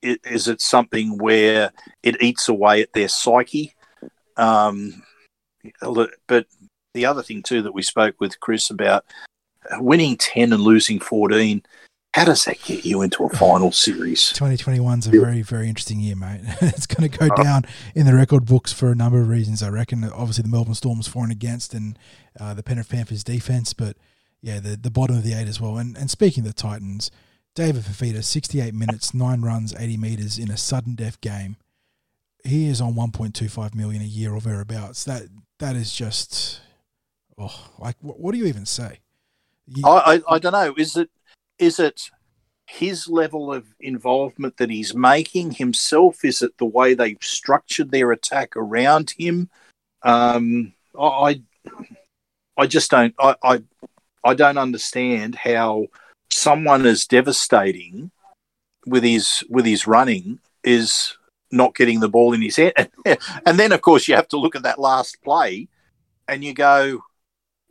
is 0.02 0.48
it 0.48 0.60
something 0.60 1.18
where 1.18 1.72
it 2.02 2.22
eats 2.22 2.48
away 2.48 2.82
at 2.82 2.92
their 2.92 3.08
psyche? 3.08 3.74
Um, 4.36 5.02
but 5.80 6.46
the 6.94 7.04
other 7.04 7.22
thing 7.22 7.42
too 7.42 7.62
that 7.62 7.74
we 7.74 7.82
spoke 7.82 8.14
with 8.20 8.40
Chris 8.40 8.70
about 8.70 9.04
winning 9.78 10.16
ten 10.16 10.52
and 10.52 10.62
losing 10.62 11.00
fourteen. 11.00 11.62
How 12.14 12.24
does 12.24 12.44
that 12.44 12.62
get 12.62 12.84
you 12.84 13.02
into 13.02 13.24
a 13.24 13.28
final 13.28 13.72
series? 13.72 14.28
2021 14.28 15.00
is 15.00 15.08
a 15.08 15.10
very, 15.10 15.42
very 15.42 15.68
interesting 15.68 15.98
year, 15.98 16.14
mate. 16.14 16.42
it's 16.60 16.86
going 16.86 17.10
to 17.10 17.18
go 17.18 17.26
uh, 17.26 17.42
down 17.42 17.64
in 17.96 18.06
the 18.06 18.14
record 18.14 18.46
books 18.46 18.72
for 18.72 18.92
a 18.92 18.94
number 18.94 19.20
of 19.20 19.28
reasons, 19.28 19.64
I 19.64 19.68
reckon. 19.68 20.04
Obviously, 20.04 20.42
the 20.42 20.48
Melbourne 20.48 20.76
Storm's 20.76 21.08
for 21.08 21.24
and 21.24 21.32
against, 21.32 21.74
and 21.74 21.98
uh, 22.38 22.54
the 22.54 22.62
Penrith 22.62 22.88
Panthers 22.88 23.24
defense, 23.24 23.72
but 23.72 23.96
yeah, 24.40 24.60
the, 24.60 24.76
the 24.76 24.92
bottom 24.92 25.16
of 25.16 25.24
the 25.24 25.32
eight 25.32 25.48
as 25.48 25.60
well. 25.60 25.76
And, 25.76 25.96
and 25.96 26.08
speaking 26.08 26.46
of 26.46 26.54
the 26.54 26.62
Titans, 26.62 27.10
David 27.56 27.82
Fifita, 27.82 28.22
68 28.22 28.74
minutes, 28.74 29.12
nine 29.12 29.42
runs, 29.42 29.74
80 29.76 29.96
metres 29.96 30.38
in 30.38 30.52
a 30.52 30.56
sudden 30.56 30.94
death 30.94 31.20
game. 31.20 31.56
He 32.44 32.68
is 32.68 32.80
on 32.80 32.94
1.25 32.94 33.74
million 33.74 34.02
a 34.02 34.04
year 34.04 34.34
or 34.34 34.40
thereabouts. 34.40 35.02
That 35.02 35.24
that 35.58 35.74
is 35.74 35.92
just, 35.92 36.60
oh, 37.38 37.70
like 37.78 37.96
what, 38.00 38.18
what 38.18 38.32
do 38.32 38.38
you 38.38 38.46
even 38.46 38.66
say? 38.66 39.00
You, 39.66 39.86
I, 39.86 40.14
I 40.14 40.22
I 40.30 40.38
don't 40.38 40.52
know. 40.52 40.74
Is 40.76 40.96
it 40.96 41.10
is 41.58 41.78
it 41.78 42.10
his 42.66 43.08
level 43.08 43.52
of 43.52 43.66
involvement 43.80 44.56
that 44.56 44.70
he's 44.70 44.94
making 44.94 45.52
himself? 45.52 46.24
Is 46.24 46.42
it 46.42 46.56
the 46.58 46.64
way 46.64 46.94
they've 46.94 47.18
structured 47.20 47.90
their 47.90 48.12
attack 48.12 48.56
around 48.56 49.14
him? 49.18 49.50
Um, 50.02 50.74
I 50.98 51.42
I 52.56 52.66
just 52.66 52.90
don't 52.90 53.14
I, 53.18 53.36
I 53.42 53.62
I 54.22 54.34
don't 54.34 54.58
understand 54.58 55.34
how 55.34 55.86
someone 56.30 56.86
as 56.86 57.06
devastating 57.06 58.10
with 58.86 59.02
his 59.02 59.44
with 59.48 59.64
his 59.64 59.86
running 59.86 60.40
is 60.62 61.16
not 61.50 61.74
getting 61.74 62.00
the 62.00 62.08
ball 62.08 62.32
in 62.32 62.42
his 62.42 62.56
head. 62.56 62.90
and 63.46 63.58
then, 63.58 63.72
of 63.72 63.80
course, 63.80 64.08
you 64.08 64.14
have 64.16 64.28
to 64.28 64.38
look 64.38 64.56
at 64.56 64.64
that 64.64 64.80
last 64.80 65.22
play 65.22 65.68
and 66.28 66.44
you 66.44 66.52
go, 66.52 67.02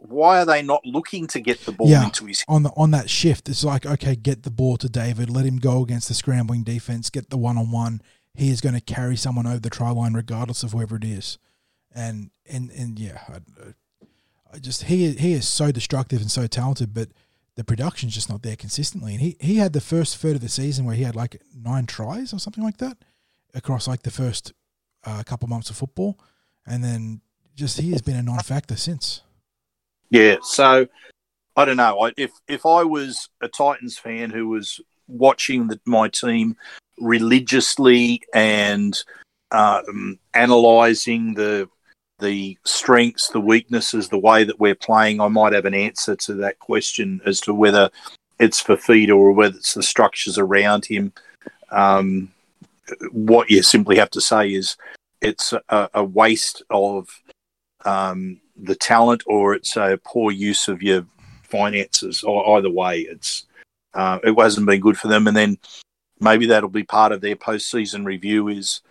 why 0.08 0.40
are 0.40 0.46
they 0.46 0.62
not 0.62 0.86
looking 0.86 1.28
to 1.28 1.40
get 1.40 1.66
the 1.66 1.72
ball 1.72 1.88
Yeah. 1.90 2.04
into 2.06 2.26
his? 2.26 2.44
on 2.48 2.64
the 2.64 2.72
on 2.76 2.92
that 2.92 3.10
shift, 3.10 3.50
it's 3.50 3.64
like 3.64 3.86
okay, 3.86 4.16
get 4.16 4.44
the 4.44 4.52
ball 4.52 4.78
to 4.78 4.90
David, 4.90 5.30
let 5.30 5.46
him 5.46 5.58
go 5.58 5.82
against 5.84 6.08
the 6.08 6.14
scrambling 6.14 6.64
defense, 6.64 7.10
get 7.10 7.30
the 7.30 7.38
one 7.38 7.58
on 7.58 7.72
one. 7.72 8.02
He 8.36 8.50
is 8.50 8.62
going 8.62 8.76
to 8.76 8.82
carry 8.82 9.16
someone 9.16 9.46
over 9.48 9.60
the 9.60 9.70
try 9.70 9.92
line 9.92 10.14
regardless 10.14 10.64
of 10.64 10.72
whoever 10.72 10.96
it 10.96 11.04
is, 11.04 11.38
and 11.94 12.32
and 12.50 12.72
and 12.72 13.00
yeah, 13.00 13.20
I, 13.30 14.56
I 14.56 14.60
just 14.60 14.84
he 14.84 15.12
he 15.14 15.34
is 15.34 15.48
so 15.48 15.72
destructive 15.72 16.22
and 16.22 16.32
so 16.32 16.48
talented, 16.48 16.94
but 16.94 17.10
the 17.56 17.64
production's 17.64 18.16
just 18.16 18.30
not 18.30 18.42
there 18.42 18.56
consistently. 18.56 19.12
And 19.14 19.22
he 19.22 19.38
he 19.40 19.56
had 19.58 19.74
the 19.74 19.82
first 19.82 20.18
third 20.18 20.36
of 20.36 20.42
the 20.42 20.50
season 20.50 20.86
where 20.86 20.96
he 20.96 21.04
had 21.04 21.16
like 21.16 21.42
nine 21.56 21.86
tries 21.86 22.34
or 22.34 22.40
something 22.40 22.64
like 22.64 22.78
that 22.78 22.98
across 23.54 23.88
like 23.88 24.02
the 24.02 24.12
first 24.12 24.52
uh, 25.06 25.22
couple 25.24 25.48
months 25.48 25.70
of 25.70 25.76
football, 25.76 26.18
and 26.66 26.84
then 26.84 27.22
just 27.56 27.80
he 27.80 27.92
has 27.92 28.02
been 28.02 28.16
a 28.16 28.24
non-factor 28.24 28.76
since. 28.76 29.22
Yeah, 30.14 30.36
so 30.44 30.88
I 31.56 31.66
don't 31.66 31.78
know. 31.78 32.02
I, 32.02 32.12
if 32.18 32.32
if 32.48 32.68
I 32.68 32.84
was 32.84 33.30
a 33.42 33.48
Titans 33.48 33.98
fan 33.98 34.30
who 34.30 34.48
was 34.48 34.80
watching 35.08 35.68
the, 35.68 35.80
my 35.86 36.08
team 36.08 36.56
religiously 37.00 38.22
and 38.32 38.96
um, 39.52 40.20
analysing 40.36 41.34
the 41.34 41.68
the 42.20 42.56
strengths, 42.64 43.30
the 43.30 43.40
weaknesses, 43.40 44.08
the 44.08 44.20
way 44.20 44.44
that 44.44 44.60
we're 44.60 44.76
playing, 44.76 45.20
I 45.20 45.30
might 45.30 45.54
have 45.54 45.66
an 45.66 45.74
answer 45.74 46.16
to 46.16 46.36
that 46.36 46.60
question 46.60 47.20
as 47.26 47.42
to 47.42 47.54
whether 47.56 47.90
it's 48.40 48.62
Fifita 48.62 49.18
or 49.18 49.32
whether 49.32 49.58
it's 49.58 49.74
the 49.74 49.82
structures 49.82 50.38
around 50.38 50.86
him. 50.86 51.12
Um, 51.72 52.32
what 53.12 53.50
you 53.50 53.64
simply 53.64 53.98
have 53.98 54.12
to 54.12 54.22
say 54.22 54.54
is 54.54 54.78
it's 55.22 55.54
a, 55.70 55.90
a 55.96 56.04
waste 56.04 56.62
of 56.70 57.10
um, 57.86 58.40
the 58.56 58.76
talent 58.76 59.24
or 59.26 59.54
it's 59.54 59.76
a 59.78 60.00
poor 60.04 60.32
use 60.32 60.68
of 60.68 60.82
your 60.82 61.06
finances. 61.44 62.24
Or 62.24 62.58
either 62.58 62.70
way, 62.70 63.02
it's 63.02 63.46
uh, 63.94 64.20
it 64.24 64.38
hasn't 64.40 64.68
been 64.68 64.82
good 64.82 64.98
for 64.98 65.08
them. 65.08 65.28
And 65.28 65.38
then 65.38 65.58
maybe 66.20 66.48
that'll 66.48 66.70
be 66.70 66.84
part 66.84 67.12
of 67.12 67.22
their 67.22 67.36
postseason 67.36 68.06
review: 68.06 68.48
is 68.48 68.82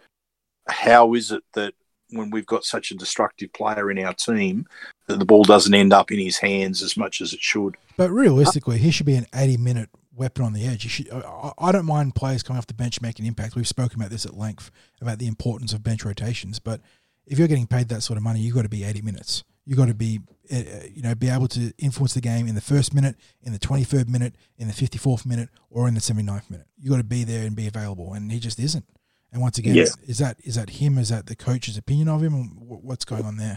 how 0.68 1.14
is 1.14 1.32
it 1.32 1.42
that 1.54 1.74
when 2.10 2.30
we've 2.30 2.46
got 2.46 2.64
such 2.64 2.90
a 2.90 2.96
destructive 2.96 3.52
player 3.52 3.90
in 3.90 3.98
our 3.98 4.14
team 4.14 4.66
that 5.06 5.18
the 5.18 5.24
ball 5.24 5.44
doesn't 5.44 5.74
end 5.74 5.92
up 5.92 6.12
in 6.12 6.18
his 6.18 6.38
hands 6.38 6.82
as 6.82 6.96
much 6.96 7.20
as 7.20 7.32
it 7.32 7.40
should? 7.40 7.76
But 7.96 8.10
realistically, 8.10 8.78
he 8.78 8.90
should 8.90 9.06
be 9.06 9.16
an 9.16 9.26
80 9.34 9.56
minute 9.56 9.88
weapon 10.14 10.44
on 10.44 10.52
the 10.52 10.66
edge. 10.66 10.88
Should, 10.88 11.10
I, 11.10 11.52
I 11.58 11.72
don't 11.72 11.86
mind 11.86 12.14
players 12.14 12.42
coming 12.42 12.58
off 12.58 12.66
the 12.66 12.74
bench 12.74 13.00
making 13.00 13.26
impact. 13.26 13.56
We've 13.56 13.66
spoken 13.66 14.00
about 14.00 14.10
this 14.10 14.26
at 14.26 14.36
length 14.36 14.70
about 15.00 15.18
the 15.18 15.26
importance 15.26 15.72
of 15.72 15.82
bench 15.82 16.04
rotations. 16.04 16.58
But 16.58 16.80
if 17.26 17.38
you're 17.38 17.48
getting 17.48 17.66
paid 17.66 17.88
that 17.88 18.02
sort 18.02 18.16
of 18.16 18.22
money, 18.22 18.40
you've 18.40 18.54
got 18.54 18.62
to 18.62 18.68
be 18.68 18.84
80 18.84 19.02
minutes. 19.02 19.44
You've 19.64 19.78
got 19.78 19.86
to 19.88 19.94
be, 19.94 20.20
uh, 20.52 20.62
you 20.92 21.02
know, 21.02 21.14
be 21.14 21.28
able 21.28 21.46
to 21.48 21.72
influence 21.78 22.14
the 22.14 22.20
game 22.20 22.48
in 22.48 22.54
the 22.54 22.60
first 22.60 22.92
minute, 22.94 23.16
in 23.42 23.52
the 23.52 23.58
23rd 23.60 24.08
minute, 24.08 24.34
in 24.58 24.66
the 24.66 24.74
54th 24.74 25.24
minute, 25.24 25.48
or 25.70 25.86
in 25.86 25.94
the 25.94 26.00
79th 26.00 26.50
minute. 26.50 26.66
You've 26.78 26.90
got 26.90 26.96
to 26.98 27.04
be 27.04 27.22
there 27.24 27.46
and 27.46 27.54
be 27.54 27.68
available. 27.68 28.12
And 28.12 28.32
he 28.32 28.40
just 28.40 28.58
isn't. 28.58 28.84
And 29.32 29.40
once 29.40 29.58
again, 29.58 29.76
Yeah. 29.76 29.86
is 30.06 30.18
that 30.18 30.36
is 30.44 30.56
that 30.56 30.68
him? 30.70 30.98
Is 30.98 31.08
that 31.08 31.26
the 31.26 31.36
coach's 31.36 31.78
opinion 31.78 32.08
of 32.08 32.22
him? 32.22 32.32
What's 32.58 33.04
going 33.06 33.24
on 33.24 33.36
there? 33.38 33.56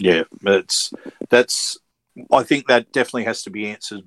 Yeah, 0.00 0.24
it's 0.42 0.92
that's. 1.30 1.78
I 2.32 2.42
think 2.42 2.66
that 2.66 2.92
definitely 2.92 3.24
has 3.24 3.42
to 3.42 3.50
be 3.50 3.68
answered 3.68 4.02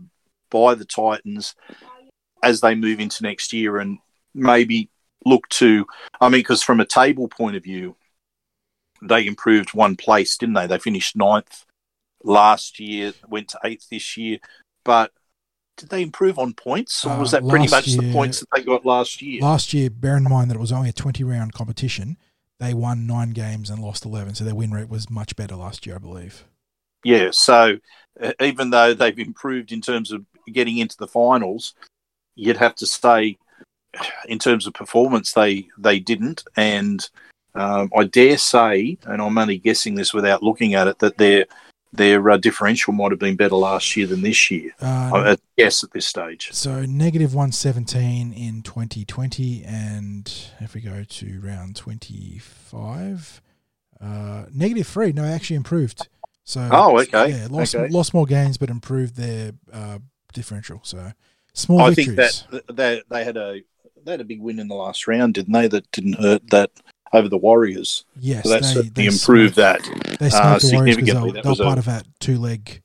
by 0.49 0.75
the 0.75 0.83
Titans 0.83 1.55
as 2.43 2.59
they 2.61 2.75
move 2.75 2.99
into 2.99 3.23
next 3.23 3.53
year, 3.53 3.77
and 3.77 3.99
maybe 4.33 4.89
look 5.25 5.47
to. 5.49 5.85
I 6.19 6.27
mean, 6.27 6.39
because 6.39 6.63
from 6.63 6.81
a 6.81 6.85
table 6.85 7.29
point 7.29 7.55
of 7.55 7.63
view, 7.63 7.95
they 9.01 9.25
improved 9.25 9.73
one 9.73 9.95
place, 9.95 10.37
didn't 10.37 10.55
they? 10.55 10.67
They 10.67 10.79
finished 10.79 11.15
ninth 11.15 11.65
last 12.23 12.79
year, 12.79 13.13
went 13.27 13.49
to 13.49 13.59
eighth 13.63 13.89
this 13.89 14.17
year, 14.17 14.39
but. 14.83 15.11
Did 15.77 15.89
they 15.89 16.01
improve 16.01 16.39
on 16.39 16.55
points, 16.55 17.05
or 17.05 17.19
was 17.19 17.35
Uh, 17.35 17.39
that 17.39 17.49
pretty 17.49 17.67
much 17.67 17.85
the 17.85 18.11
points 18.11 18.39
that 18.39 18.47
they 18.55 18.63
got 18.63 18.83
last 18.83 19.21
year? 19.21 19.41
Last 19.41 19.75
year, 19.75 19.91
bear 19.91 20.17
in 20.17 20.23
mind 20.23 20.49
that 20.49 20.55
it 20.55 20.59
was 20.59 20.71
only 20.71 20.89
a 20.89 20.93
20 20.93 21.23
round 21.23 21.53
competition. 21.53 22.17
They 22.59 22.73
won 22.73 23.05
nine 23.05 23.29
games 23.29 23.69
and 23.69 23.79
lost 23.79 24.03
11. 24.03 24.33
So 24.33 24.43
their 24.43 24.55
win 24.55 24.71
rate 24.71 24.89
was 24.89 25.07
much 25.11 25.35
better 25.35 25.55
last 25.55 25.85
year, 25.85 25.97
I 25.97 25.99
believe. 25.99 26.45
Yeah, 27.03 27.29
so 27.31 27.77
uh, 28.19 28.33
even 28.41 28.71
though 28.71 28.95
they've 28.95 29.19
improved 29.19 29.71
in 29.71 29.81
terms 29.81 30.11
of 30.11 30.25
getting 30.51 30.79
into 30.79 30.97
the 30.97 31.07
finals, 31.07 31.75
you'd 32.35 32.57
have 32.57 32.73
to 32.77 32.87
say, 32.87 33.37
in 34.27 34.39
terms 34.39 34.65
of 34.65 34.73
performance, 34.73 35.33
they 35.33 35.67
they 35.77 35.99
didn't. 35.99 36.43
And 36.55 37.07
um, 37.57 37.91
I 37.97 38.03
dare 38.05 38.37
say, 38.37 38.97
and 39.05 39.21
I'm 39.21 39.37
only 39.37 39.57
guessing 39.57 39.95
this 39.95 40.13
without 40.13 40.43
looking 40.43 40.73
at 40.75 40.87
it, 40.87 40.99
that 40.99 41.17
their 41.17 41.45
their 41.93 42.29
uh, 42.29 42.37
differential 42.37 42.91
might 42.93 43.11
have 43.11 43.19
been 43.19 43.37
better 43.37 43.55
last 43.55 43.95
year 43.95 44.05
than 44.07 44.21
this 44.21 44.51
year. 44.51 44.71
Uh, 44.81 45.11
I 45.13 45.31
I 45.31 45.37
guess 45.57 45.83
at 45.83 45.91
this 45.91 46.05
stage. 46.05 46.49
So 46.51 46.81
negative 46.85 47.33
117 47.33 48.33
in 48.33 48.61
2020. 48.61 49.63
And 49.63 50.31
if 50.59 50.73
we 50.75 50.81
go 50.81 51.03
to 51.03 51.41
round 51.41 51.75
25, 51.77 53.41
uh, 54.01 54.45
negative 54.53 54.87
three. 54.87 55.11
No, 55.11 55.23
actually 55.23 55.55
improved. 55.55 56.07
So 56.43 56.67
Oh, 56.71 56.99
okay, 56.99 57.29
Yeah, 57.31 57.47
lost, 57.49 57.75
okay. 57.75 57.89
lost 57.91 58.13
more 58.13 58.25
games, 58.25 58.57
but 58.57 58.69
improved 58.69 59.15
their 59.15 59.53
uh, 59.71 59.99
differential. 60.33 60.81
So 60.83 61.11
small 61.53 61.81
I 61.81 61.89
victories. 61.93 62.43
think 62.49 62.65
that 62.67 62.75
they 62.75 63.01
they 63.09 63.23
had 63.23 63.37
a 63.37 63.61
they 64.03 64.11
had 64.11 64.21
a 64.21 64.25
big 64.25 64.39
win 64.41 64.59
in 64.59 64.67
the 64.67 64.75
last 64.75 65.07
round, 65.07 65.33
didn't 65.33 65.53
they? 65.53 65.67
That 65.67 65.91
didn't 65.91 66.13
hurt 66.19 66.49
that 66.51 66.71
over 67.13 67.29
the 67.29 67.37
Warriors. 67.37 68.05
yes, 68.19 68.43
So 68.43 68.49
that 68.49 68.61
they, 68.61 68.67
certainly 68.67 68.89
they 68.89 69.05
improved 69.05 69.55
that. 69.55 69.81
They 70.19 70.27
uh, 70.31 70.57
the 70.59 70.71
Warriors 70.73 70.95
because 70.97 71.13
they, 71.13 71.13
significantly. 71.13 71.31
they 71.31 71.41
were 71.41 71.49
was 71.49 71.59
a- 71.59 71.63
part 71.63 71.77
of 71.79 71.85
that 71.85 72.05
two 72.19 72.37
leg 72.37 72.81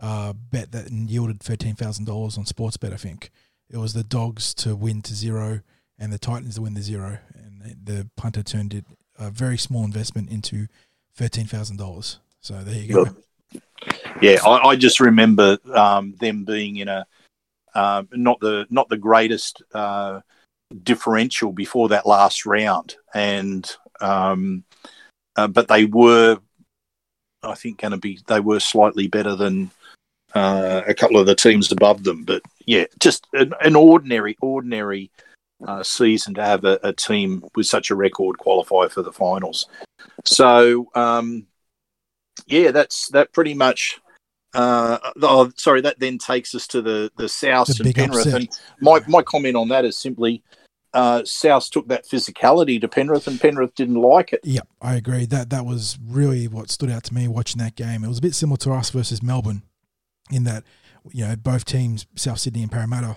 uh, 0.00 0.32
bet 0.32 0.72
that 0.72 0.90
yielded 0.90 1.40
thirteen 1.40 1.74
thousand 1.74 2.06
dollars 2.06 2.36
on 2.38 2.46
sports 2.46 2.76
bet. 2.76 2.92
I 2.92 2.96
think 2.96 3.30
it 3.70 3.76
was 3.78 3.92
the 3.94 4.04
Dogs 4.04 4.52
to 4.54 4.74
win 4.76 5.02
to 5.02 5.14
zero 5.14 5.60
and 5.98 6.12
the 6.12 6.18
Titans 6.18 6.56
to 6.56 6.62
win 6.62 6.74
the 6.74 6.82
zero, 6.82 7.18
and 7.34 7.76
the 7.84 8.08
punter 8.16 8.42
turned 8.42 8.74
it 8.74 8.84
a 9.18 9.30
very 9.30 9.56
small 9.58 9.84
investment 9.84 10.30
into 10.30 10.66
thirteen 11.14 11.46
thousand 11.46 11.76
dollars. 11.76 12.18
So 12.40 12.54
there 12.62 12.74
you 12.74 12.92
go. 12.94 13.06
Yeah, 14.20 14.38
I, 14.44 14.68
I 14.68 14.76
just 14.76 15.00
remember 15.00 15.58
um, 15.74 16.14
them 16.20 16.44
being 16.44 16.76
in 16.76 16.88
a 16.88 17.06
um, 17.74 18.08
not 18.12 18.40
the 18.40 18.66
not 18.70 18.88
the 18.88 18.96
greatest 18.96 19.62
uh, 19.72 20.20
differential 20.72 21.52
before 21.52 21.88
that 21.90 22.06
last 22.06 22.46
round, 22.46 22.96
and 23.14 23.70
um, 24.00 24.64
uh, 25.36 25.48
but 25.48 25.68
they 25.68 25.84
were, 25.84 26.38
I 27.42 27.54
think, 27.54 27.80
going 27.80 27.92
to 27.92 27.98
be 27.98 28.18
they 28.26 28.40
were 28.40 28.60
slightly 28.60 29.08
better 29.08 29.36
than 29.36 29.70
uh, 30.34 30.82
a 30.86 30.94
couple 30.94 31.18
of 31.18 31.26
the 31.26 31.34
teams 31.34 31.70
above 31.70 32.04
them. 32.04 32.24
But 32.24 32.42
yeah, 32.66 32.86
just 32.98 33.26
an, 33.32 33.54
an 33.60 33.76
ordinary 33.76 34.36
ordinary 34.40 35.10
uh, 35.66 35.82
season 35.82 36.34
to 36.34 36.44
have 36.44 36.64
a, 36.64 36.78
a 36.82 36.92
team 36.92 37.44
with 37.54 37.66
such 37.66 37.90
a 37.90 37.94
record 37.94 38.38
qualify 38.38 38.88
for 38.88 39.02
the 39.02 39.12
finals. 39.12 39.66
So. 40.24 40.88
Um, 40.94 41.46
yeah, 42.46 42.70
that's 42.70 43.08
that 43.08 43.32
pretty 43.32 43.54
much. 43.54 44.00
Uh, 44.54 44.98
oh, 45.22 45.50
sorry, 45.56 45.80
that 45.82 45.98
then 45.98 46.18
takes 46.18 46.54
us 46.54 46.66
to 46.68 46.82
the 46.82 47.10
the 47.16 47.28
South 47.28 47.68
The 47.68 47.84
and 47.84 47.94
Penrith. 47.94 48.26
upset. 48.26 48.40
And 48.40 48.48
my 48.80 49.00
my 49.06 49.22
comment 49.22 49.56
on 49.56 49.68
that 49.68 49.84
is 49.84 49.96
simply, 49.96 50.42
uh, 50.94 51.24
South 51.24 51.70
took 51.70 51.88
that 51.88 52.06
physicality 52.06 52.80
to 52.80 52.88
Penrith, 52.88 53.26
and 53.26 53.40
Penrith 53.40 53.74
didn't 53.74 53.96
like 54.00 54.32
it. 54.32 54.40
Yeah, 54.44 54.60
I 54.80 54.96
agree. 54.96 55.26
That 55.26 55.50
that 55.50 55.64
was 55.64 55.98
really 56.06 56.48
what 56.48 56.70
stood 56.70 56.90
out 56.90 57.04
to 57.04 57.14
me 57.14 57.28
watching 57.28 57.58
that 57.58 57.76
game. 57.76 58.04
It 58.04 58.08
was 58.08 58.18
a 58.18 58.22
bit 58.22 58.34
similar 58.34 58.58
to 58.58 58.72
us 58.72 58.90
versus 58.90 59.22
Melbourne, 59.22 59.62
in 60.30 60.44
that 60.44 60.64
you 61.10 61.26
know 61.26 61.36
both 61.36 61.64
teams, 61.64 62.06
South 62.14 62.38
Sydney 62.38 62.62
and 62.62 62.70
Parramatta, 62.70 63.16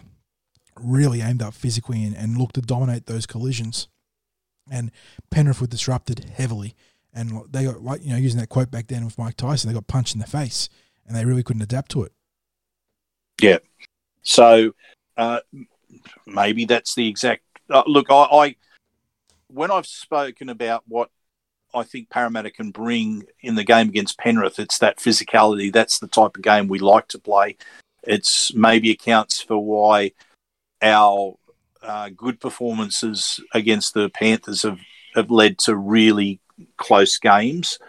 really 0.80 1.22
aimed 1.22 1.42
up 1.42 1.54
physically 1.54 2.04
and, 2.04 2.16
and 2.16 2.38
looked 2.38 2.56
to 2.56 2.62
dominate 2.62 3.08
those 3.08 3.26
collisions. 3.26 3.88
And 4.72 4.92
Penrith 5.30 5.62
were 5.62 5.68
disrupted 5.68 6.32
heavily, 6.36 6.76
and 7.14 7.42
they 7.52 7.66
got 7.66 7.84
like 7.84 8.04
you 8.04 8.12
know 8.12 8.18
using 8.18 8.40
that 8.40 8.50
quote 8.50 8.72
back 8.72 8.88
then 8.88 9.04
with 9.04 9.18
Mike 9.18 9.36
Tyson, 9.36 9.70
they 9.70 9.74
got 9.74 9.88
punched 9.88 10.16
in 10.16 10.22
the 10.22 10.28
face, 10.28 10.70
and 11.06 11.16
they 11.16 11.26
really 11.26 11.44
couldn't 11.44 11.62
adapt 11.62 11.92
to 11.92 12.04
it. 12.04 12.14
Yeah. 13.42 13.58
So 14.24 14.74
uh, 15.18 15.42
maybe 16.26 16.66
that's 16.66 16.96
the 16.96 17.08
exact 17.08 17.44
uh, 17.70 17.84
look. 17.88 18.08
I, 18.10 18.24
I 18.32 18.56
when 19.48 19.72
I've 19.72 19.88
spoken 19.88 20.50
about 20.50 20.84
what 20.88 21.10
I 21.74 21.84
think 21.84 22.10
Parramatta 22.10 22.52
can 22.52 22.72
bring 22.72 23.26
in 23.42 23.56
the 23.56 23.64
game 23.64 23.90
against 23.90 24.18
Penrith, 24.18 24.60
it's 24.60 24.80
that 24.80 24.98
physicality. 24.98 25.72
That's 25.72 26.00
the 26.00 26.08
type 26.08 26.36
of 26.38 26.42
game 26.42 26.68
we 26.68 26.80
like 26.80 27.08
to 27.10 27.20
play. 27.20 27.58
It's 28.04 28.54
maybe 28.54 28.92
accounts 28.92 29.42
for 29.42 29.58
why 29.58 30.12
our 30.82 31.36
uh, 31.82 32.10
good 32.16 32.40
performances 32.40 33.40
against 33.54 33.94
the 33.94 34.10
Panthers 34.10 34.64
have, 34.64 34.80
have 35.16 35.32
led 35.32 35.58
to 35.60 35.76
really 35.76 36.40
close 36.78 37.18
games. 37.18 37.80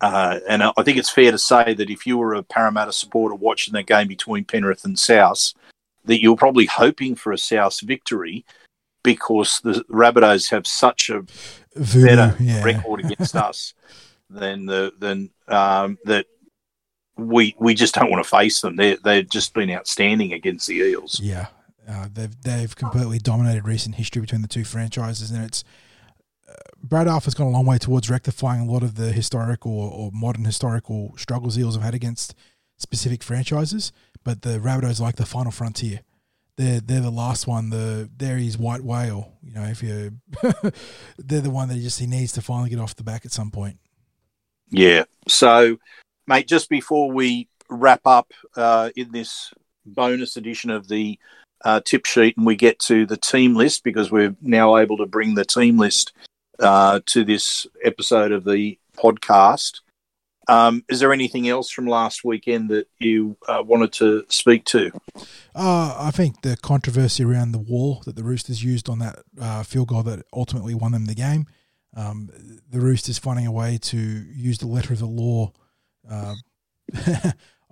Uh, 0.00 0.40
and 0.48 0.62
I 0.62 0.82
think 0.82 0.98
it's 0.98 1.10
fair 1.10 1.30
to 1.30 1.38
say 1.38 1.74
that 1.74 1.90
if 1.90 2.06
you 2.06 2.18
were 2.18 2.34
a 2.34 2.42
Parramatta 2.42 2.92
supporter 2.92 3.36
watching 3.36 3.72
that 3.74 3.86
game 3.86 4.08
between 4.08 4.44
Penrith 4.44 4.84
and 4.84 4.98
South, 4.98 5.52
that 6.04 6.20
you're 6.20 6.36
probably 6.36 6.66
hoping 6.66 7.14
for 7.14 7.32
a 7.32 7.38
South 7.38 7.80
victory 7.80 8.44
because 9.02 9.60
the 9.62 9.84
Rabbitohs 9.90 10.50
have 10.50 10.66
such 10.66 11.10
a 11.10 11.24
Voodoo, 11.76 12.06
better 12.06 12.36
yeah. 12.40 12.62
record 12.62 13.04
against 13.04 13.36
us 13.48 13.74
than 14.30 14.66
the 14.66 14.92
than 14.98 15.30
um, 15.48 15.98
that 16.04 16.26
we 17.16 17.54
we 17.58 17.74
just 17.74 17.94
don't 17.94 18.10
want 18.10 18.24
to 18.24 18.28
face 18.28 18.60
them. 18.60 18.76
They 18.76 18.96
they've 18.96 19.28
just 19.28 19.54
been 19.54 19.70
outstanding 19.70 20.32
against 20.32 20.66
the 20.66 20.76
Eels. 20.76 21.20
Yeah, 21.22 21.46
uh, 21.88 22.08
they've 22.12 22.42
they've 22.42 22.74
completely 22.74 23.18
dominated 23.18 23.66
recent 23.66 23.96
history 23.96 24.20
between 24.20 24.42
the 24.42 24.48
two 24.48 24.64
franchises, 24.64 25.30
and 25.30 25.44
it's 25.44 25.64
uh, 26.48 26.52
Brad 26.82 27.08
Arthur's 27.08 27.34
gone 27.34 27.48
a 27.48 27.50
long 27.50 27.66
way 27.66 27.78
towards 27.78 28.10
rectifying 28.10 28.60
a 28.60 28.70
lot 28.70 28.82
of 28.82 28.94
the 28.94 29.12
historical 29.12 29.72
or, 29.72 29.90
or 29.90 30.10
modern 30.12 30.44
historical 30.44 31.14
struggles 31.16 31.58
Eels 31.58 31.74
have 31.74 31.84
had 31.84 31.94
against 31.94 32.34
specific 32.76 33.22
franchises. 33.22 33.92
But 34.24 34.42
the 34.42 34.58
Rabbitohs 34.58 35.00
like 35.00 35.16
the 35.16 35.26
final 35.26 35.50
frontier. 35.50 36.00
They're 36.56 36.80
they're 36.80 37.00
the 37.00 37.10
last 37.10 37.46
one. 37.46 37.70
The 37.70 38.10
there 38.16 38.36
is 38.36 38.58
white 38.58 38.82
whale. 38.82 39.32
You 39.42 39.54
know, 39.54 39.64
if 39.64 39.82
you 39.82 40.18
they're 41.18 41.40
the 41.40 41.50
one 41.50 41.68
that 41.68 41.74
he 41.74 41.82
just 41.82 41.98
he 41.98 42.06
needs 42.06 42.32
to 42.32 42.42
finally 42.42 42.70
get 42.70 42.78
off 42.78 42.96
the 42.96 43.04
back 43.04 43.24
at 43.24 43.32
some 43.32 43.50
point. 43.50 43.78
Yeah. 44.70 45.04
So, 45.28 45.78
mate, 46.26 46.48
just 46.48 46.68
before 46.68 47.10
we 47.10 47.48
wrap 47.68 48.00
up 48.06 48.32
uh, 48.56 48.90
in 48.96 49.12
this 49.12 49.52
bonus 49.84 50.36
edition 50.36 50.70
of 50.70 50.88
the 50.88 51.18
uh, 51.64 51.80
tip 51.84 52.06
sheet 52.06 52.36
and 52.36 52.46
we 52.46 52.56
get 52.56 52.78
to 52.78 53.06
the 53.06 53.16
team 53.16 53.54
list 53.54 53.84
because 53.84 54.10
we're 54.10 54.34
now 54.40 54.76
able 54.76 54.96
to 54.96 55.06
bring 55.06 55.34
the 55.34 55.44
team 55.44 55.78
list 55.78 56.12
uh, 56.58 57.00
to 57.06 57.24
this 57.24 57.66
episode 57.84 58.32
of 58.32 58.44
the 58.44 58.78
podcast. 58.96 59.80
Um, 60.48 60.84
is 60.88 61.00
there 61.00 61.12
anything 61.12 61.48
else 61.48 61.70
from 61.70 61.86
last 61.86 62.24
weekend 62.24 62.68
that 62.70 62.88
you 62.98 63.36
uh, 63.48 63.62
wanted 63.64 63.92
to 63.94 64.24
speak 64.28 64.64
to? 64.66 64.90
Uh, 65.54 65.96
I 65.98 66.10
think 66.10 66.42
the 66.42 66.56
controversy 66.56 67.24
around 67.24 67.52
the 67.52 67.58
wall 67.58 68.02
that 68.06 68.16
the 68.16 68.24
Roosters 68.24 68.62
used 68.62 68.88
on 68.88 68.98
that 68.98 69.20
uh, 69.40 69.62
field 69.62 69.88
goal 69.88 70.02
that 70.02 70.24
ultimately 70.32 70.74
won 70.74 70.92
them 70.92 71.06
the 71.06 71.14
game. 71.14 71.46
Um, 71.96 72.30
the 72.70 72.80
Roosters 72.80 73.18
finding 73.18 73.46
a 73.46 73.52
way 73.52 73.78
to 73.82 73.96
use 73.98 74.58
the 74.58 74.66
letter 74.66 74.92
of 74.94 74.98
the 74.98 75.06
law, 75.06 75.52
uh, 76.10 76.34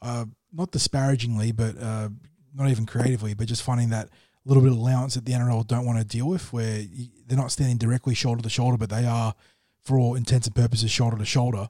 uh, 0.02 0.26
not 0.52 0.70
disparagingly, 0.70 1.52
but 1.52 1.76
uh, 1.80 2.10
not 2.54 2.70
even 2.70 2.86
creatively, 2.86 3.34
but 3.34 3.48
just 3.48 3.62
finding 3.62 3.90
that 3.90 4.10
little 4.44 4.62
bit 4.62 4.72
of 4.72 4.78
allowance 4.78 5.14
that 5.14 5.24
the 5.24 5.32
NRL 5.32 5.66
don't 5.66 5.86
want 5.86 5.98
to 5.98 6.04
deal 6.04 6.28
with, 6.28 6.52
where 6.52 6.82
they're 7.26 7.38
not 7.38 7.52
standing 7.52 7.78
directly 7.78 8.14
shoulder 8.14 8.42
to 8.42 8.48
shoulder, 8.48 8.76
but 8.76 8.90
they 8.90 9.06
are, 9.06 9.34
for 9.82 9.98
all 9.98 10.14
intents 10.14 10.46
and 10.46 10.56
purposes, 10.56 10.90
shoulder 10.90 11.16
to 11.16 11.24
shoulder. 11.24 11.68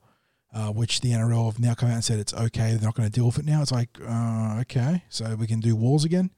Uh, 0.53 0.67
which 0.69 1.01
the 1.01 1.13
NRL 1.13 1.47
have 1.47 1.61
now 1.61 1.75
come 1.75 1.89
out 1.91 1.95
and 1.95 2.05
said 2.05 2.19
it's 2.19 2.35
okay. 2.35 2.73
They're 2.73 2.81
not 2.81 2.97
going 2.97 3.09
to 3.09 3.13
deal 3.13 3.27
with 3.27 3.39
it 3.39 3.45
now. 3.45 3.63
It's 3.63 3.71
like 3.71 3.91
uh, 4.05 4.59
okay, 4.63 5.05
so 5.09 5.37
we 5.37 5.47
can 5.47 5.61
do 5.61 5.77
walls 5.77 6.05
again. 6.05 6.31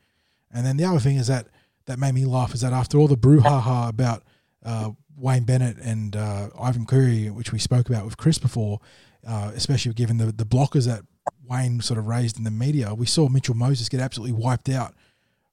And 0.53 0.67
then 0.67 0.77
the 0.77 0.85
other 0.85 0.99
thing 0.99 1.17
is 1.17 1.29
that 1.29 1.47
that 1.87 1.99
made 1.99 2.15
me 2.15 2.27
laugh 2.27 2.53
is 2.53 2.61
that 2.61 2.75
after 2.75 2.99
all 2.99 3.09
the 3.09 3.17
brouhaha 3.17 3.89
about 3.89 4.23
uh, 4.65 4.91
Wayne 5.17 5.45
Bennett 5.45 5.79
and 5.79 6.15
uh, 6.15 6.51
Ivan 6.61 6.85
Cleary, 6.85 7.31
which 7.31 7.53
we 7.53 7.59
spoke 7.59 7.89
about 7.89 8.05
with 8.05 8.19
Chris 8.19 8.39
before, 8.39 8.81
uh, 9.27 9.51
especially 9.55 9.95
given 9.95 10.19
the 10.19 10.27
the 10.27 10.45
blockers 10.45 10.87
that 10.87 11.03
Wayne 11.49 11.81
sort 11.81 11.99
of 11.99 12.07
raised 12.07 12.37
in 12.37 12.45
the 12.45 12.51
media, 12.51 12.95
we 12.95 13.07
saw 13.07 13.29
Mitchell 13.29 13.55
Moses 13.55 13.89
get 13.89 14.01
absolutely 14.01 14.33
wiped 14.33 14.69
out 14.69 14.95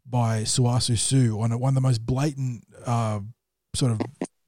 by 0.05 0.41
Sauaso 0.41 0.97
Sue 0.97 1.39
on 1.39 1.57
one 1.59 1.69
of 1.69 1.75
the 1.75 1.81
most 1.81 2.05
blatant 2.05 2.65
uh, 2.85 3.19
sort 3.73 3.91
of 3.91 4.01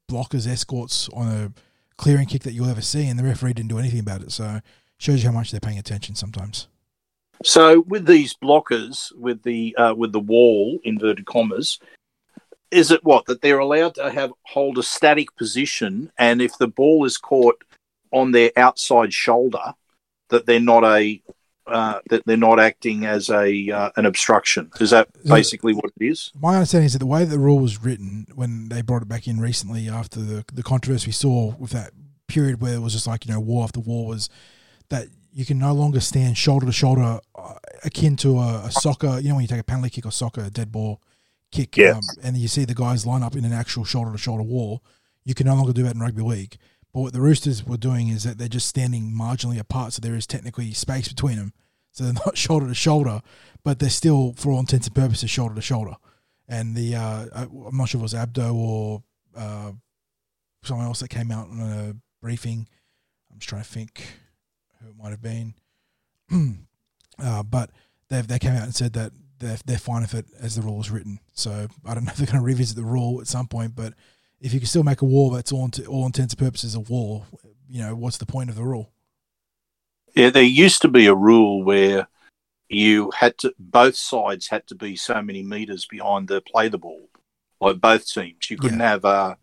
blockers 0.09 0.47
escorts 0.47 1.07
on 1.13 1.27
a 1.27 1.53
clearing 2.01 2.25
kick 2.25 2.41
that 2.41 2.53
you'll 2.53 2.69
ever 2.69 2.81
see, 2.81 3.07
and 3.07 3.17
the 3.17 3.23
referee 3.23 3.53
didn't 3.53 3.69
do 3.69 3.77
anything 3.77 3.99
about 3.99 4.21
it. 4.21 4.31
So 4.31 4.59
shows 4.97 5.23
you 5.23 5.29
how 5.29 5.35
much 5.35 5.51
they're 5.51 5.59
paying 5.59 5.77
attention 5.77 6.15
sometimes. 6.15 6.67
So 7.43 7.81
with 7.81 8.05
these 8.05 8.33
blockers, 8.33 9.15
with 9.15 9.43
the 9.43 9.75
uh, 9.77 9.93
with 9.95 10.11
the 10.11 10.19
wall 10.19 10.79
inverted 10.83 11.25
commas, 11.25 11.79
is 12.71 12.91
it 12.91 13.03
what 13.03 13.25
that 13.25 13.41
they're 13.41 13.59
allowed 13.59 13.95
to 13.95 14.11
have 14.11 14.31
hold 14.43 14.77
a 14.79 14.83
static 14.83 15.35
position, 15.37 16.11
and 16.17 16.41
if 16.41 16.57
the 16.57 16.67
ball 16.67 17.05
is 17.05 17.17
caught 17.17 17.63
on 18.11 18.31
their 18.31 18.51
outside 18.57 19.13
shoulder, 19.13 19.73
that 20.29 20.45
they're 20.45 20.59
not 20.59 20.83
a 20.83 21.21
uh, 21.67 21.99
that 22.09 22.23
they're 22.25 22.37
not 22.37 22.59
acting 22.59 23.05
as 23.05 23.29
a 23.29 23.69
uh, 23.71 23.91
an 23.95 24.05
obstruction. 24.05 24.71
Is 24.79 24.89
that 24.89 25.09
basically 25.23 25.73
what 25.73 25.91
it 25.99 26.05
is? 26.05 26.31
My 26.39 26.55
understanding 26.55 26.87
is 26.87 26.93
that 26.93 26.99
the 26.99 27.05
way 27.05 27.25
the 27.25 27.39
rule 27.39 27.59
was 27.59 27.83
written 27.83 28.27
when 28.35 28.69
they 28.69 28.81
brought 28.81 29.01
it 29.01 29.07
back 29.07 29.27
in 29.27 29.39
recently 29.39 29.87
after 29.87 30.19
the 30.19 30.45
the 30.53 30.63
controversy 30.63 31.07
we 31.07 31.13
saw 31.13 31.55
with 31.55 31.71
that 31.71 31.91
period 32.27 32.61
where 32.61 32.75
it 32.75 32.79
was 32.79 32.93
just 32.93 33.07
like 33.07 33.25
you 33.25 33.33
know 33.33 33.39
war 33.39 33.63
after 33.63 33.79
war 33.79 34.07
was 34.07 34.29
that 34.89 35.07
you 35.33 35.45
can 35.45 35.59
no 35.59 35.73
longer 35.73 35.99
stand 35.99 36.37
shoulder 36.37 36.65
to 36.65 36.71
shoulder 36.71 37.19
uh, 37.35 37.53
akin 37.83 38.15
to 38.17 38.39
a, 38.39 38.63
a, 38.65 38.71
soccer. 38.71 39.19
You 39.19 39.29
know 39.29 39.35
when 39.35 39.43
you 39.43 39.47
take 39.47 39.59
a 39.59 39.63
penalty 39.63 39.89
kick 39.89 40.05
or 40.05 40.11
soccer, 40.11 40.41
a 40.41 40.49
dead 40.49 40.71
ball 40.71 41.01
kick, 41.51 41.77
yeah. 41.77 41.91
um, 41.91 42.01
and 42.23 42.37
you 42.37 42.47
see 42.47 42.65
the 42.65 42.73
guys 42.73 43.05
line 43.05 43.23
up 43.23 43.35
in 43.35 43.45
an 43.45 43.53
actual 43.53 43.83
shoulder 43.83 44.11
to 44.11 44.17
shoulder 44.17 44.43
war. 44.43 44.81
You 45.23 45.35
can 45.35 45.47
no 45.47 45.55
longer 45.55 45.73
do 45.73 45.83
that 45.83 45.93
in 45.93 46.01
rugby 46.01 46.23
league. 46.23 46.57
But 46.93 47.01
what 47.01 47.13
the 47.13 47.21
Roosters 47.21 47.65
were 47.65 47.77
doing 47.77 48.09
is 48.09 48.23
that 48.23 48.37
they're 48.37 48.47
just 48.47 48.67
standing 48.67 49.11
marginally 49.11 49.59
apart, 49.59 49.93
so 49.93 50.01
there 50.01 50.15
is 50.15 50.27
technically 50.27 50.73
space 50.73 51.07
between 51.07 51.37
them. 51.37 51.53
So 51.91 52.03
they're 52.03 52.13
not 52.25 52.37
shoulder 52.37 52.67
to 52.67 52.75
shoulder, 52.75 53.21
but 53.63 53.79
they're 53.79 53.89
still, 53.89 54.33
for 54.33 54.51
all 54.51 54.59
intents 54.59 54.87
and 54.87 54.95
purposes, 54.95 55.29
shoulder 55.29 55.55
to 55.55 55.61
shoulder. 55.61 55.95
And 56.47 56.75
the 56.75 56.95
uh, 56.95 57.27
I'm 57.33 57.77
not 57.77 57.87
sure 57.87 57.99
if 57.99 58.01
it 58.01 58.03
was 58.03 58.13
Abdo 58.13 58.53
or 58.53 59.03
uh, 59.35 59.71
someone 60.63 60.85
else 60.85 60.99
that 60.99 61.09
came 61.09 61.31
out 61.31 61.49
on 61.49 61.61
a 61.61 61.95
briefing. 62.21 62.67
I'm 63.31 63.39
just 63.39 63.49
trying 63.49 63.63
to 63.63 63.69
think 63.69 64.03
who 64.81 64.89
it 64.89 64.95
might 65.01 65.11
have 65.11 65.21
been. 65.21 65.53
uh, 67.19 67.43
but 67.43 67.71
they 68.09 68.21
they 68.21 68.39
came 68.39 68.53
out 68.53 68.63
and 68.63 68.75
said 68.75 68.93
that 68.93 69.13
they're, 69.39 69.57
they're 69.65 69.77
fine 69.77 70.01
with 70.01 70.13
it 70.13 70.25
as 70.39 70.55
the 70.55 70.61
rule 70.61 70.81
is 70.81 70.91
written. 70.91 71.19
So 71.33 71.67
I 71.85 71.93
don't 71.93 72.05
know 72.05 72.11
if 72.11 72.17
they're 72.17 72.27
going 72.27 72.39
to 72.39 72.45
revisit 72.45 72.75
the 72.75 72.83
rule 72.83 73.19
at 73.21 73.27
some 73.27 73.47
point, 73.47 73.75
but 73.75 73.93
if 74.41 74.53
you 74.53 74.59
can 74.59 74.67
still 74.67 74.83
make 74.83 75.01
a 75.01 75.05
wall 75.05 75.29
that's 75.29 75.51
all, 75.51 75.69
all 75.87 76.05
intents 76.05 76.33
and 76.33 76.39
purposes 76.39 76.75
a 76.75 76.79
war, 76.79 77.25
you 77.69 77.81
know, 77.81 77.95
what's 77.95 78.17
the 78.17 78.25
point 78.25 78.49
of 78.49 78.55
the 78.55 78.63
rule? 78.63 78.91
Yeah, 80.15 80.31
there 80.31 80.43
used 80.43 80.81
to 80.81 80.87
be 80.87 81.05
a 81.05 81.15
rule 81.15 81.63
where 81.63 82.07
you 82.67 83.11
had 83.11 83.37
to 83.39 83.53
both 83.59 83.95
sides 83.95 84.47
had 84.47 84.65
to 84.67 84.75
be 84.75 84.95
so 84.95 85.21
many 85.21 85.43
meters 85.43 85.85
behind 85.85 86.27
the 86.27 86.41
play 86.41 86.67
the 86.67 86.77
ball, 86.77 87.07
like 87.61 87.79
both 87.79 88.07
teams. 88.07 88.49
You 88.49 88.57
couldn't 88.57 88.79
yeah. 88.79 88.89
have 88.89 89.05
a 89.05 89.37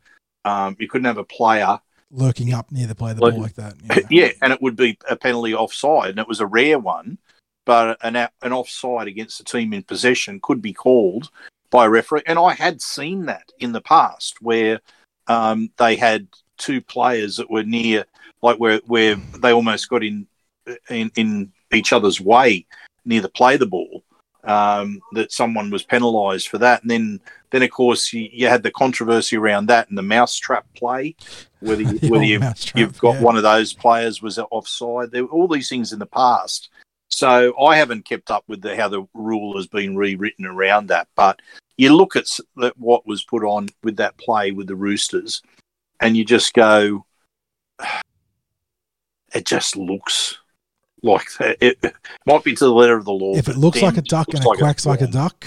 um, 0.45 0.77
you 0.79 0.89
couldn't 0.89 1.07
have 1.07 1.19
a 1.19 1.25
player 1.25 1.81
lurking 2.11 2.53
up 2.53 2.73
near 2.73 2.87
the 2.87 2.95
play 2.95 3.13
the 3.13 3.21
ball 3.21 3.41
like 3.41 3.55
that. 3.55 3.75
Yeah. 3.85 4.01
yeah, 4.11 4.31
and 4.43 4.53
it 4.53 4.61
would 4.61 4.77
be 4.77 4.99
a 5.09 5.17
penalty 5.17 5.55
offside, 5.55 6.11
and 6.11 6.19
it 6.19 6.29
was 6.29 6.41
a 6.41 6.47
rare 6.47 6.79
one. 6.79 7.19
But 7.65 7.99
an 8.03 8.17
an 8.17 8.53
offside 8.53 9.09
against 9.09 9.39
the 9.39 9.45
team 9.45 9.73
in 9.73 9.83
possession 9.83 10.41
could 10.43 10.61
be 10.61 10.73
called 10.73 11.31
by 11.71 11.87
a 11.87 11.91
referee, 11.91 12.23
and 12.27 12.39
I 12.39 12.55
had 12.55 12.81
seen 12.81 13.27
that 13.27 13.53
in 13.59 13.73
the 13.73 13.81
past 13.81 14.41
where 14.41 14.81
um, 15.27 15.71
they 15.79 15.97
had 15.97 16.29
two 16.57 16.81
players 16.81 17.37
that 17.37 17.51
were 17.51 17.63
near, 17.63 18.05
like 18.43 18.59
where 18.59 18.81
where 18.87 19.17
they 19.41 19.53
almost 19.53 19.89
got 19.89 20.03
in 20.03 20.27
in, 20.89 21.11
in 21.17 21.53
each 21.73 21.93
other's 21.93 22.21
way 22.21 22.67
near 23.05 23.21
the 23.21 23.29
play 23.29 23.57
the 23.57 23.67
ball. 23.67 24.05
Um, 24.45 25.01
that 25.13 25.33
someone 25.33 25.69
was 25.69 25.83
penalised 25.83 26.49
for 26.49 26.59
that, 26.59 26.81
and 26.83 26.91
then 26.91 27.21
then 27.51 27.63
of 27.63 27.71
course 27.71 28.13
you, 28.13 28.29
you, 28.33 28.49
had 28.49 28.63
the 28.63 28.71
controversy 28.71 29.37
around 29.37 29.67
that 29.67 29.89
and 29.89 29.99
the 29.99 30.03
mousetrap 30.03 30.65
play, 30.75 31.17
whether 31.61 31.83
you, 31.83 31.99
whether 32.09 32.25
you've, 32.25 32.45
you've 32.75 32.99
got 32.99 33.17
yeah. 33.17 33.23
one 33.23 33.37
of 33.37 33.43
those 33.43 33.75
players 33.75 34.23
was 34.23 34.39
offside. 34.39 35.11
There 35.11 35.25
were 35.25 35.31
all 35.31 35.49
these 35.49 35.69
things 35.69 35.93
in 35.93 35.99
the 35.99 36.07
past, 36.07 36.71
so 37.11 37.59
I 37.59 37.77
haven't 37.77 38.05
kept 38.05 38.31
up 38.31 38.45
with 38.49 38.63
the, 38.63 38.77
how 38.77 38.89
the 38.89 39.07
rule 39.15 39.57
has 39.57 39.67
been 39.67 39.97
rewritten 39.97 40.47
around 40.47 40.89
that. 40.89 41.09
But 41.17 41.41
you 41.77 41.95
look 41.95 42.17
at 42.17 42.27
what 42.77 43.07
was 43.07 43.25
put 43.25 43.45
on 43.45 43.69
with 43.83 43.97
that 43.97 44.17
play 44.19 44.51
with 44.51 44.67
the 44.67 44.77
Roosters, 44.77 45.43
and 46.01 46.17
you 46.17 46.25
just 46.25 46.55
go, 46.55 47.05
it 49.35 49.47
just 49.47 49.77
looks 49.77 50.39
like 51.03 51.33
that. 51.39 51.57
It 51.61 51.95
might 52.27 52.45
be 52.45 52.55
to 52.55 52.65
the 52.65 52.73
letter 52.73 52.97
of 52.97 53.05
the 53.05 53.13
law. 53.13 53.35
If 53.37 53.49
it 53.49 53.57
looks 53.57 53.83
like 53.83 53.97
a 53.97 54.03
duck 54.03 54.29
and 54.29 54.43
it 54.43 54.47
like 54.47 54.59
quacks 54.59 54.85
a 54.85 54.89
like 54.89 55.01
a 55.01 55.07
duck, 55.07 55.47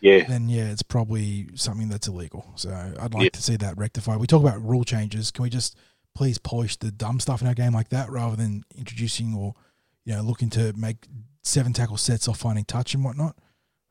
yeah, 0.00 0.24
then 0.24 0.48
yeah, 0.48 0.70
it's 0.70 0.82
probably 0.82 1.48
something 1.54 1.88
that's 1.88 2.08
illegal. 2.08 2.52
So 2.56 2.70
I'd 3.00 3.14
like 3.14 3.24
yeah. 3.24 3.30
to 3.30 3.42
see 3.42 3.56
that 3.56 3.78
rectified. 3.78 4.18
We 4.18 4.26
talk 4.26 4.42
about 4.42 4.62
rule 4.62 4.84
changes. 4.84 5.30
Can 5.30 5.44
we 5.44 5.50
just 5.50 5.76
please 6.14 6.38
polish 6.38 6.76
the 6.76 6.90
dumb 6.90 7.20
stuff 7.20 7.40
in 7.40 7.48
our 7.48 7.54
game 7.54 7.72
like 7.72 7.88
that 7.90 8.10
rather 8.10 8.36
than 8.36 8.64
introducing 8.76 9.34
or 9.34 9.54
you 10.04 10.14
know 10.14 10.22
looking 10.22 10.50
to 10.50 10.72
make 10.74 11.06
seven 11.42 11.72
tackle 11.72 11.96
sets 11.96 12.28
off 12.28 12.38
finding 12.38 12.64
touch 12.64 12.94
and 12.94 13.04
whatnot? 13.04 13.36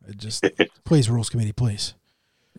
It 0.08 0.18
just 0.18 0.46
please, 0.86 1.10
rules 1.10 1.30
committee, 1.30 1.54
please. 1.54 1.94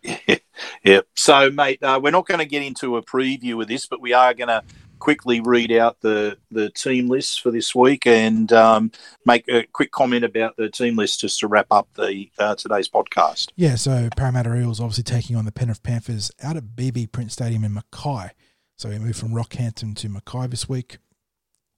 Yeah. 0.03 0.37
yeah. 0.83 1.01
So, 1.15 1.51
mate, 1.51 1.83
uh, 1.83 2.01
we're 2.03 2.11
not 2.11 2.27
going 2.27 2.41
to 2.41 2.47
get 2.47 2.63
into 2.63 2.97
a 2.97 3.03
preview 3.03 3.61
of 3.61 3.69
this, 3.69 3.85
but 3.85 4.01
we 4.01 4.15
are 4.15 4.33
going 4.33 4.49
to 4.49 4.63
quickly 5.01 5.41
read 5.41 5.73
out 5.73 6.01
the, 6.01 6.39
the 6.51 6.71
team 6.71 7.09
lists 7.09 7.37
for 7.37 7.51
this 7.51 7.75
week 7.75 8.07
and 8.07 8.53
um, 8.53 8.93
make 9.27 9.49
a 9.49 9.65
quick 9.73 9.91
comment 9.91 10.25
about 10.25 10.57
the 10.57 10.71
team 10.71 10.97
list 10.97 11.21
just 11.21 11.41
to 11.41 11.49
wrap 11.49 11.67
up 11.71 11.89
the 11.97 12.31
uh, 12.39 12.55
today's 12.55 12.89
podcast. 12.89 13.49
Yeah, 13.57 13.75
so 13.75 14.09
Parramatta 14.17 14.55
Eels 14.55 14.81
obviously 14.81 15.05
taking 15.05 15.37
on 15.37 15.45
the 15.45 15.53
Penrith 15.53 15.83
Panthers 15.83 16.31
out 16.43 16.57
at 16.57 16.77
BB 16.77 17.11
Print 17.11 17.33
Stadium 17.33 17.65
in 17.65 17.75
Mackay. 17.75 18.31
So 18.77 18.89
we 18.89 18.99
moved 18.99 19.19
from 19.19 19.31
Rockhampton 19.31 19.97
to 19.97 20.09
Mackay 20.09 20.47
this 20.47 20.69
week 20.69 20.99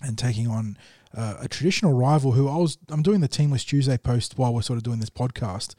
and 0.02 0.18
taking 0.18 0.48
on 0.48 0.76
uh, 1.14 1.36
a 1.40 1.48
traditional 1.48 1.92
rival 1.92 2.32
who 2.32 2.48
I 2.48 2.56
was 2.56 2.78
I'm 2.88 3.02
doing 3.02 3.20
the 3.20 3.28
Team 3.28 3.50
List 3.50 3.68
Tuesday 3.68 3.98
post 3.98 4.38
while 4.38 4.54
we're 4.54 4.62
sort 4.62 4.76
of 4.76 4.82
doing 4.82 5.00
this 5.00 5.10
podcast 5.10 5.74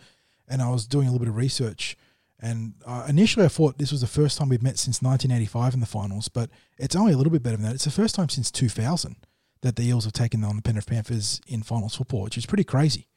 and 0.47 0.61
I 0.61 0.69
was 0.69 0.85
doing 0.87 1.07
a 1.07 1.11
little 1.11 1.25
bit 1.25 1.29
of 1.29 1.35
research 1.35 1.97
and 2.43 2.73
uh, 2.85 3.05
initially, 3.07 3.45
I 3.45 3.49
thought 3.49 3.77
this 3.77 3.93
was 3.93 4.01
the 4.01 4.07
first 4.07 4.37
time 4.37 4.49
we've 4.49 4.61
met 4.61 4.77
since 4.77 5.01
1985 5.01 5.75
in 5.75 5.79
the 5.79 5.85
finals, 5.85 6.27
but 6.27 6.49
it's 6.77 6.93
only 6.93 7.13
a 7.13 7.17
little 7.17 7.31
bit 7.31 7.41
better 7.41 7.55
than 7.55 7.65
that. 7.65 7.75
It's 7.75 7.85
the 7.85 7.89
first 7.89 8.15
time 8.15 8.27
since 8.27 8.51
2000 8.51 9.15
that 9.61 9.77
the 9.77 9.83
Eels 9.83 10.03
have 10.03 10.11
taken 10.11 10.43
on 10.43 10.57
the 10.57 10.61
Penrith 10.61 10.87
Panthers 10.87 11.39
in 11.47 11.63
finals 11.63 11.95
football, 11.95 12.23
which 12.23 12.37
is 12.37 12.45
pretty 12.45 12.65
crazy. 12.65 13.07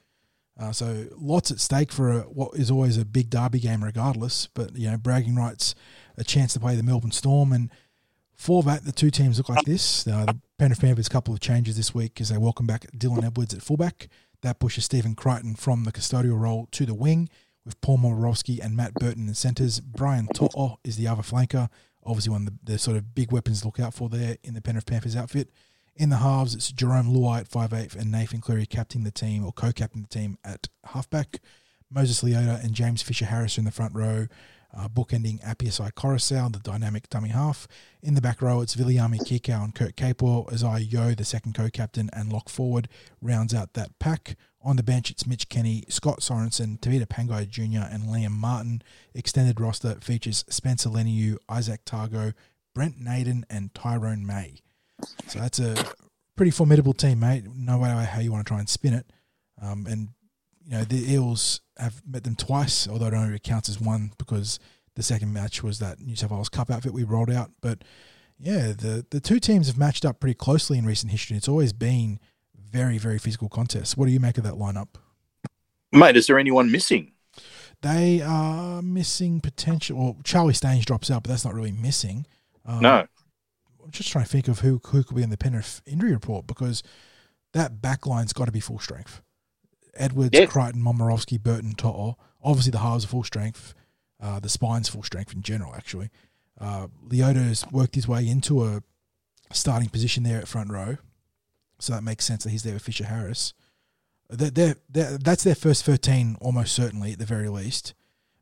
Uh, 0.59 0.71
so 0.71 1.07
lots 1.17 1.51
at 1.51 1.59
stake 1.59 1.91
for 1.91 2.11
a, 2.13 2.21
what 2.21 2.55
is 2.55 2.71
always 2.71 2.97
a 2.99 3.05
big 3.05 3.29
derby 3.29 3.59
game, 3.59 3.83
regardless. 3.83 4.47
But 4.55 4.77
you 4.77 4.89
know, 4.89 4.97
bragging 4.97 5.35
rights, 5.35 5.75
a 6.17 6.23
chance 6.23 6.53
to 6.53 6.61
play 6.61 6.77
the 6.77 6.85
Melbourne 6.85 7.11
Storm, 7.11 7.53
and 7.53 7.69
for 8.33 8.63
that, 8.63 8.85
the 8.85 8.93
two 8.93 9.11
teams 9.11 9.39
look 9.39 9.49
like 9.49 9.65
this. 9.65 10.07
Uh, 10.07 10.27
the 10.27 10.39
Penrith 10.59 10.81
Panthers, 10.81 11.11
couple 11.11 11.35
of 11.35 11.41
changes 11.41 11.77
this 11.77 11.95
week 11.95 12.19
as 12.19 12.31
they 12.31 12.39
welcome 12.39 12.67
back 12.67 12.87
Dylan 12.97 13.23
Edwards 13.23 13.53
at 13.53 13.61
fullback. 13.61 14.09
That 14.41 14.59
pushes 14.59 14.87
Stephen 14.87 15.15
Crichton 15.15 15.55
from 15.55 15.85
the 15.85 15.93
custodial 15.93 16.41
role 16.41 16.67
to 16.71 16.87
the 16.87 16.95
wing, 16.95 17.29
with 17.67 17.79
Paul 17.83 17.99
Momirovski 17.99 18.59
and 18.65 18.75
Matt 18.75 18.95
Burton 18.95 19.29
in 19.29 19.35
centres. 19.35 19.81
Brian 19.81 20.29
To'o 20.29 20.79
is 20.83 20.97
the 20.97 21.09
other 21.09 21.21
flanker, 21.21 21.69
obviously 22.07 22.33
one 22.33 22.47
of 22.47 22.65
the, 22.65 22.73
the, 22.73 22.79
sort 22.79 22.97
of 22.97 23.15
big 23.15 23.33
weapons 23.33 23.61
to 23.61 23.67
look 23.67 23.79
out 23.79 23.93
for 23.93 24.09
there 24.09 24.39
in 24.45 24.55
the 24.55 24.63
Penrith 24.63 24.87
Panthers 24.87 25.15
outfit. 25.15 25.51
In 25.95 26.09
the 26.09 26.19
halves, 26.19 26.55
it's 26.55 26.73
Jerome 26.73 27.13
Luai 27.13 27.41
at 27.41 27.51
5'8 27.51 27.95
and 27.95 28.11
Nathan 28.11 28.41
Cleary 28.41 28.65
captaining 28.65 29.05
the 29.05 29.11
team 29.11 29.45
or 29.45 29.53
co-captaining 29.53 30.07
the 30.09 30.19
team 30.19 30.39
at 30.43 30.69
halfback. 30.85 31.41
Moses 31.91 32.23
Leota 32.23 32.65
and 32.65 32.73
James 32.73 33.03
Fisher 33.03 33.27
Harris 33.27 33.59
in 33.59 33.67
the 33.67 33.71
front 33.71 33.95
row, 33.95 34.27
uh, 34.77 34.89
bookending 34.89 35.43
Apisai 35.45 35.93
Koroisau, 35.93 36.53
the 36.53 36.59
dynamic 36.59 37.09
dummy 37.09 37.31
half. 37.31 37.67
In 38.03 38.15
the 38.15 38.21
back 38.21 38.41
row, 38.41 38.61
it's 38.61 38.77
Viliami 38.77 39.21
Kikau 39.21 39.65
and 39.65 39.75
Kurt 39.75 39.97
Capewell 39.97 40.53
as 40.53 40.63
I 40.63 40.79
Yeo, 40.79 41.15
the 41.15 41.25
second 41.25 41.55
co-captain, 41.55 42.11
and 42.13 42.33
lock 42.33 42.49
forward 42.49 42.89
rounds 43.21 43.55
out 43.55 43.73
that 43.75 43.99
pack. 43.99 44.37
On 44.63 44.77
the 44.77 44.83
bench, 44.83 45.11
it's 45.11 45.27
Mitch 45.27 45.49
Kenny, 45.49 45.85
Scott 45.89 46.21
Sorensen, 46.21 46.81
Tevita 46.81 47.07
Pangai 47.07 47.49
Jr., 47.49 47.87
and 47.89 48.05
Liam 48.05 48.33
Martin. 48.33 48.83
Extended 49.15 49.61
roster 49.61 49.95
features 50.01 50.45
Spencer 50.49 50.89
Leniu, 50.91 51.37
Izack 51.49 51.85
Tago, 51.87 52.35
Brent 52.75 53.01
Naden, 53.01 53.45
and 53.49 53.73
Tyrone 53.75 54.27
May. 54.27 54.57
So 55.29 55.39
that's 55.39 55.61
a 55.61 55.77
pretty 56.37 56.51
formidable 56.51 56.95
team, 56.95 57.21
mate. 57.21 57.45
No 57.55 57.79
matter 57.79 58.05
how 58.05 58.21
you 58.21 58.33
want 58.33 58.45
to 58.45 58.49
try 58.49 58.59
and 58.59 58.69
spin 58.69 58.95
it. 58.95 59.07
Um, 59.63 59.87
and 59.89 60.09
you 60.67 60.73
know 60.73 60.85
the 60.85 61.13
Eels 61.13 61.61
have 61.79 62.03
met 62.07 62.25
them 62.25 62.35
twice, 62.35 62.89
although 62.89 63.07
it 63.07 63.15
only 63.15 63.39
counts 63.39 63.69
as 63.69 63.81
one 63.81 64.13
because 64.19 64.59
the 64.97 65.03
second 65.03 65.33
match 65.33 65.63
was 65.63 65.79
that 65.79 66.01
New 66.01 66.17
South 66.17 66.31
Wales 66.31 66.49
Cup 66.49 66.71
outfit 66.71 66.93
we 66.93 67.05
rolled 67.05 67.31
out. 67.31 67.53
But 67.61 67.85
yeah, 68.39 68.69
the 68.69 69.07
the 69.11 69.21
two 69.21 69.39
teams 69.39 69.69
have 69.69 69.79
matched 69.79 70.05
up 70.05 70.19
pretty 70.19 70.35
closely 70.35 70.77
in 70.77 70.85
recent 70.85 71.13
history. 71.13 71.37
It's 71.37 71.49
always 71.49 71.73
been 71.73 72.19
very 72.57 72.99
very 72.99 73.19
physical 73.19 73.49
contests. 73.49 73.97
What 73.97 74.07
do 74.07 74.13
you 74.13 74.21
make 74.21 74.39
of 74.39 74.45
that 74.45 74.55
lineup, 74.55 74.97
mate? 75.93 76.17
Is 76.17 76.27
there 76.27 76.39
anyone 76.39 76.71
missing? 76.71 77.13
They 77.83 78.23
are 78.23 78.83
missing 78.83 79.41
potential. 79.41 79.99
Well, 79.99 80.17
Charlie 80.25 80.55
Staines 80.55 80.87
drops 80.87 81.11
out, 81.11 81.23
but 81.23 81.29
that's 81.29 81.45
not 81.45 81.55
really 81.55 81.73
missing. 81.73 82.27
Um, 82.65 82.81
no, 82.81 83.07
I'm 83.85 83.91
just 83.93 84.11
trying 84.11 84.25
to 84.25 84.31
think 84.31 84.49
of 84.49 84.61
who 84.61 84.81
who 84.87 85.05
could 85.05 85.17
be 85.17 85.23
in 85.23 85.31
the 85.31 85.37
Penrith 85.37 85.81
injury 85.87 86.13
report 86.13 86.49
because 86.49 86.83
that 87.53 87.81
backline's 87.81 88.33
got 88.33 88.47
to 88.47 88.53
be 88.53 88.61
full 88.61 88.81
strength. 88.81 89.23
Edwards, 89.99 90.31
yeah. 90.33 90.47
Crichton, 90.47 90.83
Momirovski, 90.83 91.43
Burton, 91.43 91.75
To'o. 91.75 92.17
Obviously, 92.43 92.71
the 92.71 92.79
halves 92.79 93.05
are 93.05 93.09
full 93.09 93.25
strength. 93.25 93.75
Uh, 94.21 94.41
the 94.41 94.49
spine's 94.49 94.89
full 94.89 95.03
strength 95.03 95.35
in 95.35 95.43
general, 95.43 95.75
actually. 95.75 96.11
Uh, 96.61 96.89
Leota 97.07 97.47
has 97.49 97.67
worked 97.71 97.95
his 97.95 98.09
way 98.09 98.27
into 98.27 98.65
a 98.65 98.83
starting 99.53 99.89
position 99.89 100.23
there 100.23 100.39
at 100.39 100.49
front 100.49 100.71
row. 100.71 100.97
So 101.79 101.93
that 101.93 102.03
makes 102.03 102.25
sense 102.25 102.45
that 102.45 102.51
he's 102.51 102.63
there 102.63 102.75
with 102.75 102.83
Fisher 102.83 103.05
Harris. 103.05 103.53
They're, 104.31 104.51
they're, 104.51 104.77
they're, 104.89 105.19
that's 105.19 105.45
their 105.45 105.55
first 105.55 105.85
13, 105.85 106.37
almost 106.41 106.75
certainly, 106.75 107.13
at 107.13 107.19
the 107.19 107.27
very 107.27 107.49
least. 107.49 107.95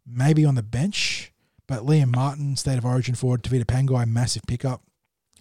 Maybe 0.06 0.44
on 0.44 0.54
the 0.54 0.62
bench, 0.62 1.32
but 1.66 1.80
Liam 1.80 2.14
Martin, 2.14 2.56
state 2.56 2.78
of 2.78 2.84
origin 2.84 3.14
forward, 3.14 3.42
Tevita 3.42 3.64
Pangai, 3.64 4.06
massive 4.06 4.42
pickup. 4.46 4.82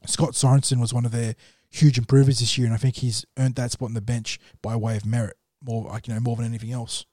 Scott 0.05 0.31
Sorensen 0.31 0.79
was 0.81 0.93
one 0.93 1.05
of 1.05 1.11
their 1.11 1.35
huge 1.69 1.97
improvers 1.97 2.39
this 2.39 2.57
year, 2.57 2.67
and 2.67 2.73
I 2.73 2.77
think 2.77 2.97
he's 2.97 3.25
earned 3.37 3.55
that 3.55 3.71
spot 3.71 3.87
on 3.87 3.93
the 3.93 4.01
bench 4.01 4.39
by 4.61 4.75
way 4.75 4.95
of 4.97 5.05
merit, 5.05 5.37
more 5.63 5.85
like 5.85 6.07
you 6.07 6.13
know 6.13 6.19
more 6.19 6.35
than 6.35 6.45
anything 6.45 6.71
else. 6.71 7.05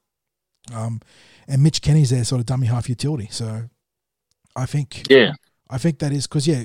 Um, 0.74 1.01
and 1.48 1.62
Mitch 1.62 1.82
Kenny's 1.82 2.10
their 2.10 2.24
sort 2.24 2.40
of 2.40 2.47
dummy 2.47 2.66
half 2.66 2.89
utility, 2.89 3.28
so 3.31 3.70
I 4.55 4.66
think 4.66 5.05
yeah, 5.10 5.32
I 5.68 5.78
think 5.78 5.98
that 6.01 6.12
is 6.12 6.27
because 6.27 6.47
yeah, 6.47 6.64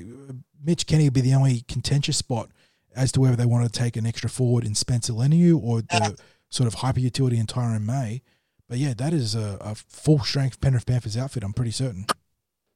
Mitch 0.63 0.85
Kenny 0.87 1.05
would 1.05 1.13
be 1.13 1.21
the 1.21 1.33
only 1.33 1.63
contentious 1.67 2.17
spot 2.17 2.49
as 2.95 3.11
to 3.11 3.21
whether 3.21 3.35
they 3.35 3.45
wanted 3.45 3.71
to 3.73 3.79
take 3.79 3.97
an 3.97 4.05
extra 4.05 4.29
forward 4.29 4.65
in 4.65 4.73
Spencer 4.73 5.13
Leniu 5.13 5.61
or 5.61 5.81
the 5.81 6.17
sort 6.49 6.67
of 6.67 6.75
hyper 6.75 6.99
utility 6.99 7.37
in 7.37 7.45
Tyrone 7.45 7.85
May. 7.85 8.21
But 8.67 8.77
yeah, 8.77 8.93
that 8.95 9.13
is 9.13 9.35
a, 9.35 9.57
a 9.61 9.75
full 9.75 10.19
strength 10.19 10.59
Penrith 10.61 10.85
Panthers 10.85 11.17
outfit. 11.17 11.43
I'm 11.43 11.53
pretty 11.53 11.71
certain. 11.71 12.05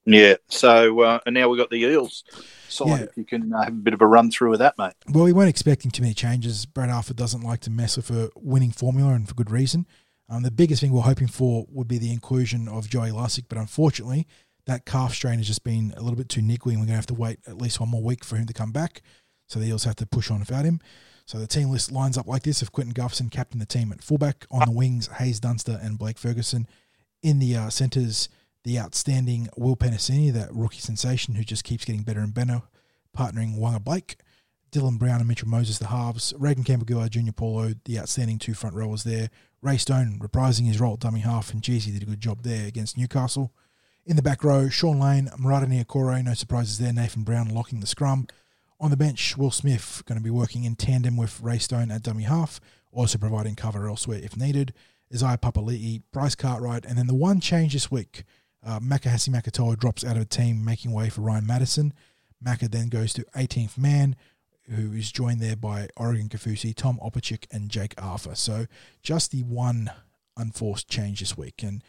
Yeah. 0.05 0.35
So 0.47 1.01
uh, 1.01 1.19
and 1.25 1.33
now 1.33 1.49
we've 1.49 1.59
got 1.59 1.69
the 1.69 1.77
Eels. 1.77 2.23
So 2.67 2.87
yeah. 2.87 2.97
if 2.97 3.17
you 3.17 3.25
can 3.25 3.53
uh, 3.53 3.63
have 3.63 3.73
a 3.73 3.77
bit 3.77 3.93
of 3.93 4.01
a 4.01 4.07
run 4.07 4.31
through 4.31 4.53
of 4.53 4.59
that, 4.59 4.77
mate. 4.77 4.93
Well, 5.09 5.23
we 5.23 5.33
weren't 5.33 5.49
expecting 5.49 5.91
too 5.91 6.03
many 6.03 6.13
changes. 6.13 6.65
Brad 6.65 6.89
Arthur 6.89 7.13
doesn't 7.13 7.41
like 7.41 7.61
to 7.61 7.69
mess 7.69 7.97
with 7.97 8.11
a 8.11 8.29
winning 8.35 8.71
formula, 8.71 9.13
and 9.13 9.27
for 9.27 9.35
good 9.35 9.51
reason. 9.51 9.87
Um, 10.29 10.43
the 10.43 10.51
biggest 10.51 10.81
thing 10.81 10.91
we're 10.91 11.01
hoping 11.01 11.27
for 11.27 11.65
would 11.69 11.87
be 11.87 11.97
the 11.97 12.13
inclusion 12.13 12.67
of 12.67 12.87
Joey 12.87 13.09
Lussick, 13.09 13.45
but 13.49 13.57
unfortunately, 13.57 14.27
that 14.67 14.85
calf 14.85 15.13
strain 15.13 15.39
has 15.39 15.47
just 15.47 15.63
been 15.63 15.93
a 15.97 16.01
little 16.01 16.15
bit 16.15 16.29
too 16.29 16.41
niggly, 16.41 16.73
and 16.73 16.79
we're 16.79 16.85
going 16.85 16.89
to 16.89 16.93
have 16.93 17.07
to 17.07 17.15
wait 17.15 17.39
at 17.47 17.57
least 17.57 17.79
one 17.79 17.89
more 17.89 18.03
week 18.03 18.23
for 18.23 18.35
him 18.35 18.45
to 18.45 18.53
come 18.53 18.71
back. 18.71 19.01
So 19.47 19.59
the 19.59 19.65
Eels 19.65 19.85
have 19.85 19.95
to 19.95 20.05
push 20.05 20.29
on 20.29 20.39
without 20.39 20.65
him. 20.65 20.79
So 21.25 21.39
the 21.39 21.47
team 21.47 21.69
list 21.69 21.91
lines 21.91 22.17
up 22.17 22.27
like 22.27 22.43
this: 22.43 22.61
of 22.61 22.71
Clinton 22.71 22.93
Gutherson, 22.93 23.31
captain 23.31 23.59
the 23.59 23.65
team 23.65 23.91
at 23.91 24.03
fullback, 24.03 24.45
on 24.51 24.65
the 24.65 24.71
wings, 24.71 25.07
Haze 25.07 25.39
Dunster 25.39 25.79
and 25.81 25.97
Blake 25.97 26.19
Ferguson. 26.19 26.67
In 27.23 27.39
the 27.39 27.55
uh, 27.55 27.69
centres, 27.69 28.29
the 28.69 28.77
outstanding 28.77 29.49
Will 29.57 29.75
Penisini, 29.75 30.31
that 30.31 30.53
rookie 30.53 30.77
sensation 30.77 31.33
who 31.33 31.43
just 31.43 31.63
keeps 31.63 31.85
getting 31.85 32.03
better 32.03 32.19
and 32.19 32.35
better, 32.35 32.61
partnering 33.17 33.57
Waqa 33.57 33.83
Blake, 33.83 34.17
Dylan 34.71 34.99
Brown 34.99 35.19
and 35.19 35.27
Mitchell 35.27 35.47
Moses, 35.47 35.79
the 35.79 35.87
halves, 35.87 36.35
Reagan 36.37 36.63
Campbell 36.63 37.09
Junior 37.09 37.31
Paulo, 37.31 37.73
the 37.85 37.97
outstanding 37.97 38.37
two 38.37 38.53
front 38.53 38.75
rowers 38.75 39.03
there, 39.03 39.31
Ray 39.63 39.77
Stone 39.77 40.19
reprising 40.21 40.67
his 40.67 40.79
role 40.79 40.93
at 40.93 40.99
dummy 40.99 41.21
half, 41.21 41.51
and 41.51 41.63
Jeezy 41.63 41.91
did 41.91 42.03
a 42.03 42.05
good 42.05 42.21
job 42.21 42.43
there 42.43 42.67
against 42.67 42.95
Newcastle. 42.95 43.51
In 44.05 44.15
the 44.15 44.21
back 44.21 44.43
row, 44.43 44.69
Sean 44.69 44.99
Lane, 44.99 45.31
Marata 45.39 45.65
Niukore, 45.65 46.23
no 46.23 46.35
surprises 46.35 46.77
there, 46.77 46.93
Nathan 46.93 47.23
Brown 47.23 47.49
locking 47.49 47.79
the 47.79 47.87
scrum. 47.87 48.27
On 48.79 48.91
the 48.91 48.97
bench, 48.97 49.35
Will 49.35 49.49
Smith 49.49 50.03
going 50.05 50.19
to 50.19 50.23
be 50.23 50.29
working 50.29 50.63
in 50.63 50.75
tandem 50.75 51.17
with 51.17 51.41
Ray 51.41 51.57
Stone 51.57 51.89
at 51.89 52.03
dummy 52.03 52.23
half, 52.23 52.59
also 52.91 53.17
providing 53.17 53.55
cover 53.55 53.87
elsewhere 53.87 54.19
if 54.21 54.37
needed. 54.37 54.75
Isaiah 55.11 55.39
Papali'i, 55.39 56.03
Bryce 56.13 56.35
Cartwright, 56.35 56.85
and 56.85 56.99
then 56.99 57.07
the 57.07 57.15
one 57.15 57.39
change 57.39 57.73
this 57.73 57.89
week– 57.89 58.25
uh, 58.65 58.79
Makahesi 58.79 59.29
Makatoa 59.29 59.77
drops 59.77 60.03
out 60.03 60.15
of 60.15 60.23
a 60.23 60.25
team, 60.25 60.63
making 60.63 60.91
way 60.91 61.09
for 61.09 61.21
Ryan 61.21 61.47
Matterson. 61.47 61.93
Maka 62.41 62.67
then 62.67 62.89
goes 62.89 63.13
to 63.13 63.25
18th 63.35 63.77
man, 63.77 64.15
who 64.69 64.93
is 64.93 65.11
joined 65.11 65.41
there 65.41 65.55
by 65.55 65.87
Oregon 65.97 66.29
Kaufusi, 66.29 66.75
Tom 66.75 66.99
Opacic, 67.01 67.45
and 67.51 67.69
Jake 67.69 67.93
Arthur. 67.97 68.35
So 68.35 68.65
just 69.01 69.31
the 69.31 69.43
one 69.43 69.91
unforced 70.37 70.89
change 70.89 71.19
this 71.19 71.37
week. 71.37 71.63
And 71.63 71.83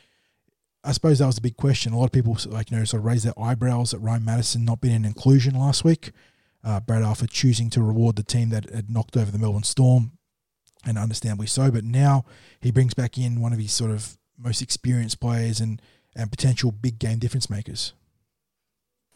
I 0.83 0.93
suppose 0.93 1.19
that 1.19 1.27
was 1.27 1.37
the 1.37 1.41
big 1.41 1.57
question. 1.57 1.93
A 1.93 1.99
lot 1.99 2.07
of 2.07 2.13
people 2.13 2.37
like 2.47 2.71
you 2.71 2.77
know 2.77 2.85
sort 2.85 3.01
of 3.01 3.05
raised 3.05 3.25
their 3.25 3.39
eyebrows 3.39 3.93
at 3.93 4.01
Ryan 4.01 4.25
Matterson 4.25 4.65
not 4.65 4.81
being 4.81 4.97
an 4.97 5.05
inclusion 5.05 5.55
last 5.55 5.85
week. 5.85 6.13
Uh, 6.63 6.81
Brad 6.81 7.03
Arthur 7.03 7.27
choosing 7.27 7.71
to 7.71 7.83
reward 7.83 8.17
the 8.17 8.23
team 8.23 8.51
that 8.51 8.69
had 8.71 8.91
knocked 8.91 9.17
over 9.17 9.31
the 9.31 9.39
Melbourne 9.39 9.63
Storm, 9.63 10.13
and 10.85 10.99
understandably 10.99 11.47
so. 11.47 11.71
But 11.71 11.85
now 11.85 12.25
he 12.61 12.71
brings 12.71 12.95
back 12.95 13.19
in 13.19 13.41
one 13.41 13.53
of 13.53 13.59
his 13.59 13.73
sort 13.73 13.91
of 13.91 14.19
most 14.39 14.63
experienced 14.63 15.21
players 15.21 15.61
and 15.61 15.81
and 16.17 16.31
potential 16.31 16.73
big 16.73 16.99
game 16.99 17.19
difference 17.19 17.49
makers. 17.51 17.93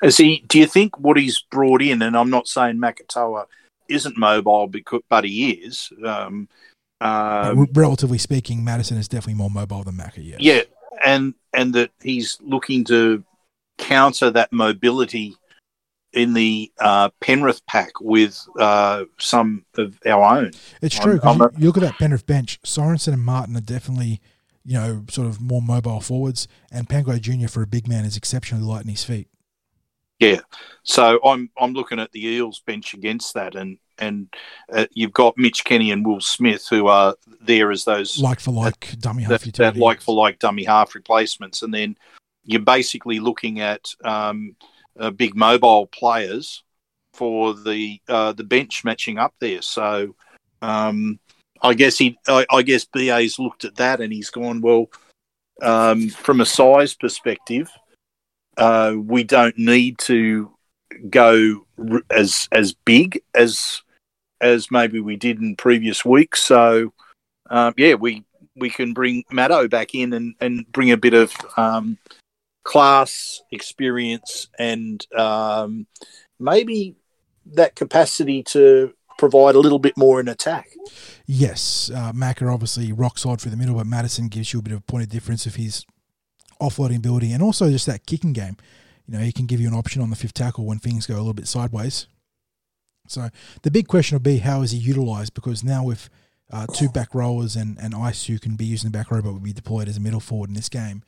Is 0.03 0.17
he? 0.17 0.45
Do 0.49 0.59
you 0.59 0.67
think 0.67 0.99
what 0.99 1.17
he's 1.17 1.43
brought 1.51 1.83
in, 1.83 2.03
and 2.03 2.17
I'm 2.17 2.31
not 2.31 2.49
saying 2.49 2.77
Makatoa 2.77 3.47
isn't 3.89 4.19
mobile, 4.19 4.67
because, 4.67 5.03
but 5.09 5.25
he 5.25 5.51
is. 5.53 5.91
Um, 6.05 6.49
um, 7.01 7.69
relatively 7.73 8.19
speaking, 8.19 8.65
Matterson 8.65 8.97
is 8.97 9.09
definitely 9.09 9.35
more 9.35 9.51
mobile 9.51 9.83
than 9.83 9.97
Maka. 9.97 10.21
Yes. 10.21 10.41
Yeah, 10.41 10.63
and 11.05 11.35
and 11.53 11.75
that 11.75 11.91
he's 12.03 12.39
looking 12.43 12.85
to 12.85 13.25
counter 13.79 14.31
that 14.31 14.53
mobility 14.53 15.35
in 16.13 16.33
the 16.33 16.71
uh, 16.81 17.11
Penrith 17.21 17.65
pack 17.67 18.01
with 18.01 18.41
uh, 18.59 19.05
some 19.19 19.65
of 19.77 19.99
our 20.07 20.39
own. 20.39 20.53
It's 20.81 20.99
true. 20.99 21.19
I'm, 21.23 21.43
I'm 21.43 21.51
you, 21.55 21.61
you 21.61 21.67
look 21.67 21.77
at 21.77 21.83
that 21.83 21.99
Penrith 21.99 22.27
bench. 22.27 22.61
Sorensen 22.63 23.13
and 23.13 23.23
Martin 23.23 23.57
are 23.57 23.61
definitely 23.61 24.21
you 24.65 24.75
know, 24.75 25.05
sort 25.11 25.29
of 25.29 25.41
more 25.41 25.63
mobile 25.63 26.01
forwards, 26.01 26.49
and 26.73 26.89
Pangai 26.89 27.21
Junior 27.21 27.49
for 27.49 27.63
a 27.63 27.67
big 27.67 27.87
man 27.87 28.05
is 28.05 28.17
exceptionally 28.17 28.65
light 28.65 28.83
in 28.83 28.89
his 28.89 29.05
feet. 29.05 29.29
Yeah, 30.21 30.41
so 30.85 31.21
I'm 31.25 31.51
I'm 31.59 31.75
looking 31.75 31.99
at 31.99 32.13
the 32.13 32.27
Eels 32.27 32.61
bench 32.61 32.95
against 32.95 33.35
that, 33.35 33.55
and 33.55 33.79
and 33.99 34.33
uh, 34.73 34.87
you've 34.93 35.13
got 35.13 35.37
Mitch 35.37 35.65
Kenny 35.65 35.91
and 35.91 36.07
Will 36.07 36.21
Smith 36.21 36.67
who 36.69 36.87
are 36.87 37.15
there 37.41 37.71
as 37.71 37.85
those 37.85 38.19
like 38.19 38.41
for 38.41 38.53
like 38.53 38.99
dummy 38.99 39.25
half 39.25 39.43
that, 39.43 39.55
that 39.55 39.77
like 39.77 40.01
for 40.01 40.15
like 40.15 40.39
dummy 40.39 40.65
half 40.65 40.95
replacements, 40.95 41.63
and 41.63 41.75
then 41.75 41.97
you're 42.45 42.61
basically 42.61 43.21
looking 43.21 43.61
at 43.61 43.87
um, 44.05 44.57
uh, 44.99 45.11
big 45.11 45.35
mobile 45.35 45.87
players 45.87 46.63
for 47.13 47.55
the 47.55 48.01
uh, 48.09 48.33
the 48.33 48.45
bench 48.45 48.85
matching 48.85 49.19
up 49.19 49.35
there. 49.41 49.63
So 49.63 50.15
um, 50.63 51.19
I 51.65 51.73
guess 51.73 51.97
he, 51.97 52.19
I, 52.29 52.45
I, 52.51 52.63
guess 52.63 52.85
BA's 52.85 53.39
looked 53.39 53.65
at 53.65 53.77
that 53.77 54.03
and 54.03 54.13
he's 54.13 54.29
gone 54.29 54.61
well. 54.61 54.91
Um, 55.63 56.11
from 56.11 56.43
a 56.43 56.47
size 56.47 56.95
perspective, 56.95 57.71
uh, 58.59 58.95
we 58.97 59.25
don't 59.25 59.57
need 59.57 59.99
to 60.01 60.53
go 61.09 61.67
as 62.11 62.49
as 62.53 62.75
big 62.75 63.23
as 63.35 63.81
as 64.43 64.71
maybe 64.71 65.01
we 65.01 65.17
did 65.17 65.41
in 65.41 65.57
previous 65.57 66.05
weeks. 66.05 66.43
So, 66.43 66.93
um, 67.49 67.73
yeah, 67.79 67.95
we 67.95 68.25
we 68.57 68.69
can 68.69 68.93
bring 68.93 69.25
Matto 69.31 69.67
back 69.67 69.95
in 69.95 70.13
and, 70.13 70.35
and 70.41 70.71
bring 70.71 70.91
a 70.91 70.99
bit 70.99 71.15
of 71.15 71.33
um, 71.57 71.97
class, 72.63 73.43
experience, 73.51 74.49
and 74.59 75.05
um, 75.17 75.87
maybe 76.39 76.97
that 77.55 77.75
capacity 77.75 78.43
to 78.43 78.93
provide 79.19 79.55
a 79.55 79.61
little 79.61 79.79
bit 79.79 79.97
more 79.97 80.21
in 80.21 80.29
attack. 80.29 80.69
Yes, 81.27 81.91
uh, 81.95 82.13
Macker 82.15 82.51
obviously 82.51 82.93
rock 82.93 83.19
solid 83.19 83.41
through 83.41 83.51
the 83.51 83.57
middle, 83.57 83.75
but 83.75 83.87
Matterson 83.87 84.29
gives 84.29 84.53
you 84.53 84.59
a 84.59 84.63
bit 84.63 84.73
of 84.73 84.81
a 84.81 84.83
point 84.83 85.05
of 85.05 85.11
difference 85.11 85.47
of 85.47 85.55
his 85.55 85.87
offloading 86.61 86.97
ability 86.97 87.33
and 87.33 87.43
also 87.43 87.71
just 87.71 87.87
that 87.87 88.07
kicking 88.07 88.33
game. 88.33 88.57
You 89.07 89.19
know, 89.19 89.25
he 89.25 89.33
can 89.33 89.47
give 89.47 89.61
you 89.61 89.69
an 89.69 89.75
option 89.75 90.03
on 90.03 90.11
the 90.11 90.17
fifth 90.17 90.35
tackle 90.35 90.65
when 90.65 90.79
things 90.79 91.07
go 91.07 91.15
a 91.15 91.19
little 91.19 91.35
bit 91.35 91.49
sideways. 91.49 92.07
So 93.07 93.29
the 93.63 93.71
big 93.71 93.87
question 93.87 94.17
will 94.17 94.23
be 94.23 94.39
how 94.39 94.63
is 94.63 94.71
he 94.71 94.79
utilised? 94.79 95.35
Because 95.35 95.63
now 95.63 95.85
with 95.85 96.09
uh, 96.51 96.67
two 96.67 96.89
back 96.89 97.15
rowers 97.15 97.57
and, 97.57 97.79
and 97.79 97.95
Ice 97.95 98.27
who 98.27 98.39
can 98.39 98.57
be 98.57 98.65
using 98.65 98.91
the 98.91 98.99
back 98.99 99.11
row 99.11 99.21
but 99.21 99.33
will 99.33 99.41
be 99.41 99.53
deployed 99.53 99.89
as 99.89 99.97
a 99.97 100.01
middle 100.01 100.21
forward 100.21 100.51
in 100.51 100.55
this 100.55 100.69
game, 100.69 101.03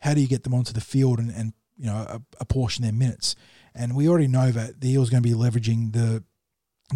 how 0.00 0.14
do 0.14 0.20
you 0.20 0.28
get 0.28 0.42
them 0.42 0.54
onto 0.54 0.72
the 0.72 0.80
field 0.80 1.18
and, 1.18 1.30
and 1.30 1.52
you 1.76 1.86
know 1.86 2.22
apportion 2.40 2.82
their 2.82 2.92
minutes? 2.92 3.36
And 3.74 3.94
we 3.94 4.08
already 4.08 4.28
know 4.28 4.50
that 4.50 4.80
the 4.80 4.90
Eels 4.90 5.10
going 5.10 5.22
to 5.22 5.28
be 5.28 5.34
leveraging 5.34 5.92
the 5.92 6.24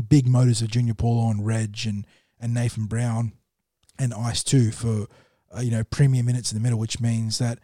big 0.09 0.29
motors 0.29 0.63
of 0.63 0.69
Junior 0.69 0.95
Paulo 0.95 1.31
and 1.31 1.45
Reg 1.45 1.79
and, 1.87 2.07
and 2.41 2.55
Nathan 2.55 2.87
Brown 2.87 3.33
and 3.99 4.15
Ice 4.15 4.43
too 4.43 4.71
for 4.71 5.07
uh, 5.57 5.61
you 5.61 5.71
know 5.71 5.85
premium 5.85 6.27
minutes 6.27 6.53
in 6.53 6.59
the 6.59 6.63
middle, 6.63 6.79
which 6.79 7.01
means 7.01 7.39
that 7.39 7.59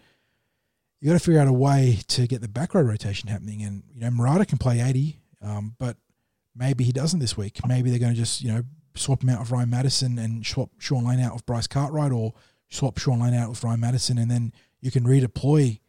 you 1.01 1.09
got 1.09 1.19
to 1.19 1.25
figure 1.25 1.41
out 1.41 1.49
a 1.49 1.53
way 1.53 2.01
to 2.09 2.27
get 2.27 2.41
the 2.41 2.49
back 2.49 2.75
row 2.75 2.83
rotation 2.83 3.29
happening. 3.29 3.63
And 3.63 3.85
you 3.95 4.01
know 4.01 4.11
Marata 4.11 4.47
can 4.47 4.59
play 4.59 4.81
eighty, 4.81 5.21
um, 5.41 5.75
but 5.79 5.97
maybe 6.55 6.85
he 6.85 6.93
doesn't 6.93 7.21
this 7.21 7.37
week. 7.37 7.61
Maybe 7.67 7.91
they're 7.91 7.99
going 7.99 8.15
to 8.15 8.19
just 8.19 8.43
you 8.43 8.53
know 8.53 8.63
swap 8.95 9.23
him 9.23 9.31
out 9.31 9.41
of 9.41 9.53
Ryan 9.53 9.71
Matterson 9.71 10.19
and 10.19 10.45
swap 10.45 10.71
Sean 10.79 11.05
Lane 11.05 11.21
out 11.21 11.35
of 11.35 11.47
Bryce 11.47 11.67
Cartwright, 11.67 12.13
or 12.13 12.35
swap 12.69 12.99
Sean 12.99 13.21
Lane 13.21 13.35
out 13.35 13.51
with 13.51 13.63
Ryan 13.63 13.81
Matterson, 13.81 14.19
and 14.19 14.31
then 14.31 14.53
you 14.81 14.91
can 14.91 15.05
redeploy 15.05 15.81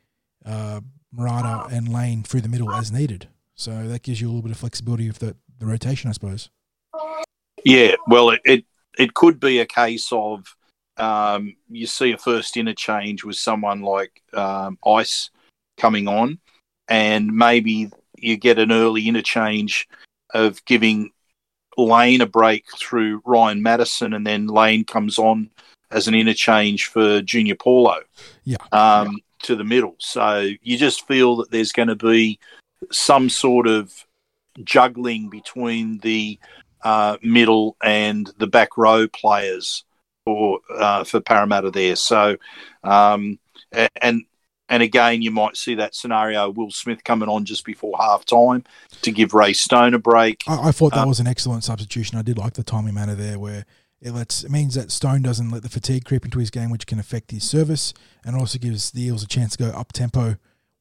uh, 0.45 0.81
Marata 1.15 1.71
and 1.71 1.91
Lane 1.91 2.23
through 2.23 2.41
the 2.41 2.49
middle 2.49 2.71
as 2.71 2.91
needed. 2.91 3.27
So 3.55 3.87
that 3.87 4.03
gives 4.03 4.21
you 4.21 4.27
a 4.27 4.29
little 4.29 4.43
bit 4.43 4.51
of 4.51 4.57
flexibility 4.57 5.07
of 5.07 5.19
the, 5.19 5.35
the 5.59 5.65
rotation, 5.65 6.09
I 6.09 6.13
suppose. 6.13 6.49
Yeah, 7.63 7.95
well, 8.07 8.29
it, 8.31 8.41
it, 8.45 8.65
it 8.97 9.13
could 9.13 9.39
be 9.39 9.59
a 9.59 9.65
case 9.65 10.09
of 10.11 10.55
um, 10.97 11.55
you 11.69 11.87
see 11.87 12.11
a 12.11 12.17
first 12.17 12.57
interchange 12.57 13.23
with 13.23 13.35
someone 13.35 13.81
like 13.81 14.21
um, 14.33 14.77
Ice 14.85 15.29
coming 15.77 16.07
on, 16.07 16.39
and 16.87 17.27
maybe 17.35 17.91
you 18.17 18.37
get 18.37 18.59
an 18.59 18.71
early 18.71 19.07
interchange 19.07 19.87
of 20.33 20.63
giving 20.65 21.11
Lane 21.77 22.21
a 22.21 22.25
break 22.25 22.65
through 22.75 23.21
Ryan 23.25 23.61
Matterson, 23.61 24.13
and 24.13 24.25
then 24.25 24.47
Lane 24.47 24.83
comes 24.83 25.19
on 25.19 25.49
as 25.91 26.07
an 26.07 26.15
interchange 26.15 26.87
for 26.87 27.21
Junior 27.21 27.55
Paulo. 27.55 27.99
Yeah. 28.43 28.57
Um, 28.71 29.11
yeah. 29.11 29.17
To 29.43 29.55
the 29.55 29.63
middle. 29.63 29.95
So 29.99 30.49
you 30.63 30.77
just 30.77 31.07
feel 31.07 31.35
that 31.37 31.51
there's 31.51 31.71
going 31.71 31.89
to 31.89 31.95
be 31.95 32.39
some 32.91 33.29
sort 33.29 33.67
of 33.67 33.93
juggling 34.63 35.29
between 35.29 35.99
the 35.99 36.39
uh, 36.83 37.17
middle 37.21 37.75
and 37.83 38.31
the 38.37 38.47
back 38.47 38.77
row 38.77 39.07
players 39.07 39.83
for 40.25 40.59
uh, 40.75 41.03
for 41.03 41.19
Parramatta 41.21 41.71
there. 41.71 41.95
So, 41.95 42.37
um, 42.83 43.39
and 44.01 44.23
and 44.69 44.83
again, 44.83 45.21
you 45.21 45.31
might 45.31 45.57
see 45.57 45.75
that 45.75 45.95
scenario: 45.95 46.49
Will 46.49 46.71
Smith 46.71 47.03
coming 47.03 47.29
on 47.29 47.45
just 47.45 47.65
before 47.65 47.97
half 47.97 48.25
time 48.25 48.63
to 49.01 49.11
give 49.11 49.33
Ray 49.33 49.53
Stone 49.53 49.93
a 49.93 49.99
break. 49.99 50.43
I, 50.47 50.69
I 50.69 50.71
thought 50.71 50.93
that 50.93 51.03
um, 51.03 51.09
was 51.09 51.19
an 51.19 51.27
excellent 51.27 51.63
substitution. 51.63 52.17
I 52.17 52.21
did 52.21 52.37
like 52.37 52.53
the 52.53 52.63
timing 52.63 52.93
manner 52.93 53.15
there, 53.15 53.39
where 53.39 53.65
it 54.01 54.11
lets 54.11 54.43
it 54.43 54.51
means 54.51 54.75
that 54.75 54.91
Stone 54.91 55.21
doesn't 55.21 55.49
let 55.49 55.63
the 55.63 55.69
fatigue 55.69 56.05
creep 56.05 56.25
into 56.25 56.39
his 56.39 56.49
game, 56.49 56.69
which 56.69 56.85
can 56.85 56.99
affect 56.99 57.31
his 57.31 57.43
service, 57.43 57.93
and 58.25 58.35
also 58.35 58.59
gives 58.59 58.91
the 58.91 59.03
Eels 59.03 59.23
a 59.23 59.27
chance 59.27 59.55
to 59.55 59.63
go 59.63 59.69
up 59.69 59.93
tempo 59.93 60.35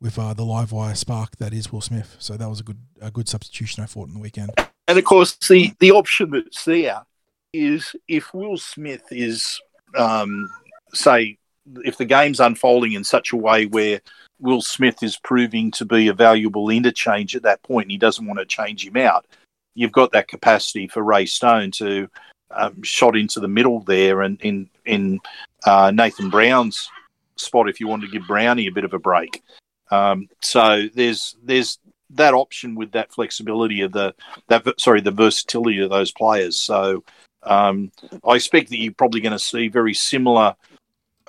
with 0.06 0.18
uh, 0.20 0.32
the 0.32 0.44
live 0.44 0.70
wire 0.70 0.94
spark 0.94 1.36
that 1.38 1.52
is 1.52 1.72
Will 1.72 1.80
Smith. 1.80 2.14
So 2.20 2.36
that 2.36 2.48
was 2.48 2.60
a 2.60 2.62
good 2.62 2.78
a 3.02 3.10
good 3.10 3.28
substitution 3.28 3.82
I 3.82 3.86
thought 3.86 4.06
in 4.06 4.14
the 4.14 4.20
weekend. 4.20 4.52
And 4.86 4.98
of 4.98 5.04
course, 5.04 5.36
the 5.48 5.74
the 5.80 5.90
option 5.90 6.30
that's 6.30 6.64
there 6.64 7.04
is 7.52 7.94
if 8.06 8.32
Will 8.32 8.56
Smith 8.56 9.02
is 9.10 9.60
um, 9.98 10.48
say 10.94 11.38
if 11.84 11.98
the 11.98 12.04
game's 12.04 12.38
unfolding 12.38 12.92
in 12.92 13.02
such 13.02 13.32
a 13.32 13.36
way 13.36 13.66
where 13.66 14.00
Will 14.38 14.62
Smith 14.62 15.02
is 15.02 15.16
proving 15.16 15.72
to 15.72 15.84
be 15.84 16.06
a 16.06 16.14
valuable 16.14 16.70
interchange 16.70 17.34
at 17.34 17.42
that 17.42 17.62
point, 17.64 17.86
and 17.86 17.90
he 17.90 17.98
doesn't 17.98 18.26
want 18.26 18.38
to 18.38 18.46
change 18.46 18.86
him 18.86 18.96
out. 18.96 19.26
You've 19.74 19.92
got 19.92 20.12
that 20.12 20.28
capacity 20.28 20.86
for 20.86 21.02
Ray 21.02 21.26
Stone 21.26 21.72
to 21.72 22.08
um, 22.52 22.80
shot 22.82 23.16
into 23.16 23.40
the 23.40 23.48
middle 23.48 23.80
there, 23.80 24.22
and 24.22 24.40
in 24.40 24.70
in 24.84 25.18
uh, 25.64 25.90
Nathan 25.92 26.30
Brown's 26.30 26.88
spot 27.34 27.68
if 27.68 27.80
you 27.80 27.88
want 27.88 28.02
to 28.02 28.08
give 28.08 28.26
Brownie 28.28 28.68
a 28.68 28.72
bit 28.72 28.84
of 28.84 28.94
a 28.94 29.00
break. 29.00 29.42
Um, 29.90 30.28
so 30.40 30.88
there's 30.94 31.36
there's 31.42 31.78
that 32.10 32.34
option 32.34 32.74
with 32.74 32.92
that 32.92 33.12
flexibility 33.12 33.80
of 33.82 33.92
the 33.92 34.14
that 34.48 34.64
sorry 34.78 35.00
the 35.00 35.10
versatility 35.10 35.80
of 35.80 35.90
those 35.90 36.12
players. 36.12 36.56
So 36.56 37.04
um, 37.42 37.92
I 38.26 38.34
expect 38.34 38.70
that 38.70 38.78
you're 38.78 38.92
probably 38.92 39.20
going 39.20 39.32
to 39.32 39.38
see 39.38 39.68
very 39.68 39.94
similar 39.94 40.54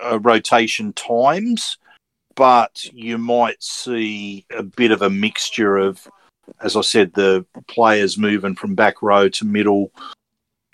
uh, 0.03 0.19
rotation 0.19 0.93
times, 0.93 1.77
but 2.35 2.84
you 2.93 3.17
might 3.17 3.61
see 3.61 4.45
a 4.55 4.63
bit 4.63 4.91
of 4.91 5.01
a 5.01 5.09
mixture 5.09 5.77
of, 5.77 6.07
as 6.61 6.75
I 6.75 6.81
said, 6.81 7.13
the 7.13 7.45
players 7.67 8.17
moving 8.17 8.55
from 8.55 8.75
back 8.75 9.01
row 9.01 9.29
to 9.29 9.45
middle 9.45 9.91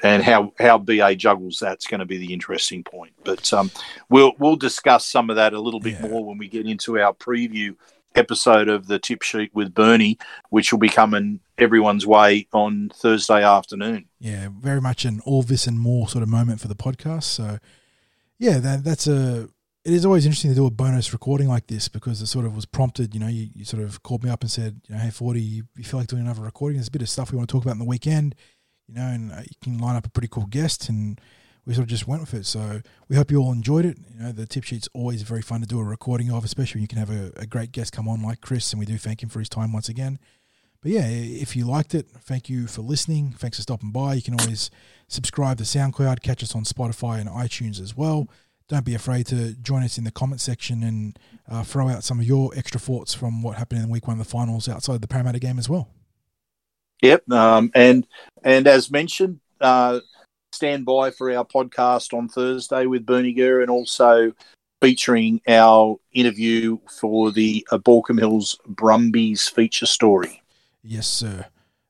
and 0.04 0.22
how 0.22 0.54
how 0.60 0.78
BA 0.78 1.16
juggles 1.16 1.58
that's 1.60 1.88
going 1.88 2.00
to 2.00 2.06
be 2.06 2.18
the 2.18 2.34
interesting 2.34 2.84
point. 2.84 3.14
But 3.24 3.52
um, 3.54 3.72
we'll 4.10 4.34
we'll 4.38 4.58
discuss 4.58 5.06
some 5.06 5.30
of 5.30 5.38
that 5.38 5.54
a 5.54 5.60
little 5.60 5.80
bit 5.80 5.94
yeah. 5.94 6.08
more 6.08 6.24
when 6.24 6.38
we 6.38 6.50
get 6.50 6.68
into 6.68 7.00
our 7.00 7.14
preview 7.14 7.76
episode 8.16 8.70
of 8.70 8.86
the 8.86 9.00
tip 9.00 9.24
sheet 9.24 9.50
with 9.56 9.74
Bernie, 9.74 10.20
which 10.50 10.72
will 10.72 10.80
be 10.80 10.90
coming 10.90 11.40
everyone's 11.58 12.06
way 12.06 12.48
on 12.54 12.92
Thursday 12.94 13.44
afternoon. 13.44 14.06
Yeah, 14.20 14.50
very 14.56 14.82
much 14.82 15.06
an 15.06 15.22
all 15.26 15.42
this 15.42 15.66
and 15.66 15.80
more 15.80 16.08
sort 16.08 16.22
of 16.22 16.30
moment 16.30 16.60
for 16.60 16.68
the 16.68 16.76
podcast. 16.76 17.24
So, 17.24 17.58
yeah, 18.38 18.60
that, 18.60 18.84
that's 18.84 19.08
a. 19.08 19.50
It 19.86 19.92
is 19.92 20.06
always 20.06 20.26
interesting 20.26 20.52
to 20.52 20.56
do 20.56 20.66
a 20.66 20.72
bonus 20.72 21.12
recording 21.12 21.50
like 21.50 21.68
this 21.68 21.90
because 21.90 22.22
it 22.22 22.28
sort 22.28 22.46
of 22.46 22.56
was 22.56 22.66
prompted. 22.66 23.14
You 23.14 23.20
know, 23.20 23.28
you, 23.28 23.50
you 23.54 23.66
sort 23.66 23.84
of 23.84 24.02
called 24.02 24.24
me 24.24 24.30
up 24.30 24.42
and 24.42 24.50
said, 24.50 24.80
you 24.88 24.96
know, 24.96 25.02
hey, 25.02 25.10
forty, 25.10 25.42
you, 25.42 25.64
you 25.76 25.84
feel 25.84 26.00
like 26.00 26.08
doing 26.08 26.22
another 26.22 26.42
recording? 26.42 26.78
There's 26.78 26.88
a 26.88 26.92
bit 26.92 27.02
of 27.02 27.10
stuff 27.10 27.32
we 27.32 27.38
want 27.38 27.50
to 27.50 27.54
talk 27.54 27.64
about 27.64 27.74
in 27.74 27.80
the 27.80 27.86
weekend 27.86 28.36
you 28.88 28.96
know, 28.96 29.08
and 29.08 29.32
uh, 29.32 29.42
you 29.42 29.56
can 29.62 29.78
line 29.78 29.96
up 29.96 30.06
a 30.06 30.10
pretty 30.10 30.28
cool 30.28 30.46
guest, 30.46 30.90
and 30.90 31.20
we 31.66 31.74
sort 31.74 31.84
of 31.84 31.90
just 31.90 32.08
went 32.08 32.22
with 32.22 32.34
it. 32.34 32.46
So 32.46 32.82
we 33.08 33.16
hope 33.16 33.32
you 33.32 33.38
all 33.40 33.52
enjoyed 33.52 33.86
it. 33.86 33.98
You 34.16 34.24
know, 34.24 34.32
the 34.32 34.46
tip 34.46 34.64
sheet's 34.64 34.90
always 34.94 35.22
very 35.22 35.42
fun 35.42 35.62
to 35.62 35.68
do 35.68 35.80
a 35.80 35.84
recording 35.84 36.32
of, 36.32 36.44
especially 36.44 36.80
when 36.80 36.84
you 36.84 36.88
can 36.88 36.98
have 37.00 37.10
a, 37.10 37.32
a 37.38 37.46
great 37.46 37.72
guest 37.72 37.92
come 37.92 38.08
on 38.08 38.22
like 38.22 38.42
Chris, 38.42 38.72
and 38.74 38.80
we 38.80 38.86
do 38.86 38.98
thank 38.98 39.24
him 39.24 39.30
for 39.30 39.40
his 39.40 39.50
time 39.50 39.72
once 39.72 39.90
again. 39.90 40.20
But 40.82 40.92
yeah, 40.92 41.08
if 41.08 41.56
you 41.56 41.66
liked 41.66 41.96
it, 41.96 42.08
thank 42.10 42.50
you 42.50 42.68
for 42.68 42.82
listening. 42.82 43.32
Thanks 43.32 43.58
for 43.58 43.64
stopping 43.64 43.92
by. 43.92 44.16
You 44.16 44.22
can 44.22 44.38
always 44.38 44.70
subscribe 45.08 45.58
to 45.60 45.64
SoundCloud, 45.64 46.22
catch 46.22 46.44
us 46.44 46.56
on 46.56 46.66
Spotify 46.66 47.22
and 47.22 47.30
iTunes 47.30 47.80
as 47.80 47.96
well. 47.96 48.28
Don't 48.68 48.84
be 48.84 48.94
afraid 48.96 49.26
to 49.28 49.54
join 49.54 49.84
us 49.84 49.98
in 49.98 50.04
the 50.04 50.12
comment 50.12 50.42
section 50.42 50.84
and 50.84 51.20
uh, 51.50 51.64
throw 51.64 51.88
out 51.88 52.04
some 52.04 52.20
of 52.20 52.26
your 52.26 52.52
extra 52.56 52.82
thoughts 52.82 53.14
from 53.14 53.42
what 53.42 53.58
happened 53.58 53.82
in 53.82 53.90
week 53.90 54.08
one 54.08 54.20
of 54.20 54.26
the 54.26 54.30
finals 54.30 54.68
outside 54.68 55.02
the 55.02 55.08
Parramatta 55.08 55.40
game 55.40 55.58
as 55.58 55.70
well. 55.70 55.90
Yep, 57.04 57.30
um, 57.32 57.70
and 57.76 58.08
and 58.46 58.66
as 58.66 58.90
mentioned, 58.90 59.42
uh, 59.60 60.00
stand 60.54 60.86
by 60.86 61.12
for 61.12 61.30
our 61.36 61.44
podcast 61.44 62.18
on 62.18 62.30
Thursday 62.30 62.86
with 62.86 63.06
Bernie 63.06 63.34
Gurr, 63.34 63.60
and 63.60 63.70
also 63.70 64.32
featuring 64.82 65.42
our 65.46 65.98
interview 66.14 66.78
for 66.90 67.34
the 67.34 67.68
uh, 67.72 67.78
Baulkham 67.78 68.18
Hills 68.18 68.58
Brumbies 68.66 69.50
feature 69.50 69.86
story. 69.86 70.42
Yes, 70.82 71.06
sir. 71.06 71.48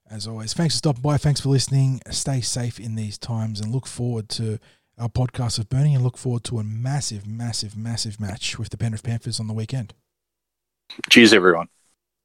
As 0.09 0.27
always, 0.27 0.53
thanks 0.53 0.73
for 0.73 0.79
stopping 0.79 1.03
by. 1.03 1.17
Thanks 1.17 1.41
for 1.41 1.49
listening. 1.49 2.01
Stay 2.09 2.41
safe 2.41 2.79
in 2.79 2.95
these 2.95 3.19
times, 3.19 3.61
and 3.61 3.71
look 3.71 3.85
forward 3.85 4.29
to 4.29 4.57
our 4.97 5.09
podcast 5.09 5.59
of 5.59 5.69
Bernie, 5.69 5.93
and 5.93 6.03
look 6.03 6.17
forward 6.17 6.43
to 6.45 6.57
a 6.57 6.63
massive, 6.63 7.27
massive, 7.27 7.77
massive 7.77 8.19
match 8.19 8.57
with 8.57 8.69
the 8.69 8.77
Penrith 8.77 9.03
Panthers 9.03 9.39
on 9.39 9.45
the 9.45 9.53
weekend. 9.53 9.93
Cheers, 11.11 11.33
everyone. 11.33 11.67